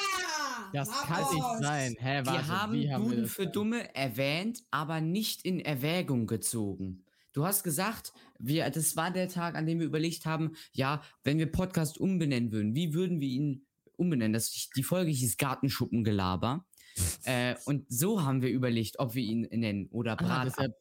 Das 0.72 0.88
kann 1.02 1.24
Vamos! 1.24 1.34
nicht 1.58 1.62
sein. 1.66 1.96
Hä, 1.98 2.22
warte, 2.24 2.30
wir 2.32 2.48
haben 2.48 2.72
wie 2.74 2.92
haben 2.92 3.04
wir 3.04 3.10
Duden 3.16 3.26
für 3.28 3.42
denn? 3.42 3.52
Dumme 3.52 3.94
erwähnt, 3.94 4.62
aber 4.70 5.00
nicht 5.00 5.42
in 5.44 5.60
Erwägung 5.60 6.26
gezogen. 6.26 7.04
Du 7.34 7.44
hast 7.44 7.64
gesagt, 7.64 8.12
wir, 8.38 8.70
das 8.70 8.96
war 8.96 9.10
der 9.10 9.28
Tag, 9.28 9.56
an 9.56 9.66
dem 9.66 9.80
wir 9.80 9.86
überlegt 9.86 10.24
haben, 10.24 10.54
ja, 10.72 11.02
wenn 11.24 11.38
wir 11.38 11.50
Podcast 11.50 11.98
umbenennen 11.98 12.52
würden, 12.52 12.74
wie 12.76 12.94
würden 12.94 13.20
wir 13.20 13.28
ihn 13.28 13.66
umbenennen? 13.96 14.32
Das, 14.32 14.70
die 14.74 14.82
Folge 14.84 15.10
hieß 15.10 15.36
Gartenschuppengelaber. 15.36 16.64
äh, 17.24 17.56
und 17.64 17.86
so 17.88 18.22
haben 18.22 18.40
wir 18.40 18.50
überlegt, 18.50 19.00
ob 19.00 19.16
wir 19.16 19.22
ihn 19.22 19.48
nennen 19.50 19.88
oder 19.90 20.12
Ah, 20.12 20.14
Brat 20.14 20.46
deshalb, 20.46 20.72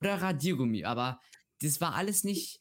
oder 0.00 0.20
Radiergummi. 0.20 0.84
Aber 0.84 1.20
das 1.62 1.80
war 1.80 1.94
alles 1.94 2.24
nicht 2.24 2.58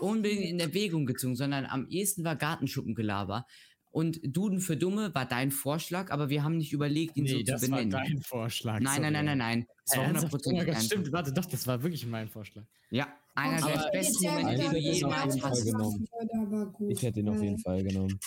unbedingt 0.00 0.44
in 0.44 0.58
Erwägung 0.58 1.06
gezogen, 1.06 1.36
sondern 1.36 1.66
am 1.66 1.86
ehesten 1.88 2.24
war 2.24 2.34
Gartenschuppengelaber. 2.34 3.46
Und 3.94 4.18
Duden 4.24 4.58
für 4.58 4.76
Dumme 4.76 5.14
war 5.14 5.24
dein 5.24 5.52
Vorschlag, 5.52 6.10
aber 6.10 6.28
wir 6.28 6.42
haben 6.42 6.56
nicht 6.56 6.72
überlegt, 6.72 7.16
ihn 7.16 7.22
nee, 7.24 7.30
so 7.30 7.42
das 7.44 7.60
zu 7.60 7.70
war 7.70 7.78
benennen. 7.78 7.90
dein 7.92 8.20
Vorschlag. 8.22 8.80
Nein, 8.80 9.02
nein, 9.02 9.12
nein, 9.12 9.24
nein, 9.24 9.38
nein. 9.38 9.66
Das 9.86 9.96
war 9.96 10.04
Ernsthaft? 10.06 10.34
Oh 10.34 10.36
100% 10.36 10.52
mein 10.56 10.66
Gott, 10.66 10.74
dein 10.74 10.82
stimmt, 10.82 11.12
warte, 11.12 11.32
doch, 11.32 11.44
das 11.44 11.64
war 11.68 11.80
wirklich 11.80 12.04
mein 12.04 12.28
Vorschlag. 12.28 12.64
Ja, 12.90 13.06
einer 13.36 13.64
Okay, 13.64 13.78
der 13.78 13.90
besten 13.92 14.24
Momente, 14.26 14.56
die 14.56 14.68
du 14.68 14.78
jemals 14.80 15.40
hast. 15.44 15.72
Ich 16.88 17.02
hätte 17.02 17.20
ihn 17.20 17.28
auf 17.28 17.40
jeden 17.40 17.58
Fall 17.60 17.84
genommen. 17.84 18.18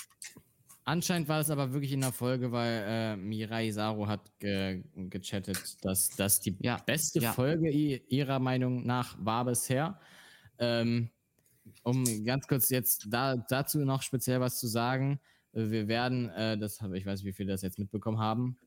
Anscheinend 0.85 1.27
war 1.27 1.41
es 1.41 1.49
aber 1.49 1.73
wirklich 1.73 1.91
in 1.91 1.99
der 1.99 2.13
Folge, 2.13 2.49
weil 2.53 2.85
äh, 2.87 3.17
Mirai 3.17 3.69
Saru 3.71 4.07
hat 4.07 4.39
ge 4.39 4.85
gechattet, 4.95 5.83
dass 5.83 6.11
das 6.11 6.39
die 6.39 6.55
Ja, 6.61 6.77
beste 6.77 7.19
ja. 7.19 7.33
Folge 7.33 7.69
ihrer 7.69 8.39
Meinung 8.39 8.85
nach 8.85 9.17
war 9.19 9.43
bisher. 9.43 9.99
Ähm, 10.59 11.09
um 11.83 12.05
ganz 12.23 12.47
kurz 12.47 12.69
jetzt 12.69 13.07
da, 13.09 13.35
dazu 13.35 13.79
noch 13.79 14.01
speziell 14.01 14.39
was 14.39 14.59
zu 14.59 14.67
sagen. 14.67 15.19
Wir 15.53 15.87
werden, 15.87 16.29
äh, 16.29 16.57
das 16.57 16.81
habe 16.81 16.97
ich 16.97 17.05
weiß, 17.05 17.23
wie 17.23 17.33
viele 17.33 17.51
das 17.51 17.61
jetzt 17.61 17.79
mitbekommen 17.79 18.19
haben, 18.19 18.57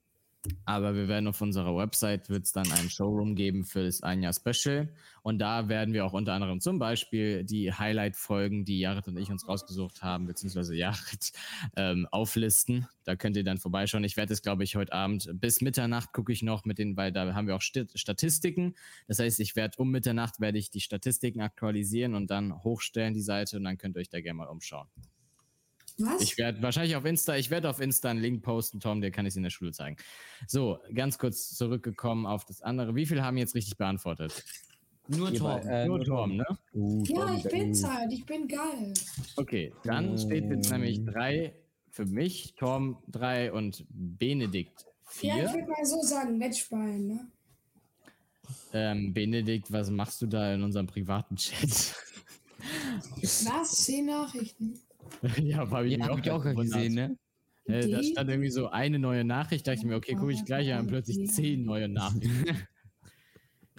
aber 0.64 0.94
wir 0.94 1.06
werden 1.06 1.28
auf 1.28 1.40
unserer 1.42 1.76
Website 1.76 2.30
wird 2.30 2.44
es 2.46 2.52
dann 2.52 2.72
einen 2.72 2.88
Showroom 2.88 3.36
geben 3.36 3.64
für 3.64 3.84
das 3.84 4.02
ein 4.02 4.22
Jahr 4.22 4.32
Special 4.32 4.88
und 5.22 5.38
da 5.38 5.68
werden 5.68 5.92
wir 5.92 6.06
auch 6.06 6.14
unter 6.14 6.32
anderem 6.32 6.60
zum 6.60 6.78
Beispiel 6.78 7.44
die 7.44 7.74
Highlight-Folgen, 7.74 8.64
die 8.64 8.78
Jared 8.80 9.06
und 9.06 9.18
ich 9.18 9.30
uns 9.30 9.46
rausgesucht 9.46 10.02
haben, 10.02 10.26
beziehungsweise 10.26 10.74
Jared 10.74 11.32
ähm, 11.76 12.08
auflisten. 12.10 12.88
Da 13.04 13.16
könnt 13.16 13.36
ihr 13.36 13.44
dann 13.44 13.58
vorbeischauen. 13.58 14.02
Ich 14.02 14.16
werde 14.16 14.32
es, 14.32 14.40
glaube 14.40 14.64
ich, 14.64 14.76
heute 14.76 14.94
Abend 14.94 15.30
bis 15.34 15.60
Mitternacht 15.60 16.14
gucke 16.14 16.32
ich 16.32 16.42
noch 16.42 16.64
mit 16.64 16.78
den, 16.78 16.96
weil 16.96 17.12
da 17.12 17.34
haben 17.34 17.46
wir 17.46 17.54
auch 17.54 17.60
Sti- 17.62 17.94
Statistiken. 17.94 18.74
Das 19.08 19.18
heißt, 19.18 19.40
ich 19.40 19.56
werde 19.56 19.76
um 19.76 19.90
Mitternacht 19.90 20.40
werde 20.40 20.56
ich 20.56 20.70
die 20.70 20.80
Statistiken 20.80 21.42
aktualisieren 21.42 22.14
und 22.14 22.30
dann 22.30 22.64
hochstellen 22.64 23.12
die 23.12 23.20
Seite 23.20 23.58
und 23.58 23.64
dann 23.64 23.76
könnt 23.76 23.94
ihr 23.96 24.00
euch 24.00 24.08
da 24.08 24.22
gerne 24.22 24.38
mal 24.38 24.48
umschauen. 24.48 24.88
Was? 26.00 26.22
Ich 26.22 26.38
werde 26.38 26.62
wahrscheinlich 26.62 26.96
auf 26.96 27.04
Insta, 27.04 27.36
ich 27.36 27.50
werde 27.50 27.68
auf 27.68 27.80
Insta 27.80 28.10
einen 28.10 28.20
Link 28.20 28.42
posten, 28.42 28.80
Tom, 28.80 29.00
der 29.00 29.10
kann 29.10 29.26
ich 29.26 29.36
in 29.36 29.42
der 29.42 29.50
Schule 29.50 29.72
zeigen. 29.72 29.96
So, 30.46 30.78
ganz 30.94 31.18
kurz 31.18 31.54
zurückgekommen 31.54 32.26
auf 32.26 32.44
das 32.44 32.62
andere. 32.62 32.94
Wie 32.94 33.06
viele 33.06 33.22
haben 33.22 33.36
jetzt 33.36 33.54
richtig 33.54 33.76
beantwortet? 33.76 34.42
Nur 35.08 35.30
bei- 35.32 35.60
äh, 35.60 35.86
Nur 35.86 36.04
Tom, 36.04 36.36
ne? 36.36 36.44
Uh, 36.72 37.04
ja, 37.04 37.14
Torben, 37.16 37.36
ich 37.38 37.42
bin's 37.44 37.84
halt. 37.84 38.12
Ich 38.12 38.24
bin 38.24 38.46
geil. 38.48 38.94
Okay, 39.36 39.72
dann 39.84 40.16
steht 40.18 40.48
jetzt 40.50 40.70
nämlich 40.70 41.04
drei 41.04 41.54
für 41.90 42.06
mich, 42.06 42.54
Tom 42.56 43.02
drei 43.08 43.52
und 43.52 43.84
Benedikt 43.90 44.84
Ja, 45.20 45.34
ich 45.36 45.42
vier. 45.42 45.52
würde 45.52 45.68
mal 45.68 45.84
so 45.84 46.00
sagen, 46.02 46.38
Matchbein, 46.38 47.06
ne? 47.08 47.26
Ähm, 48.72 49.12
Benedikt, 49.12 49.72
was 49.72 49.90
machst 49.90 50.22
du 50.22 50.26
da 50.26 50.54
in 50.54 50.62
unserem 50.62 50.86
privaten 50.86 51.34
Chat? 51.36 51.94
Was? 53.22 53.72
Zehn 53.84 54.06
Nachrichten? 54.06 54.78
Ja, 55.38 55.58
habe 55.58 55.88
ich 55.88 55.98
Ja, 55.98 56.06
hab 56.08 56.18
ich 56.18 56.30
auch 56.30 56.42
gewundert. 56.42 56.74
gesehen, 56.74 56.94
ne? 56.94 57.16
Äh, 57.66 57.88
da 57.88 58.02
stand 58.02 58.30
irgendwie 58.30 58.50
so 58.50 58.68
eine 58.68 58.98
neue 58.98 59.24
Nachricht, 59.24 59.66
dachte 59.66 59.80
ich 59.80 59.84
mir, 59.84 59.96
okay, 59.96 60.14
gucke 60.14 60.32
ich 60.32 60.44
gleich, 60.44 60.66
und 60.68 60.74
dann 60.76 60.86
plötzlich 60.86 61.30
zehn 61.30 61.64
neue 61.64 61.88
Nachrichten. 61.88 62.44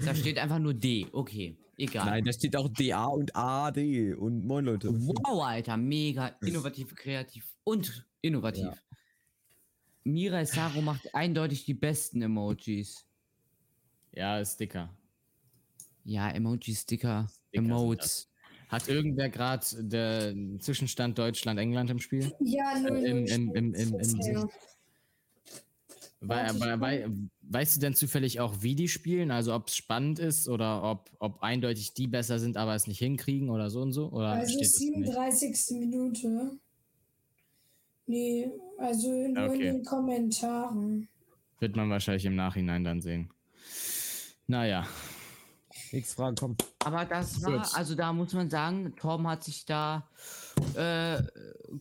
Da 0.03 0.15
steht 0.15 0.39
einfach 0.39 0.57
nur 0.57 0.73
D. 0.73 1.05
Okay, 1.11 1.55
egal. 1.77 2.05
Nein, 2.07 2.25
da 2.25 2.33
steht 2.33 2.55
auch 2.55 2.67
DA 2.69 3.05
und 3.05 3.35
AD 3.35 4.15
und 4.15 4.45
moin 4.45 4.65
Leute. 4.65 4.89
Wow, 4.91 5.43
Alter, 5.43 5.77
mega 5.77 6.29
innovativ, 6.41 6.95
kreativ 6.95 7.53
und 7.63 8.07
innovativ. 8.21 8.63
Ja. 8.63 8.73
Mirai 10.03 10.45
Saro 10.45 10.81
macht 10.81 11.13
eindeutig 11.13 11.65
die 11.65 11.75
besten 11.75 12.23
Emojis. 12.23 13.05
Ja, 14.13 14.43
Sticker. 14.43 14.89
Ja, 16.03 16.31
Emoji-Sticker, 16.31 17.27
Emotes. 17.51 18.30
Hat 18.71 18.87
irgendwer 18.87 19.29
gerade 19.29 19.65
der 19.83 20.33
Zwischenstand 20.59 21.17
Deutschland-England 21.17 21.89
im 21.89 21.99
Spiel? 21.99 22.31
Ja, 22.39 22.79
nur 22.79 22.95
Äh, 22.97 23.09
im- 23.11 23.25
im- 23.25 23.55
im- 23.55 23.73
im- 23.73 23.75
im- 23.75 23.97
bisher. 23.97 24.49
Wei- 26.23 26.35
Warte, 26.45 26.55
ich 26.55 26.61
wei- 26.61 26.71
guck. 26.73 26.81
wei- 26.81 27.09
weißt 27.49 27.75
du 27.75 27.79
denn 27.81 27.95
zufällig 27.95 28.39
auch, 28.39 28.61
wie 28.61 28.75
die 28.75 28.87
spielen? 28.87 29.29
Also 29.31 29.53
ob 29.55 29.67
es 29.67 29.75
spannend 29.75 30.19
ist 30.19 30.47
oder 30.47 30.83
ob, 30.83 31.09
ob 31.19 31.41
eindeutig 31.43 31.93
die 31.95 32.07
besser 32.07 32.39
sind, 32.39 32.55
aber 32.57 32.75
es 32.75 32.87
nicht 32.87 32.99
hinkriegen 32.99 33.49
oder 33.49 33.69
so 33.69 33.81
und 33.81 33.91
so? 33.91 34.07
Oder 34.09 34.29
Also 34.29 34.53
steht 34.53 34.61
das 34.67 34.79
nicht? 34.79 34.93
37. 34.93 35.71
Minute. 35.79 36.51
Nee, 38.05 38.51
also 38.77 39.09
nur 39.09 39.45
Okay. 39.49 39.53
in 39.67 39.75
den 39.77 39.83
Kommentaren. 39.85 41.07
Wird 41.59 41.75
man 41.75 41.89
wahrscheinlich 41.89 42.25
im 42.25 42.35
Nachhinein 42.35 42.83
dann 42.83 43.01
sehen. 43.01 43.29
Naja, 44.47 44.85
Nix 45.91 46.13
Fragen, 46.13 46.35
komm. 46.37 46.55
Aber 46.79 47.03
das 47.05 47.41
war, 47.43 47.59
Gut. 47.59 47.75
also 47.75 47.95
da 47.95 48.13
muss 48.13 48.33
man 48.33 48.49
sagen, 48.49 48.95
Torben 48.95 49.27
hat 49.27 49.43
sich 49.43 49.65
da 49.65 50.07
äh, 50.75 51.21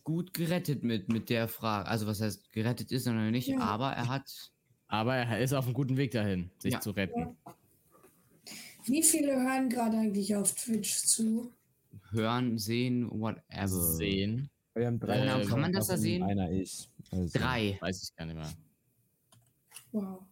gut 0.03 0.33
gerettet 0.33 0.83
mit, 0.83 1.07
mit 1.09 1.29
der 1.29 1.47
Frage. 1.47 1.87
Also 1.87 2.07
was 2.07 2.19
heißt 2.21 2.51
gerettet 2.51 2.91
ist 2.91 3.07
er 3.07 3.13
noch 3.13 3.31
nicht, 3.31 3.47
Ja. 3.47 3.59
aber 3.59 3.91
er 3.93 4.07
hat. 4.09 4.51
aber 4.87 5.15
er 5.15 5.39
ist 5.39 5.53
auf 5.53 5.65
einem 5.65 5.73
guten 5.73 5.95
Weg 5.95 6.11
dahin, 6.11 6.51
sich 6.59 6.73
Ja. 6.73 6.81
zu 6.81 6.91
retten. 6.91 7.37
Wie 8.83 9.03
viele 9.03 9.33
hören 9.33 9.69
gerade 9.69 9.97
eigentlich 9.97 10.35
auf 10.35 10.53
Twitch 10.55 10.97
zu? 11.05 11.53
Hören, 12.09 12.57
sehen, 12.57 13.09
whatever. 13.11 13.67
Sehen. 13.67 14.49
Wir 14.73 14.87
haben 14.87 14.99
drei. 14.99 15.25
Äh, 15.25 15.45
kann 15.45 15.61
man 15.61 15.71
das 15.71 15.87
da 15.87 15.97
sehen? 15.97 16.23
Einer 16.23 16.49
ich. 16.51 16.89
Also, 17.11 17.39
Drei. 17.39 17.77
Weiß 17.79 18.03
ich 18.03 18.15
gar 18.15 18.25
nicht 18.25 18.35
mehr. 18.35 18.49
Wow. 19.91 20.23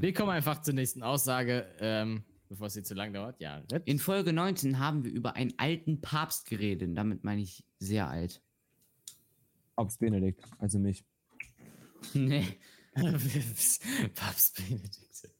Wir 0.00 0.12
kommen 0.12 0.30
einfach 0.30 0.62
zur 0.62 0.74
nächsten 0.74 1.02
Aussage, 1.02 1.66
ähm, 1.80 2.22
bevor 2.48 2.68
es 2.68 2.74
hier 2.74 2.84
zu 2.84 2.94
lang 2.94 3.12
dauert. 3.12 3.40
Ja. 3.40 3.62
In 3.84 3.98
Folge 3.98 4.32
19 4.32 4.78
haben 4.78 5.04
wir 5.04 5.10
über 5.10 5.34
einen 5.34 5.52
alten 5.56 6.00
Papst 6.00 6.48
geredet. 6.48 6.96
Damit 6.96 7.24
meine 7.24 7.42
ich 7.42 7.64
sehr 7.78 8.08
alt. 8.08 8.40
Papst 9.76 9.98
Benedikt, 9.98 10.44
also 10.58 10.78
mich. 10.78 11.04
Nee. 12.14 12.46
Papst 14.14 14.56
Benedikt. 14.56 15.30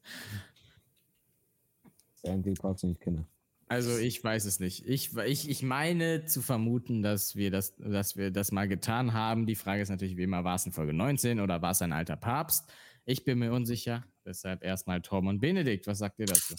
Einzige 2.23 2.61
Papst, 2.61 2.83
den 2.83 2.93
ich 2.93 3.01
kenne. 3.01 3.27
Also 3.71 3.97
ich 3.97 4.23
weiß 4.23 4.47
es 4.47 4.59
nicht. 4.61 4.87
Ich, 4.87 5.17
ich, 5.17 5.49
ich 5.49 5.63
meine 5.63 6.25
zu 6.25 6.43
vermuten, 6.43 7.03
dass 7.03 7.37
wir 7.37 7.51
das, 7.51 7.77
dass 7.77 8.17
wir 8.17 8.31
das 8.31 8.51
mal 8.51 8.67
getan 8.67 9.13
haben. 9.13 9.47
Die 9.47 9.55
Frage 9.55 9.81
ist 9.81 9.91
natürlich 9.91 10.17
wie 10.17 10.25
immer, 10.25 10.43
war 10.43 10.57
es 10.57 10.67
in 10.67 10.73
Folge 10.73 10.93
19 10.93 11.39
oder 11.39 11.63
war 11.63 11.71
es 11.71 11.81
ein 11.81 11.93
alter 11.93 12.17
Papst? 12.17 12.71
Ich 13.11 13.25
bin 13.25 13.41
mir 13.41 13.53
unsicher. 13.53 14.05
Deshalb 14.25 14.63
erstmal 14.63 15.03
Tom 15.03 15.27
und 15.27 15.41
Benedikt. 15.41 15.85
Was 15.89 15.99
sagt 15.99 16.21
ihr 16.21 16.27
dazu? 16.27 16.55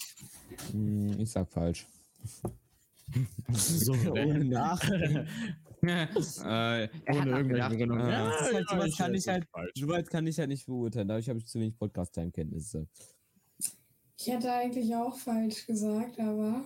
Hm, 0.72 1.18
Ich 1.18 1.32
sag 1.32 1.50
falsch. 1.50 1.88
So, 3.54 3.94
Ohne 4.12 4.44
Nachdenken. 4.44 5.28
äh, 5.82 5.88
Ohne 5.88 6.90
irgendwelche. 7.08 7.70
Begründung. 7.70 8.00
Ja, 8.00 8.32
halt, 8.38 8.70
sowas 8.70 8.98
kann 8.98 9.14
ich 9.16 9.28
halt, 9.30 9.48
kann 10.10 10.28
ich 10.28 10.40
halt 10.40 10.50
nicht 10.50 10.66
beurteilen. 10.66 11.08
Dadurch 11.08 11.30
habe 11.30 11.40
ich 11.40 11.48
zu 11.48 11.58
wenig 11.58 11.78
Podcast-Time-Kenntnisse. 11.78 12.86
Ich 14.20 14.28
hätte 14.28 14.52
eigentlich 14.52 14.94
auch 14.94 15.18
falsch 15.18 15.66
gesagt, 15.66 16.20
aber 16.20 16.66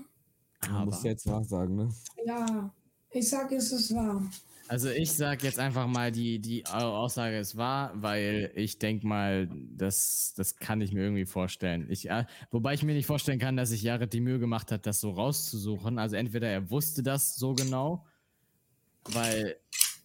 Man 0.67 0.85
muss 0.85 1.03
ja 1.03 1.11
jetzt 1.11 1.27
nachsagen, 1.27 1.75
ne? 1.75 1.89
ja, 2.25 2.73
ich 3.11 3.29
sag, 3.29 3.51
es 3.51 3.71
ist 3.71 3.93
wahr. 3.93 4.27
Also 4.67 4.89
ich 4.89 5.11
sage 5.11 5.45
jetzt 5.45 5.59
einfach 5.59 5.85
mal, 5.87 6.11
die, 6.11 6.39
die 6.39 6.65
Aussage 6.65 7.37
ist 7.37 7.55
wahr, 7.55 7.91
weil 7.95 8.51
ich 8.55 8.79
denke 8.79 9.05
mal, 9.05 9.47
das, 9.75 10.33
das 10.35 10.55
kann 10.55 10.81
ich 10.81 10.91
mir 10.91 11.03
irgendwie 11.03 11.25
vorstellen. 11.25 11.85
Ich, 11.89 12.09
äh, 12.09 12.25
wobei 12.49 12.73
ich 12.73 12.81
mir 12.81 12.95
nicht 12.95 13.05
vorstellen 13.05 13.37
kann, 13.37 13.57
dass 13.57 13.69
sich 13.69 13.83
Jared 13.83 14.11
die 14.11 14.21
Mühe 14.21 14.39
gemacht 14.39 14.71
hat, 14.71 14.87
das 14.87 14.99
so 14.99 15.11
rauszusuchen. 15.11 15.99
Also 15.99 16.15
entweder 16.15 16.49
er 16.49 16.71
wusste 16.71 17.03
das 17.03 17.35
so 17.35 17.53
genau, 17.53 18.07
weil 19.09 19.57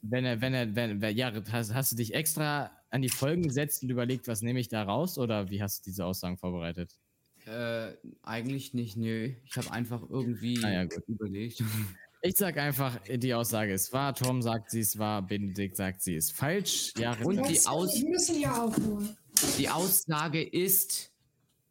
wenn 0.03 0.27
er, 0.27 0.41
wenn 0.43 0.53
er, 0.53 0.75
wenn, 0.75 1.01
wenn 1.01 1.17
Jared, 1.17 1.51
hast, 1.53 1.73
hast 1.73 1.93
du 1.93 1.97
dich 1.97 2.13
extra 2.13 2.71
an 2.91 3.01
die 3.01 3.09
Folgen 3.09 3.43
gesetzt 3.43 3.83
und 3.83 3.91
überlegt, 3.91 4.29
was 4.29 4.43
nehme 4.43 4.61
ich 4.61 4.69
da 4.69 4.83
raus 4.83 5.17
oder 5.17 5.51
wie 5.51 5.63
hast 5.63 5.87
du 5.87 5.91
diese 5.91 6.05
Aussagen 6.05 6.37
vorbereitet? 6.37 6.99
Äh, 7.47 7.93
eigentlich 8.23 8.75
nicht, 8.75 8.97
nö. 8.97 9.33
Ich 9.45 9.57
habe 9.57 9.71
einfach 9.71 10.03
irgendwie 10.09 10.63
Ah 10.65 10.73
ja, 10.73 10.85
gut. 10.85 11.03
überlegt. 11.09 11.63
Ich 12.23 12.35
sag 12.37 12.59
einfach, 12.59 12.99
die 13.09 13.33
Aussage 13.33 13.73
ist 13.73 13.93
wahr, 13.93 14.15
Tom 14.15 14.43
sagt, 14.43 14.71
sie 14.71 14.81
ist 14.81 14.99
wahr, 14.99 15.23
Benedikt 15.23 15.77
sagt, 15.77 16.03
sie 16.03 16.17
ist 16.17 16.33
falsch. 16.33 16.93
Jared 16.97 17.25
Und 17.25 17.37
die 17.49 17.67
Aus- 17.67 17.95
Wir 17.95 18.11
müssen 18.11 18.41
ja 18.41 18.63
aufholen. 18.65 19.17
Die 19.59 19.69
Aussage 19.71 20.43
ist 20.43 21.11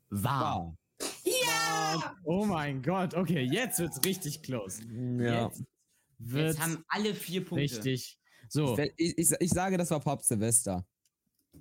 wahr. 0.09 0.75
Ja! 1.23 2.15
Oh 2.23 2.45
mein 2.45 2.81
Gott, 2.81 3.13
okay, 3.13 3.41
jetzt 3.43 3.77
wird's 3.79 4.03
richtig 4.03 4.41
close. 4.41 4.81
Ja. 5.19 5.45
Jetzt 5.47 5.63
wird's 6.17 6.57
Jetzt 6.57 6.61
haben 6.61 6.83
alle 6.87 7.13
vier 7.13 7.45
Punkte. 7.45 7.63
richtig. 7.63 8.17
So, 8.49 8.75
Ich, 8.97 9.17
ich, 9.19 9.31
ich 9.39 9.49
sage, 9.51 9.77
das 9.77 9.91
war 9.91 9.99
Papst 9.99 10.29
Silvester. 10.29 10.83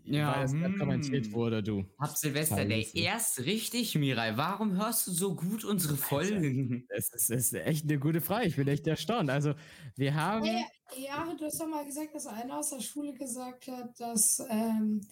Ja, 0.04 0.36
weil 0.36 0.44
es 0.44 0.52
gerade 0.52 0.78
kommentiert 0.78 1.32
wurde, 1.32 1.62
du. 1.62 1.84
Hab 1.98 2.16
Silvester 2.16 2.64
Day 2.64 2.88
erst 2.94 3.40
richtig, 3.40 3.94
Mirai. 3.94 4.36
Warum 4.36 4.76
hörst 4.76 5.06
du 5.06 5.10
so 5.12 5.34
gut 5.34 5.64
unsere 5.64 5.96
Folgen? 5.96 6.86
Es 6.88 7.12
ist, 7.12 7.30
ist 7.30 7.54
echt 7.54 7.84
eine 7.84 7.98
gute 7.98 8.20
Frage. 8.20 8.46
Ich 8.46 8.56
bin 8.56 8.68
echt 8.68 8.86
erstaunt. 8.86 9.30
Also, 9.30 9.54
wir 9.96 10.14
haben. 10.14 10.44
Hey, 10.44 10.64
ja, 10.96 11.26
du 11.38 11.44
hast 11.44 11.60
doch 11.60 11.68
mal 11.68 11.84
gesagt, 11.84 12.14
dass 12.14 12.26
einer 12.26 12.58
aus 12.58 12.70
der 12.70 12.80
Schule 12.80 13.12
gesagt 13.14 13.68
hat, 13.68 13.98
dass 14.00 14.42
ähm, 14.50 15.02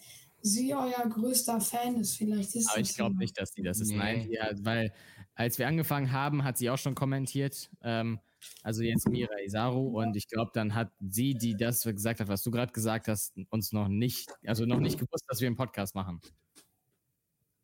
sie 0.41 0.75
euer 0.75 1.09
größter 1.09 1.61
Fan 1.61 1.97
ist. 1.97 2.17
Vielleicht 2.17 2.55
ist 2.55 2.69
Aber 2.71 2.81
das 2.81 2.91
ich 2.91 2.97
glaube 2.97 3.15
so. 3.15 3.19
nicht, 3.19 3.39
dass 3.39 3.53
die 3.53 3.63
das 3.63 3.81
ist. 3.81 3.91
Nee. 3.91 3.97
Nein, 3.99 4.29
ja, 4.31 4.51
weil 4.61 4.93
als 5.35 5.59
wir 5.59 5.69
angefangen 5.69 6.13
haben, 6.13 6.45
hat 6.45 6.57
sie 6.57 6.71
auch 6.71 6.79
schon 6.79 6.95
kommentiert. 6.95 7.71
Ähm, 7.83 8.21
also 8.63 8.83
jetzt 8.83 9.09
Mira 9.09 9.35
Isaru 9.45 10.01
und 10.01 10.17
ich 10.17 10.29
glaube, 10.29 10.51
dann 10.55 10.75
hat 10.75 10.93
sie, 11.01 11.35
die 11.35 11.57
das 11.57 11.83
gesagt 11.83 12.21
hat, 12.21 12.29
was 12.29 12.43
du 12.43 12.51
gerade 12.51 12.73
gesagt 12.73 13.09
hast, 13.09 13.35
uns 13.51 13.73
noch 13.73 13.89
nicht, 13.89 14.29
also 14.45 14.65
noch 14.67 14.81
nicht 14.81 14.99
gewusst, 14.99 15.25
dass 15.29 15.41
wir 15.41 15.47
einen 15.47 15.57
Podcast 15.57 15.95
machen. 15.95 16.21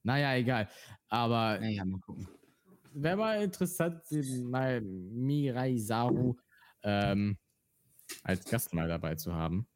Naja, 0.02 0.34
egal. 0.34 0.68
Aber 1.08 1.58
Naja, 1.60 1.84
mal 1.84 2.00
gucken. 2.00 2.28
wäre 2.92 3.16
mal 3.16 3.42
interessant, 3.42 4.02
mal 4.44 4.80
Mirai 4.80 5.76
Saru 5.78 6.36
ähm, 6.82 7.38
als 8.24 8.44
Gast 8.44 8.74
mal 8.74 8.88
dabei 8.88 9.14
zu 9.14 9.34
haben. 9.34 9.66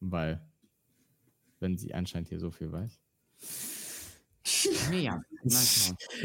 Weil, 0.00 0.44
wenn 1.60 1.78
sie 1.78 1.94
anscheinend 1.94 2.28
hier 2.28 2.40
so 2.40 2.50
viel 2.50 2.72
weiß. 2.72 3.00
Naja. 4.90 5.22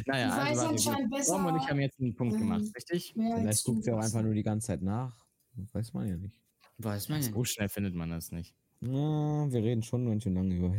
Naja, 0.05 0.29
also 0.37 0.61
anscheinend 0.67 1.09
besser, 1.11 1.33
Tom 1.33 1.45
und 1.47 1.57
ich 1.61 1.69
haben 1.69 1.79
jetzt 1.79 1.99
einen 1.99 2.15
Punkt 2.15 2.35
ähm, 2.35 2.41
gemacht, 2.41 2.63
richtig? 2.75 3.13
Vielleicht 3.13 3.63
guckt 3.65 3.83
sie 3.83 3.91
auch 3.91 3.99
einfach 3.99 4.21
nur 4.21 4.33
die 4.33 4.43
ganze 4.43 4.67
Zeit 4.67 4.81
nach. 4.81 5.25
Weiß 5.73 5.93
man 5.93 6.07
ja 6.07 6.15
nicht. 6.17 6.39
Weiß 6.77 7.09
man 7.09 7.21
ja 7.21 7.31
So 7.31 7.43
schnell 7.43 7.69
findet 7.69 7.95
man 7.95 8.09
das 8.09 8.31
nicht. 8.31 8.53
Ja, 8.81 8.89
wir 9.51 9.63
reden 9.63 9.81
schon 9.81 10.05
ganz 10.07 10.23
schön 10.23 10.35
lange 10.35 10.55
über. 10.55 10.75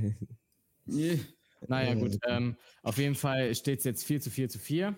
Naja, 1.67 1.93
Äh, 1.93 1.97
gut. 1.97 2.17
Ähm, 2.27 2.57
auf 2.83 2.99
jeden 2.99 3.17
Fall 3.17 3.55
steht 3.55 3.81
es 3.81 3.85
jetzt 3.85 4.05
4 4.05 4.21
zu 4.21 4.31
4 4.31 4.49
zu 4.49 4.59
4. 4.59 4.95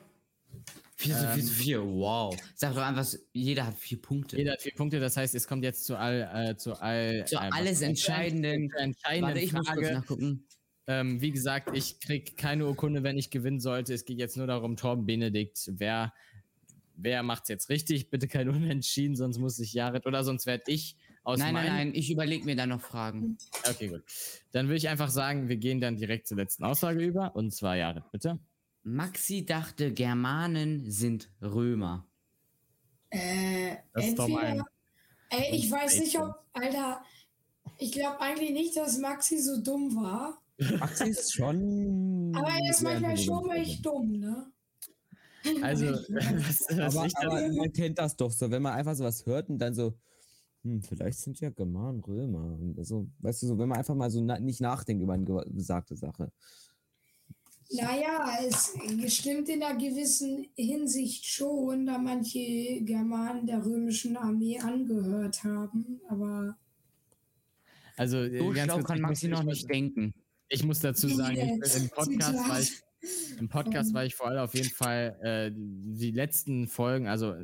4 0.97 1.15
zu 1.15 1.21
4 1.23 1.33
Ähm, 1.33 1.41
zu 1.41 1.53
4, 1.55 1.83
wow. 1.83 2.37
Sag 2.55 2.75
doch 2.75 2.83
einfach, 2.83 3.07
jeder 3.33 3.67
hat 3.67 3.79
vier 3.79 4.03
Punkte. 4.03 4.37
Jeder 4.37 4.53
hat 4.53 4.61
vier 4.61 4.75
Punkte, 4.75 5.01
das 5.01 5.17
heißt, 5.17 5.35
es 5.35 5.47
kommt 5.47 5.65
jetzt 5.65 5.87
zu 5.87 5.97
all, 5.97 6.29
äh, 6.35 6.57
zu 6.57 6.75
all, 6.79 7.25
Zu 7.27 7.37
äh, 7.37 7.49
alles 7.53 7.81
entscheidenden. 7.81 8.71
entscheidenden 8.77 9.23
Warte, 9.29 9.41
ich 9.41 9.53
muss 9.55 9.67
kurz 9.67 9.79
Frage. 9.87 9.93
nachgucken. 9.95 10.45
Ähm, 10.91 11.21
wie 11.21 11.31
gesagt, 11.31 11.77
ich 11.77 12.01
krieg 12.01 12.37
keine 12.37 12.67
Urkunde, 12.67 13.05
wenn 13.05 13.17
ich 13.17 13.31
gewinnen 13.31 13.61
sollte. 13.61 13.95
Es 13.95 14.05
geht 14.05 14.19
jetzt 14.19 14.37
nur 14.37 14.49
darum, 14.49 14.77
Torben 14.77 15.07
Benedikt, 15.07 15.71
wer, 15.75 16.13
wer 16.97 17.23
macht's 17.23 17.49
jetzt 17.49 17.69
richtig? 17.69 18.11
Bitte 18.11 18.27
kein 18.27 18.49
Unentschieden, 18.49 19.15
sonst 19.15 19.39
muss 19.39 19.61
ich 19.61 19.73
Jared 19.73 20.05
oder 20.07 20.25
sonst 20.25 20.47
werde 20.47 20.65
ich 20.67 20.97
aus 21.23 21.39
Nein, 21.39 21.55
nein, 21.55 21.67
nein, 21.67 21.95
ich 21.95 22.11
überlege 22.11 22.45
mir 22.45 22.57
da 22.57 22.67
noch 22.67 22.81
Fragen. 22.81 23.39
Okay, 23.69 23.87
gut. 23.87 24.03
Dann 24.51 24.67
würde 24.67 24.79
ich 24.79 24.89
einfach 24.89 25.11
sagen, 25.11 25.49
wir 25.49 25.59
gehen 25.59 25.81
dann 25.81 25.97
direkt 25.97 26.27
zur 26.27 26.39
letzten 26.39 26.65
Aussage 26.65 27.05
über. 27.05 27.37
Und 27.37 27.55
zwar 27.55 27.77
Jared, 27.77 28.11
bitte. 28.11 28.41
Maxi 28.83 29.45
dachte, 29.47 29.93
Germanen 29.93 30.91
sind 30.91 31.31
Römer. 31.41 32.05
Äh, 33.11 33.77
Das 33.93 34.07
ist 34.09 34.19
doch 34.19 34.29
entweder, 34.29 34.55
mein- 34.57 34.65
ey, 35.29 35.55
ich 35.57 35.71
weiß 35.71 36.01
nicht, 36.01 36.19
ob, 36.19 36.35
Alter, 36.55 37.05
ich 37.79 37.93
glaube 37.93 38.21
eigentlich 38.21 38.51
nicht, 38.51 38.77
dass 38.77 38.99
Maxi 38.99 39.39
so 39.39 39.63
dumm 39.63 39.95
war. 39.95 40.43
Maxi 40.79 41.09
ist 41.11 41.33
schon 41.35 41.57
schon. 41.63 41.97
Aber 42.33 42.49
er 42.49 42.71
ist 42.71 42.83
manchmal 42.83 43.17
schon 43.17 43.51
echt 43.51 43.85
dumm, 43.87 44.13
ne? 44.13 44.53
Also, 45.61 45.87
was, 46.09 46.67
was 46.77 46.97
Aber, 46.97 47.09
aber 47.15 47.43
man 47.55 47.73
kennt 47.73 47.99
das 47.99 48.17
doch 48.17 48.31
so, 48.31 48.51
wenn 48.51 48.63
man 48.63 48.75
einfach 48.75 48.95
sowas 48.95 49.27
hört 49.27 49.49
und 49.51 49.59
dann 49.59 49.75
so, 49.75 49.95
hm, 50.65 50.83
vielleicht 50.83 51.19
sind 51.21 51.41
ja 51.41 51.51
Germanen 51.51 52.01
Römer. 52.01 52.59
Also, 52.79 53.09
weißt 53.21 53.43
du, 53.43 53.47
so, 53.49 53.59
wenn 53.59 53.69
man 53.69 53.79
einfach 53.79 53.95
mal 53.95 54.11
so 54.11 54.23
na 54.23 54.39
nicht 54.41 54.61
nachdenkt 54.61 55.03
über 55.03 55.15
eine 55.15 55.25
ge- 55.25 55.51
gesagte 55.53 55.97
Sache. 55.97 56.33
Naja, 57.73 58.37
es 58.45 58.75
stimmt 59.13 59.49
in 59.49 59.63
einer 59.63 59.77
gewissen 59.77 60.51
Hinsicht 60.55 61.27
schon, 61.27 61.85
da 61.87 61.99
manche 61.99 62.81
Germanen 62.85 63.47
der 63.47 63.65
römischen 63.65 64.17
Armee 64.17 64.61
angehört 64.61 65.43
haben. 65.43 66.01
Aber 66.09 66.57
also 67.97 68.19
äh, 68.19 68.51
So 68.51 68.53
ganz 68.53 68.73
schlau 68.73 68.75
kurz, 68.75 68.91
kann 68.91 68.99
Maxi 69.01 69.29
noch 69.29 69.43
ich 69.43 69.45
nicht 69.45 69.69
denken. 69.71 70.15
Ich 70.51 70.65
muss 70.65 70.81
dazu 70.81 71.09
sagen, 71.09 71.37
ich, 71.37 71.45
Jetzt, 71.45 71.77
im 71.77 71.89
Podcast 71.89 72.49
war 72.49 72.61
ich, 72.61 72.83
im 73.39 73.49
Podcast 73.49 73.95
war 73.95 74.05
ich 74.05 74.15
vor 74.15 74.27
allem 74.27 74.41
auf 74.41 74.55
jeden 74.55 74.71
Fall 74.71 75.17
äh, 75.23 75.51
die 75.55 76.11
letzten 76.11 76.67
Folgen, 76.67 77.07
also 77.07 77.35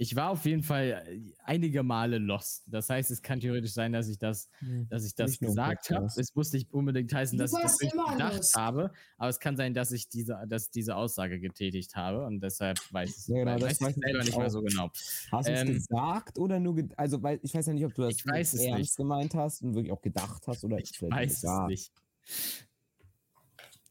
ich 0.00 0.14
war 0.14 0.30
auf 0.30 0.44
jeden 0.46 0.62
Fall 0.62 1.04
einige 1.42 1.82
Male 1.82 2.18
lost. 2.18 2.62
Das 2.68 2.88
heißt, 2.88 3.10
es 3.10 3.20
kann 3.20 3.40
theoretisch 3.40 3.72
sein, 3.72 3.92
dass 3.92 4.08
ich 4.08 4.16
das, 4.18 4.48
dass 4.88 5.04
ich 5.04 5.14
das 5.16 5.38
gesagt 5.40 5.90
habe. 5.90 6.06
Es 6.16 6.34
muss 6.36 6.52
nicht 6.52 6.72
unbedingt 6.72 7.12
heißen, 7.12 7.36
dass 7.36 7.52
ich 7.52 7.58
das 7.60 7.78
gedacht 7.78 8.36
lost. 8.36 8.54
habe, 8.54 8.92
aber 9.16 9.28
es 9.28 9.40
kann 9.40 9.56
sein, 9.56 9.74
dass 9.74 9.90
ich 9.90 10.08
diese, 10.08 10.40
dass 10.48 10.70
diese 10.70 10.94
Aussage 10.94 11.40
getätigt 11.40 11.96
habe 11.96 12.24
und 12.24 12.40
deshalb 12.40 12.78
weiß 12.92 13.10
ich 13.18 13.24
Ja, 13.26 13.44
genau, 13.44 13.60
weiß 13.60 13.80
ich 13.80 13.94
selber 13.96 14.24
nicht 14.24 14.38
mehr 14.38 14.46
auch. 14.46 14.50
so 14.50 14.62
genau. 14.62 14.90
Hast 15.32 15.48
du 15.48 15.52
es 15.52 15.60
Ähm, 15.60 15.74
gesagt 15.74 16.38
oder 16.38 16.60
nur, 16.60 16.76
ge- 16.76 16.88
also, 16.96 17.20
weil 17.22 17.40
ich 17.42 17.52
weiß 17.54 17.66
ja 17.66 17.72
nicht, 17.72 17.84
ob 17.84 17.94
du 17.94 18.02
das 18.02 18.14
Ich 18.18 18.24
weiß 18.26 18.52
es 18.54 18.60
ernst 18.66 18.78
nicht. 18.90 18.96
gemeint 18.96 19.34
hast 19.34 19.62
und 19.62 19.74
wirklich 19.74 19.90
auch 19.92 20.00
gedacht 20.02 20.46
hast 20.46 20.64
oder 20.64 20.78
Ich 20.78 21.02
weiß 21.02 21.42
es 21.42 21.60
nicht. 21.66 21.92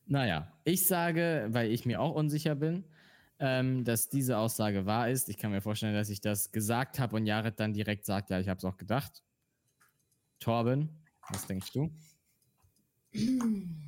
Naja, 0.05 0.53
ich 0.63 0.87
sage, 0.87 1.47
weil 1.49 1.69
ich 1.71 1.85
mir 1.85 1.99
auch 1.99 2.15
unsicher 2.15 2.55
bin, 2.55 2.85
ähm, 3.39 3.83
dass 3.83 4.09
diese 4.09 4.37
Aussage 4.37 4.85
wahr 4.85 5.09
ist. 5.09 5.29
Ich 5.29 5.37
kann 5.37 5.51
mir 5.51 5.61
vorstellen, 5.61 5.93
dass 5.93 6.09
ich 6.09 6.21
das 6.21 6.51
gesagt 6.51 6.99
habe 6.99 7.15
und 7.15 7.25
Jared 7.25 7.59
dann 7.59 7.73
direkt 7.73 8.05
sagt, 8.05 8.29
ja, 8.29 8.39
ich 8.39 8.49
habe 8.49 8.57
es 8.57 8.65
auch 8.65 8.77
gedacht. 8.77 9.23
Torben, 10.39 10.89
was 11.29 11.45
denkst 11.47 11.71
du? 11.73 11.91
Hm. 13.13 13.87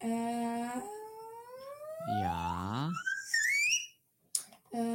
äh, 0.00 0.68
Ja. 2.20 2.92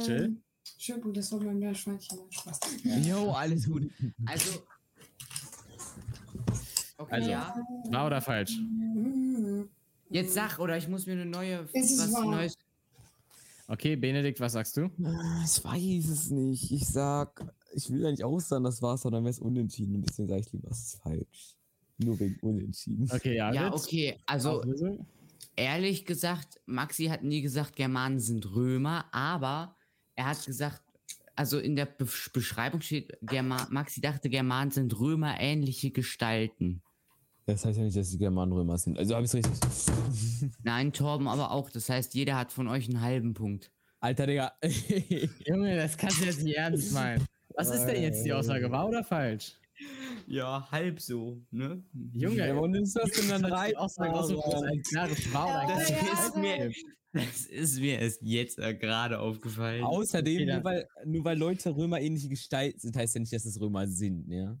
Chill? 0.00 0.24
ähm, 0.24 0.42
schön 0.78 1.00
gut, 1.00 1.16
das 1.16 1.32
war 1.32 1.40
mein 1.40 1.58
Meerschweinchen. 1.58 2.18
Spaß. 2.30 2.60
Jo, 2.82 3.32
alles 3.32 3.66
gut. 3.66 3.90
Also. 4.26 4.66
Okay, 6.96 7.14
Also. 7.14 7.30
ja. 7.30 7.54
Wahr 7.90 8.06
oder 8.06 8.20
falsch? 8.20 8.58
Jetzt 10.10 10.34
sag, 10.34 10.58
oder 10.58 10.76
ich 10.76 10.88
muss 10.88 11.06
mir 11.06 11.12
eine 11.12 11.26
neue. 11.26 11.68
Es 11.72 11.90
ist 11.90 11.98
was 11.98 12.12
wahr. 12.12 12.24
Neues. 12.26 12.56
Okay, 13.66 13.96
Benedikt, 13.96 14.38
was 14.40 14.52
sagst 14.52 14.76
du? 14.76 14.90
Ich 15.44 15.64
weiß 15.64 16.08
es 16.08 16.30
nicht. 16.30 16.70
Ich 16.70 16.86
sag, 16.86 17.42
ich 17.72 17.90
will 17.90 18.04
eigentlich 18.06 18.22
auch 18.22 18.38
sagen, 18.38 18.64
das 18.64 18.82
war's, 18.82 19.02
dann 19.02 19.12
wäre 19.14 19.30
es 19.30 19.38
unentschieden. 19.38 19.96
Und 19.96 20.08
deswegen 20.08 20.28
sage 20.28 20.40
ich 20.42 20.52
lieber, 20.52 20.70
es 20.70 20.78
ist 20.78 21.02
falsch. 21.02 21.56
Nur 21.98 22.20
wegen 22.20 22.38
unentschieden. 22.40 23.08
Okay, 23.10 23.36
Jared. 23.36 23.54
Ja, 23.54 23.72
okay. 23.72 24.18
Also, 24.26 24.62
ehrlich 25.56 26.04
gesagt, 26.04 26.60
Maxi 26.66 27.06
hat 27.06 27.22
nie 27.24 27.40
gesagt, 27.40 27.74
Germanen 27.74 28.20
sind 28.20 28.54
Römer, 28.54 29.06
aber 29.12 29.76
er 30.14 30.26
hat 30.26 30.44
gesagt, 30.44 30.82
also 31.36 31.58
in 31.58 31.76
der 31.76 31.86
Be 31.86 32.06
Beschreibung 32.32 32.80
steht, 32.80 33.16
Germa 33.22 33.66
Maxi 33.70 34.00
dachte, 34.00 34.30
Germanen 34.30 34.70
sind 34.70 34.98
Römer-ähnliche 34.98 35.90
Gestalten. 35.90 36.82
Das 37.46 37.64
heißt 37.64 37.76
ja 37.78 37.84
nicht, 37.84 37.96
dass 37.96 38.10
die 38.10 38.18
Germanen 38.18 38.52
Römer 38.52 38.78
sind. 38.78 38.98
Also 38.98 39.14
habe 39.14 39.26
ich 39.26 39.34
es 39.34 39.34
richtig. 39.34 40.52
Nein, 40.62 40.92
Torben 40.92 41.28
aber 41.28 41.50
auch. 41.50 41.70
Das 41.70 41.90
heißt, 41.90 42.14
jeder 42.14 42.36
hat 42.36 42.52
von 42.52 42.68
euch 42.68 42.88
einen 42.88 43.02
halben 43.02 43.34
Punkt. 43.34 43.70
Alter, 44.00 44.26
Digga. 44.26 44.52
Junge, 45.46 45.76
das 45.76 45.96
kannst 45.96 46.20
du 46.20 46.24
jetzt 46.24 46.42
nicht 46.42 46.56
ernst 46.56 46.92
meinen. 46.92 47.26
Was 47.56 47.70
ist 47.70 47.84
denn 47.84 48.02
jetzt 48.02 48.24
die 48.24 48.32
Aussage? 48.32 48.70
Wahr 48.70 48.88
oder 48.88 49.04
falsch? 49.04 49.54
Ja, 50.26 50.66
halb 50.70 51.00
so, 51.00 51.42
ne? 51.50 51.82
Junge, 52.12 52.46
ja, 52.46 52.56
wo 52.56 52.66
nimmst 52.66 52.96
du 52.96 53.00
das 53.00 53.10
denn 53.10 53.28
dann 53.28 53.44
rein? 53.44 53.76
Aussage 53.76 54.10
ein 54.10 54.82
klares 54.82 55.32
Wahr 55.32 55.64
oder 55.64 55.68
ja, 55.68 55.80
Falsch 55.80 56.12
ist 56.12 56.36
mir-. 56.36 56.72
Das 57.14 57.46
ist 57.46 57.78
mir 57.78 58.00
erst 58.00 58.22
jetzt 58.22 58.58
äh, 58.58 58.74
gerade 58.74 59.20
aufgefallen. 59.20 59.84
Außerdem, 59.84 60.42
Okay, 60.42 60.52
nur 60.54 60.64
weil, 60.64 60.88
nur 61.04 61.24
weil 61.24 61.38
Leute 61.38 61.74
Römer-ähnliche 61.74 62.28
Gestalt 62.28 62.80
sind, 62.80 62.96
heißt 62.96 63.14
ja 63.14 63.20
nicht, 63.20 63.32
dass 63.32 63.44
es 63.44 63.60
Römer 63.60 63.86
sind. 63.86 64.28
Ja? 64.28 64.58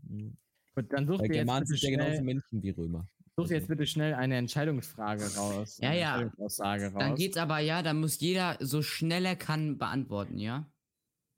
Gut, 0.76 0.86
dann 0.92 1.06
such 1.06 1.18
dir, 1.18 1.26
jetzt 1.26 1.32
Germanen 1.34 1.66
sind 1.66 1.82
ja 1.82 1.90
genauso 1.90 2.10
schnell, 2.12 2.22
Menschen 2.22 2.62
wie 2.62 2.70
Römer. 2.70 3.08
such 3.36 3.48
dir 3.48 3.54
jetzt 3.56 3.68
bitte 3.68 3.86
schnell 3.86 4.14
eine 4.14 4.36
Entscheidungsfrage 4.36 5.24
raus. 5.36 5.78
Ja, 5.82 5.92
ja. 5.92 6.14
Entscheidungsaussage 6.20 6.92
raus. 6.92 7.00
Dann 7.00 7.14
geht's 7.16 7.36
aber 7.36 7.58
ja, 7.58 7.82
dann 7.82 7.98
muss 8.00 8.20
jeder 8.20 8.56
so 8.60 8.82
schnell 8.82 9.24
er 9.24 9.36
kann 9.36 9.76
beantworten, 9.76 10.38
ja? 10.38 10.70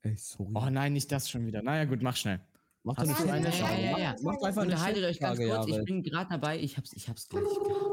Ey, 0.03 0.15
sorry. 0.17 0.51
Oh 0.53 0.69
nein, 0.69 0.93
nicht 0.93 1.11
das 1.11 1.29
schon 1.29 1.47
wieder. 1.47 1.63
Naja, 1.63 1.85
gut, 1.85 2.01
mach 2.03 2.15
schnell. 2.15 2.39
Mach 2.87 2.95
doch 2.95 3.03
nicht 3.05 3.19
eine 3.19 3.51
so 3.51 3.57
Frage? 3.57 3.73
eine- 3.73 3.85
Ja, 3.85 3.91
ja, 3.91 3.97
ja. 3.99 4.15
Mach 4.21 4.35
doch 4.37 4.43
einfach 4.43 4.61
eine 4.63 4.71
Unterhaltet 4.71 5.03
euch 5.03 5.19
ganz 5.19 5.37
kurz, 5.39 5.65
ich 5.67 5.71
Jared. 5.73 5.85
bin 5.85 6.03
gerade 6.03 6.29
dabei, 6.29 6.59
ich 6.59 6.77
hab's, 6.77 6.93
ich 6.93 7.07
hab's 7.09 7.27
gleich. 7.27 7.43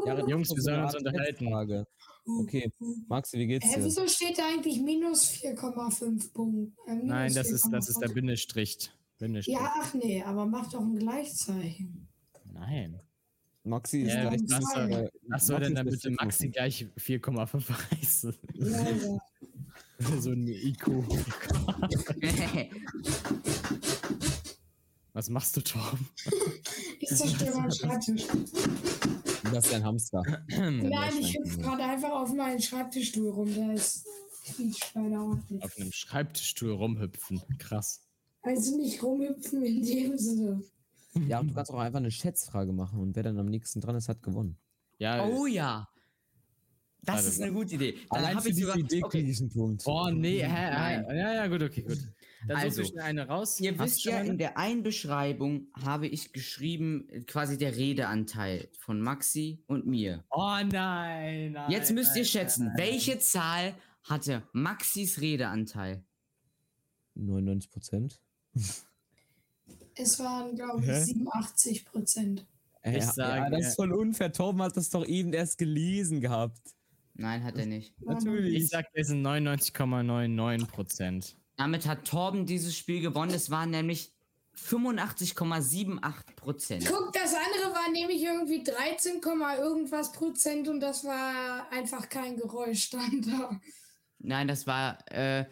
Jared, 0.07 0.29
Jungs, 0.29 0.51
wir 0.55 0.63
sollen 0.63 0.85
uns 0.85 0.95
unterhalten. 0.95 1.45
Schätzfrage. 1.47 1.87
Okay, 2.41 2.73
Maxi, 3.09 3.39
wie 3.39 3.47
geht's 3.47 3.71
dir? 3.71 3.85
wieso 3.85 4.07
steht 4.09 4.39
da 4.39 4.45
eigentlich 4.47 4.81
minus 4.81 5.29
4,5 5.31 6.33
Punkte? 6.33 6.73
Äh, 6.87 6.95
Nein, 7.03 7.35
das 7.35 7.51
ist, 7.51 7.69
das 7.71 7.89
ist 7.89 8.01
der 8.01 8.09
4,5. 8.09 8.15
Bindestrich. 8.15 8.91
Bindestrich. 9.19 9.55
Ja, 9.57 9.75
ach 9.81 9.93
nee, 9.95 10.23
aber 10.23 10.47
mach 10.47 10.71
doch 10.71 10.81
ein 10.81 10.97
Gleichzeichen. 10.97 12.09
Nein. 12.53 13.01
Maxi 13.65 14.03
ist 14.03 14.15
Ja, 14.15 14.29
gleich. 14.31 14.41
was 14.49 14.73
soll- 14.75 14.91
äh, 14.93 15.09
Was 15.29 15.47
soll 15.47 15.61
denn 15.61 15.75
der 15.75 15.85
bitte 15.85 16.11
Maxi 16.13 16.49
gleich 16.51 16.87
4,5 16.97 17.69
heißen? 17.91 18.35
Ja, 18.55 18.91
ja. 18.91 19.19
so 20.21 20.31
ein 20.31 20.47
IQ. 20.47 20.87
Was 25.15 25.31
machst 25.31 25.57
du, 25.57 25.61
Torben? 25.63 26.09
Ich 27.01 27.09
zerstöre 27.09 27.59
meinen 27.59 27.73
Schreibtisch. 27.75 28.23
Das 29.53 29.67
ist 29.67 29.75
ein 29.75 29.85
Hamster. 29.85 30.23
Nein, 30.49 31.13
ich 31.21 31.37
hüpfe 31.37 31.59
gerade 31.59 31.85
einfach 31.85 32.11
auf 32.11 32.33
meinen 32.33 32.61
Schreibtischstuhl 32.61 33.29
rum. 33.29 33.55
Der 33.55 33.75
ist 33.75 34.07
leider 34.95 35.23
ordentlich. 35.23 35.63
Auf 35.63 35.77
einem 35.77 35.93
Schreibtischstuhl 35.93 36.73
rumhüpfen. 36.73 37.43
Krass. 37.59 38.01
Also 38.43 38.77
nicht 38.79 39.03
rumhüpfen 39.03 39.63
in 39.65 39.85
dem 39.85 40.17
Sinne. 40.17 40.63
Ja, 41.29 41.41
und 41.41 41.49
du 41.49 41.55
kannst 41.55 41.71
auch 41.71 41.79
einfach 41.79 41.99
eine 41.99 42.11
Schätzfrage 42.11 42.73
machen 42.73 43.01
und 43.01 43.15
wer 43.17 43.23
dann 43.23 43.39
am 43.39 43.47
nächsten 43.47 43.81
dran 43.81 43.97
ist, 43.97 44.09
hat 44.09 44.23
gewonnen. 44.23 44.57
Ja, 44.99 45.27
Oh 45.27 45.47
ja. 45.47 45.87
Das 47.03 47.17
Warte, 47.17 47.29
ist 47.29 47.43
eine 47.43 47.53
gute 47.53 47.75
Idee. 47.75 47.99
Dann 48.09 48.21
Allein 48.21 48.37
hab 48.37 48.43
für 48.43 48.49
ich 48.49 48.55
diese 48.55 48.69
sogar, 48.69 48.79
Idee 48.81 49.05
okay. 49.05 49.19
kriege 49.19 49.31
ich 49.31 49.41
einen 49.41 49.51
Punkt. 49.51 49.83
Oh, 49.85 50.09
nee, 50.11 50.39
hä, 50.39 50.47
hä, 50.49 50.71
Nein. 50.71 51.05
Ja, 51.17 51.35
ja, 51.35 51.47
gut, 51.49 51.63
okay, 51.63 51.83
gut. 51.83 51.99
Dann 52.47 52.57
Also, 52.59 52.77
suchst 52.83 52.91
du 52.91 52.95
schnell 52.95 53.05
eine 53.05 53.27
raus. 53.29 53.61
Ihr 53.61 53.73
Hast 53.79 53.81
wisst 53.97 54.05
ja, 54.05 54.21
in 54.21 54.39
der 54.39 54.59
Einbeschreibung 54.59 55.69
habe 55.83 56.07
ich 56.07 56.33
geschrieben, 56.33 57.09
äh, 57.11 57.21
quasi 57.21 57.57
der 57.59 57.77
Redeanteil 57.77 58.69
von 58.79 59.01
Maxi 59.01 59.63
und 59.67 59.87
mir. 59.87 60.25
Oh 60.31 60.59
nein, 60.71 61.53
nein. 61.53 61.71
Jetzt 61.71 61.93
müsst 61.93 62.11
ihr 62.17 62.23
nein, 62.23 62.25
schätzen, 62.27 62.67
nein. 62.67 62.77
welche 62.79 63.19
Zahl 63.19 63.75
hatte 64.03 64.43
Maxis 64.53 65.21
Redeanteil? 65.21 66.05
99 67.15 67.71
Prozent. 67.71 68.21
Es 69.97 70.19
waren, 70.19 70.55
glaube 70.57 70.81
ich, 70.83 70.89
Hä? 70.89 71.01
87 71.05 71.85
Prozent. 71.85 72.47
Äh, 72.83 72.99
Ich 72.99 73.05
ja, 73.05 73.13
sage- 73.13 73.37
ja, 73.37 73.51
das 73.51 73.69
ist 73.69 73.77
voll 73.77 73.93
unfair. 73.93 74.33
Torben 74.33 74.61
hat 74.63 74.77
das 74.77 74.91
doch 74.91 75.07
eben 75.07 75.33
erst 75.33 75.57
gelesen 75.59 76.21
gehabt. 76.21 76.61
Nein, 77.15 77.45
hat 77.45 77.57
er 77.57 77.67
nicht. 77.67 77.95
Natürlich. 78.03 78.55
Ich 78.65 78.69
sag, 78.69 78.87
es 78.93 79.07
sind 79.07 79.23
99,99 79.23 80.67
Prozent. 80.67 81.37
Damit 81.57 81.87
hat 81.87 82.05
Torben 82.05 82.47
dieses 82.47 82.77
Spiel 82.77 83.01
gewonnen. 83.01 83.33
Es 83.33 83.51
waren 83.51 83.71
nämlich 83.71 84.13
85,78 84.57 86.37
Prozent. 86.37 86.87
Guck, 86.87 87.13
das 87.13 87.35
andere 87.35 87.75
war 87.75 87.91
nämlich 87.91 88.23
irgendwie 88.23 88.63
13, 88.63 89.21
Komma 89.21 89.57
irgendwas 89.57 90.13
Prozent 90.13 90.69
und 90.69 90.79
das 90.81 91.05
war 91.05 91.71
einfach 91.71 92.09
kein 92.09 92.37
Geräusch 92.37 92.85
stand 92.85 93.27
da. 93.27 93.61
Nein, 94.19 94.49
das 94.49 94.67
war 94.67 94.99
äh, 95.11 95.45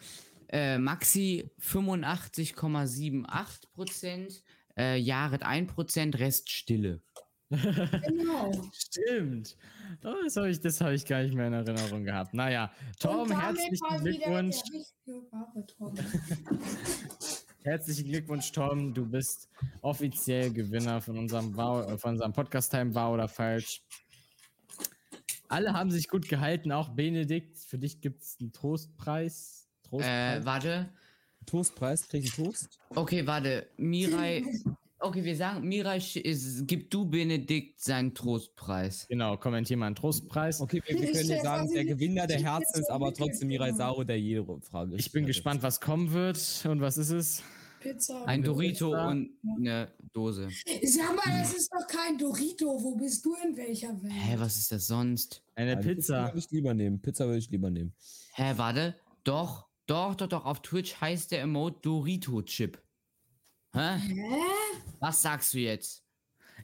äh, 0.49 0.77
Maxi 0.77 1.49
85,78 1.59 3.71
Prozent, 3.73 4.43
äh, 4.77 4.97
Jared 4.97 5.41
1 5.43 5.73
Prozent, 5.73 6.19
Rest 6.19 6.51
Stille. 6.51 7.01
Genau. 7.49 8.51
Stimmt. 8.73 9.55
Oh, 10.03 10.13
das 10.23 10.35
habe 10.37 10.49
ich, 10.49 10.59
das 10.59 10.81
hab 10.81 10.91
ich 10.91 11.05
gar 11.05 11.21
nicht 11.23 11.35
mehr 11.35 11.47
in 11.47 11.53
Erinnerung 11.53 12.03
gehabt. 12.03 12.33
Naja, 12.33 12.71
Tom, 12.99 13.21
Und 13.21 13.29
damit 13.29 13.59
herzlichen 13.59 14.03
Glückwunsch. 14.03 14.57
Herzlichen 17.63 18.09
Glückwunsch, 18.09 18.51
Tom. 18.51 18.93
Du 18.93 19.05
bist 19.05 19.47
offiziell 19.81 20.51
Gewinner 20.51 20.99
von 20.99 21.17
unserem, 21.17 21.55
Wow, 21.55 21.99
von 21.99 22.11
unserem 22.11 22.33
Podcast-Time, 22.33 22.93
wahr 22.93 23.13
oder 23.13 23.29
falsch. 23.29 23.81
Alle 25.47 25.71
haben 25.71 25.89
sich 25.89 26.09
gut 26.09 26.27
gehalten, 26.27 26.73
auch 26.73 26.89
Benedikt. 26.89 27.57
Für 27.57 27.77
dich 27.77 28.01
gibt 28.01 28.21
es 28.21 28.35
einen 28.41 28.51
Trostpreis. 28.51 29.69
Trostpreis. 29.83 30.41
Äh, 30.41 30.45
warte. 30.45 30.89
Toastpreis, 31.45 32.09
krieg 32.09 32.25
ich 32.25 32.37
einen 32.37 32.47
Toast? 32.47 32.79
Okay, 32.89 33.25
warte. 33.27 33.69
Mirai. 33.77 34.43
Okay, 35.03 35.23
wir 35.23 35.35
sagen, 35.35 35.67
Mira, 35.67 35.91
sch- 35.93 36.19
ist- 36.21 36.65
gib 36.65 36.89
du 36.89 37.05
Benedikt 37.05 37.81
seinen 37.81 38.13
Trostpreis. 38.15 39.05
Genau, 39.09 39.37
kommentier 39.37 39.77
mal 39.77 39.87
einen 39.87 39.95
Trostpreis. 39.95 40.61
Okay, 40.61 40.81
wir, 40.85 40.99
wir 41.01 41.11
können 41.11 41.29
jetzt 41.29 41.43
sagen, 41.43 41.69
der 41.73 41.85
Gewinner 41.85 42.25
der 42.25 42.39
Herzen 42.41 42.79
ist 42.81 42.89
aber 42.89 43.13
trotzdem 43.13 43.49
Mirai 43.49 43.73
Saru, 43.73 44.03
der 44.03 44.19
jede 44.19 44.45
Frage 44.61 44.95
Ich 44.95 45.11
bin 45.11 45.25
gespannt, 45.25 45.61
was 45.61 45.81
kommen 45.81 46.11
wird. 46.13 46.37
Und 46.67 46.81
was 46.81 46.97
ist 46.97 47.09
es? 47.09 47.43
Pizza. 47.81 48.25
Ein 48.25 48.43
Dorito 48.43 48.91
Pizza. 48.91 49.07
und 49.09 49.29
eine 49.57 49.91
Dose. 50.13 50.47
Sag 50.83 51.15
mal, 51.17 51.37
das 51.39 51.53
ist 51.53 51.69
doch 51.69 51.85
kein 51.85 52.17
Dorito. 52.17 52.65
Wo 52.81 52.95
bist 52.95 53.25
du 53.25 53.35
in 53.45 53.57
welcher 53.57 53.89
Welt? 54.01 54.13
Hä, 54.13 54.35
was 54.37 54.55
ist 54.57 54.71
das 54.71 54.87
sonst? 54.87 55.43
Eine 55.55 55.75
Also 55.75 55.89
Pizza. 55.89 56.27
würde 56.27 56.37
ich 56.39 56.49
lieber 56.51 56.73
nehmen. 56.73 57.01
Pizza 57.01 57.25
würde 57.25 57.39
ich 57.39 57.49
lieber 57.49 57.69
nehmen. 57.69 57.93
Hä, 58.35 58.53
warte. 58.55 58.95
Doch, 59.25 59.67
doch, 59.85 60.15
doch, 60.15 60.27
doch. 60.27 60.45
Auf 60.45 60.61
Twitch 60.61 60.95
heißt 61.01 61.31
der 61.31 61.41
Emote 61.41 61.79
Dorito-Chip. 61.81 62.81
Hä? 63.73 63.97
Hä? 63.97 64.41
Was 64.99 65.21
sagst 65.21 65.53
du 65.53 65.59
jetzt? 65.59 66.03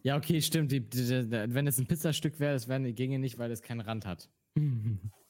Ja, 0.04 0.16
okay, 0.16 0.42
stimmt. 0.42 0.72
Die, 0.72 0.80
die, 0.82 1.06
die, 1.06 1.32
wenn 1.32 1.68
es 1.68 1.78
ein 1.78 1.88
Pizzastück 1.88 2.40
wäre, 2.40 2.54
das 2.54 2.68
wäre, 2.68 2.94
ginge 2.94 3.20
nicht, 3.20 3.38
weil 3.38 3.52
es 3.52 3.62
keinen 3.62 3.82
Rand 3.82 4.06
hat. 4.06 4.30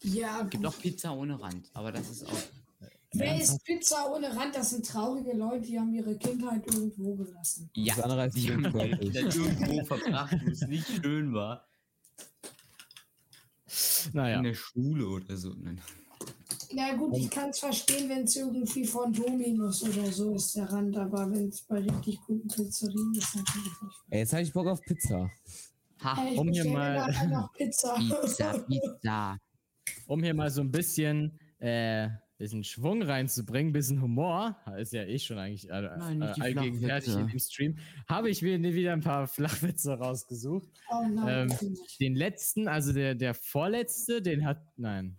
Ja, 0.02 0.44
Gibt 0.44 0.66
auch 0.66 0.78
Pizza 0.78 1.14
ohne 1.14 1.40
Rand, 1.42 1.70
aber 1.74 1.92
das 1.92 2.10
ist 2.10 2.26
auch. 2.26 2.38
wer 3.14 3.40
ist 3.42 3.64
Pizza 3.64 4.12
ohne 4.12 4.36
Rand? 4.36 4.56
Das 4.56 4.72
sind 4.72 4.86
traurige 4.86 5.34
Leute, 5.34 5.66
die 5.66 5.80
haben 5.80 5.94
ihre 5.94 6.18
Kindheit 6.18 6.66
irgendwo 6.68 7.16
gelassen. 7.16 7.70
Ja, 7.76 7.96
Das 7.96 8.04
andere 8.04 8.30
die 8.30 8.52
haben 8.52 8.64
ihre 8.66 8.98
Kindheit 8.98 9.36
irgendwo 9.36 9.86
verbracht, 9.86 10.36
wo 10.46 10.52
es 10.52 10.62
nicht 10.68 10.88
schön 10.88 11.34
war. 11.34 11.68
Naja. 14.14 14.38
In 14.38 14.44
der 14.44 14.54
Schule 14.56 15.08
oder 15.08 15.38
so. 15.38 15.54
Nein. 15.54 15.80
Na 16.74 16.94
gut, 16.96 17.18
ich 17.18 17.30
kann 17.30 17.50
es 17.50 17.60
verstehen, 17.60 18.10
wenn 18.10 18.24
es 18.26 18.36
irgendwie 18.36 18.86
von 18.86 19.12
Dominus 19.12 19.82
oder 19.84 20.12
so 20.12 20.36
ist, 20.36 20.56
der 20.56 20.72
Rand, 20.72 20.96
aber 20.98 21.30
wenn 21.32 21.48
es 21.50 21.62
bei 21.64 21.80
richtig 21.80 22.20
guten 22.28 22.48
Pizzerien 22.48 23.14
ist, 23.16 23.36
natürlich 23.36 23.82
nicht. 23.82 23.96
Ey, 24.10 24.20
jetzt 24.20 24.34
habe 24.34 24.44
ich 24.44 24.54
Bock 24.54 24.68
auf 24.68 24.82
Pizza. 24.82 25.30
Ha, 26.04 26.24
Ey, 26.26 26.34
ich 26.34 26.40
Um 26.40 26.50
hier 26.50 26.66
mal- 26.66 27.28
noch 27.28 27.52
Pizza. 27.54 27.96
Pizza, 27.96 28.54
Pizza. 28.70 29.38
Um 30.08 30.24
hier 30.24 30.34
mal 30.36 30.52
so 30.52 30.62
ein 30.62 30.72
bisschen, 30.72 31.40
äh, 31.58 32.10
bisschen 32.38 32.64
Schwung 32.64 33.02
reinzubringen, 33.02 33.74
bisschen 33.74 34.02
Humor, 34.02 34.56
ist 34.78 34.94
ja 34.94 35.04
eh 35.04 35.18
schon 35.18 35.40
eigentlich 35.40 35.68
äh, 35.70 35.82
Nein, 35.98 36.22
äh, 36.22 36.34
allgegenwärtig 36.40 37.16
in 37.16 37.28
dem 37.28 37.40
Stream, 37.40 37.78
habe 38.08 38.30
ich 38.30 38.42
mir 38.44 38.62
wieder 38.62 38.94
ein 38.94 39.02
paar 39.02 39.28
Flachwitze 39.28 39.94
rausgesucht. 39.98 40.70
Oh 40.92 41.06
nein, 41.08 41.50
Ähm. 41.62 41.78
Den 42.00 42.16
letzten, 42.16 42.68
also 42.68 42.94
der, 42.94 43.16
der 43.16 43.34
vorletzte, 43.34 44.22
den 44.22 44.46
hat, 44.46 44.62
nein. 44.78 45.18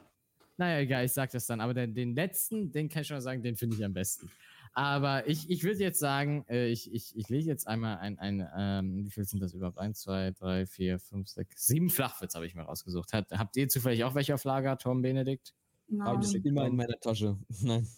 Naja, 0.60 0.80
egal, 0.80 1.06
ich 1.06 1.12
sag 1.12 1.30
das 1.30 1.46
dann. 1.46 1.62
Aber 1.62 1.72
den, 1.72 1.94
den 1.94 2.14
letzten, 2.14 2.70
den 2.70 2.90
kann 2.90 3.00
ich 3.00 3.08
schon 3.08 3.16
mal 3.16 3.22
sagen, 3.22 3.42
den 3.42 3.56
finde 3.56 3.76
ich 3.76 3.84
am 3.84 3.94
besten. 3.94 4.30
Aber 4.74 5.26
ich, 5.26 5.48
ich 5.48 5.64
würde 5.64 5.80
jetzt 5.80 5.98
sagen, 5.98 6.44
äh, 6.50 6.68
ich, 6.68 6.92
ich, 6.92 7.16
ich 7.16 7.30
lege 7.30 7.46
jetzt 7.46 7.66
einmal 7.66 7.96
ein, 7.96 8.18
ein 8.18 8.46
ähm, 8.54 9.06
wie 9.06 9.10
viel 9.10 9.24
sind 9.24 9.40
das 9.40 9.54
überhaupt? 9.54 9.78
Eins, 9.78 10.02
zwei, 10.02 10.32
drei, 10.32 10.66
vier, 10.66 10.98
fünf, 10.98 11.28
sechs, 11.28 11.66
sieben 11.66 11.88
Flachwitz 11.88 12.34
habe 12.34 12.44
ich 12.44 12.54
mir 12.54 12.64
rausgesucht. 12.64 13.14
Hat, 13.14 13.30
habt 13.32 13.56
ihr 13.56 13.70
zufällig 13.70 14.04
auch 14.04 14.14
welche 14.14 14.34
auf 14.34 14.44
Lager, 14.44 14.76
Tom 14.76 15.00
Benedikt? 15.00 15.54
Nein. 15.88 16.22
immer 16.44 16.66
in 16.66 16.76
meiner 16.76 17.00
Tasche. 17.00 17.38
Nein. 17.62 17.88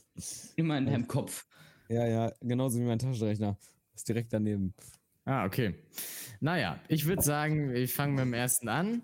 Immer 0.54 0.78
in 0.78 0.86
deinem 0.86 1.08
Kopf. 1.08 1.46
Ja, 1.88 2.06
ja, 2.06 2.32
genauso 2.40 2.78
wie 2.78 2.84
mein 2.84 3.00
Taschenrechner. 3.00 3.58
Ist 3.92 4.08
direkt 4.08 4.32
daneben. 4.32 4.72
Ah, 5.24 5.46
okay. 5.46 5.74
Naja, 6.38 6.78
ich 6.86 7.06
würde 7.06 7.22
sagen, 7.22 7.74
ich 7.74 7.92
fange 7.92 8.12
mit 8.12 8.20
dem 8.20 8.34
ersten 8.34 8.68
an. 8.68 9.02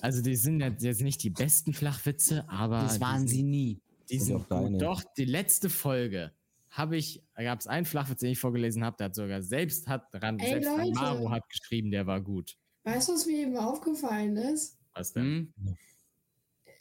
Also, 0.00 0.22
die 0.22 0.36
sind 0.36 0.60
jetzt 0.60 0.82
jetzt 0.82 1.02
nicht 1.02 1.22
die 1.22 1.30
besten 1.30 1.72
Flachwitze, 1.72 2.48
aber. 2.48 2.80
Das 2.82 3.00
waren 3.00 3.26
sie 3.26 3.42
nie. 3.42 3.80
Die 4.10 4.18
sind 4.18 4.36
auch 4.36 4.44
deine. 4.46 4.72
gut. 4.72 4.82
Doch, 4.82 5.02
die 5.16 5.24
letzte 5.24 5.70
Folge 5.70 6.32
habe 6.70 6.96
ich, 6.96 7.22
gab 7.36 7.60
es 7.60 7.66
einen 7.66 7.86
Flachwitz, 7.86 8.20
den 8.20 8.32
ich 8.32 8.38
vorgelesen 8.38 8.84
habe, 8.84 8.96
der 8.96 9.06
hat 9.06 9.14
sogar 9.14 9.42
selbst 9.42 9.86
hat 9.86 10.12
dran, 10.12 10.38
Ey, 10.38 10.50
selbst 10.50 10.68
Leute. 10.68 10.90
Maro 10.92 11.30
hat 11.30 11.48
geschrieben, 11.48 11.90
der 11.90 12.06
war 12.06 12.20
gut. 12.20 12.56
Weißt 12.82 13.08
du, 13.08 13.12
was 13.12 13.26
mir 13.26 13.38
eben 13.38 13.56
aufgefallen 13.56 14.36
ist? 14.36 14.76
Was 14.92 15.12
denn? 15.12 15.52
Hm? 15.56 15.76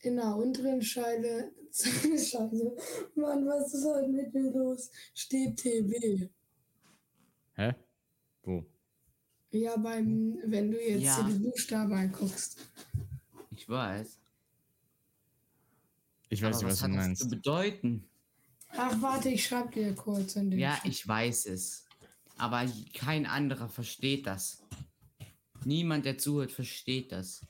In 0.01 0.15
der 0.17 0.35
unteren 0.35 0.81
Scheide, 0.81 1.51
Scheiße, 1.71 2.75
Mann, 3.15 3.45
was 3.45 3.73
ist 3.73 3.85
heute 3.85 4.09
mit 4.09 4.33
mir 4.33 4.51
los? 4.51 4.91
Steht 5.13 5.57
TB. 5.57 6.29
Hä? 7.55 7.73
Wo? 8.43 8.65
Ja, 9.53 9.77
beim, 9.77 10.39
wenn 10.45 10.71
du 10.71 10.81
jetzt 10.81 11.03
Ja. 11.03 11.21
die 11.23 11.37
Buchstaben 11.37 11.93
anguckst. 11.93 12.57
Ich 13.51 13.69
weiß. 13.69 14.19
Ich 16.29 16.41
weiß 16.41 16.57
Aber 16.57 16.63
nicht, 16.65 16.71
was, 16.73 16.79
du 16.79 16.83
hat 16.85 16.89
das 16.91 16.97
meinst. 17.05 17.21
zu 17.21 17.29
bedeuten? 17.29 18.09
Ach, 18.69 18.99
warte, 19.01 19.29
ich 19.29 19.45
schreib 19.45 19.71
dir 19.73 19.93
kurz 19.93 20.35
in 20.35 20.49
den 20.49 20.59
Ja, 20.59 20.75
Chat. 20.77 20.85
ich 20.85 21.07
weiß 21.07 21.45
es. 21.45 21.85
Aber 22.37 22.65
kein 22.95 23.27
anderer 23.27 23.69
versteht 23.69 24.25
das. 24.25 24.63
Niemand, 25.63 26.05
der 26.05 26.17
zuhört, 26.17 26.51
versteht 26.51 27.11
das. 27.11 27.45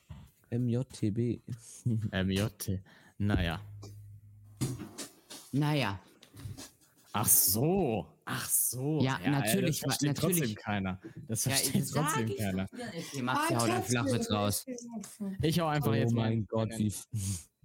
MJTB. 0.50 1.40
MJ. 2.12 2.42
Naja. 3.16 3.60
Naja, 5.52 5.98
Ach 7.16 7.26
so. 7.28 8.06
Ach 8.26 8.48
so. 8.48 9.00
Ja, 9.02 9.18
natürlich, 9.26 9.80
Das 9.80 9.98
versteht 9.98 10.08
natürlich. 10.16 10.38
trotzdem 10.40 10.54
keiner. 10.56 11.00
Das 11.28 11.44
ja, 11.44 11.50
versteht 11.52 11.74
ich 11.74 11.86
sag 11.88 12.06
trotzdem 12.06 12.28
ich 12.28 12.36
keiner. 12.38 12.66
Okay, 12.72 13.22
Max, 13.22 13.40
Ah, 13.40 13.54
hau 13.54 13.66
deinen 13.66 13.74
Katze, 13.76 13.90
Flachwitz 13.90 14.30
raus. 14.30 14.64
ist? 14.66 14.88
Ich 15.42 15.60
hau 15.60 15.66
einfach 15.66 15.90
Oh 15.90 15.94
jetzt 15.94 16.12
mal. 16.14 16.30
mein 16.30 16.46
Gott, 16.46 16.70
wie. 16.78 16.92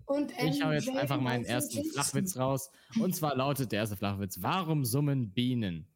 Und 0.06 0.32
Ich 0.44 0.64
hau 0.64 0.72
jetzt 0.72 0.90
einfach 0.90 1.22
meinen 1.22 1.44
den 1.44 1.52
ersten. 1.52 1.84
Flachwitz 1.92 2.36
raus. 2.36 2.72
Und 3.00 3.16
zwar 3.16 3.36
lautet 3.36 3.72
der 3.72 3.80
erste 3.80 3.96
Flachwitz: 3.96 4.38
Warum 4.42 4.84
summen 4.84 5.32
Bienen? 5.32 5.88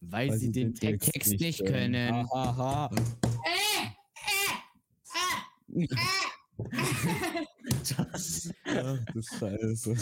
Weil, 0.00 0.32
sie 0.38 0.52
den 0.52 0.74
Text. 0.74 1.10
Text 1.12 1.40
nicht 1.40 1.64
können. 1.64 2.14
Hahaha. 2.30 2.90
Ach 7.98 8.98
du 9.12 9.22
Scheiße. 9.22 9.94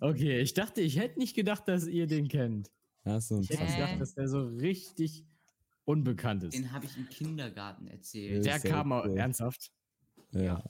Okay, 0.00 0.40
ich 0.40 0.54
dachte, 0.54 0.80
ich 0.80 0.98
hätte 0.98 1.18
nicht 1.18 1.34
gedacht, 1.34 1.66
dass 1.68 1.86
ihr 1.86 2.06
den 2.06 2.28
kennt. 2.28 2.70
Du 3.04 3.10
einen 3.10 3.42
Ich 3.42 3.50
hätte 3.50 3.64
Hä? 3.64 3.80
gedacht, 3.80 4.00
dass 4.00 4.14
der 4.14 4.28
so 4.28 4.46
richtig 4.46 5.24
unbekannt 5.84 6.44
ist. 6.44 6.54
Den 6.56 6.72
habe 6.72 6.84
ich 6.86 6.96
im 6.96 7.08
Kindergarten 7.08 7.86
erzählt. 7.86 8.44
Der 8.44 8.60
kam 8.60 8.92
auch 8.92 9.04
cool. 9.06 9.16
ernsthaft. 9.16 9.70
Ja. 10.32 10.62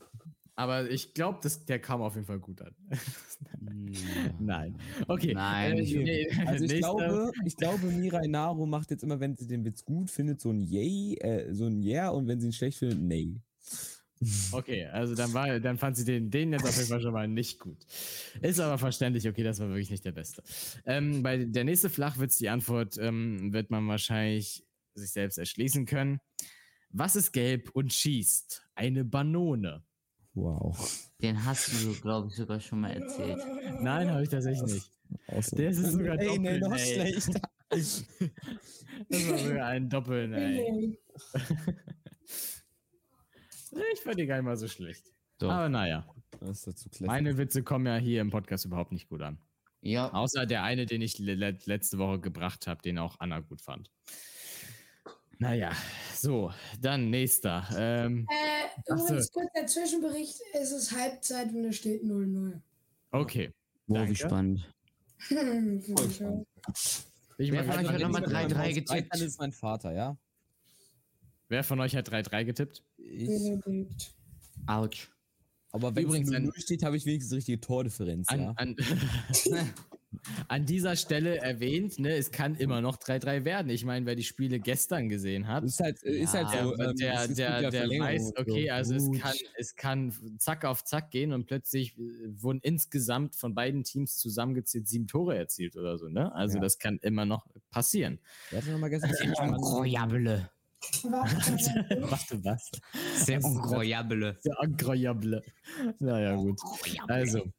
Aber 0.57 0.90
ich 0.90 1.15
glaube, 1.15 1.40
der 1.69 1.78
kam 1.78 2.02
auf 2.02 2.15
jeden 2.15 2.27
Fall 2.27 2.39
gut 2.39 2.61
an. 2.61 2.74
Nein. 4.40 4.77
Okay. 5.09 5.32
Nein, 5.35 5.78
äh, 5.78 5.81
ich- 5.81 5.94
nee, 5.94 6.28
Also 6.47 6.65
ich 6.65 6.78
glaube, 6.81 7.32
ich 7.44 7.57
glaube, 7.57 7.86
Mirai 7.86 8.27
Naru 8.27 8.66
macht 8.66 8.90
jetzt 8.90 9.02
immer, 9.02 9.20
wenn 9.20 9.36
sie 9.36 9.47
den 9.47 9.65
Witz 9.65 9.85
gut 9.85 10.11
findet, 10.11 10.40
so 10.40 10.51
ein 10.51 10.61
Yay, 10.61 11.15
äh, 11.20 11.52
so 11.55 11.66
ein 11.66 11.82
Yeah 11.82 12.11
und 12.11 12.27
wenn 12.28 12.40
sie 12.40 12.48
ihn 12.48 12.52
schlecht 12.52 12.78
findet, 12.78 13.01
Nee. 13.01 13.40
Okay, 14.53 14.85
also 14.87 15.15
dann 15.15 15.33
war, 15.33 15.61
dann 15.61 15.79
fand 15.79 15.97
sie 15.97 16.05
den, 16.05 16.31
den 16.31 16.53
jetzt 16.53 16.65
auf 16.65 16.77
jeden 16.77 16.89
Fall 16.89 17.01
schon 17.01 17.13
mal 17.13 17.27
nicht 17.27 17.59
gut. 17.59 17.87
Ist 18.43 18.61
aber 18.61 18.77
verständlich, 18.77 19.27
okay, 19.27 19.43
das 19.43 19.61
war 19.61 19.69
wirklich 19.69 19.91
nicht 19.91 20.05
der 20.05 20.13
beste. 20.13 20.43
Ähm, 20.85 21.23
bei 21.23 21.45
der 21.45 21.65
nächste 21.65 21.89
Flachwitz, 21.89 22.37
die 22.37 22.51
Antwort 22.51 22.99
ähm, 22.99 23.53
wird 23.53 23.71
man 23.71 23.89
wahrscheinlich 23.89 24.63
sich 24.95 25.11
selbst 25.13 25.39
erschließen 25.39 25.87
können. 25.87 26.21
Was 26.91 27.17
ist 27.17 27.33
gelb 27.33 27.71
und 27.73 27.93
schießt? 27.93 28.63
Eine 28.75 29.05
Banone. 29.05 29.85
Wow. 30.35 31.09
Den 31.23 31.45
hast 31.45 31.73
du, 31.83 31.93
glaube 32.01 32.29
ich, 32.29 32.35
sogar 32.35 32.61
schon 32.61 32.81
mal 32.81 32.91
erzählt. 32.91 33.39
Nein, 33.81 34.11
habe 34.11 34.23
ich 34.23 34.29
tatsächlich 34.29 34.75
nicht. 34.75 34.91
Der 35.53 35.71
ist 35.71 35.93
sogar 35.93 36.19
Ey, 36.19 36.39
nee, 36.39 36.59
noch 36.59 36.69
doppelt, 36.69 36.97
ey. 36.97 37.21
schlechter. 37.21 37.41
Das 39.09 39.29
war 39.31 39.39
sogar 39.39 39.67
ein 39.69 39.89
Doppeln, 39.89 40.33
ey. 40.35 40.99
Ich 43.95 44.01
fand 44.01 44.19
die 44.19 44.27
gar 44.27 44.37
nicht 44.37 44.45
mal 44.45 44.57
so 44.57 44.69
schlecht. 44.69 45.05
So. 45.39 45.49
Aber 45.51 45.69
naja, 45.69 46.07
Das 46.41 46.51
ist 46.51 46.67
dazu 46.67 46.89
clever. 46.91 47.13
meine 47.13 47.37
Witze 47.39 47.63
kommen 47.63 47.87
ja 47.87 47.97
hier 47.97 48.21
im 48.21 48.31
Podcast 48.31 48.65
überhaupt 48.65 48.93
nicht 48.93 49.09
gut 49.09 49.23
an. 49.23 49.39
Ja, 49.83 50.13
Außer 50.13 50.45
der 50.45 50.63
eine, 50.63 50.85
den 50.87 51.01
ich 51.01 51.19
le 51.19 51.35
le- 51.35 51.59
letzte 51.65 51.97
Woche 51.99 52.21
gebracht 52.21 52.67
habe, 52.67 52.83
den 52.83 52.99
auch 52.99 53.19
Anna 53.21 53.41
gut 53.41 53.63
fand. 53.63 53.91
Naja, 55.39 55.73
so, 56.15 56.53
dann 56.79 57.09
nächster. 57.09 57.67
Ähm, 57.75 58.27
Äh, 58.29 58.93
übrigens 58.93 59.33
kurz 59.33 59.51
der 59.57 59.67
Zwischenbericht, 59.67 60.39
es 60.53 60.71
ist 60.73 60.95
Halbzeit 60.95 61.49
und 61.55 61.65
es 61.65 61.77
steht 61.77 62.03
0-0. 62.03 62.61
okay. 63.13 63.55
oh, 63.89 64.07
wie 64.07 64.17
spannend. 64.17 64.71
Ich 67.39 67.53
Wer 67.53 67.65
von 67.65 67.79
euch 67.79 67.89
hat 67.89 68.01
nochmal 68.01 68.23
Wenn 68.23 68.33
man 68.33 68.51
3-3 68.53 68.69
aus 68.69 68.75
getippt? 68.75 69.15
Dann 69.15 69.23
ist 69.23 69.39
mein 69.39 69.53
Vater, 69.53 69.93
ja? 69.93 70.17
Wer 71.49 71.65
von 71.65 71.81
euch 71.81 71.97
hat 71.97 72.09
3-3 72.11 72.45
getippt? 72.45 72.85
Ich, 73.03 73.27
Benedikt. 73.27 74.15
Autsch. 74.67 75.11
aber 75.73 75.95
wenn 75.97 76.05
Übrigens 76.05 76.29
es 76.31 76.35
ein- 76.35 76.45
0 76.45 76.53
steht, 76.59 76.83
habe 76.83 76.97
ich 76.97 77.07
wenigstens 77.07 77.35
richtige 77.37 77.61
Tordifferenz, 77.61 78.29
An, 78.29 78.41
ja? 78.41 78.53
an, 78.57 78.77
an 80.49 80.67
dieser 80.67 80.97
Stelle 80.97 81.39
erwähnt, 81.39 81.99
ne, 81.99 82.15
es 82.17 82.31
kann 82.33 82.57
immer 82.57 82.81
noch 82.81 82.97
3-3 82.99 83.45
werden. 83.45 83.71
Ich 83.71 83.85
meine, 83.85 84.05
wer 84.07 84.17
die 84.17 84.25
Spiele 84.25 84.59
gestern 84.61 85.09
gesehen 85.09 85.47
hat, 85.49 85.65
Ist 85.65 85.81
halt, 85.81 86.03
ist 86.03 86.35
halt 86.35 86.53
der, 86.53 86.65
so. 86.65 86.79
ähm, 86.79 86.97
der, 86.97 87.15
es- 87.15 87.29
es 87.31 87.37
der, 87.37 87.49
ja 87.49 87.61
der 87.71 87.73
Verlängerung 87.81 88.09
weiß, 88.13 88.23
und 88.23 88.37
so. 88.37 88.53
okay, 88.53 88.71
also 88.71 88.95
es 88.97 89.11
kann, 89.21 89.35
es 89.57 89.77
kann 89.77 90.13
zack 90.39 90.65
auf 90.65 90.85
zack 90.85 91.11
gehen 91.11 91.33
und 91.33 91.47
plötzlich 91.47 91.97
äh, 91.97 92.03
wurden 92.43 92.61
insgesamt 92.63 93.37
von 93.37 93.55
beiden 93.55 93.85
Teams 93.85 94.19
zusammengezählt 94.19 94.89
sieben 94.89 95.07
Tore 95.07 95.37
erzielt 95.37 95.77
oder 95.77 95.97
so, 95.97 96.09
ne? 96.09 96.35
Also 96.35 96.57
Ja. 96.59 96.63
das 96.65 96.79
kann 96.79 96.99
immer 97.03 97.25
noch 97.25 97.47
passieren. 97.71 98.19
Wer 98.51 98.63
hat 98.63 98.69
nochmal 98.69 98.91
gestern. 98.91 99.11
Warte, 101.05 102.44
was? 102.44 102.70
Sehr 103.16 103.40
incroyable. 103.40 104.39
Ja, 104.44 104.62
incroyable. 104.62 105.43
Naja, 105.98 106.36
gut. 106.36 106.61
Also, 107.09 107.52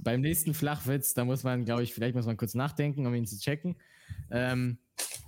beim 0.00 0.20
nächsten 0.20 0.54
Flachwitz, 0.54 1.14
da 1.14 1.24
muss 1.24 1.42
man, 1.42 1.64
glaube 1.64 1.82
ich, 1.82 1.94
vielleicht 1.94 2.14
muss 2.14 2.26
man 2.26 2.36
kurz 2.36 2.54
nachdenken, 2.54 3.06
um 3.06 3.14
ihn 3.14 3.26
zu 3.26 3.38
checken. 3.38 3.76
Ähm, 4.30 4.78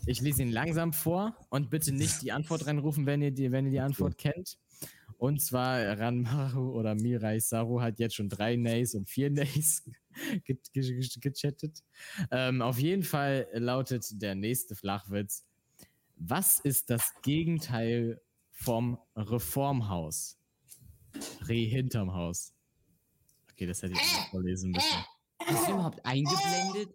ich 0.07 0.21
lese 0.21 0.43
ihn 0.43 0.53
langsam 0.53 0.93
vor 0.93 1.37
und 1.51 1.71
bitte 1.71 1.93
nicht 1.93 2.23
die 2.23 2.33
Antwort 2.33 2.67
reinrufen, 2.67 3.07
wenn 3.07 3.23
ihr 3.23 3.31
die, 3.31 3.53
wenn 3.53 3.67
ihr 3.67 3.73
die 3.73 3.81
Antwort 3.81 4.19
kennt. 4.19 4.59
Und 5.19 5.43
zwar 5.43 5.99
Ranmaru 5.99 6.71
oder 6.79 6.95
Mirai 6.95 7.41
Saru 7.41 7.81
hat 7.81 7.99
jetzt 7.99 8.15
schon 8.15 8.29
drei 8.29 8.55
Nays 8.55 8.95
und 8.95 9.09
vier 9.09 9.31
Nays 9.31 9.83
ge 10.45 10.57
ge 10.73 10.83
ge 10.83 11.09
gechattet. 11.21 11.83
Ähm, 12.31 12.63
auf 12.63 12.79
jeden 12.79 13.03
Fall 13.03 13.49
lautet 13.53 14.23
der 14.23 14.37
nächste 14.37 14.77
Flachwitz. 14.77 15.45
Was 16.21 16.61
ist 16.61 16.91
das 16.91 17.13
Gegenteil 17.23 18.21
vom 18.51 18.99
Reformhaus? 19.17 20.37
Reh 21.49 21.67
hinterm 21.67 22.13
Haus. 22.13 22.53
Okay, 23.53 23.67
das 23.67 23.83
hätte 23.83 23.95
ich 23.95 24.01
nicht 24.01 24.29
vorlesen 24.31 24.71
müssen. 24.71 25.05
Hast 25.45 25.69
du 25.69 25.73
überhaupt 25.73 26.05
eingeblendet? 26.05 26.95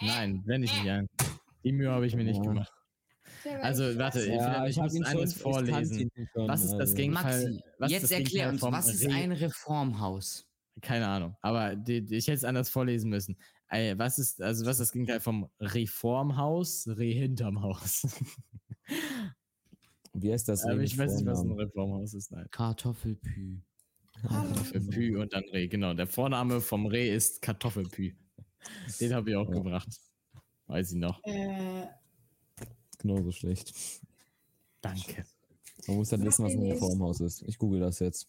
Nein, 0.00 0.42
blende 0.42 0.66
ich 0.66 0.72
nicht 0.74 0.88
ein. 0.90 1.06
Die 1.64 1.72
Mühe 1.72 1.90
habe 1.90 2.06
ich 2.06 2.14
mir 2.14 2.24
nicht 2.24 2.36
Ja. 2.38 2.42
gemacht. 2.42 2.72
Also, 3.62 3.96
warte, 3.98 4.26
Ja, 4.26 4.66
ich, 4.66 4.76
muss 4.76 4.94
eines 5.02 5.34
vorlesen. 5.34 6.10
schon, 6.34 6.48
Was 6.48 6.62
ist 6.62 6.72
das 6.72 6.80
also. 6.80 6.94
Gegenteil? 6.96 7.62
Maxi, 7.78 7.94
jetzt 7.94 8.12
erklär 8.12 8.48
uns, 8.50 8.60
vom 8.60 8.72
was 8.72 8.88
ist 8.88 9.06
ein 9.06 9.32
Reformhaus? 9.32 10.46
Keine 10.80 11.06
Ahnung, 11.08 11.36
aber 11.42 11.76
die, 11.76 12.04
die, 12.04 12.16
ich 12.16 12.26
hätte 12.26 12.36
es 12.36 12.44
anders 12.44 12.68
vorlesen 12.70 13.10
müssen. 13.10 13.36
Was 13.96 14.18
ist, 14.18 14.42
also 14.42 14.64
was 14.66 14.72
ist 14.76 14.80
das 14.80 14.92
Gegenteil 14.92 15.20
vom 15.20 15.48
Reformhaus? 15.60 16.88
Reh 16.88 17.12
hinterm 17.14 17.62
Haus. 17.62 18.06
Wie 20.12 20.32
heißt 20.32 20.48
das? 20.48 20.64
aber 20.64 20.78
Reh 20.78 20.84
ich 20.84 20.98
weiß 20.98 21.14
nicht, 21.16 21.26
was 21.26 21.40
ein? 21.42 21.52
Reformhaus 21.52 22.14
ist. 22.14 22.32
Nein. 22.32 22.46
Kartoffelpü. 22.50 23.60
Für 24.64 24.80
Pü 24.80 25.20
und 25.20 25.32
dann 25.32 25.44
Reh. 25.52 25.68
Genau, 25.68 25.94
der 25.94 26.06
Vorname 26.06 26.60
vom 26.60 26.86
Reh 26.86 27.14
ist 27.14 27.40
Kartoffelpü. 27.42 28.14
Den 29.00 29.14
habe 29.14 29.30
ich 29.30 29.36
auch 29.36 29.48
Ja. 29.48 29.54
gebracht. 29.54 29.88
Weiß 30.66 30.92
ich 30.92 30.98
noch. 30.98 31.20
Äh, 31.24 31.86
Genauso 32.98 33.30
schlecht. 33.32 33.72
Danke. 34.82 35.24
Man 35.86 35.96
muss 35.96 36.12
halt 36.12 36.20
Mach 36.20 36.28
wissen, 36.28 36.44
was 36.44 36.52
ein. 36.52 36.62
Reformhaus 36.70 37.20
ist. 37.20 37.42
Ich 37.42 37.56
google 37.56 37.80
das 37.80 38.00
jetzt. 38.00 38.28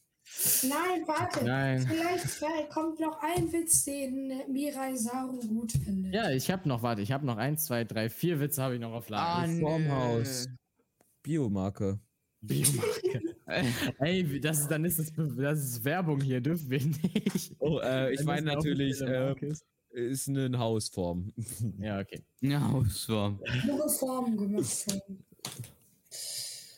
Nein, 0.63 1.03
warte. 1.07 1.45
Nein. 1.45 1.87
Vielleicht 1.87 2.69
kommt 2.69 2.99
noch 2.99 3.19
ein 3.21 3.51
Witz, 3.51 3.85
den 3.85 4.31
Mirai 4.51 4.95
Saru 4.95 5.39
gut 5.39 5.71
findet. 5.71 6.13
Ja, 6.13 6.31
ich 6.31 6.49
habe 6.49 6.67
noch, 6.67 6.83
warte, 6.83 7.01
ich 7.01 7.11
habe 7.11 7.25
noch 7.25 7.37
eins, 7.37 7.65
zwei, 7.65 7.83
drei, 7.83 8.09
vier 8.09 8.39
Witze 8.39 8.61
habe 8.61 8.75
ich 8.75 8.81
noch 8.81 8.93
auf 8.93 9.09
Lager. 9.09 9.43
Ah, 9.43 9.47
nö. 9.47 9.57
Reformhaus. 9.57 10.47
Biomarke. 11.23 11.99
Biomarke. 12.41 13.21
Ey, 13.99 14.39
das 14.39 14.61
ist, 14.61 14.67
dann 14.71 14.85
ist 14.85 14.99
das, 14.99 15.11
das 15.37 15.59
ist 15.59 15.83
Werbung 15.83 16.21
hier, 16.21 16.41
dürfen 16.41 16.69
wir 16.69 16.85
nicht. 16.85 17.55
Oh, 17.59 17.79
äh, 17.79 18.13
ich 18.13 18.23
meine 18.23 18.51
eine 18.51 18.55
natürlich, 18.55 19.01
äh, 19.01 19.35
ist. 19.91 20.29
eine 20.29 20.57
Hausform. 20.57 21.33
Ja, 21.79 21.99
okay. 21.99 22.23
Ja, 22.41 22.71
Hausform. 22.71 23.39
Nur 23.65 23.85
Reformen 23.85 24.37
gemacht. 24.37 24.87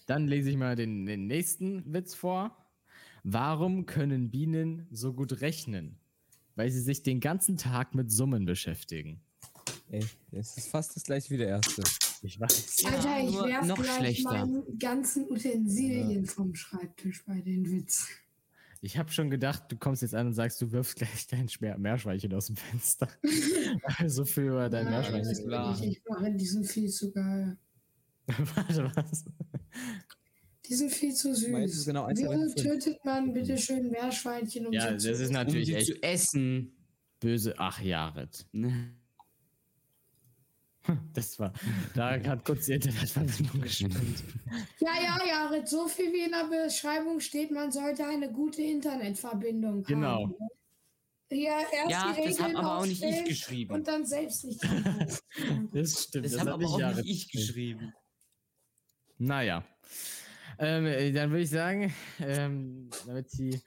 Dann 0.08 0.28
lese 0.28 0.50
ich 0.50 0.58
mal 0.58 0.76
den, 0.76 1.06
den 1.06 1.28
nächsten 1.28 1.94
Witz 1.94 2.16
vor. 2.16 2.63
Warum 3.24 3.86
können 3.86 4.30
Bienen 4.32 4.88
so 4.92 5.14
gut 5.14 5.42
rechnen? 5.42 5.98
Weil 6.56 6.70
sie 6.72 6.82
sich 6.82 7.04
den 7.04 7.20
ganzen 7.20 7.58
Tag 7.58 7.96
mit 7.96 8.12
Summen 8.12 8.46
beschäftigen. 8.46 9.22
Ey, 9.90 10.06
das 10.32 10.58
ist 10.58 10.68
fast 10.70 10.96
das 10.96 11.04
gleiche 11.04 11.30
wie 11.32 11.38
der 11.38 11.48
erste. 11.48 11.84
Ich 12.22 12.40
weiß. 12.40 12.82
Ja, 12.82 12.90
Alter, 12.90 13.20
ich 13.20 13.32
nur 13.32 13.48
werf 13.48 13.66
noch 13.66 13.76
gleich 13.82 13.96
schlechter. 13.98 14.46
meine 14.46 14.64
ganzen 14.80 15.30
Utensilien 15.30 16.26
vom 16.26 16.54
Schreibtisch 16.56 17.24
bei 17.26 17.42
den 17.42 17.70
Witz. 17.72 18.08
Ich 18.82 18.98
habe 18.98 19.12
schon 19.12 19.30
gedacht, 19.30 19.64
du 19.70 19.78
kommst 19.78 20.02
jetzt 20.02 20.14
an 20.14 20.28
und 20.28 20.34
sagst, 20.34 20.62
du 20.62 20.72
wirfst 20.72 20.98
gleich 20.98 21.28
dein 21.28 21.48
Meerschweinchen 21.80 22.34
aus 22.34 22.48
dem 22.48 22.56
Fenster. 22.58 23.08
so 24.08 24.26
viel 24.26 24.46
über 24.46 24.70
dein 24.70 24.86
Ja, 24.86 24.92
Meerschweinchen. 24.92 25.82
ich, 25.82 25.98
ich 25.98 26.02
mache, 26.10 26.32
die 26.34 26.46
sind 26.46 26.66
viel 26.66 26.90
zu 26.90 27.12
geil. 27.12 27.58
Warte, 28.28 28.92
was? 28.96 29.26
Die 30.66 30.76
sind 30.76 30.92
viel 30.92 31.14
zu 31.14 31.36
süß. 31.36 31.86
Genau 31.86 32.08
fünf? 32.08 32.56
tötet 32.56 33.04
man 33.04 33.34
bitte 33.34 33.58
schön 33.58 33.90
Meerschweinchen 33.92 34.68
um 34.68 34.74
Ja, 34.74 34.98
sie 34.98 35.10
das 35.10 35.18
zu 35.18 35.24
ist 35.24 35.28
Um 35.30 35.34
natürlich 35.34 35.68
die 35.68 35.76
echt 35.76 35.88
zu 35.88 36.04
essen. 36.04 36.76
böse. 37.20 37.54
Ach, 37.58 37.82
Jared. 37.82 38.46
Ne? 38.54 38.96
Das 41.14 41.40
war, 41.40 41.54
da 41.96 42.20
hat 42.22 42.44
kurz 42.44 42.66
die 42.66 42.74
Internetverbindung 42.74 43.62
gestimmt. 43.62 43.96
Ja, 44.82 44.92
ja, 45.02 45.18
Jared, 45.26 45.68
so 45.70 45.88
viel 45.88 46.12
wie 46.12 46.26
in 46.26 46.32
der 46.32 46.66
Beschreibung 46.66 47.22
steht, 47.22 47.52
man 47.52 47.72
sollte 47.72 48.06
eine 48.06 48.30
gute 48.32 48.62
Internetverbindung 48.62 49.84
Genau. 49.84 50.24
haben. 50.24 50.36
Ja, 51.32 51.60
erst 51.72 51.90
Ja, 51.90 52.14
die 52.14 52.24
das 52.28 52.40
hab 52.40 52.48
Regeln 52.50 52.56
aber 52.58 52.78
auch 52.80 52.86
nicht 52.86 53.02
ich 53.02 53.24
geschrieben. 53.24 53.74
Und 53.74 53.88
dann 53.88 54.06
selbst 54.06 54.44
nicht. 54.44 54.62
Das 55.74 56.04
stimmt. 56.04 56.26
Das, 56.26 56.32
Das, 56.32 56.40
haben 56.40 56.48
hat 56.48 56.48
aber 56.50 56.66
auch 56.66 56.96
nicht 56.98 57.10
ich 57.10 57.32
geschrieben. 57.32 57.94
Naja. 59.18 59.64
Ähm, 60.60 60.86
äh, 60.86 61.12
dann 61.12 61.30
würde 61.32 61.44
ich 61.44 61.50
sagen, 61.50 61.94
ähm, 62.20 62.90
damit 63.06 63.32
die 63.38 63.62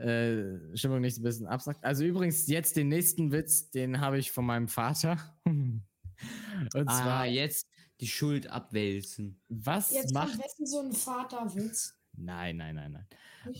äh, 0.00 0.76
Stimmung 0.76 1.00
nicht 1.00 1.18
ein 1.18 1.22
bisschen 1.22 1.46
absackt. 1.46 1.84
Also 1.84 2.04
übrigens, 2.04 2.46
jetzt 2.46 2.76
den 2.76 2.88
nächsten 2.88 3.32
Witz, 3.32 3.70
den 3.70 4.00
habe 4.00 4.18
ich 4.18 4.30
von 4.32 4.44
meinem 4.46 4.68
Vater. 4.68 5.18
Und 5.46 5.84
Ah, 6.88 7.02
zwar, 7.02 7.26
jetzt 7.26 7.66
die 8.00 8.06
Schuld 8.08 8.46
abwälzen. 8.46 9.40
was 9.48 9.90
Jetzt 9.90 10.12
macht. 10.14 10.38
so 10.64 10.80
ein 10.80 10.92
Vaterwitz. 10.92 11.94
Nein, 12.16 12.56
nein, 12.56 12.74
nein, 12.74 12.92
nein. 12.92 13.06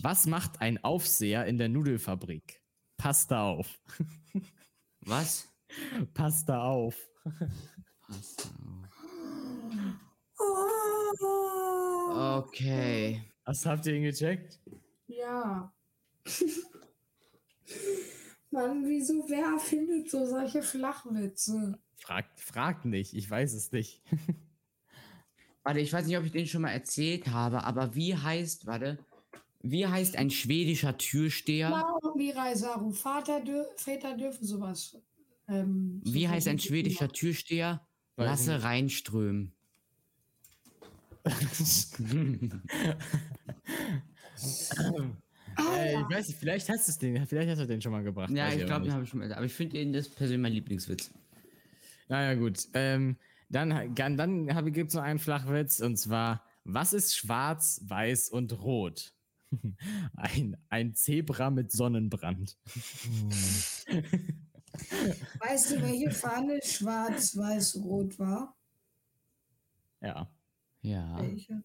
Was 0.01 0.27
macht 0.27 0.61
ein 0.61 0.83
Aufseher 0.83 1.45
in 1.45 1.57
der 1.57 1.69
Nudelfabrik? 1.69 2.61
Passt 2.97 3.31
da 3.31 3.49
auf. 3.49 3.79
Was? 5.05 5.47
Passt 6.13 6.49
da 6.49 6.61
auf. 6.63 6.95
Pass 8.07 8.35
auf. 10.37 11.00
Okay. 11.19 13.21
Was 13.45 13.65
habt 13.65 13.85
ihr 13.85 13.95
ihn 13.95 14.03
gecheckt? 14.03 14.59
Ja. 15.07 15.73
Mann, 18.51 18.85
wieso 18.85 19.25
wer 19.29 19.57
findet 19.59 20.09
so 20.09 20.25
solche 20.25 20.61
Flachwitze? 20.61 21.79
Fragt, 21.95 22.39
fragt 22.39 22.85
nicht, 22.85 23.13
ich 23.13 23.29
weiß 23.29 23.53
es 23.53 23.71
nicht. 23.71 24.01
Warte, 25.63 25.79
ich 25.79 25.93
weiß 25.93 26.07
nicht, 26.07 26.17
ob 26.17 26.25
ich 26.25 26.31
den 26.31 26.47
schon 26.47 26.63
mal 26.63 26.71
erzählt 26.71 27.27
habe, 27.27 27.63
aber 27.63 27.95
wie 27.95 28.15
heißt, 28.15 28.65
warte, 28.65 28.97
wie 29.61 29.85
heißt 29.85 30.17
ein 30.17 30.31
schwedischer 30.31 30.97
Türsteher? 30.97 31.69
Warum 31.69 32.17
Mirai 32.17 32.55
Saru? 32.55 32.91
Vater 32.91 33.41
dür 33.41 33.67
Väter 33.77 34.17
dürfen 34.17 34.45
sowas. 34.45 34.97
Ähm, 35.47 36.01
Wie 36.03 36.27
heißt 36.27 36.47
ein 36.47 36.57
schwedischer 36.57 37.09
Türsteher? 37.09 37.85
Lasse 38.17 38.53
nicht. 38.53 38.63
Reinström. 38.63 39.53
Äh, 45.57 45.99
ich 45.99 46.09
weiß 46.09 46.27
nicht, 46.29 46.39
vielleicht 46.39 46.69
hast 46.69 46.87
du 46.87 46.99
den, 47.05 47.25
vielleicht 47.27 47.49
hast 47.49 47.59
du 47.59 47.67
den 47.67 47.81
schon 47.81 47.91
mal 47.91 48.03
gebracht. 48.03 48.29
ja, 48.31 48.47
weiß 48.47 48.55
ich 48.55 48.65
glaube, 48.65 48.85
den 48.85 48.93
habe 48.93 49.03
ich 49.03 49.09
schon 49.09 49.19
mal. 49.19 49.31
Aber 49.33 49.45
ich 49.45 49.53
finde 49.53 49.79
ihn 49.79 49.93
das 49.93 50.09
persönlich 50.09 50.41
mein 50.41 50.53
Lieblingswitz. 50.53 51.11
Naja, 52.07 52.39
gut. 52.39 52.67
Ähm, 52.73 53.17
dann 53.49 53.93
dann, 53.93 54.17
dann 54.17 54.71
gibt 54.71 54.89
es 54.89 54.95
noch 54.95 55.03
einen 55.03 55.19
Flachwitz 55.19 55.79
und 55.79 55.97
zwar: 55.97 56.45
Was 56.63 56.93
ist 56.93 57.15
schwarz, 57.15 57.81
weiß 57.83 58.29
und 58.29 58.61
rot? 58.61 59.13
ein, 60.15 60.57
ein 60.69 60.95
Zebra 60.95 61.49
mit 61.49 61.71
Sonnenbrand. 61.71 62.57
Weißt 65.39 65.71
du, 65.71 65.81
welche 65.81 66.11
Fahne 66.11 66.59
schwarz, 66.63 67.35
weiß, 67.35 67.75
rot 67.83 68.17
war? 68.17 68.55
Ja. 70.01 70.31
Ja. 70.81 71.19
Welche? 71.21 71.63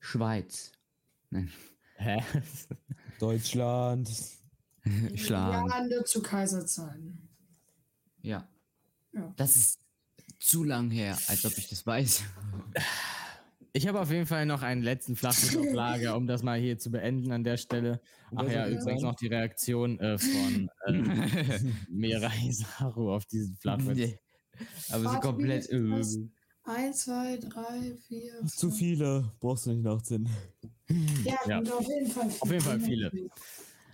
Schweiz. 0.00 0.72
Nein. 1.30 1.50
Hä? 1.96 2.22
Deutschland. 3.20 4.10
Schlagen. 5.14 5.68
Ja, 5.68 5.84
nur 5.84 6.04
zu 6.04 6.22
Kaiserzeiten. 6.22 7.28
Ja. 8.22 8.48
Ja. 9.12 9.32
Das 9.36 9.56
ist 9.56 9.80
zu 10.38 10.62
lang 10.62 10.90
her, 10.90 11.18
als 11.28 11.44
ob 11.44 11.56
ich 11.56 11.68
das 11.68 11.86
weiß. 11.86 12.22
Ich 13.72 13.86
habe 13.86 14.00
auf 14.00 14.10
jeden 14.10 14.26
Fall 14.26 14.46
noch 14.46 14.62
einen 14.62 14.82
letzten 14.82 15.16
Flachwitz 15.16 15.56
auf 15.56 15.72
Lager, 15.72 16.16
um 16.16 16.26
das 16.26 16.42
mal 16.42 16.58
hier 16.58 16.78
zu 16.78 16.90
beenden 16.90 17.32
an 17.32 17.44
der 17.44 17.56
Stelle. 17.56 18.00
Ach 18.34 18.48
ja, 18.48 18.68
übrigens 18.68 19.02
noch 19.02 19.14
die 19.16 19.26
Reaktion 19.26 19.98
äh, 20.00 20.18
von 20.18 20.70
ähm, 20.86 21.76
Mirai 21.90 22.50
Saru 22.52 23.12
auf 23.12 23.26
diesen 23.26 23.56
Flachwitz. 23.56 23.96
Nee. 23.96 24.18
Aber 24.90 25.00
so 25.00 25.04
Warte, 25.06 25.20
komplett. 25.20 25.68
Äh, 25.70 26.02
Eins, 26.66 27.04
zwei, 27.04 27.36
drei, 27.38 27.94
vier. 28.08 28.32
Zu 28.46 28.68
fünf. 28.68 28.78
viele, 28.78 29.32
brauchst 29.40 29.66
du 29.66 29.70
nicht 29.70 29.84
nachzählen. 29.84 30.28
Ja, 31.24 31.36
Ja. 31.46 31.60
auf 31.60 31.86
jeden 31.86 32.10
Fall. 32.10 32.28
Auf 32.40 32.50
jeden 32.50 32.62
Fall 32.62 32.80
viele. 32.80 33.10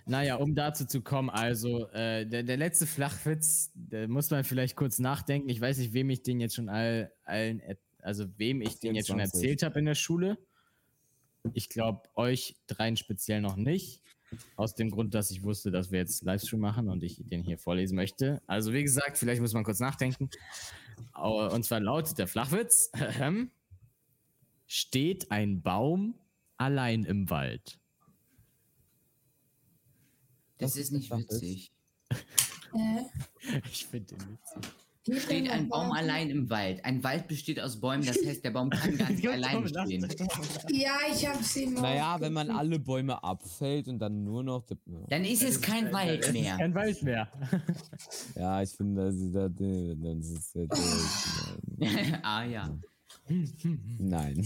Naja, 0.05 0.35
um 0.35 0.53
dazu 0.53 0.85
zu 0.85 1.01
kommen, 1.01 1.29
also 1.29 1.87
äh, 1.91 2.25
der, 2.25 2.43
der 2.43 2.57
letzte 2.57 2.85
Flachwitz, 2.85 3.71
da 3.75 4.07
muss 4.07 4.29
man 4.31 4.43
vielleicht 4.43 4.75
kurz 4.75 4.99
nachdenken. 4.99 5.49
Ich 5.49 5.61
weiß 5.61 5.77
nicht, 5.77 5.93
wem 5.93 6.09
ich 6.09 6.23
den 6.23 6.39
jetzt 6.41 6.55
schon 6.55 6.67
all, 6.67 7.11
allen, 7.23 7.61
also 8.01 8.25
wem 8.37 8.61
ich 8.61 8.79
den 8.79 8.95
jetzt 8.95 9.07
schon 9.07 9.17
24. 9.17 9.41
erzählt 9.43 9.63
habe 9.63 9.79
in 9.79 9.85
der 9.85 9.95
Schule. 9.95 10.37
Ich 11.53 11.69
glaube, 11.69 12.09
euch 12.15 12.55
dreien 12.67 12.97
speziell 12.97 13.39
noch 13.41 13.55
nicht. 13.55 14.01
Aus 14.55 14.73
dem 14.73 14.89
Grund, 14.89 15.13
dass 15.13 15.29
ich 15.29 15.43
wusste, 15.43 15.69
dass 15.69 15.91
wir 15.91 15.99
jetzt 15.99 16.23
Livestream 16.23 16.59
machen 16.59 16.89
und 16.89 17.03
ich 17.03 17.21
den 17.23 17.43
hier 17.43 17.59
vorlesen 17.59 17.95
möchte. 17.95 18.41
Also, 18.47 18.73
wie 18.73 18.81
gesagt, 18.81 19.17
vielleicht 19.17 19.41
muss 19.41 19.53
man 19.53 19.63
kurz 19.63 19.79
nachdenken. 19.79 20.29
Und 21.13 21.63
zwar 21.65 21.79
lautet 21.79 22.17
der 22.17 22.27
Flachwitz: 22.27 22.91
Steht 24.67 25.31
ein 25.31 25.61
Baum 25.61 26.15
allein 26.57 27.03
im 27.03 27.29
Wald? 27.29 27.79
das 30.57 30.71
Was 30.71 30.77
ist 30.77 30.91
nicht 30.91 31.11
das 31.11 31.19
jetzt? 31.19 31.31
witzig. 31.33 31.71
Äh, 32.75 33.03
Ich 33.71 33.85
finde 33.85 34.15
den 34.15 34.29
witzig. 34.31 34.71
Steht 35.05 35.49
ein 35.51 35.67
Baum 35.67 35.91
allein 35.91 36.29
im 36.29 36.49
Wald. 36.49 36.83
Ein 36.85 37.03
Wald 37.03 37.27
besteht 37.27 37.59
aus 37.59 37.79
Bäumen, 37.81 38.05
das 38.05 38.17
heißt, 38.25 38.43
der 38.43 38.51
Baum 38.51 38.69
kann 38.69 38.97
gar 38.97 39.09
nicht 39.11 39.27
alleine 39.27 39.67
stehen. 39.67 40.07
Ja, 40.69 40.95
ich 41.13 41.27
hab's 41.27 41.57
ihm 41.57 41.73
Naja, 41.73 42.15
wenn 42.21 42.31
man 42.31 42.49
alle 42.49 42.79
Bäume 42.79 43.21
abfällt 43.21 43.89
und 43.89 43.99
dann 43.99 44.23
nur 44.23 44.43
noch. 44.43 44.63
die- 44.65 44.77
Dann 45.09 45.25
ist 45.25 45.43
es 45.43 45.59
kein 45.59 45.91
Wald 45.91 46.31
mehr. 46.31 46.55
Kein 46.57 46.73
Wald 46.73 47.03
mehr. 47.03 47.27
Ja, 48.35 48.61
ich 48.61 48.69
finde, 48.71 49.05
das 49.05 49.15
ist, 49.15 49.35
das 49.35 49.51
ist, 50.29 50.55
das 50.69 50.79
ist 51.79 52.13
ah 52.23 52.43
ja. 52.45 52.69
Nein. 53.99 54.45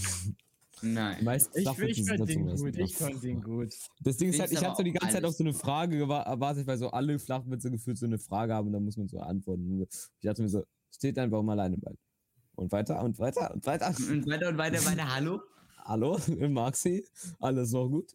Nein. 0.82 1.24
meisten 1.24 1.58
Ich, 1.58 1.64
Flachwitze 1.64 2.02
ich 2.02 2.08
fand 2.08 2.30
den 2.30 2.46
gut, 2.56 2.76
ich 2.78 2.96
fand 2.96 3.24
den 3.24 3.42
gut. 3.42 3.74
Das 4.02 4.18
Ding 4.18 4.30
ist 4.30 4.36
Ich 4.36 4.42
halt, 4.42 4.52
ich 4.52 4.64
habe 4.64 4.76
so 4.76 4.84
die 4.84 4.92
ganze 4.94 5.16
Zeit 5.16 5.26
auf 5.26 5.34
so 5.34 5.44
eine 5.44 5.54
Frage 5.54 6.04
gewa- 6.04 6.24
erwartet, 6.24 6.68
weil 6.68 6.78
so 6.78 6.92
alle 6.92 7.18
Flachwitze 7.20 7.72
gefühlt 7.72 7.98
so 7.98 8.06
eine 8.06 8.20
Frage 8.20 8.54
haben 8.54 8.68
und 8.68 8.74
dann 8.74 8.84
muss 8.84 8.98
man 8.98 9.08
so 9.08 9.20
antworten. 9.20 9.82
Ich 9.82 10.10
dachte 10.22 10.42
mir 10.42 10.50
so, 10.50 10.64
steht 10.92 11.18
ein 11.18 11.30
Baum 11.30 11.50
alleine 11.50 11.76
im 11.76 11.82
Wald. 11.84 11.98
Und 12.56 12.72
weiter 12.72 13.02
und 13.04 13.18
weiter 13.20 13.54
und 13.54 13.66
weiter. 13.66 13.88
Und 13.88 14.28
weiter 14.28 14.50
und 14.50 14.58
weiter, 14.58 14.86
weiter. 14.86 15.16
Hallo? 15.16 15.42
Hallo, 15.86 16.20
Maxi? 16.50 17.06
Alles 17.40 17.72
noch 17.72 17.88
gut? 17.88 18.12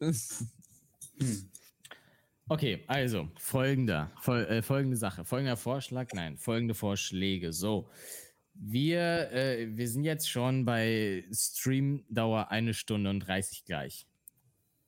Okay, 2.49 2.85
also 2.87 3.29
folgender, 3.39 4.11
fol 4.21 4.41
äh, 4.45 4.63
folgende 4.63 4.97
Sache, 4.97 5.25
folgender 5.25 5.57
Vorschlag, 5.57 6.09
nein, 6.13 6.37
folgende 6.37 6.75
Vorschläge. 6.75 7.53
So, 7.53 7.89
wir, 8.55 9.31
äh, 9.33 9.77
wir 9.77 9.89
sind 9.89 10.05
jetzt 10.05 10.29
schon 10.29 10.65
bei 10.65 11.25
Streamdauer 11.33 12.51
eine 12.51 12.75
Stunde 12.75 13.11
und 13.11 13.21
30 13.21 13.65
gleich. 13.65 14.07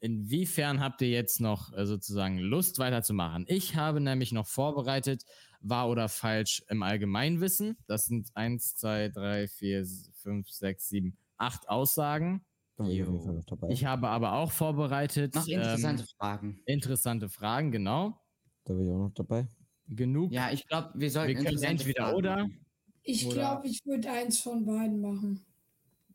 Inwiefern 0.01 0.81
habt 0.81 1.01
ihr 1.01 1.09
jetzt 1.09 1.41
noch 1.41 1.73
äh, 1.73 1.87
sozusagen 1.87 2.39
Lust 2.39 2.79
weiterzumachen? 2.79 3.47
Ich 3.49 3.75
habe 3.75 4.01
nämlich 4.01 4.33
noch 4.33 4.47
vorbereitet, 4.47 5.25
wahr 5.61 5.89
oder 5.89 6.11
falsch 6.11 6.63
im 6.69 6.83
Allgemeinwissen. 6.83 7.79
Das 7.87 8.05
sind 8.05 8.31
1, 8.35 8.77
2, 8.77 9.09
3, 9.09 9.49
4, 9.49 9.87
5, 10.13 10.51
6, 10.51 10.89
7, 10.89 11.17
8 11.39 11.69
Aussagen. 11.71 12.45
Da 12.77 12.85
bin 12.85 12.93
ich 12.93 13.03
auf 13.03 13.09
jeden 13.09 13.23
Fall 13.23 13.35
noch 13.35 13.45
dabei. 13.45 13.69
Ich 13.71 13.85
habe 13.87 14.09
aber 14.09 14.35
auch 14.35 14.53
vorbereitet 14.53 15.35
Noch 15.35 15.47
interessante 15.47 16.03
ähm, 16.03 16.09
Fragen. 16.19 16.61
interessante 16.67 17.29
Fragen, 17.29 17.73
genau. 17.73 18.21
da 18.65 18.75
bin 18.75 18.85
ich 18.85 18.93
auch 18.93 18.99
noch 18.99 19.15
dabei. 19.15 19.49
Genug. 19.87 20.33
Ja, 20.33 20.51
ich 20.51 20.67
glaube, 20.67 20.91
wir 20.95 21.11
sollten 21.11 21.37
wir 21.37 21.45
können 21.45 21.63
entweder 21.63 22.05
Fragen 22.05 22.17
oder. 22.17 22.37
machen. 22.37 22.64
Ich 23.05 23.29
glaube, 23.29 23.69
ich 23.69 23.81
würde 23.85 24.11
eins 24.11 24.39
von 24.41 24.65
beiden 24.65 25.01
machen. 25.01 25.45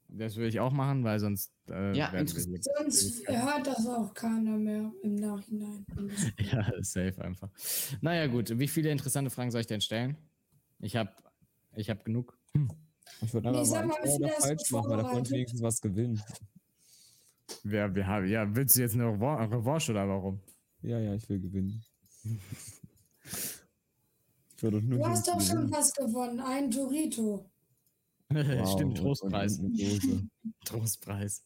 Das 0.07 0.35
würde 0.35 0.47
ich 0.49 0.59
auch 0.59 0.71
machen, 0.71 1.03
weil 1.03 1.19
sonst. 1.19 1.51
Äh, 1.69 1.95
Ja, 1.95 2.07
interessant. 2.09 2.63
Sonst 2.77 3.27
hört 3.27 3.67
das 3.67 3.85
auch 3.85 4.11
keiner 4.15 4.57
mehr 4.57 4.91
im 5.03 5.15
Nachhinein. 5.15 5.85
ja, 6.51 6.67
ist 6.71 6.93
safe 6.93 7.21
einfach. 7.23 7.49
Naja, 8.01 8.25
gut. 8.25 8.57
Wie 8.57 8.67
viele 8.67 8.89
interessante 8.89 9.29
Fragen 9.29 9.51
soll 9.51 9.61
ich 9.61 9.67
denn 9.67 9.81
stellen? 9.81 10.17
Ich 10.79 10.95
habe 10.95 11.11
ich 11.75 11.91
hab 11.91 12.03
genug. 12.03 12.35
Ich 13.21 13.31
würde 13.33 13.49
einfach 13.49 13.69
mal 13.69 13.85
mal, 13.85 13.99
oder 14.09 14.29
falsch 14.29 14.71
machen, 14.71 14.89
weil 14.89 14.97
da 14.97 15.03
konnte 15.03 15.29
vorbereitet? 15.29 15.31
wenigstens 15.31 15.61
was 15.61 15.79
gewinnen. 15.81 16.23
Ja, 17.65 17.93
wir 17.93 18.07
haben, 18.07 18.27
ja, 18.27 18.55
willst 18.55 18.77
du 18.77 18.81
jetzt 18.81 18.95
eine 18.95 19.05
Revan- 19.05 19.51
Revanche 19.51 19.91
oder 19.91 20.07
warum? 20.07 20.39
Ja, 20.81 20.97
ja, 20.99 21.13
ich 21.13 21.29
will 21.29 21.39
gewinnen. 21.39 21.83
Ich 23.23 23.23
will 23.23 23.27
doch 23.27 23.37
nur 24.41 24.48
Du 24.61 25.06
hast 25.06 25.27
doch 25.27 25.41
schon 25.41 25.72
was 25.72 25.94
gewonnen. 25.94 26.40
Ein 26.40 26.72
Dorito. 26.72 27.45
Wow, 28.31 28.73
Stimmt, 28.73 28.98
Trostpreis. 28.99 29.60
Trostpreis. 30.65 31.44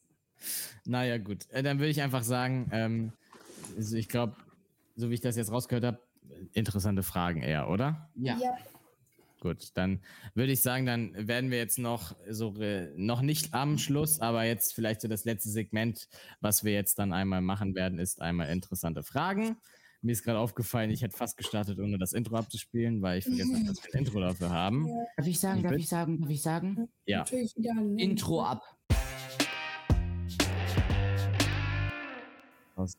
Naja, 0.84 1.18
gut. 1.18 1.50
Äh, 1.50 1.64
dann 1.64 1.80
würde 1.80 1.92
ich 1.92 2.02
einfach 2.02 2.24
sagen, 2.24 2.70
ähm, 2.74 3.14
also 3.78 3.96
ich 3.96 4.10
glaube, 4.10 4.36
so 4.98 5.10
wie 5.10 5.14
ich 5.14 5.22
das 5.22 5.38
jetzt 5.38 5.50
rausgehört 5.50 5.86
habe, 5.86 6.00
interessante 6.52 7.02
Fragen 7.02 7.42
eher, 7.42 7.70
oder? 7.70 8.10
Ja. 8.16 8.38
Ja. 8.38 8.58
Gut, 9.40 9.72
dann 9.74 10.02
würde 10.36 10.54
ich 10.54 10.62
sagen, 10.62 10.86
dann 10.86 11.28
werden 11.28 11.52
wir 11.52 11.58
jetzt 11.58 11.78
noch 11.78 12.16
so 12.30 12.56
äh, 12.62 12.94
noch 12.96 13.22
nicht 13.22 13.54
am 13.54 13.78
Schluss, 13.78 14.22
aber 14.22 14.46
jetzt 14.46 14.74
vielleicht 14.74 15.02
so 15.02 15.08
das 15.08 15.26
letzte 15.26 15.50
Segment, 15.50 16.08
was 16.40 16.64
wir 16.64 16.72
jetzt 16.72 16.98
dann 16.98 17.12
einmal 17.12 17.42
machen 17.42 17.76
werden, 17.76 18.00
ist 18.00 18.22
einmal 18.22 18.50
interessante 18.50 19.04
Fragen. 19.04 19.58
Mir 20.06 20.12
ist 20.12 20.24
gerade 20.24 20.38
aufgefallen, 20.38 20.92
ich 20.92 21.02
hätte 21.02 21.16
fast 21.16 21.38
gestartet, 21.38 21.80
ohne 21.80 21.98
das 21.98 22.12
Intro 22.12 22.36
abzuspielen, 22.36 23.02
weil 23.02 23.20
ich 23.20 23.24
vergessen 23.24 23.56
habe, 23.56 23.66
dass 23.68 23.82
wir 23.86 23.94
ein 23.96 24.00
Intro 24.00 24.20
dafür 24.20 24.50
haben. 24.50 24.90
Darf 25.16 25.26
ich 25.28 25.40
sagen, 25.40 25.60
Ich 25.60 25.64
darf 25.64 25.76
ich 25.78 25.88
sagen, 25.88 26.20
darf 26.20 26.30
ich 26.30 26.42
sagen? 26.42 26.90
Ja, 27.06 27.20
Natürlich 27.20 27.56
wieder 27.56 27.72
ein 27.72 27.98
Intro 27.98 28.44
ab. 28.44 28.62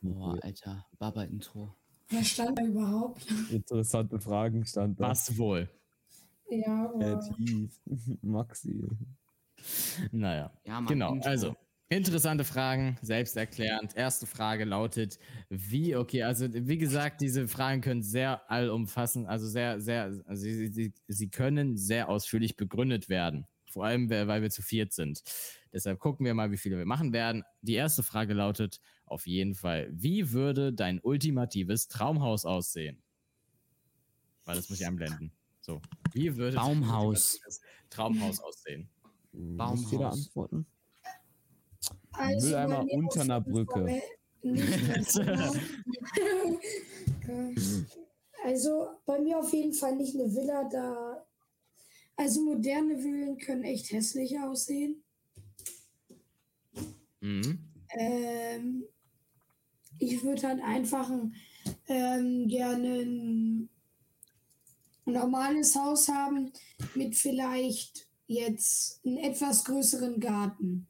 Boah, 0.00 0.38
Alter. 0.42 0.86
Baba-Intro. 0.98 1.74
Wer 2.08 2.24
stand 2.24 2.58
da 2.58 2.62
überhaupt? 2.64 3.26
Interessante 3.50 4.18
Fragen 4.18 4.64
stand 4.64 4.98
da. 4.98 5.10
was 5.10 5.36
wohl? 5.36 5.68
Ja, 6.48 6.86
aber 6.86 6.98
Kreativ. 6.98 7.80
Maxi. 8.22 8.82
Naja, 10.10 10.50
Ja, 10.64 10.80
Mann, 10.80 10.86
genau. 10.86 11.12
Intro. 11.12 11.28
Also, 11.28 11.56
interessante 11.88 12.44
Fragen, 12.44 12.98
selbsterklärend. 13.02 13.96
Erste 13.96 14.26
Frage 14.26 14.64
lautet, 14.64 15.18
wie, 15.48 15.96
okay, 15.96 16.22
also 16.22 16.46
wie 16.52 16.78
gesagt, 16.78 17.20
diese 17.20 17.48
Fragen 17.48 17.80
können 17.80 18.02
sehr 18.02 18.50
allumfassend, 18.50 19.28
also 19.28 19.46
sehr, 19.46 19.80
sehr, 19.80 20.04
also 20.26 20.42
sie, 20.42 20.68
sie, 20.68 20.92
sie 21.06 21.30
können 21.30 21.76
sehr 21.76 22.08
ausführlich 22.08 22.56
begründet 22.56 23.08
werden. 23.08 23.46
Vor 23.70 23.84
allem, 23.84 24.08
weil 24.08 24.40
wir 24.40 24.50
zu 24.50 24.62
viert 24.62 24.92
sind. 24.92 25.22
Deshalb 25.72 25.98
gucken 25.98 26.24
wir 26.24 26.34
mal, 26.34 26.52
wie 26.52 26.56
viele 26.56 26.78
wir 26.78 26.86
machen 26.86 27.12
werden. 27.12 27.42
Die 27.60 27.74
erste 27.74 28.04
Frage 28.04 28.32
lautet 28.32 28.80
auf 29.04 29.26
jeden 29.26 29.54
Fall, 29.54 29.88
wie 29.92 30.30
würde 30.30 30.72
dein 30.72 31.00
ultimatives 31.00 31.88
Traumhaus 31.88 32.44
aussehen? 32.44 33.02
Weil 34.44 34.56
das 34.56 34.70
muss 34.70 34.80
ich 34.80 34.86
einblenden. 34.86 35.32
So, 35.60 35.82
wie 36.12 36.36
würde 36.36 36.56
dein 36.56 36.64
Baumhaus. 36.64 37.34
ultimatives 37.34 37.60
Traumhaus 37.90 38.40
aussehen? 38.40 38.88
Muss 39.32 39.90
jeder 39.90 40.04
Baumhaus. 40.04 40.26
antworten? 40.26 40.66
Also 42.16 42.46
Mülleimer 42.46 42.78
bei 42.78 42.84
mir 42.84 42.94
unter 42.94 43.20
einer 43.22 43.40
Brücke. 43.40 44.02
also 48.44 48.88
bei 49.06 49.18
mir 49.20 49.38
auf 49.38 49.52
jeden 49.52 49.72
Fall 49.72 49.96
nicht 49.96 50.14
eine 50.14 50.32
Villa 50.34 50.68
da. 50.70 51.24
Also 52.16 52.42
moderne 52.42 52.98
Villen 52.98 53.38
können 53.38 53.64
echt 53.64 53.90
hässlich 53.90 54.38
aussehen. 54.38 55.02
Mhm. 57.20 57.58
Ähm, 57.96 58.84
ich 59.98 60.22
würde 60.22 60.48
halt 60.48 60.62
einfach 60.62 61.10
ein, 61.10 61.34
ähm, 61.88 62.46
gerne 62.48 63.00
ein 63.00 63.68
normales 65.06 65.74
Haus 65.74 66.08
haben 66.08 66.52
mit 66.94 67.16
vielleicht 67.16 68.06
jetzt 68.26 69.04
einen 69.04 69.18
etwas 69.18 69.64
größeren 69.64 70.20
Garten. 70.20 70.86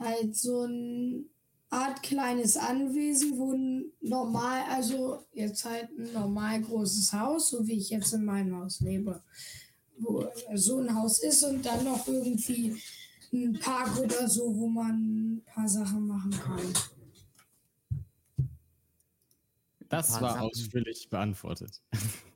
Halt 0.00 0.34
so 0.34 0.64
ein 0.64 1.30
Art 1.70 2.02
kleines 2.02 2.56
Anwesen, 2.56 3.38
wo 3.38 3.52
ein 3.52 3.92
normal, 4.00 4.62
also 4.68 5.24
jetzt 5.32 5.64
halt 5.64 5.88
ein 5.96 6.12
normal 6.12 6.60
großes 6.62 7.12
Haus, 7.12 7.50
so 7.50 7.64
wie 7.66 7.78
ich 7.78 7.90
jetzt 7.90 8.12
in 8.12 8.24
meinem 8.24 8.56
Haus 8.56 8.80
lebe, 8.80 9.22
wo 9.98 10.26
so 10.54 10.78
ein 10.78 10.92
Haus 10.92 11.22
ist 11.22 11.44
und 11.44 11.64
dann 11.64 11.84
noch 11.84 12.08
irgendwie 12.08 12.76
ein 13.32 13.52
Park 13.60 13.98
oder 14.00 14.28
so, 14.28 14.56
wo 14.56 14.66
man 14.66 15.36
ein 15.36 15.44
paar 15.44 15.68
Sachen 15.68 16.08
machen 16.08 16.32
kann. 16.32 16.72
Das 19.88 20.20
war 20.20 20.32
Sachen. 20.32 20.48
ausführlich 20.48 21.08
beantwortet. 21.08 21.80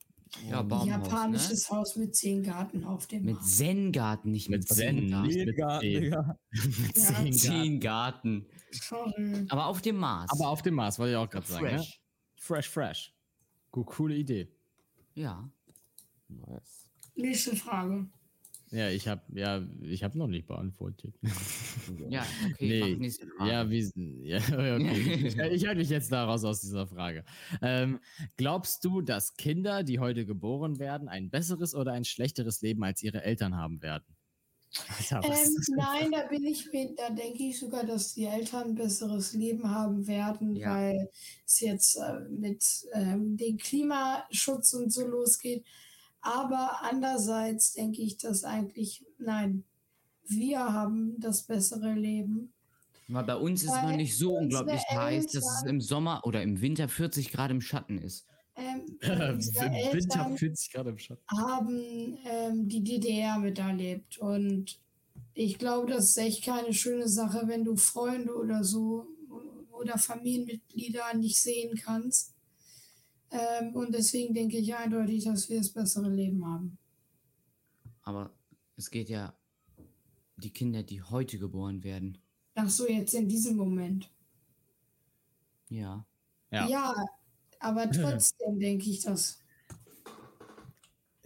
Ja, 0.50 0.62
Baumhaus, 0.62 0.88
Japanisches 0.88 1.70
Haus 1.70 1.96
mit 1.96 2.14
zehn 2.14 2.42
Garten 2.42 2.84
auf 2.84 3.06
dem 3.06 3.24
Mit. 3.24 3.42
Zen-Garten, 3.42 4.30
nicht 4.30 4.48
mit, 4.48 4.60
Mit 4.60 4.68
Zen, 4.68 4.98
Zen-Garten. 4.98 5.26
nicht 5.28 5.46
mit. 5.46 6.16
Mit 6.82 6.96
Ja, 6.96 7.30
zehn 7.32 7.80
Garten. 7.80 8.46
Sorry. 8.70 9.46
Aber 9.48 9.66
auf 9.66 9.80
dem 9.82 9.96
Mars. 9.96 10.30
Aber 10.32 10.48
auf 10.48 10.62
dem 10.62 10.74
Mars, 10.74 10.98
wollte 10.98 11.12
ich 11.12 11.16
auch 11.16 11.30
gerade 11.30 11.46
sagen. 11.46 11.64
Ne? 11.66 11.70
Fresh. 11.78 12.00
Fresh, 12.36 12.68
fresh. 12.68 13.14
Gut, 13.70 13.86
coole 13.86 14.14
Idee. 14.16 14.48
Ja. 15.14 15.48
Nice. 16.28 16.88
Nächste 17.14 17.54
Frage. 17.56 18.06
Ja, 18.74 18.90
ich 18.90 19.06
habe 19.06 19.22
ja, 19.38 19.64
ich 19.82 20.02
habe 20.02 20.18
noch 20.18 20.26
nicht 20.26 20.46
beantwortet. 20.46 21.14
Ja, 22.08 22.26
okay, 22.52 22.98
Nee. 22.98 23.10
Ja, 23.46 23.70
wie, 23.70 23.90
ja, 24.22 24.38
okay. 24.48 25.26
ich, 25.26 25.36
ich 25.36 25.66
halte 25.66 25.76
mich 25.76 25.90
jetzt 25.90 26.10
da 26.10 26.24
raus 26.24 26.44
aus 26.44 26.60
dieser 26.60 26.86
Frage. 26.86 27.24
Ähm, 27.62 28.00
glaubst 28.36 28.84
du, 28.84 29.00
dass 29.00 29.36
Kinder, 29.36 29.82
die 29.82 29.98
heute 29.98 30.26
geboren 30.26 30.78
werden, 30.78 31.08
ein 31.08 31.30
besseres 31.30 31.74
oder 31.74 31.92
ein 31.92 32.04
schlechteres 32.04 32.62
Leben 32.62 32.82
als 32.84 33.02
ihre 33.02 33.22
Eltern 33.22 33.56
haben 33.56 33.82
werden? 33.82 34.04
Was 34.88 35.10
Ähm, 35.12 35.56
nein, 35.76 36.10
da 36.10 36.26
bin 36.26 36.44
ich 36.44 36.66
mit, 36.72 36.98
da 36.98 37.10
denke 37.10 37.44
ich 37.44 37.60
sogar, 37.60 37.84
dass 37.84 38.14
die 38.14 38.24
Eltern 38.24 38.70
ein 38.70 38.74
besseres 38.74 39.32
Leben 39.32 39.70
haben 39.70 40.06
werden, 40.06 40.56
Ja. 40.56 40.74
weil 40.74 41.10
es 41.46 41.60
jetzt 41.60 41.96
äh, 41.96 42.20
mit 42.28 42.64
ähm, 42.92 43.36
dem 43.36 43.56
Klimaschutz 43.56 44.74
und 44.74 44.92
so 44.92 45.06
losgeht. 45.06 45.64
Aber 46.24 46.80
andererseits 46.82 47.74
denke 47.74 48.00
ich, 48.00 48.16
dass 48.16 48.44
eigentlich, 48.44 49.04
nein, 49.18 49.64
wir 50.26 50.58
haben 50.58 51.20
das 51.20 51.42
bessere 51.42 51.92
Leben. 51.92 52.54
Weil 53.08 53.24
bei 53.24 53.36
uns 53.36 53.62
ist 53.62 53.68
es 53.68 53.76
Weil 53.76 53.90
noch 53.90 53.96
nicht 53.96 54.16
so 54.16 54.34
unglaublich 54.34 54.80
heiß, 54.90 55.26
dass 55.26 55.44
es 55.44 55.62
im 55.66 55.82
Sommer 55.82 56.22
oder 56.24 56.42
im 56.42 56.62
Winter 56.62 56.88
40 56.88 57.30
Grad 57.30 57.50
im 57.50 57.60
Schatten 57.60 57.98
ist. 57.98 58.26
Ähm, 58.56 58.86
Winter 59.00 59.70
Eltern 59.70 60.38
40 60.38 60.72
Grad 60.72 60.86
im 60.86 60.98
Schatten. 60.98 61.22
haben 61.28 62.16
ähm, 62.24 62.68
die 62.68 62.82
DDR 62.82 63.38
miterlebt. 63.38 64.16
Und 64.16 64.80
ich 65.34 65.58
glaube, 65.58 65.92
das 65.92 66.10
ist 66.10 66.16
echt 66.16 66.42
keine 66.42 66.72
schöne 66.72 67.06
Sache, 67.06 67.42
wenn 67.46 67.64
du 67.64 67.76
Freunde 67.76 68.34
oder 68.34 68.64
so 68.64 69.06
oder 69.72 69.98
Familienmitglieder 69.98 71.14
nicht 71.18 71.38
sehen 71.38 71.78
kannst. 71.84 72.33
Ähm, 73.34 73.74
und 73.74 73.92
deswegen 73.92 74.32
denke 74.32 74.58
ich 74.58 74.74
eindeutig, 74.74 75.24
dass 75.24 75.48
wir 75.48 75.58
das 75.58 75.70
bessere 75.70 76.08
Leben 76.08 76.46
haben. 76.46 76.78
Aber 78.02 78.30
es 78.76 78.90
geht 78.90 79.08
ja 79.08 79.34
die 80.36 80.52
Kinder, 80.52 80.84
die 80.84 81.02
heute 81.02 81.38
geboren 81.38 81.82
werden. 81.82 82.18
Ach 82.54 82.70
so, 82.70 82.88
jetzt 82.88 83.12
in 83.14 83.28
diesem 83.28 83.56
Moment. 83.56 84.08
Ja. 85.68 86.06
Ja. 86.52 86.68
Ja, 86.68 86.94
aber 87.58 87.90
trotzdem 87.90 88.60
denke 88.60 88.88
ich 88.88 89.00
das. 89.00 89.40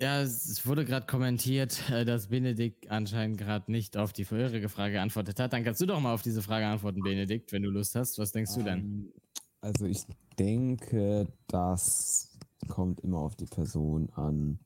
Ja, 0.00 0.22
es 0.22 0.64
wurde 0.64 0.84
gerade 0.86 1.06
kommentiert, 1.06 1.90
äh, 1.90 2.06
dass 2.06 2.28
Benedikt 2.28 2.88
anscheinend 2.88 3.36
gerade 3.36 3.70
nicht 3.70 3.96
auf 3.98 4.14
die 4.14 4.24
vorherige 4.24 4.70
Frage 4.70 4.92
geantwortet 4.92 5.40
hat. 5.40 5.52
Dann 5.52 5.64
kannst 5.64 5.80
du 5.80 5.86
doch 5.86 6.00
mal 6.00 6.14
auf 6.14 6.22
diese 6.22 6.40
Frage 6.40 6.66
antworten, 6.66 7.02
Benedikt, 7.02 7.52
wenn 7.52 7.62
du 7.62 7.68
Lust 7.68 7.96
hast. 7.96 8.18
Was 8.18 8.32
denkst 8.32 8.54
du 8.54 8.62
denn? 8.62 9.12
Also 9.60 9.86
ich 9.86 10.04
denke, 10.38 11.26
das 11.48 12.38
kommt 12.68 13.00
immer 13.00 13.18
auf 13.18 13.34
die 13.36 13.46
Person 13.46 14.08
an. 14.14 14.58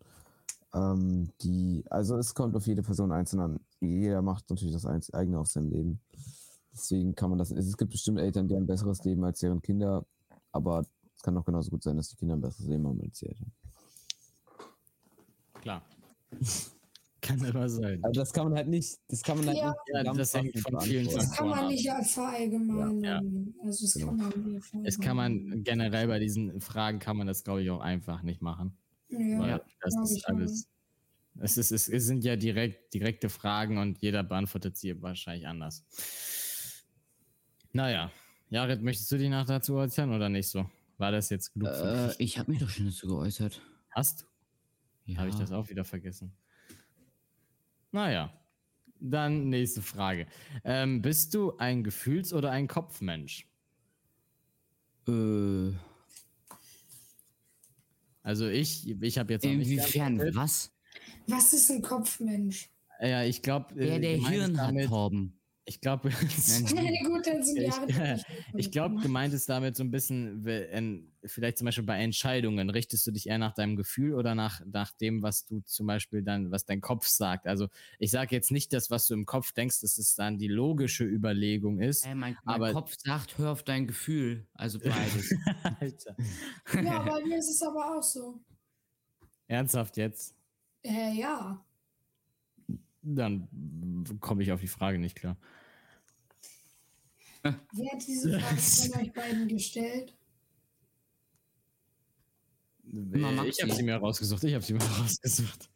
Ähm, 0.75 1.31
die, 1.43 1.85
also 1.91 2.17
es 2.17 2.35
kommt 2.35 2.57
auf 2.57 2.67
jede 2.67 2.83
Person 2.83 3.13
einzeln 3.13 3.41
an. 3.41 3.61
Jeder 3.81 4.23
macht 4.23 4.49
natürlich 4.51 4.75
das 4.75 4.87
eigene 4.87 5.39
auf 5.39 5.49
seinem 5.49 5.71
Leben. 5.71 6.01
Deswegen 6.73 7.15
kann 7.15 7.31
man 7.31 7.39
das. 7.39 7.51
Es 7.51 7.77
gibt 7.77 7.91
bestimmt 7.91 8.19
Eltern, 8.19 8.49
die 8.49 8.57
ein 8.57 8.67
besseres 8.67 9.05
Leben 9.05 9.25
als 9.25 9.41
deren 9.41 9.61
Kinder, 9.61 10.07
aber 10.53 10.87
es 11.15 11.23
kann 11.23 11.37
auch 11.37 11.45
genauso 11.45 11.71
gut 11.71 11.83
sein, 11.83 11.97
dass 11.97 12.09
die 12.09 12.17
Kinder 12.17 12.35
ein 12.35 12.41
besseres 12.41 12.67
Leben 12.67 12.87
haben 12.87 13.01
als 13.03 13.19
die 13.19 13.27
Eltern. 13.27 13.53
Klar. 15.61 15.83
Kann 17.23 17.39
immer 17.45 17.69
sein. 17.69 18.03
Also 18.03 18.21
das 18.21 18.33
kann 18.33 18.49
man 18.49 18.57
halt 18.57 18.69
nicht, 18.69 18.99
das 19.09 19.23
kann 19.23 19.39
man 19.39 19.47
halt 19.47 19.57
Ja. 19.57 19.69
nicht 19.69 20.07
Ja, 20.07 20.13
das 20.13 20.35
hängt 20.35 20.59
von 20.59 20.81
vielen. 20.81 21.09
Das 21.09 21.31
kann 21.31 21.49
man 21.49 21.69
nicht 21.69 21.89
als 21.91 22.13
verallgemeinern. 22.15 23.01
Ja, 23.03 23.23
Also 23.65 23.85
das 23.87 23.95
Genau. 23.95 24.09
kann 24.09 24.17
man 24.17 24.53
nicht 24.53 24.75
Es 24.83 24.99
kann 24.99 25.17
man 25.17 25.63
generell 25.63 26.09
bei 26.09 26.19
diesen 26.19 26.61
Fragen 26.61 26.99
kann 26.99 27.17
man 27.17 27.29
das, 27.29 27.45
glaube 27.45 27.63
ich, 27.63 27.71
auch 27.71 27.81
einfach 27.81 28.23
nicht 28.23 28.43
machen. 28.43 28.77
Ja, 29.09 29.39
Weil 29.39 29.61
das 29.81 30.11
ist 30.11 30.27
alles. 30.29 30.69
Es, 31.41 31.57
ist, 31.57 31.71
es, 31.71 31.87
sind 31.87 32.25
ja 32.25 32.37
direkt, 32.37 32.93
direkte 32.93 33.29
Fragen 33.29 33.79
und 33.79 33.99
jeder 33.99 34.23
beantwortet 34.25 34.77
sie 34.77 35.01
wahrscheinlich 35.01 35.47
anders. 35.47 35.85
Naja, 37.73 38.11
Jared, 38.51 38.83
möchtest 38.83 39.11
du 39.13 39.17
dich 39.17 39.31
nach 39.31 39.47
dazu 39.47 39.77
äußern 39.77 40.13
oder 40.13 40.29
nicht 40.29 40.49
so? 40.49 40.69
War 40.99 41.13
das 41.13 41.31
jetzt 41.31 41.55
genug? 41.55 41.69
Äh, 41.69 42.15
ich 42.19 42.39
habe 42.39 42.51
mich 42.51 42.61
doch 42.61 42.69
schon 42.69 42.87
dazu 42.87 43.07
geäußert. 43.07 43.63
Hast 43.91 44.23
du? 44.23 44.27
Ja. 45.13 45.19
Habe 45.21 45.31
ich 45.31 45.37
das 45.37 45.53
auch 45.53 45.69
wieder 45.71 45.85
vergessen? 45.85 46.37
Naja, 47.93 48.33
dann 48.99 49.49
nächste 49.51 49.83
Frage. 49.83 50.27
Ähm, 50.65 51.03
bist 51.03 51.35
du 51.35 51.57
ein 51.59 51.85
Gefühls- 51.85 52.33
oder 52.33 52.51
ein 52.51 52.67
Kopfmensch? 52.69 53.47
Äh, 55.07 55.73
Also 58.23 58.49
ich, 58.49 58.89
ich 58.89 59.19
habe 59.19 59.33
jetzt 59.33 59.45
noch 59.45 59.53
nicht 59.53 59.71
inwiefern 59.71 60.35
was? 60.35 60.73
Was 61.27 61.53
ist 61.53 61.71
ein 61.71 61.83
Kopfmensch? 61.83 62.71
Ja, 63.01 63.25
ich 63.25 63.43
glaube, 63.43 63.75
Der, 63.75 63.99
der 63.99 64.17
Hirn 64.17 64.61
hat, 64.61 64.75
Torben. 64.87 65.39
Ich 65.65 65.81
glaube, 65.81 66.11
Ich- 67.87 68.25
ich 68.57 68.71
glaube, 68.73 69.01
gemeint 69.01 69.33
ist 69.33 69.49
damit 69.49 69.77
so 69.77 69.85
ein 69.85 69.91
bisschen, 69.93 70.43
vielleicht 71.25 71.59
zum 71.59 71.67
Beispiel 71.67 71.85
bei 71.85 71.99
Entscheidungen, 72.03 72.69
richtest 72.69 73.07
du 73.07 73.13
dich 73.13 73.29
eher 73.29 73.39
nach 73.39 73.55
deinem 73.55 73.77
Gefühl 73.77 74.15
oder 74.15 74.35
nach, 74.35 74.61
nach 74.67 74.91
dem, 74.93 75.23
was 75.23 75.47
du 75.47 75.61
zum 75.61 75.87
Beispiel 75.87 76.23
dann, 76.23 76.51
was 76.51 76.65
dein 76.65 76.81
Kopf 76.81 77.07
sagt? 77.07 77.47
Also 77.47 77.69
ich 78.01 78.11
sage 78.11 78.35
jetzt 78.35 78.51
nicht 78.51 78.73
das, 78.73 78.91
was 78.91 79.07
du 79.07 79.15
im 79.15 79.25
Kopf 79.25 79.53
denkst, 79.53 79.81
dass 79.83 79.99
es 79.99 80.17
dann 80.17 80.37
die 80.39 80.49
logische 80.49 81.05
Überlegung 81.05 81.81
ist. 81.81 82.05
Äh, 82.07 82.15
mein, 82.17 82.37
mein 82.45 82.55
Aber- 82.57 82.73
Kopf 82.73 82.97
sagt, 82.99 83.39
hör 83.39 83.53
auf 83.53 83.63
dein 83.63 83.87
Gefühl. 83.87 84.47
Also 84.55 84.79
beides. 84.85 85.33
Alter. 85.81 86.17
Ja, 86.83 87.03
bei 87.05 87.25
mir 87.25 87.39
ist 87.39 87.51
es 87.51 87.63
aber 87.63 87.97
auch 87.99 88.03
so. 88.03 88.41
Ernsthaft 89.47 89.97
jetzt? 89.97 90.35
Äh, 90.83 91.13
ja. 91.15 91.65
Dann 93.03 93.49
komme 94.21 94.43
ich 94.43 94.53
auf 94.53 94.61
die 94.61 94.69
Frage 94.69 94.99
nicht 94.99 95.17
klar. 95.17 95.37
Wer 97.43 97.93
hat 97.93 98.07
diese 98.07 98.39
Frage 98.39 98.57
von 98.61 99.01
euch 99.01 99.13
beiden 99.13 99.49
gestellt? 99.49 100.17
Maxi. 102.85 103.49
Ich 103.49 103.63
habe 103.63 103.75
sie 103.75 103.83
mir 103.83 103.97
rausgesucht. 103.97 104.45
Ich 104.45 104.55
habe 104.55 104.65
sie 104.65 104.75
mir 104.75 104.83
rausgesucht. 105.01 105.69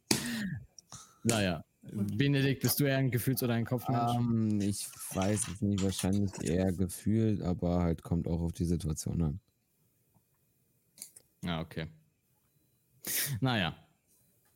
Naja. 1.24 1.64
Benedikt, 1.92 2.62
bist 2.62 2.80
du 2.80 2.84
eher 2.84 2.98
ein 2.98 3.10
Gefühls- 3.10 3.42
oder 3.42 3.54
ein 3.54 3.64
Kopfmensch? 3.64 4.14
Ähm, 4.16 4.60
ich 4.60 4.88
weiß 5.14 5.48
es 5.48 5.62
nicht, 5.62 5.82
wahrscheinlich 5.84 6.32
eher 6.42 6.72
gefühlt, 6.72 7.42
aber 7.42 7.82
halt 7.82 8.02
kommt 8.02 8.26
auch 8.26 8.40
auf 8.40 8.52
die 8.52 8.64
Situation 8.64 9.22
an. 9.22 9.40
Ja, 11.42 11.60
okay. 11.60 11.86
Naja, 13.40 13.85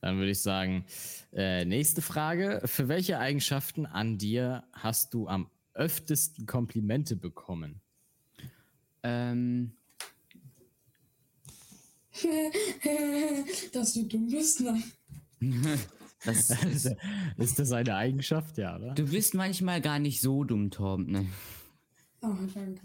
dann 0.00 0.16
würde 0.16 0.30
ich 0.30 0.40
sagen, 0.40 0.84
äh, 1.32 1.64
nächste 1.64 2.02
Frage. 2.02 2.62
Für 2.64 2.88
welche 2.88 3.18
Eigenschaften 3.18 3.86
an 3.86 4.18
dir 4.18 4.64
hast 4.72 5.14
du 5.14 5.28
am 5.28 5.50
öftesten 5.74 6.46
Komplimente 6.46 7.16
bekommen? 7.16 7.80
ähm, 9.02 9.72
Dass 13.72 13.94
du 13.94 14.04
dumm 14.04 14.28
bist, 14.28 14.60
ne? 14.60 14.82
das 16.24 16.50
ist, 16.64 16.94
Ist 17.36 17.58
das 17.58 17.72
eine 17.72 17.94
Eigenschaft? 17.96 18.58
Ja, 18.58 18.76
oder? 18.76 18.94
du 18.94 19.06
bist 19.06 19.34
manchmal 19.34 19.80
gar 19.80 19.98
nicht 19.98 20.20
so 20.20 20.44
dumm, 20.44 20.70
Torben. 20.70 21.10
Ne? 21.10 21.26
Oh, 22.22 22.34
danke. 22.54 22.80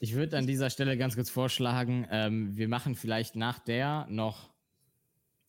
Ich 0.00 0.14
würde 0.14 0.36
an 0.36 0.46
dieser 0.46 0.68
Stelle 0.70 0.98
ganz 0.98 1.14
kurz 1.14 1.30
vorschlagen, 1.30 2.06
ähm, 2.10 2.56
wir 2.56 2.68
machen 2.68 2.96
vielleicht 2.96 3.36
nach 3.36 3.60
der 3.60 4.06
noch 4.10 4.51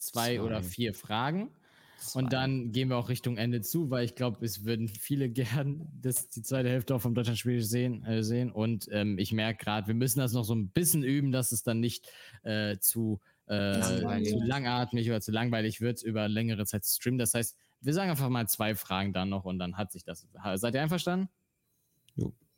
zwei, 0.08 0.36
Zwei. 0.36 0.42
oder 0.42 0.64
vier 0.64 0.94
Fragen. 0.94 1.50
Zwei. 1.98 2.20
Und 2.20 2.34
dann 2.34 2.72
gehen 2.72 2.90
wir 2.90 2.98
auch 2.98 3.08
Richtung 3.08 3.38
Ende 3.38 3.62
zu, 3.62 3.90
weil 3.90 4.04
ich 4.04 4.16
glaube, 4.16 4.46
es 4.46 4.66
würden 4.66 4.88
viele 4.90 5.30
gern 5.30 5.88
das, 6.02 6.30
die 6.30 6.42
zweite 6.42 6.70
Hälfte 6.70 6.96
auch 6.96 7.02
vom 7.02 7.16
Deutschlandspiel 7.16 7.62
sehen. 7.62 8.04
Äh, 8.06 8.24
sehen. 8.24 8.52
Und 8.52 8.88
ähm, 8.92 9.18
ich 9.18 9.32
merke 9.32 9.64
gerade, 9.64 9.88
wir 9.88 9.96
müssen 9.96 10.20
das 10.20 10.34
noch 10.34 10.44
so 10.44 10.54
ein 10.54 10.70
bisschen 10.70 11.04
üben, 11.04 11.32
dass 11.32 11.52
es 11.52 11.64
dann 11.64 11.80
nicht 11.80 12.10
äh, 12.44 12.78
zu, 12.78 13.22
äh, 13.48 13.80
zu 13.82 14.38
langatmig 14.44 15.10
oder 15.10 15.22
zu 15.22 15.32
langweilig 15.32 15.82
wird, 15.82 16.04
über 16.04 16.28
längere 16.28 16.66
Zeit 16.66 16.84
zu 16.84 16.96
streamen. 16.96 17.20
Das 17.20 17.34
heißt, 17.34 17.58
wir 17.82 17.94
sagen 17.94 18.10
einfach 18.12 18.30
mal 18.30 18.48
zwei 18.48 18.76
Fragen 18.76 19.14
dann 19.14 19.30
noch 19.30 19.46
und 19.46 19.60
dann 19.60 19.78
hat 19.78 19.92
sich 19.92 20.04
das. 20.04 20.28
Seid 20.56 20.74
ihr 20.74 20.82
einverstanden? 20.82 21.30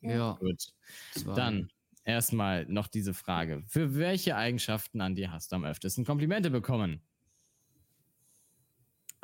Ja, 0.00 0.32
Gut. 0.40 0.72
zwei. 1.12 1.34
Dann 1.34 1.70
erstmal 2.04 2.64
noch 2.66 2.86
diese 2.86 3.14
Frage. 3.14 3.62
Für 3.66 3.96
welche 3.96 4.36
Eigenschaften 4.36 5.00
an 5.00 5.14
dir 5.14 5.32
hast 5.32 5.52
du 5.52 5.56
am 5.56 5.64
öftesten 5.64 6.04
Komplimente 6.04 6.50
bekommen? 6.50 7.00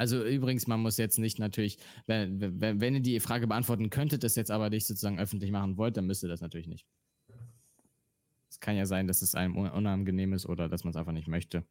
Also 0.02 0.24
übrigens, 0.24 0.66
man 0.66 0.80
muss 0.80 0.96
jetzt 0.96 1.20
nicht 1.20 1.38
natürlich, 1.38 1.78
wenn, 2.08 2.40
wenn, 2.60 2.80
wenn 2.80 2.94
ihr 2.96 3.00
die 3.00 3.20
Frage 3.20 3.46
beantworten 3.46 3.88
könntet, 3.88 4.24
das 4.24 4.34
jetzt 4.34 4.50
aber 4.50 4.68
nicht 4.68 4.84
sozusagen 4.84 5.20
öffentlich 5.20 5.52
machen 5.52 5.76
wollt, 5.76 5.96
dann 5.96 6.06
müsst 6.08 6.24
ihr 6.24 6.28
das 6.28 6.40
natürlich 6.40 6.66
nicht. 6.66 6.84
Es 8.50 8.58
kann 8.58 8.74
ja 8.74 8.84
sein, 8.84 9.06
dass 9.06 9.22
es 9.22 9.36
einem 9.36 9.56
un- 9.56 9.70
unangenehm 9.70 10.32
ist 10.32 10.46
oder 10.46 10.68
dass 10.68 10.82
man 10.82 10.90
es 10.90 10.96
einfach 10.96 11.12
nicht 11.12 11.28
möchte. 11.28 11.64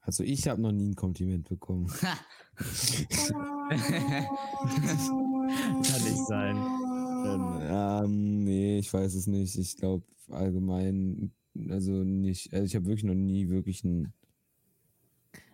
Also 0.00 0.24
ich 0.24 0.48
habe 0.48 0.62
noch 0.62 0.72
nie 0.72 0.88
ein 0.88 0.94
Kompliment 0.94 1.46
bekommen. 1.50 1.92
Kann 5.84 6.02
nicht 6.04 6.26
sein. 6.26 6.56
Ähm, 6.56 7.58
ähm, 7.60 8.44
nee, 8.44 8.78
ich 8.78 8.90
weiß 8.90 9.14
es 9.14 9.26
nicht. 9.26 9.54
Ich 9.58 9.76
glaube 9.76 10.06
allgemein, 10.30 11.32
also 11.68 11.92
nicht, 11.92 12.54
also 12.54 12.64
ich 12.64 12.74
habe 12.74 12.86
wirklich 12.86 13.04
noch 13.04 13.14
nie 13.14 13.50
wirklich 13.50 13.84
ein 13.84 14.14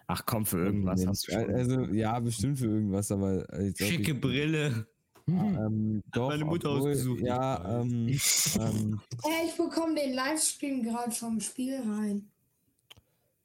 Ach 0.06 0.24
komm, 0.26 0.44
für 0.44 0.58
irgendwas 0.58 1.04
Kompliment. 1.04 1.10
hast 1.10 1.28
du 1.28 1.32
schon. 1.32 1.54
Also 1.54 1.94
ja, 1.94 2.18
bestimmt 2.20 2.58
für 2.58 2.66
irgendwas, 2.66 3.10
aber 3.10 3.42
ich 3.60 3.74
glaub, 3.74 3.90
Schicke 3.90 4.12
ich, 4.12 4.20
Brille. 4.20 4.86
ähm, 5.28 6.02
doch, 6.12 6.28
meine 6.28 6.44
Mutter 6.44 6.70
obwohl, 6.70 6.90
ausgesucht, 6.90 7.20
ich 7.20 7.26
Ja, 7.26 7.80
ähm, 7.80 8.08
ähm, 8.08 9.00
Hey, 9.22 9.48
ich 9.48 9.56
bekomme 9.56 9.94
den 9.94 10.14
Livestream 10.14 10.82
gerade 10.82 11.10
vom 11.10 11.40
Spiel 11.40 11.76
rein. 11.76 12.30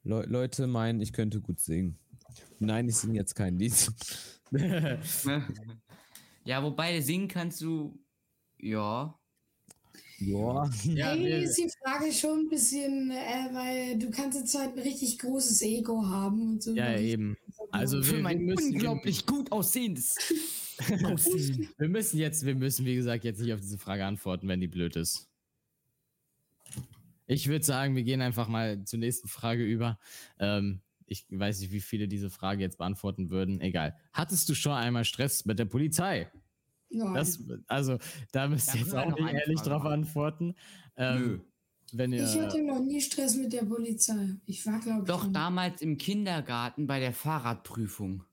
Le 0.02 0.24
Leute 0.26 0.66
meinen, 0.66 1.00
ich 1.00 1.12
könnte 1.12 1.40
gut 1.40 1.60
singen. 1.60 1.98
Nein, 2.58 2.88
ich 2.88 2.96
singe 2.96 3.14
jetzt 3.14 3.34
kein 3.34 3.58
Lied. 3.58 3.90
ja, 6.44 6.62
wobei 6.62 7.00
singen 7.00 7.28
kannst 7.28 7.60
du. 7.62 7.98
Ja. 8.58 9.19
Ja. 10.20 10.70
Ja, 10.84 11.12
Irgendwie 11.14 11.30
wir- 11.30 11.42
ist 11.42 11.56
die 11.56 11.70
Frage 11.82 12.12
schon 12.12 12.40
ein 12.40 12.48
bisschen, 12.48 13.10
äh, 13.10 13.48
weil 13.54 13.98
du 13.98 14.10
kannst 14.10 14.38
jetzt 14.38 14.54
halt 14.56 14.76
ein 14.76 14.82
richtig 14.82 15.18
großes 15.18 15.62
Ego 15.62 16.06
haben 16.06 16.52
und 16.52 16.62
so. 16.62 16.74
Ja, 16.74 16.96
eben. 16.98 17.36
Also 17.70 18.02
Für 18.02 18.10
wir, 18.10 18.16
wir 18.18 18.22
mein 18.22 18.38
müssen, 18.44 18.74
unglaublich 18.74 19.26
gut 19.26 19.50
aussehendes. 19.50 20.14
wir, 20.88 21.68
wir 21.78 21.88
müssen 21.88 22.18
jetzt, 22.18 22.44
wir 22.44 22.54
müssen, 22.54 22.84
wie 22.84 22.94
gesagt, 22.96 23.24
jetzt 23.24 23.40
nicht 23.40 23.52
auf 23.52 23.60
diese 23.60 23.78
Frage 23.78 24.04
antworten, 24.04 24.46
wenn 24.48 24.60
die 24.60 24.68
blöd 24.68 24.96
ist. 24.96 25.26
Ich 27.26 27.46
würde 27.46 27.64
sagen, 27.64 27.94
wir 27.94 28.02
gehen 28.02 28.20
einfach 28.20 28.48
mal 28.48 28.84
zur 28.84 28.98
nächsten 28.98 29.28
Frage 29.28 29.64
über. 29.64 29.98
Ähm, 30.38 30.80
ich 31.06 31.24
weiß 31.30 31.60
nicht, 31.60 31.72
wie 31.72 31.80
viele 31.80 32.08
diese 32.08 32.28
Frage 32.30 32.60
jetzt 32.62 32.78
beantworten 32.78 33.30
würden. 33.30 33.60
Egal. 33.60 33.96
Hattest 34.12 34.48
du 34.48 34.54
schon 34.54 34.72
einmal 34.72 35.04
Stress 35.04 35.44
mit 35.44 35.58
der 35.58 35.64
Polizei? 35.64 36.28
Das, 36.90 37.38
also, 37.68 37.98
da 38.32 38.48
müsst 38.48 38.74
ihr 38.74 38.80
jetzt 38.80 38.94
auch 38.94 39.06
nicht 39.16 39.32
ehrlich 39.32 39.58
Frage 39.58 39.70
drauf 39.70 39.82
machen. 39.84 39.92
antworten. 39.92 40.54
Ähm, 40.96 41.18
Nö. 41.22 41.40
Wenn 41.92 42.12
ihr. 42.12 42.22
ich 42.24 42.38
hatte 42.40 42.62
noch 42.62 42.80
nie 42.80 43.00
Stress 43.00 43.36
mit 43.36 43.52
der 43.52 43.64
Polizei. 43.64 44.36
Ich 44.46 44.64
war, 44.66 44.78
glaube 44.80 45.00
ich. 45.02 45.06
Doch 45.06 45.24
noch- 45.26 45.32
damals 45.32 45.82
im 45.82 45.96
Kindergarten 45.98 46.86
bei 46.86 47.00
der 47.00 47.12
Fahrradprüfung. 47.12 48.24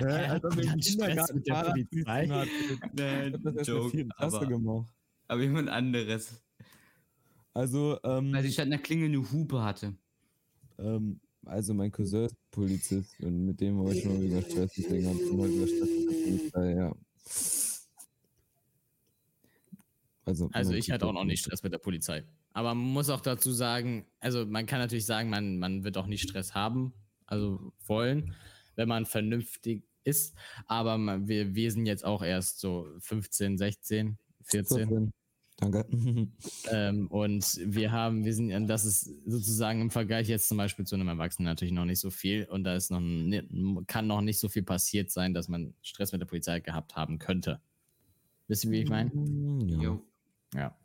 Ja, 0.00 0.06
als 0.08 0.44
ob 0.44 0.56
wir 0.56 0.64
im 0.72 0.80
Kindergarten 0.80 1.34
mit 1.36 1.46
der 1.46 1.54
Fahrradprüfung 1.54 2.04
Polizei. 2.04 3.26
Ich 3.26 3.32
hab 3.32 3.42
das 3.42 3.68
Klasse 4.16 4.36
aber, 4.36 4.46
gemacht. 4.46 4.92
aber 5.28 5.42
jemand 5.42 5.68
anderes. 5.68 6.42
Also, 7.54 7.98
ähm, 8.04 8.32
Weil 8.32 8.44
ich 8.44 8.54
statt 8.54 8.66
einer 8.66 8.78
Klingel 8.78 9.08
eine 9.08 9.30
Hupe 9.32 9.62
hatte. 9.62 9.94
ähm, 10.78 11.20
also 11.46 11.74
mein 11.74 11.90
Cousin 11.90 12.24
ist 12.26 12.36
Polizist 12.50 13.18
und 13.20 13.46
mit 13.46 13.60
dem 13.60 13.78
habe 13.78 13.94
ich 13.94 14.02
schon 14.02 14.16
mal 14.16 14.24
über 14.24 14.42
Stress, 14.42 14.72
deswegen 14.76 15.06
habe 15.06 15.18
ich 15.18 15.26
schon 15.26 15.36
mal 15.36 15.48
über 15.48 15.66
Stress 15.66 15.88
mit 15.88 16.10
der 16.10 16.24
Polizei, 16.24 16.74
ja. 16.74 16.96
Also, 20.24 20.48
Also 20.52 20.74
ich 20.74 20.90
hatte 20.90 21.06
auch 21.06 21.12
noch 21.12 21.24
nicht 21.24 21.40
Stress 21.40 21.62
mit 21.62 21.72
der 21.72 21.78
Polizei. 21.78 22.24
Aber 22.52 22.74
man 22.74 22.92
muss 22.92 23.10
auch 23.10 23.20
dazu 23.20 23.52
sagen, 23.52 24.06
also 24.20 24.46
man 24.46 24.66
kann 24.66 24.78
natürlich 24.80 25.06
sagen, 25.06 25.30
man, 25.30 25.58
man 25.58 25.84
wird 25.84 25.96
auch 25.96 26.06
nicht 26.06 26.22
Stress 26.22 26.54
haben, 26.54 26.92
also 27.26 27.72
wollen, 27.86 28.34
wenn 28.76 28.88
man 28.88 29.06
vernünftig 29.06 29.84
ist. 30.04 30.36
Aber 30.66 30.98
wir, 31.26 31.54
wir 31.54 31.72
sind 31.72 31.86
jetzt 31.86 32.04
auch 32.04 32.22
erst 32.22 32.60
so 32.60 32.88
15, 32.98 33.56
16, 33.58 34.18
14. 34.42 34.88
14. 34.88 35.12
Danke. 35.60 35.86
Ähm, 36.70 37.06
und 37.08 37.60
wir 37.64 37.90
haben, 37.92 38.24
wir 38.24 38.32
sind, 38.34 38.52
und 38.52 38.66
das 38.66 38.84
ist 38.84 39.10
sozusagen 39.26 39.80
im 39.80 39.90
Vergleich 39.90 40.28
jetzt 40.28 40.48
zum 40.48 40.56
Beispiel 40.58 40.86
zu 40.86 40.94
einem 40.94 41.08
Erwachsenen 41.08 41.46
natürlich 41.46 41.72
noch 41.74 41.84
nicht 41.84 41.98
so 42.00 42.10
viel. 42.10 42.44
Und 42.44 42.64
da 42.64 42.74
ist 42.76 42.90
noch, 42.90 43.00
ni- 43.00 43.42
kann 43.86 44.06
noch 44.06 44.20
nicht 44.20 44.38
so 44.38 44.48
viel 44.48 44.62
passiert 44.62 45.10
sein, 45.10 45.34
dass 45.34 45.48
man 45.48 45.74
Stress 45.82 46.12
mit 46.12 46.20
der 46.20 46.26
Polizei 46.26 46.60
gehabt 46.60 46.96
haben 46.96 47.18
könnte. 47.18 47.60
Wisst 48.48 48.64
ihr, 48.64 48.70
wie 48.70 48.82
ich 48.82 48.88
meine? 48.90 49.10
ja. 49.66 49.80
Jo. 49.80 50.02
Ja. 50.54 50.76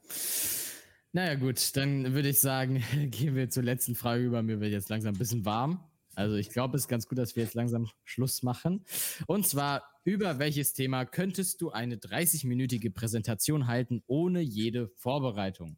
Naja, 1.14 1.36
gut, 1.36 1.76
dann 1.78 2.14
würde 2.14 2.30
ich 2.30 2.40
sagen, 2.40 2.84
gehen 3.12 3.36
wir 3.36 3.50
zur 3.50 3.64
letzten 3.64 3.96
Frage 3.96 4.24
über. 4.24 4.42
Mir 4.44 4.60
wird 4.60 4.72
jetzt 4.72 4.90
langsam 4.90 5.14
ein 5.16 5.18
bisschen 5.18 5.46
warm. 5.46 5.80
Also 6.16 6.36
ich 6.36 6.50
glaube, 6.50 6.78
es 6.78 6.84
ist 6.84 6.88
ganz 6.88 7.08
gut, 7.08 7.18
dass 7.18 7.36
wir 7.36 7.44
jetzt 7.44 7.56
langsam 7.56 7.88
Schluss 8.04 8.44
machen. 8.44 8.84
Und 9.28 9.48
zwar, 9.48 9.84
über 10.04 10.40
welches 10.40 10.74
Thema 10.74 11.06
könntest 11.06 11.62
du 11.62 11.72
eine 11.72 11.98
30-minütige 11.98 12.92
Präsentation 12.92 13.68
halten, 13.68 14.04
ohne 14.08 14.42
jede 14.42 14.90
Vorbereitung? 14.96 15.78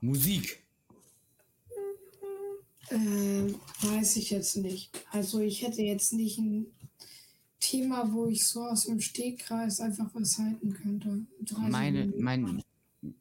Musik. 0.00 0.64
Ähm, 2.90 3.54
weiß 3.82 4.16
ich 4.16 4.30
jetzt 4.30 4.56
nicht. 4.56 4.90
Also 5.12 5.40
ich 5.40 5.62
hätte 5.62 5.82
jetzt 5.82 6.12
nicht 6.12 6.38
ein 6.38 6.66
Thema, 7.60 8.12
wo 8.12 8.26
ich 8.26 8.46
so 8.46 8.64
aus 8.64 8.86
dem 8.86 9.00
Stegkreis 9.00 9.80
einfach 9.80 10.10
was 10.14 10.38
halten 10.38 10.72
könnte. 10.74 11.26
30 11.42 11.68
Meine, 11.68 12.00
Minuten. 12.00 12.22
mein, 12.24 12.62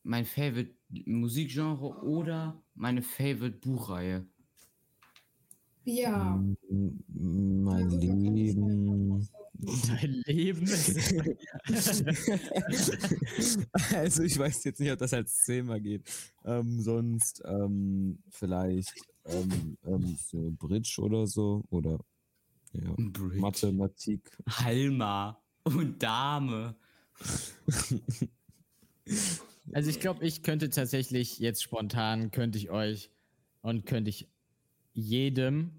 mein 0.04 0.26
Favorite 0.26 0.74
Musikgenre 1.06 2.02
oder 2.04 2.62
meine 2.74 3.04
Favorite 3.04 3.60
Buchreihe. 3.60 4.26
Ja. 5.90 6.42
Mein 6.70 7.90
Ja, 7.90 8.14
Leben. 8.14 9.28
Dein 9.88 10.12
Leben 10.26 10.66
also 13.94 14.24
ich 14.24 14.38
weiß 14.38 14.64
jetzt 14.64 14.80
nicht, 14.80 14.92
ob 14.92 15.00
das 15.00 15.14
als 15.14 15.44
Thema 15.46 15.80
geht. 15.80 16.04
Ähm, 16.46 16.80
sonst 16.80 17.42
ähm, 17.46 18.20
vielleicht 18.30 18.94
ähm, 19.26 19.78
ähm, 19.86 20.18
so 20.18 20.54
Bridge 20.58 20.96
oder 21.00 21.28
so 21.28 21.66
oder 21.72 22.00
ja, 22.72 22.94
Bridge. 22.98 23.42
Mathematik. 23.42 24.32
Halma 24.48 25.42
und 25.64 26.02
Dame. 26.02 26.76
Also 29.72 29.90
ich 29.90 30.00
glaube, 30.00 30.26
ich 30.26 30.44
könnte 30.44 30.70
tatsächlich 30.70 31.40
jetzt 31.40 31.62
spontan, 31.62 32.32
könnte 32.32 32.58
ich 32.58 32.72
euch 32.72 33.12
und 33.62 33.86
könnte 33.86 34.10
ich 34.10 34.30
jedem 34.94 35.72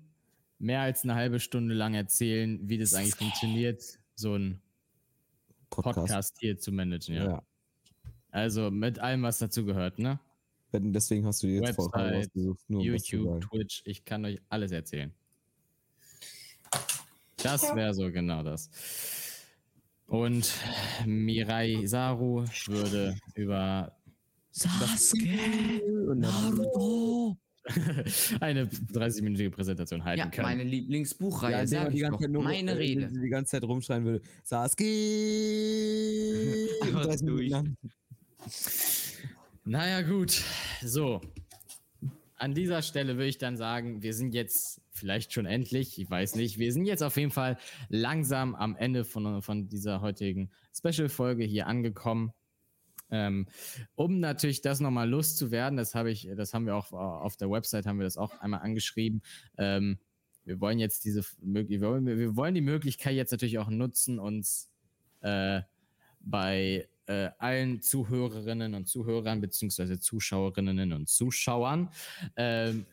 mehr 0.61 0.83
als 0.83 1.03
eine 1.03 1.15
halbe 1.15 1.41
Stunde 1.41 1.75
lang 1.75 1.95
erzählen, 1.95 2.61
wie 2.69 2.79
das 2.79 2.95
eigentlich 2.95 3.17
funktioniert, 3.17 3.83
so 4.15 4.37
ein 4.37 4.61
Podcast. 5.71 5.97
Podcast 5.97 6.37
hier 6.39 6.59
zu 6.59 6.71
managen. 6.71 7.17
Ja. 7.17 7.25
Ja. 7.25 7.43
Also 8.31 8.71
mit 8.71 8.99
allem, 8.99 9.23
was 9.23 9.39
dazu 9.39 9.65
gehört, 9.65 9.99
ne? 9.99 10.21
Deswegen 10.73 11.27
hast 11.27 11.43
du 11.43 11.49
dir 11.49 11.63
jetzt 11.63 11.79
Website, 11.79 12.27
ausgesucht, 12.27 12.61
nur 12.69 12.83
YouTube. 12.83 13.41
Twitch, 13.41 13.83
ich 13.87 14.05
kann 14.05 14.25
euch 14.25 14.39
alles 14.49 14.71
erzählen. 14.71 15.13
Das 17.43 17.75
wäre 17.75 17.93
so 17.93 18.13
genau 18.13 18.45
das. 18.45 18.71
Und 20.07 20.53
Mirai 21.07 21.87
Saru 21.87 22.45
würde 22.67 23.17
über 23.35 23.97
Sasuke, 24.51 25.83
Naruto. 26.15 27.37
eine 28.41 28.65
30-minütige 28.67 29.51
Präsentation 29.51 30.03
halten 30.05 30.19
Ja, 30.21 30.27
können. 30.31 30.49
meine 30.49 30.65
Lieblingsbuchreihe, 30.65 31.53
Ja, 31.53 31.67
sag 31.67 31.83
der 31.83 31.91
die 31.91 31.97
ich 31.97 32.03
ganze 32.03 32.13
doch. 32.17 32.21
Zeit 32.23 32.31
nur 32.31 32.43
Meine 32.43 32.71
äh, 32.73 32.75
Rede. 32.75 33.09
Die 33.09 33.29
ganze 33.29 33.51
Zeit 33.53 33.63
rumschreien 33.65 34.05
würde. 34.05 34.23
Sasuke! 34.43 34.85
Einfach 36.83 37.05
30 37.05 37.23
Minuten 37.23 37.39
durch. 37.39 37.51
lang. 37.51 37.77
Naja, 39.65 40.03
gut. 40.03 40.43
So. 40.83 41.21
An 42.37 42.55
dieser 42.55 42.81
Stelle 42.81 43.17
würde 43.17 43.29
ich 43.29 43.39
dann 43.39 43.57
sagen, 43.59 44.03
wir 44.03 44.15
sind 44.15 44.35
jetzt 44.35 44.81
vielleicht 44.93 45.33
schon 45.35 45.45
endlich, 45.45 45.99
ich 46.01 46.09
weiß 46.11 46.37
nicht, 46.37 46.59
wir 46.59 46.73
sind 46.73 46.87
jetzt 46.87 47.03
auf 47.03 47.17
jeden 47.19 47.31
Fall 47.31 47.59
langsam 47.91 48.55
am 48.55 48.77
Ende 48.77 49.05
von, 49.05 49.43
von 49.43 49.69
dieser 49.69 50.01
heutigen 50.01 50.51
Special-Folge 50.75 51.45
hier 51.45 51.67
angekommen. 51.67 52.33
Ähm, 53.11 53.47
um 53.95 54.21
natürlich 54.21 54.63
das 54.63 54.81
nochmal 54.81 55.09
loszuwerden, 55.09 55.77
das 55.77 55.95
habe 55.95 56.11
ich, 56.11 56.29
das 56.37 56.55
haben 56.55 56.67
wir 56.67 56.77
auch 56.77 56.93
auf 56.93 57.37
der 57.37 57.51
Website, 57.51 57.87
haben 57.87 57.99
wir 57.99 58.05
das 58.05 58.17
auch 58.17 58.41
einmal 58.41 58.61
angeschrieben. 58.61 59.23
Ähm, 59.59 59.99
wir 60.45 60.61
wollen 60.61 60.79
jetzt 60.79 61.05
diese 61.05 61.23
wir 61.41 62.37
wollen, 62.37 62.55
die 62.55 62.61
Möglichkeit 62.61 63.15
jetzt 63.15 63.31
natürlich 63.31 63.59
auch 63.59 63.69
nutzen, 63.71 64.19
uns 64.19 64.71
äh, 65.21 65.63
bei 66.21 66.89
äh, 67.07 67.31
allen 67.39 67.83
Zuhörerinnen 67.83 68.75
und 68.75 68.87
Zuhörern 68.87 69.41
beziehungsweise 69.41 69.99
Zuschauerinnen 70.01 70.93
und 70.93 71.09
Zuschauern 71.09 71.91
ähm, 72.37 72.87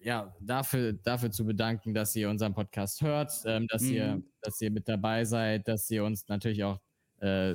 ja, 0.00 0.34
dafür, 0.40 0.92
dafür 0.94 1.30
zu 1.30 1.44
bedanken, 1.44 1.94
dass 1.94 2.16
ihr 2.16 2.28
unseren 2.28 2.54
Podcast 2.54 3.02
hört, 3.02 3.32
ähm, 3.46 3.66
dass, 3.68 3.90
ihr, 3.90 4.16
Mhm. 4.16 4.24
dass 4.40 4.60
ihr 4.60 4.70
mit 4.70 4.88
dabei 4.88 5.24
seid, 5.24 5.68
dass 5.68 5.88
ihr 5.90 6.04
uns 6.04 6.26
natürlich 6.28 6.64
auch 6.64 6.80
äh, 7.20 7.54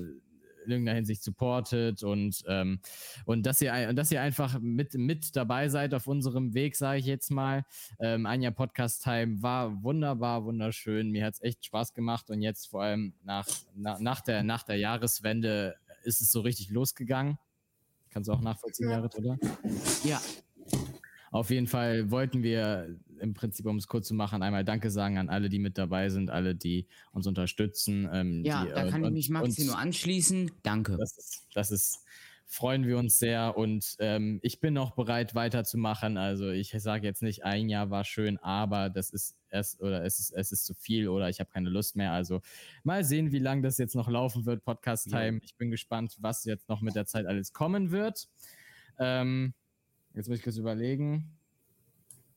in 0.67 0.71
irgendeiner 0.73 0.97
Hinsicht 0.97 1.23
supportet 1.23 2.03
und, 2.03 2.43
ähm, 2.47 2.79
und 3.25 3.45
dass 3.45 3.61
ihr 3.61 3.73
und 3.89 3.95
dass 3.95 4.11
ihr 4.11 4.21
einfach 4.21 4.59
mit, 4.59 4.93
mit 4.93 5.35
dabei 5.35 5.69
seid 5.69 5.93
auf 5.93 6.07
unserem 6.07 6.53
Weg, 6.53 6.75
sage 6.75 6.99
ich 6.99 7.05
jetzt 7.05 7.31
mal. 7.31 7.65
Ähm, 7.99 8.25
ein 8.25 8.41
Jahr 8.41 8.51
Podcast 8.51 9.03
Time 9.03 9.41
war 9.41 9.81
wunderbar, 9.83 10.45
wunderschön. 10.45 11.09
Mir 11.09 11.25
hat 11.25 11.35
es 11.35 11.41
echt 11.41 11.65
Spaß 11.65 11.93
gemacht 11.93 12.29
und 12.29 12.41
jetzt 12.41 12.67
vor 12.67 12.83
allem 12.83 13.13
nach, 13.23 13.47
na, 13.75 13.97
nach, 13.99 14.21
der, 14.21 14.43
nach 14.43 14.63
der 14.63 14.77
Jahreswende 14.77 15.75
ist 16.03 16.21
es 16.21 16.31
so 16.31 16.41
richtig 16.41 16.69
losgegangen. 16.69 17.37
Kannst 18.09 18.29
du 18.29 18.33
auch 18.33 18.41
nachvollziehen, 18.41 18.89
Ja. 18.89 18.97
Jared, 18.97 19.15
oder? 19.17 19.37
Ja, 20.03 20.21
Auf 21.31 21.49
jeden 21.49 21.67
Fall 21.67 22.09
wollten 22.09 22.41
wir 22.41 22.95
im 23.19 23.33
Prinzip, 23.33 23.65
um 23.65 23.77
es 23.77 23.87
kurz 23.87 24.07
zu 24.07 24.13
machen, 24.13 24.41
einmal 24.43 24.63
Danke 24.65 24.89
sagen 24.91 25.17
an 25.17 25.29
alle, 25.29 25.49
die 25.49 25.59
mit 25.59 25.77
dabei 25.77 26.09
sind, 26.09 26.29
alle, 26.29 26.55
die 26.55 26.87
uns 27.11 27.27
unterstützen. 27.27 28.09
Ähm, 28.11 28.43
Ja, 28.45 28.65
die, 28.65 28.71
da 28.71 28.87
äh, 28.87 28.89
kann 28.89 29.01
ich 29.01 29.07
und- 29.07 29.13
mich 29.13 29.29
Maxi 29.29 29.65
nur 29.65 29.77
anschließen. 29.77 30.51
Danke. 30.63 30.97
Das 30.97 31.17
ist, 31.17 31.47
das 31.53 31.71
ist, 31.71 32.03
freuen 32.49 32.87
wir 32.87 32.97
uns 32.97 33.19
sehr 33.19 33.57
und 33.57 33.97
ähm, 33.99 34.39
ich 34.41 34.61
bin 34.61 34.73
noch 34.73 34.95
bereit 34.95 35.35
weiterzumachen. 35.35 36.17
Also 36.17 36.49
ich 36.49 36.71
sage 36.77 37.05
jetzt 37.05 37.21
nicht, 37.21 37.43
ein 37.43 37.67
Jahr 37.67 37.89
war 37.89 38.05
schön, 38.05 38.37
aber 38.37 38.89
das 38.89 39.09
ist 39.09 39.35
es 39.49 39.79
oder 39.81 40.03
es 40.05 40.19
ist, 40.19 40.31
es 40.31 40.51
ist 40.53 40.65
zu 40.65 40.73
viel 40.73 41.09
oder 41.09 41.29
ich 41.29 41.39
habe 41.41 41.49
keine 41.49 41.69
Lust 41.69 41.97
mehr. 41.97 42.13
Also 42.13 42.41
mal 42.83 43.03
sehen, 43.03 43.33
wie 43.33 43.39
lange 43.39 43.63
das 43.63 43.77
jetzt 43.77 43.95
noch 43.95 44.07
laufen 44.09 44.45
wird, 44.45 44.63
Podcast 44.63 45.09
Time. 45.09 45.39
Ich 45.43 45.55
bin 45.55 45.71
gespannt, 45.71 46.15
was 46.19 46.45
jetzt 46.45 46.69
noch 46.69 46.81
mit 46.81 46.95
der 46.95 47.05
Zeit 47.05 47.25
alles 47.25 47.51
kommen 47.51 47.91
wird. 47.91 48.29
Ähm, 48.97 49.53
jetzt 50.13 50.29
muss 50.29 50.37
ich 50.37 50.43
kurz 50.43 50.57
überlegen. 50.57 51.36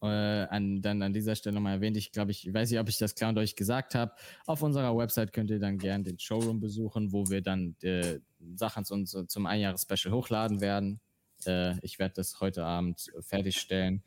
Äh, 0.03 0.07
an, 0.07 0.81
dann 0.81 1.03
an 1.03 1.13
dieser 1.13 1.37
Stelle 1.37 1.55
nochmal 1.55 1.75
erwähnt, 1.75 1.97
ich 1.97 2.11
glaube, 2.11 2.31
ich 2.31 2.53
weiß 2.53 2.71
nicht, 2.71 2.81
ob 2.81 2.89
ich 2.89 2.97
das 2.97 3.15
klar 3.15 3.31
und 3.31 3.39
euch 3.39 3.55
gesagt 3.55 3.95
habe. 3.95 4.13
Auf 4.47 4.63
unserer 4.63 4.97
Website 4.97 5.33
könnt 5.33 5.51
ihr 5.51 5.59
dann 5.59 5.77
gerne 5.77 6.05
den 6.05 6.19
Showroom 6.19 6.59
besuchen, 6.59 7.13
wo 7.13 7.29
wir 7.29 7.43
dann 7.43 7.77
äh, 7.83 8.19
Sachen 8.55 8.85
zu 8.85 8.95
uns, 8.95 9.17
zum 9.29 9.47
Einjahres-Special 9.47 10.15
hochladen 10.15 10.61
werden. 10.63 11.01
Äh, 11.45 11.75
ich 11.83 11.99
werde 11.99 12.15
das 12.15 12.41
heute 12.41 12.65
Abend 12.65 13.13
fertigstellen. 13.21 14.03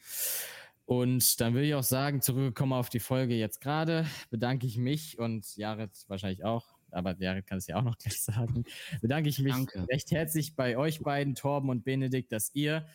Und 0.85 1.39
dann 1.39 1.53
will 1.53 1.63
ich 1.63 1.75
auch 1.75 1.83
sagen, 1.83 2.21
zurückgekommen 2.21 2.73
auf 2.73 2.89
die 2.89 2.99
Folge 2.99 3.35
jetzt 3.35 3.61
gerade, 3.61 4.05
bedanke 4.29 4.67
ich 4.67 4.77
mich 4.77 5.17
und 5.17 5.55
Jared 5.55 5.91
wahrscheinlich 6.07 6.43
auch, 6.43 6.73
aber 6.91 7.15
Jared 7.17 7.47
kann 7.47 7.57
es 7.57 7.67
ja 7.67 7.77
auch 7.77 7.83
noch 7.83 7.97
gleich 7.97 8.21
sagen, 8.21 8.65
bedanke 9.01 9.29
ich 9.29 9.39
mich 9.39 9.53
Danke. 9.53 9.87
recht 9.89 10.11
herzlich 10.11 10.55
bei 10.55 10.77
euch 10.77 10.99
beiden, 10.99 11.35
Torben 11.35 11.69
und 11.69 11.85
Benedikt, 11.85 12.31
dass 12.33 12.53
ihr 12.53 12.85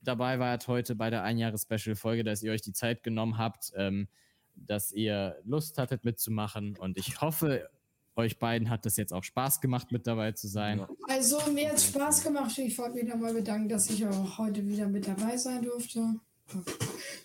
dabei 0.00 0.38
wart 0.38 0.68
heute 0.68 0.94
bei 0.94 1.10
der 1.10 1.22
Einjahres-Special-Folge, 1.22 2.24
dass 2.24 2.42
ihr 2.42 2.52
euch 2.52 2.62
die 2.62 2.72
Zeit 2.72 3.02
genommen 3.02 3.38
habt, 3.38 3.72
ähm, 3.76 4.08
dass 4.54 4.92
ihr 4.92 5.36
Lust 5.44 5.78
hattet 5.78 6.04
mitzumachen 6.04 6.76
und 6.76 6.98
ich 6.98 7.20
hoffe, 7.20 7.68
euch 8.16 8.38
beiden 8.38 8.68
hat 8.68 8.84
das 8.84 8.96
jetzt 8.96 9.12
auch 9.12 9.24
Spaß 9.24 9.60
gemacht, 9.60 9.92
mit 9.92 10.06
dabei 10.06 10.32
zu 10.32 10.48
sein. 10.48 10.84
Also 11.08 11.38
mir 11.52 11.70
hat 11.70 11.80
Spaß 11.80 12.22
gemacht. 12.24 12.56
Ich 12.58 12.76
wollte 12.76 12.96
mich 12.96 13.04
nochmal 13.04 13.32
bedanken, 13.32 13.68
dass 13.68 13.88
ich 13.88 14.04
auch 14.06 14.38
heute 14.38 14.66
wieder 14.66 14.86
mit 14.88 15.06
dabei 15.06 15.36
sein 15.36 15.62
durfte. 15.62 16.16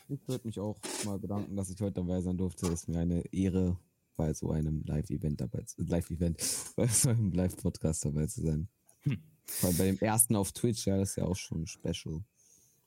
Ich 0.07 0.27
würde 0.27 0.47
mich 0.47 0.59
auch 0.59 0.77
mal 1.03 1.17
bedanken, 1.17 1.55
dass 1.55 1.69
ich 1.69 1.81
heute 1.81 1.95
dabei 1.95 2.21
sein 2.21 2.37
durfte. 2.37 2.67
Ist 2.67 2.87
mir 2.87 2.99
eine 2.99 3.21
Ehre, 3.33 3.77
bei 4.15 4.33
so 4.33 4.51
einem 4.51 4.83
Live-Event 4.85 5.41
dabei 5.41 5.61
zu 5.63 5.83
Live-Event, 5.83 6.41
bei 6.75 6.87
so 6.87 7.09
einem 7.09 7.31
Live-Podcast 7.31 8.05
dabei 8.05 8.27
zu 8.27 8.41
sein. 8.41 8.69
Hm. 9.01 9.21
Vor 9.45 9.69
allem 9.69 9.77
bei 9.77 9.85
dem 9.85 9.99
ersten 9.99 10.35
auf 10.35 10.51
Twitch, 10.51 10.87
ja, 10.87 10.97
das 10.97 11.11
ist 11.11 11.15
ja 11.17 11.25
auch 11.25 11.35
schon 11.35 11.67
special. 11.67 12.23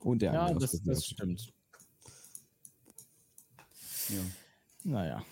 Und 0.00 0.22
der 0.22 0.32
Ja, 0.32 0.46
andere 0.46 0.60
das, 0.60 0.74
ist 0.74 0.86
das 0.86 1.04
stimmt. 1.04 1.52
Ja. 4.08 4.20
Naja. 4.84 5.24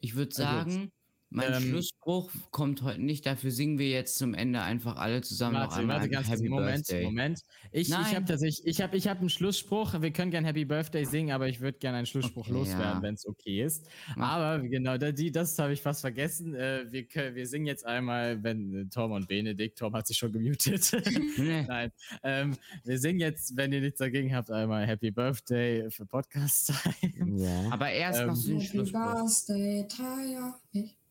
Ich 0.00 0.14
würde 0.14 0.30
Also, 0.30 0.42
sagen, 0.42 0.92
mein 1.34 1.52
ähm, 1.52 1.62
Schlussspruch 1.62 2.30
kommt 2.52 2.82
heute 2.82 3.02
nicht. 3.02 3.26
Dafür 3.26 3.50
singen 3.50 3.78
wir 3.78 3.90
jetzt 3.90 4.18
zum 4.18 4.34
Ende 4.34 4.62
einfach 4.62 4.96
alle 4.96 5.20
zusammen 5.20 5.54
noch 5.54 5.62
Warte, 5.62 5.76
einmal 5.76 5.96
warte 5.96 6.08
ganz 6.08 6.28
kurz. 6.28 6.38
Happy 6.38 6.48
Moment, 6.48 6.86
Birthday. 6.86 7.04
Moment. 7.04 7.40
Ich, 7.72 7.88
ich 7.88 7.94
habe 7.94 8.24
tatsächlich, 8.24 8.64
ich 8.64 8.80
habe 8.80 8.96
ich 8.96 9.08
hab 9.08 9.18
einen 9.18 9.30
Schlussspruch. 9.30 10.00
Wir 10.00 10.12
können 10.12 10.30
gerne 10.30 10.46
Happy 10.46 10.64
Birthday 10.64 11.04
singen, 11.04 11.32
aber 11.32 11.48
ich 11.48 11.60
würde 11.60 11.78
gerne 11.78 11.98
einen 11.98 12.06
Schlussspruch 12.06 12.46
Okay, 12.46 12.52
loswerden, 12.52 12.98
ja. 12.98 13.02
wenn 13.02 13.14
es 13.14 13.26
okay 13.26 13.64
ist. 13.64 13.88
Mach. 14.14 14.30
Aber 14.32 14.62
genau, 14.62 14.96
da, 14.96 15.10
die, 15.10 15.32
das 15.32 15.58
habe 15.58 15.72
ich 15.72 15.82
fast 15.82 16.02
vergessen. 16.02 16.54
Äh, 16.54 16.86
wir, 16.90 17.04
können, 17.08 17.34
wir 17.34 17.48
singen 17.48 17.66
jetzt 17.66 17.84
einmal, 17.84 18.42
wenn 18.44 18.72
äh, 18.72 18.86
Tom 18.86 19.10
und 19.10 19.26
Benedikt, 19.26 19.76
Tom 19.78 19.92
hat 19.94 20.06
sich 20.06 20.16
schon 20.16 20.32
gemutet. 20.32 20.92
Nee. 21.36 21.64
Nein, 21.66 21.90
ähm, 22.22 22.56
wir 22.84 22.98
singen 22.98 23.18
jetzt, 23.18 23.56
wenn 23.56 23.72
ihr 23.72 23.80
nichts 23.80 23.98
dagegen 23.98 24.34
habt, 24.34 24.50
einmal 24.50 24.86
Happy 24.86 25.10
Birthday 25.10 25.90
für 25.90 26.06
Podcast 26.06 26.72
Time. 27.00 27.42
Ja. 27.42 27.72
Aber 27.72 27.90
erst 27.90 28.20
Ähm, 28.20 28.28
noch 28.28 28.36
so 28.36 28.52
ein 28.52 28.60
Happy 28.60 28.68
Schlussspruch. 28.68 29.14
Birthday, 29.14 29.88
Taya. 29.88 30.60
Nicht? 30.72 31.03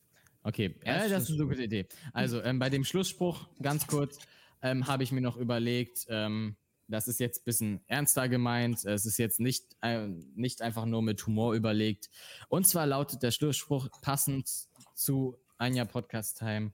Okay, 0.43 0.75
äh, 0.81 1.09
das 1.09 1.29
ist 1.29 1.39
eine 1.39 1.47
gute 1.47 1.63
Idee. 1.63 1.87
Also 2.11 2.41
ähm, 2.43 2.59
bei 2.59 2.69
dem 2.69 2.83
Schlussspruch, 2.83 3.47
ganz 3.61 3.87
kurz, 3.87 4.19
ähm, 4.61 4.87
habe 4.87 5.03
ich 5.03 5.11
mir 5.11 5.21
noch 5.21 5.37
überlegt, 5.37 6.05
ähm, 6.09 6.57
das 6.87 7.07
ist 7.07 7.19
jetzt 7.19 7.41
ein 7.41 7.45
bisschen 7.45 7.81
ernster 7.87 8.27
gemeint, 8.27 8.83
es 8.85 9.05
ist 9.05 9.17
jetzt 9.17 9.39
nicht, 9.39 9.77
äh, 9.81 10.07
nicht 10.35 10.61
einfach 10.61 10.85
nur 10.85 11.01
mit 11.01 11.25
Humor 11.25 11.53
überlegt. 11.53 12.09
Und 12.49 12.67
zwar 12.67 12.85
lautet 12.85 13.23
der 13.23 13.31
Schlussspruch 13.31 13.89
passend 14.01 14.49
zu 14.93 15.37
Anja 15.57 15.85
Podcast 15.85 16.39
Time, 16.39 16.73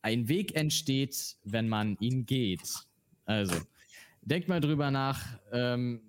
ein 0.00 0.28
Weg 0.28 0.54
entsteht, 0.54 1.36
wenn 1.42 1.68
man 1.68 1.96
ihn 1.98 2.24
geht. 2.24 2.62
Also, 3.24 3.56
denkt 4.22 4.48
mal 4.48 4.60
drüber 4.60 4.90
nach. 4.90 5.38
Ähm, 5.50 6.02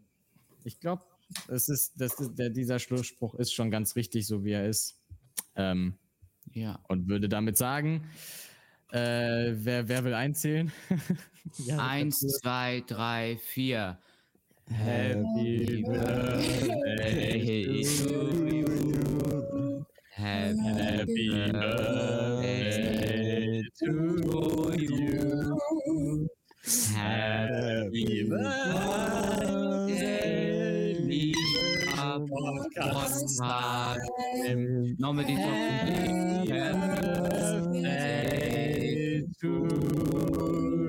ich 0.64 0.80
glaube, 0.80 1.03
es 1.48 1.69
ist, 1.69 1.99
das 1.99 2.19
ist, 2.19 2.36
der, 2.36 2.49
dieser 2.52 2.80
Schlussspruch 2.80 3.36
ist 3.36 3.53
schon 3.53 3.72
ganz 3.72 3.95
richtig, 3.95 4.27
so 4.27 4.44
wie 4.44 4.52
er 4.52 4.68
ist. 4.68 5.02
Ähm, 5.56 5.98
Ja. 6.53 6.80
und 6.88 7.07
würde 7.07 7.30
damit 7.30 7.57
sagen, 7.57 8.03
äh, 8.91 9.51
wer, 9.53 9.88
wer 9.88 10.03
will 10.03 10.13
einzählen? 10.13 10.71
Ja, 11.65 11.80
Eins, 11.80 12.19
zwei, 12.19 12.84
drei, 12.85 13.39
vier. 13.43 13.97
Happy 14.69 15.84
Birthday 15.88 17.81
to 17.81 18.45
you. 18.45 19.84
Happy 20.11 21.30
Birthday 21.51 23.63
to 23.80 24.71
you. 24.77 26.27
Happy 26.93 28.23
Birthday, 28.30 29.18
Podcast. 32.75 33.39
Nochmal 34.99 35.25
die 35.25 35.35
Top. 35.35 35.45
Happy 36.49 36.89
Birthday 37.81 39.23
to 39.41 40.89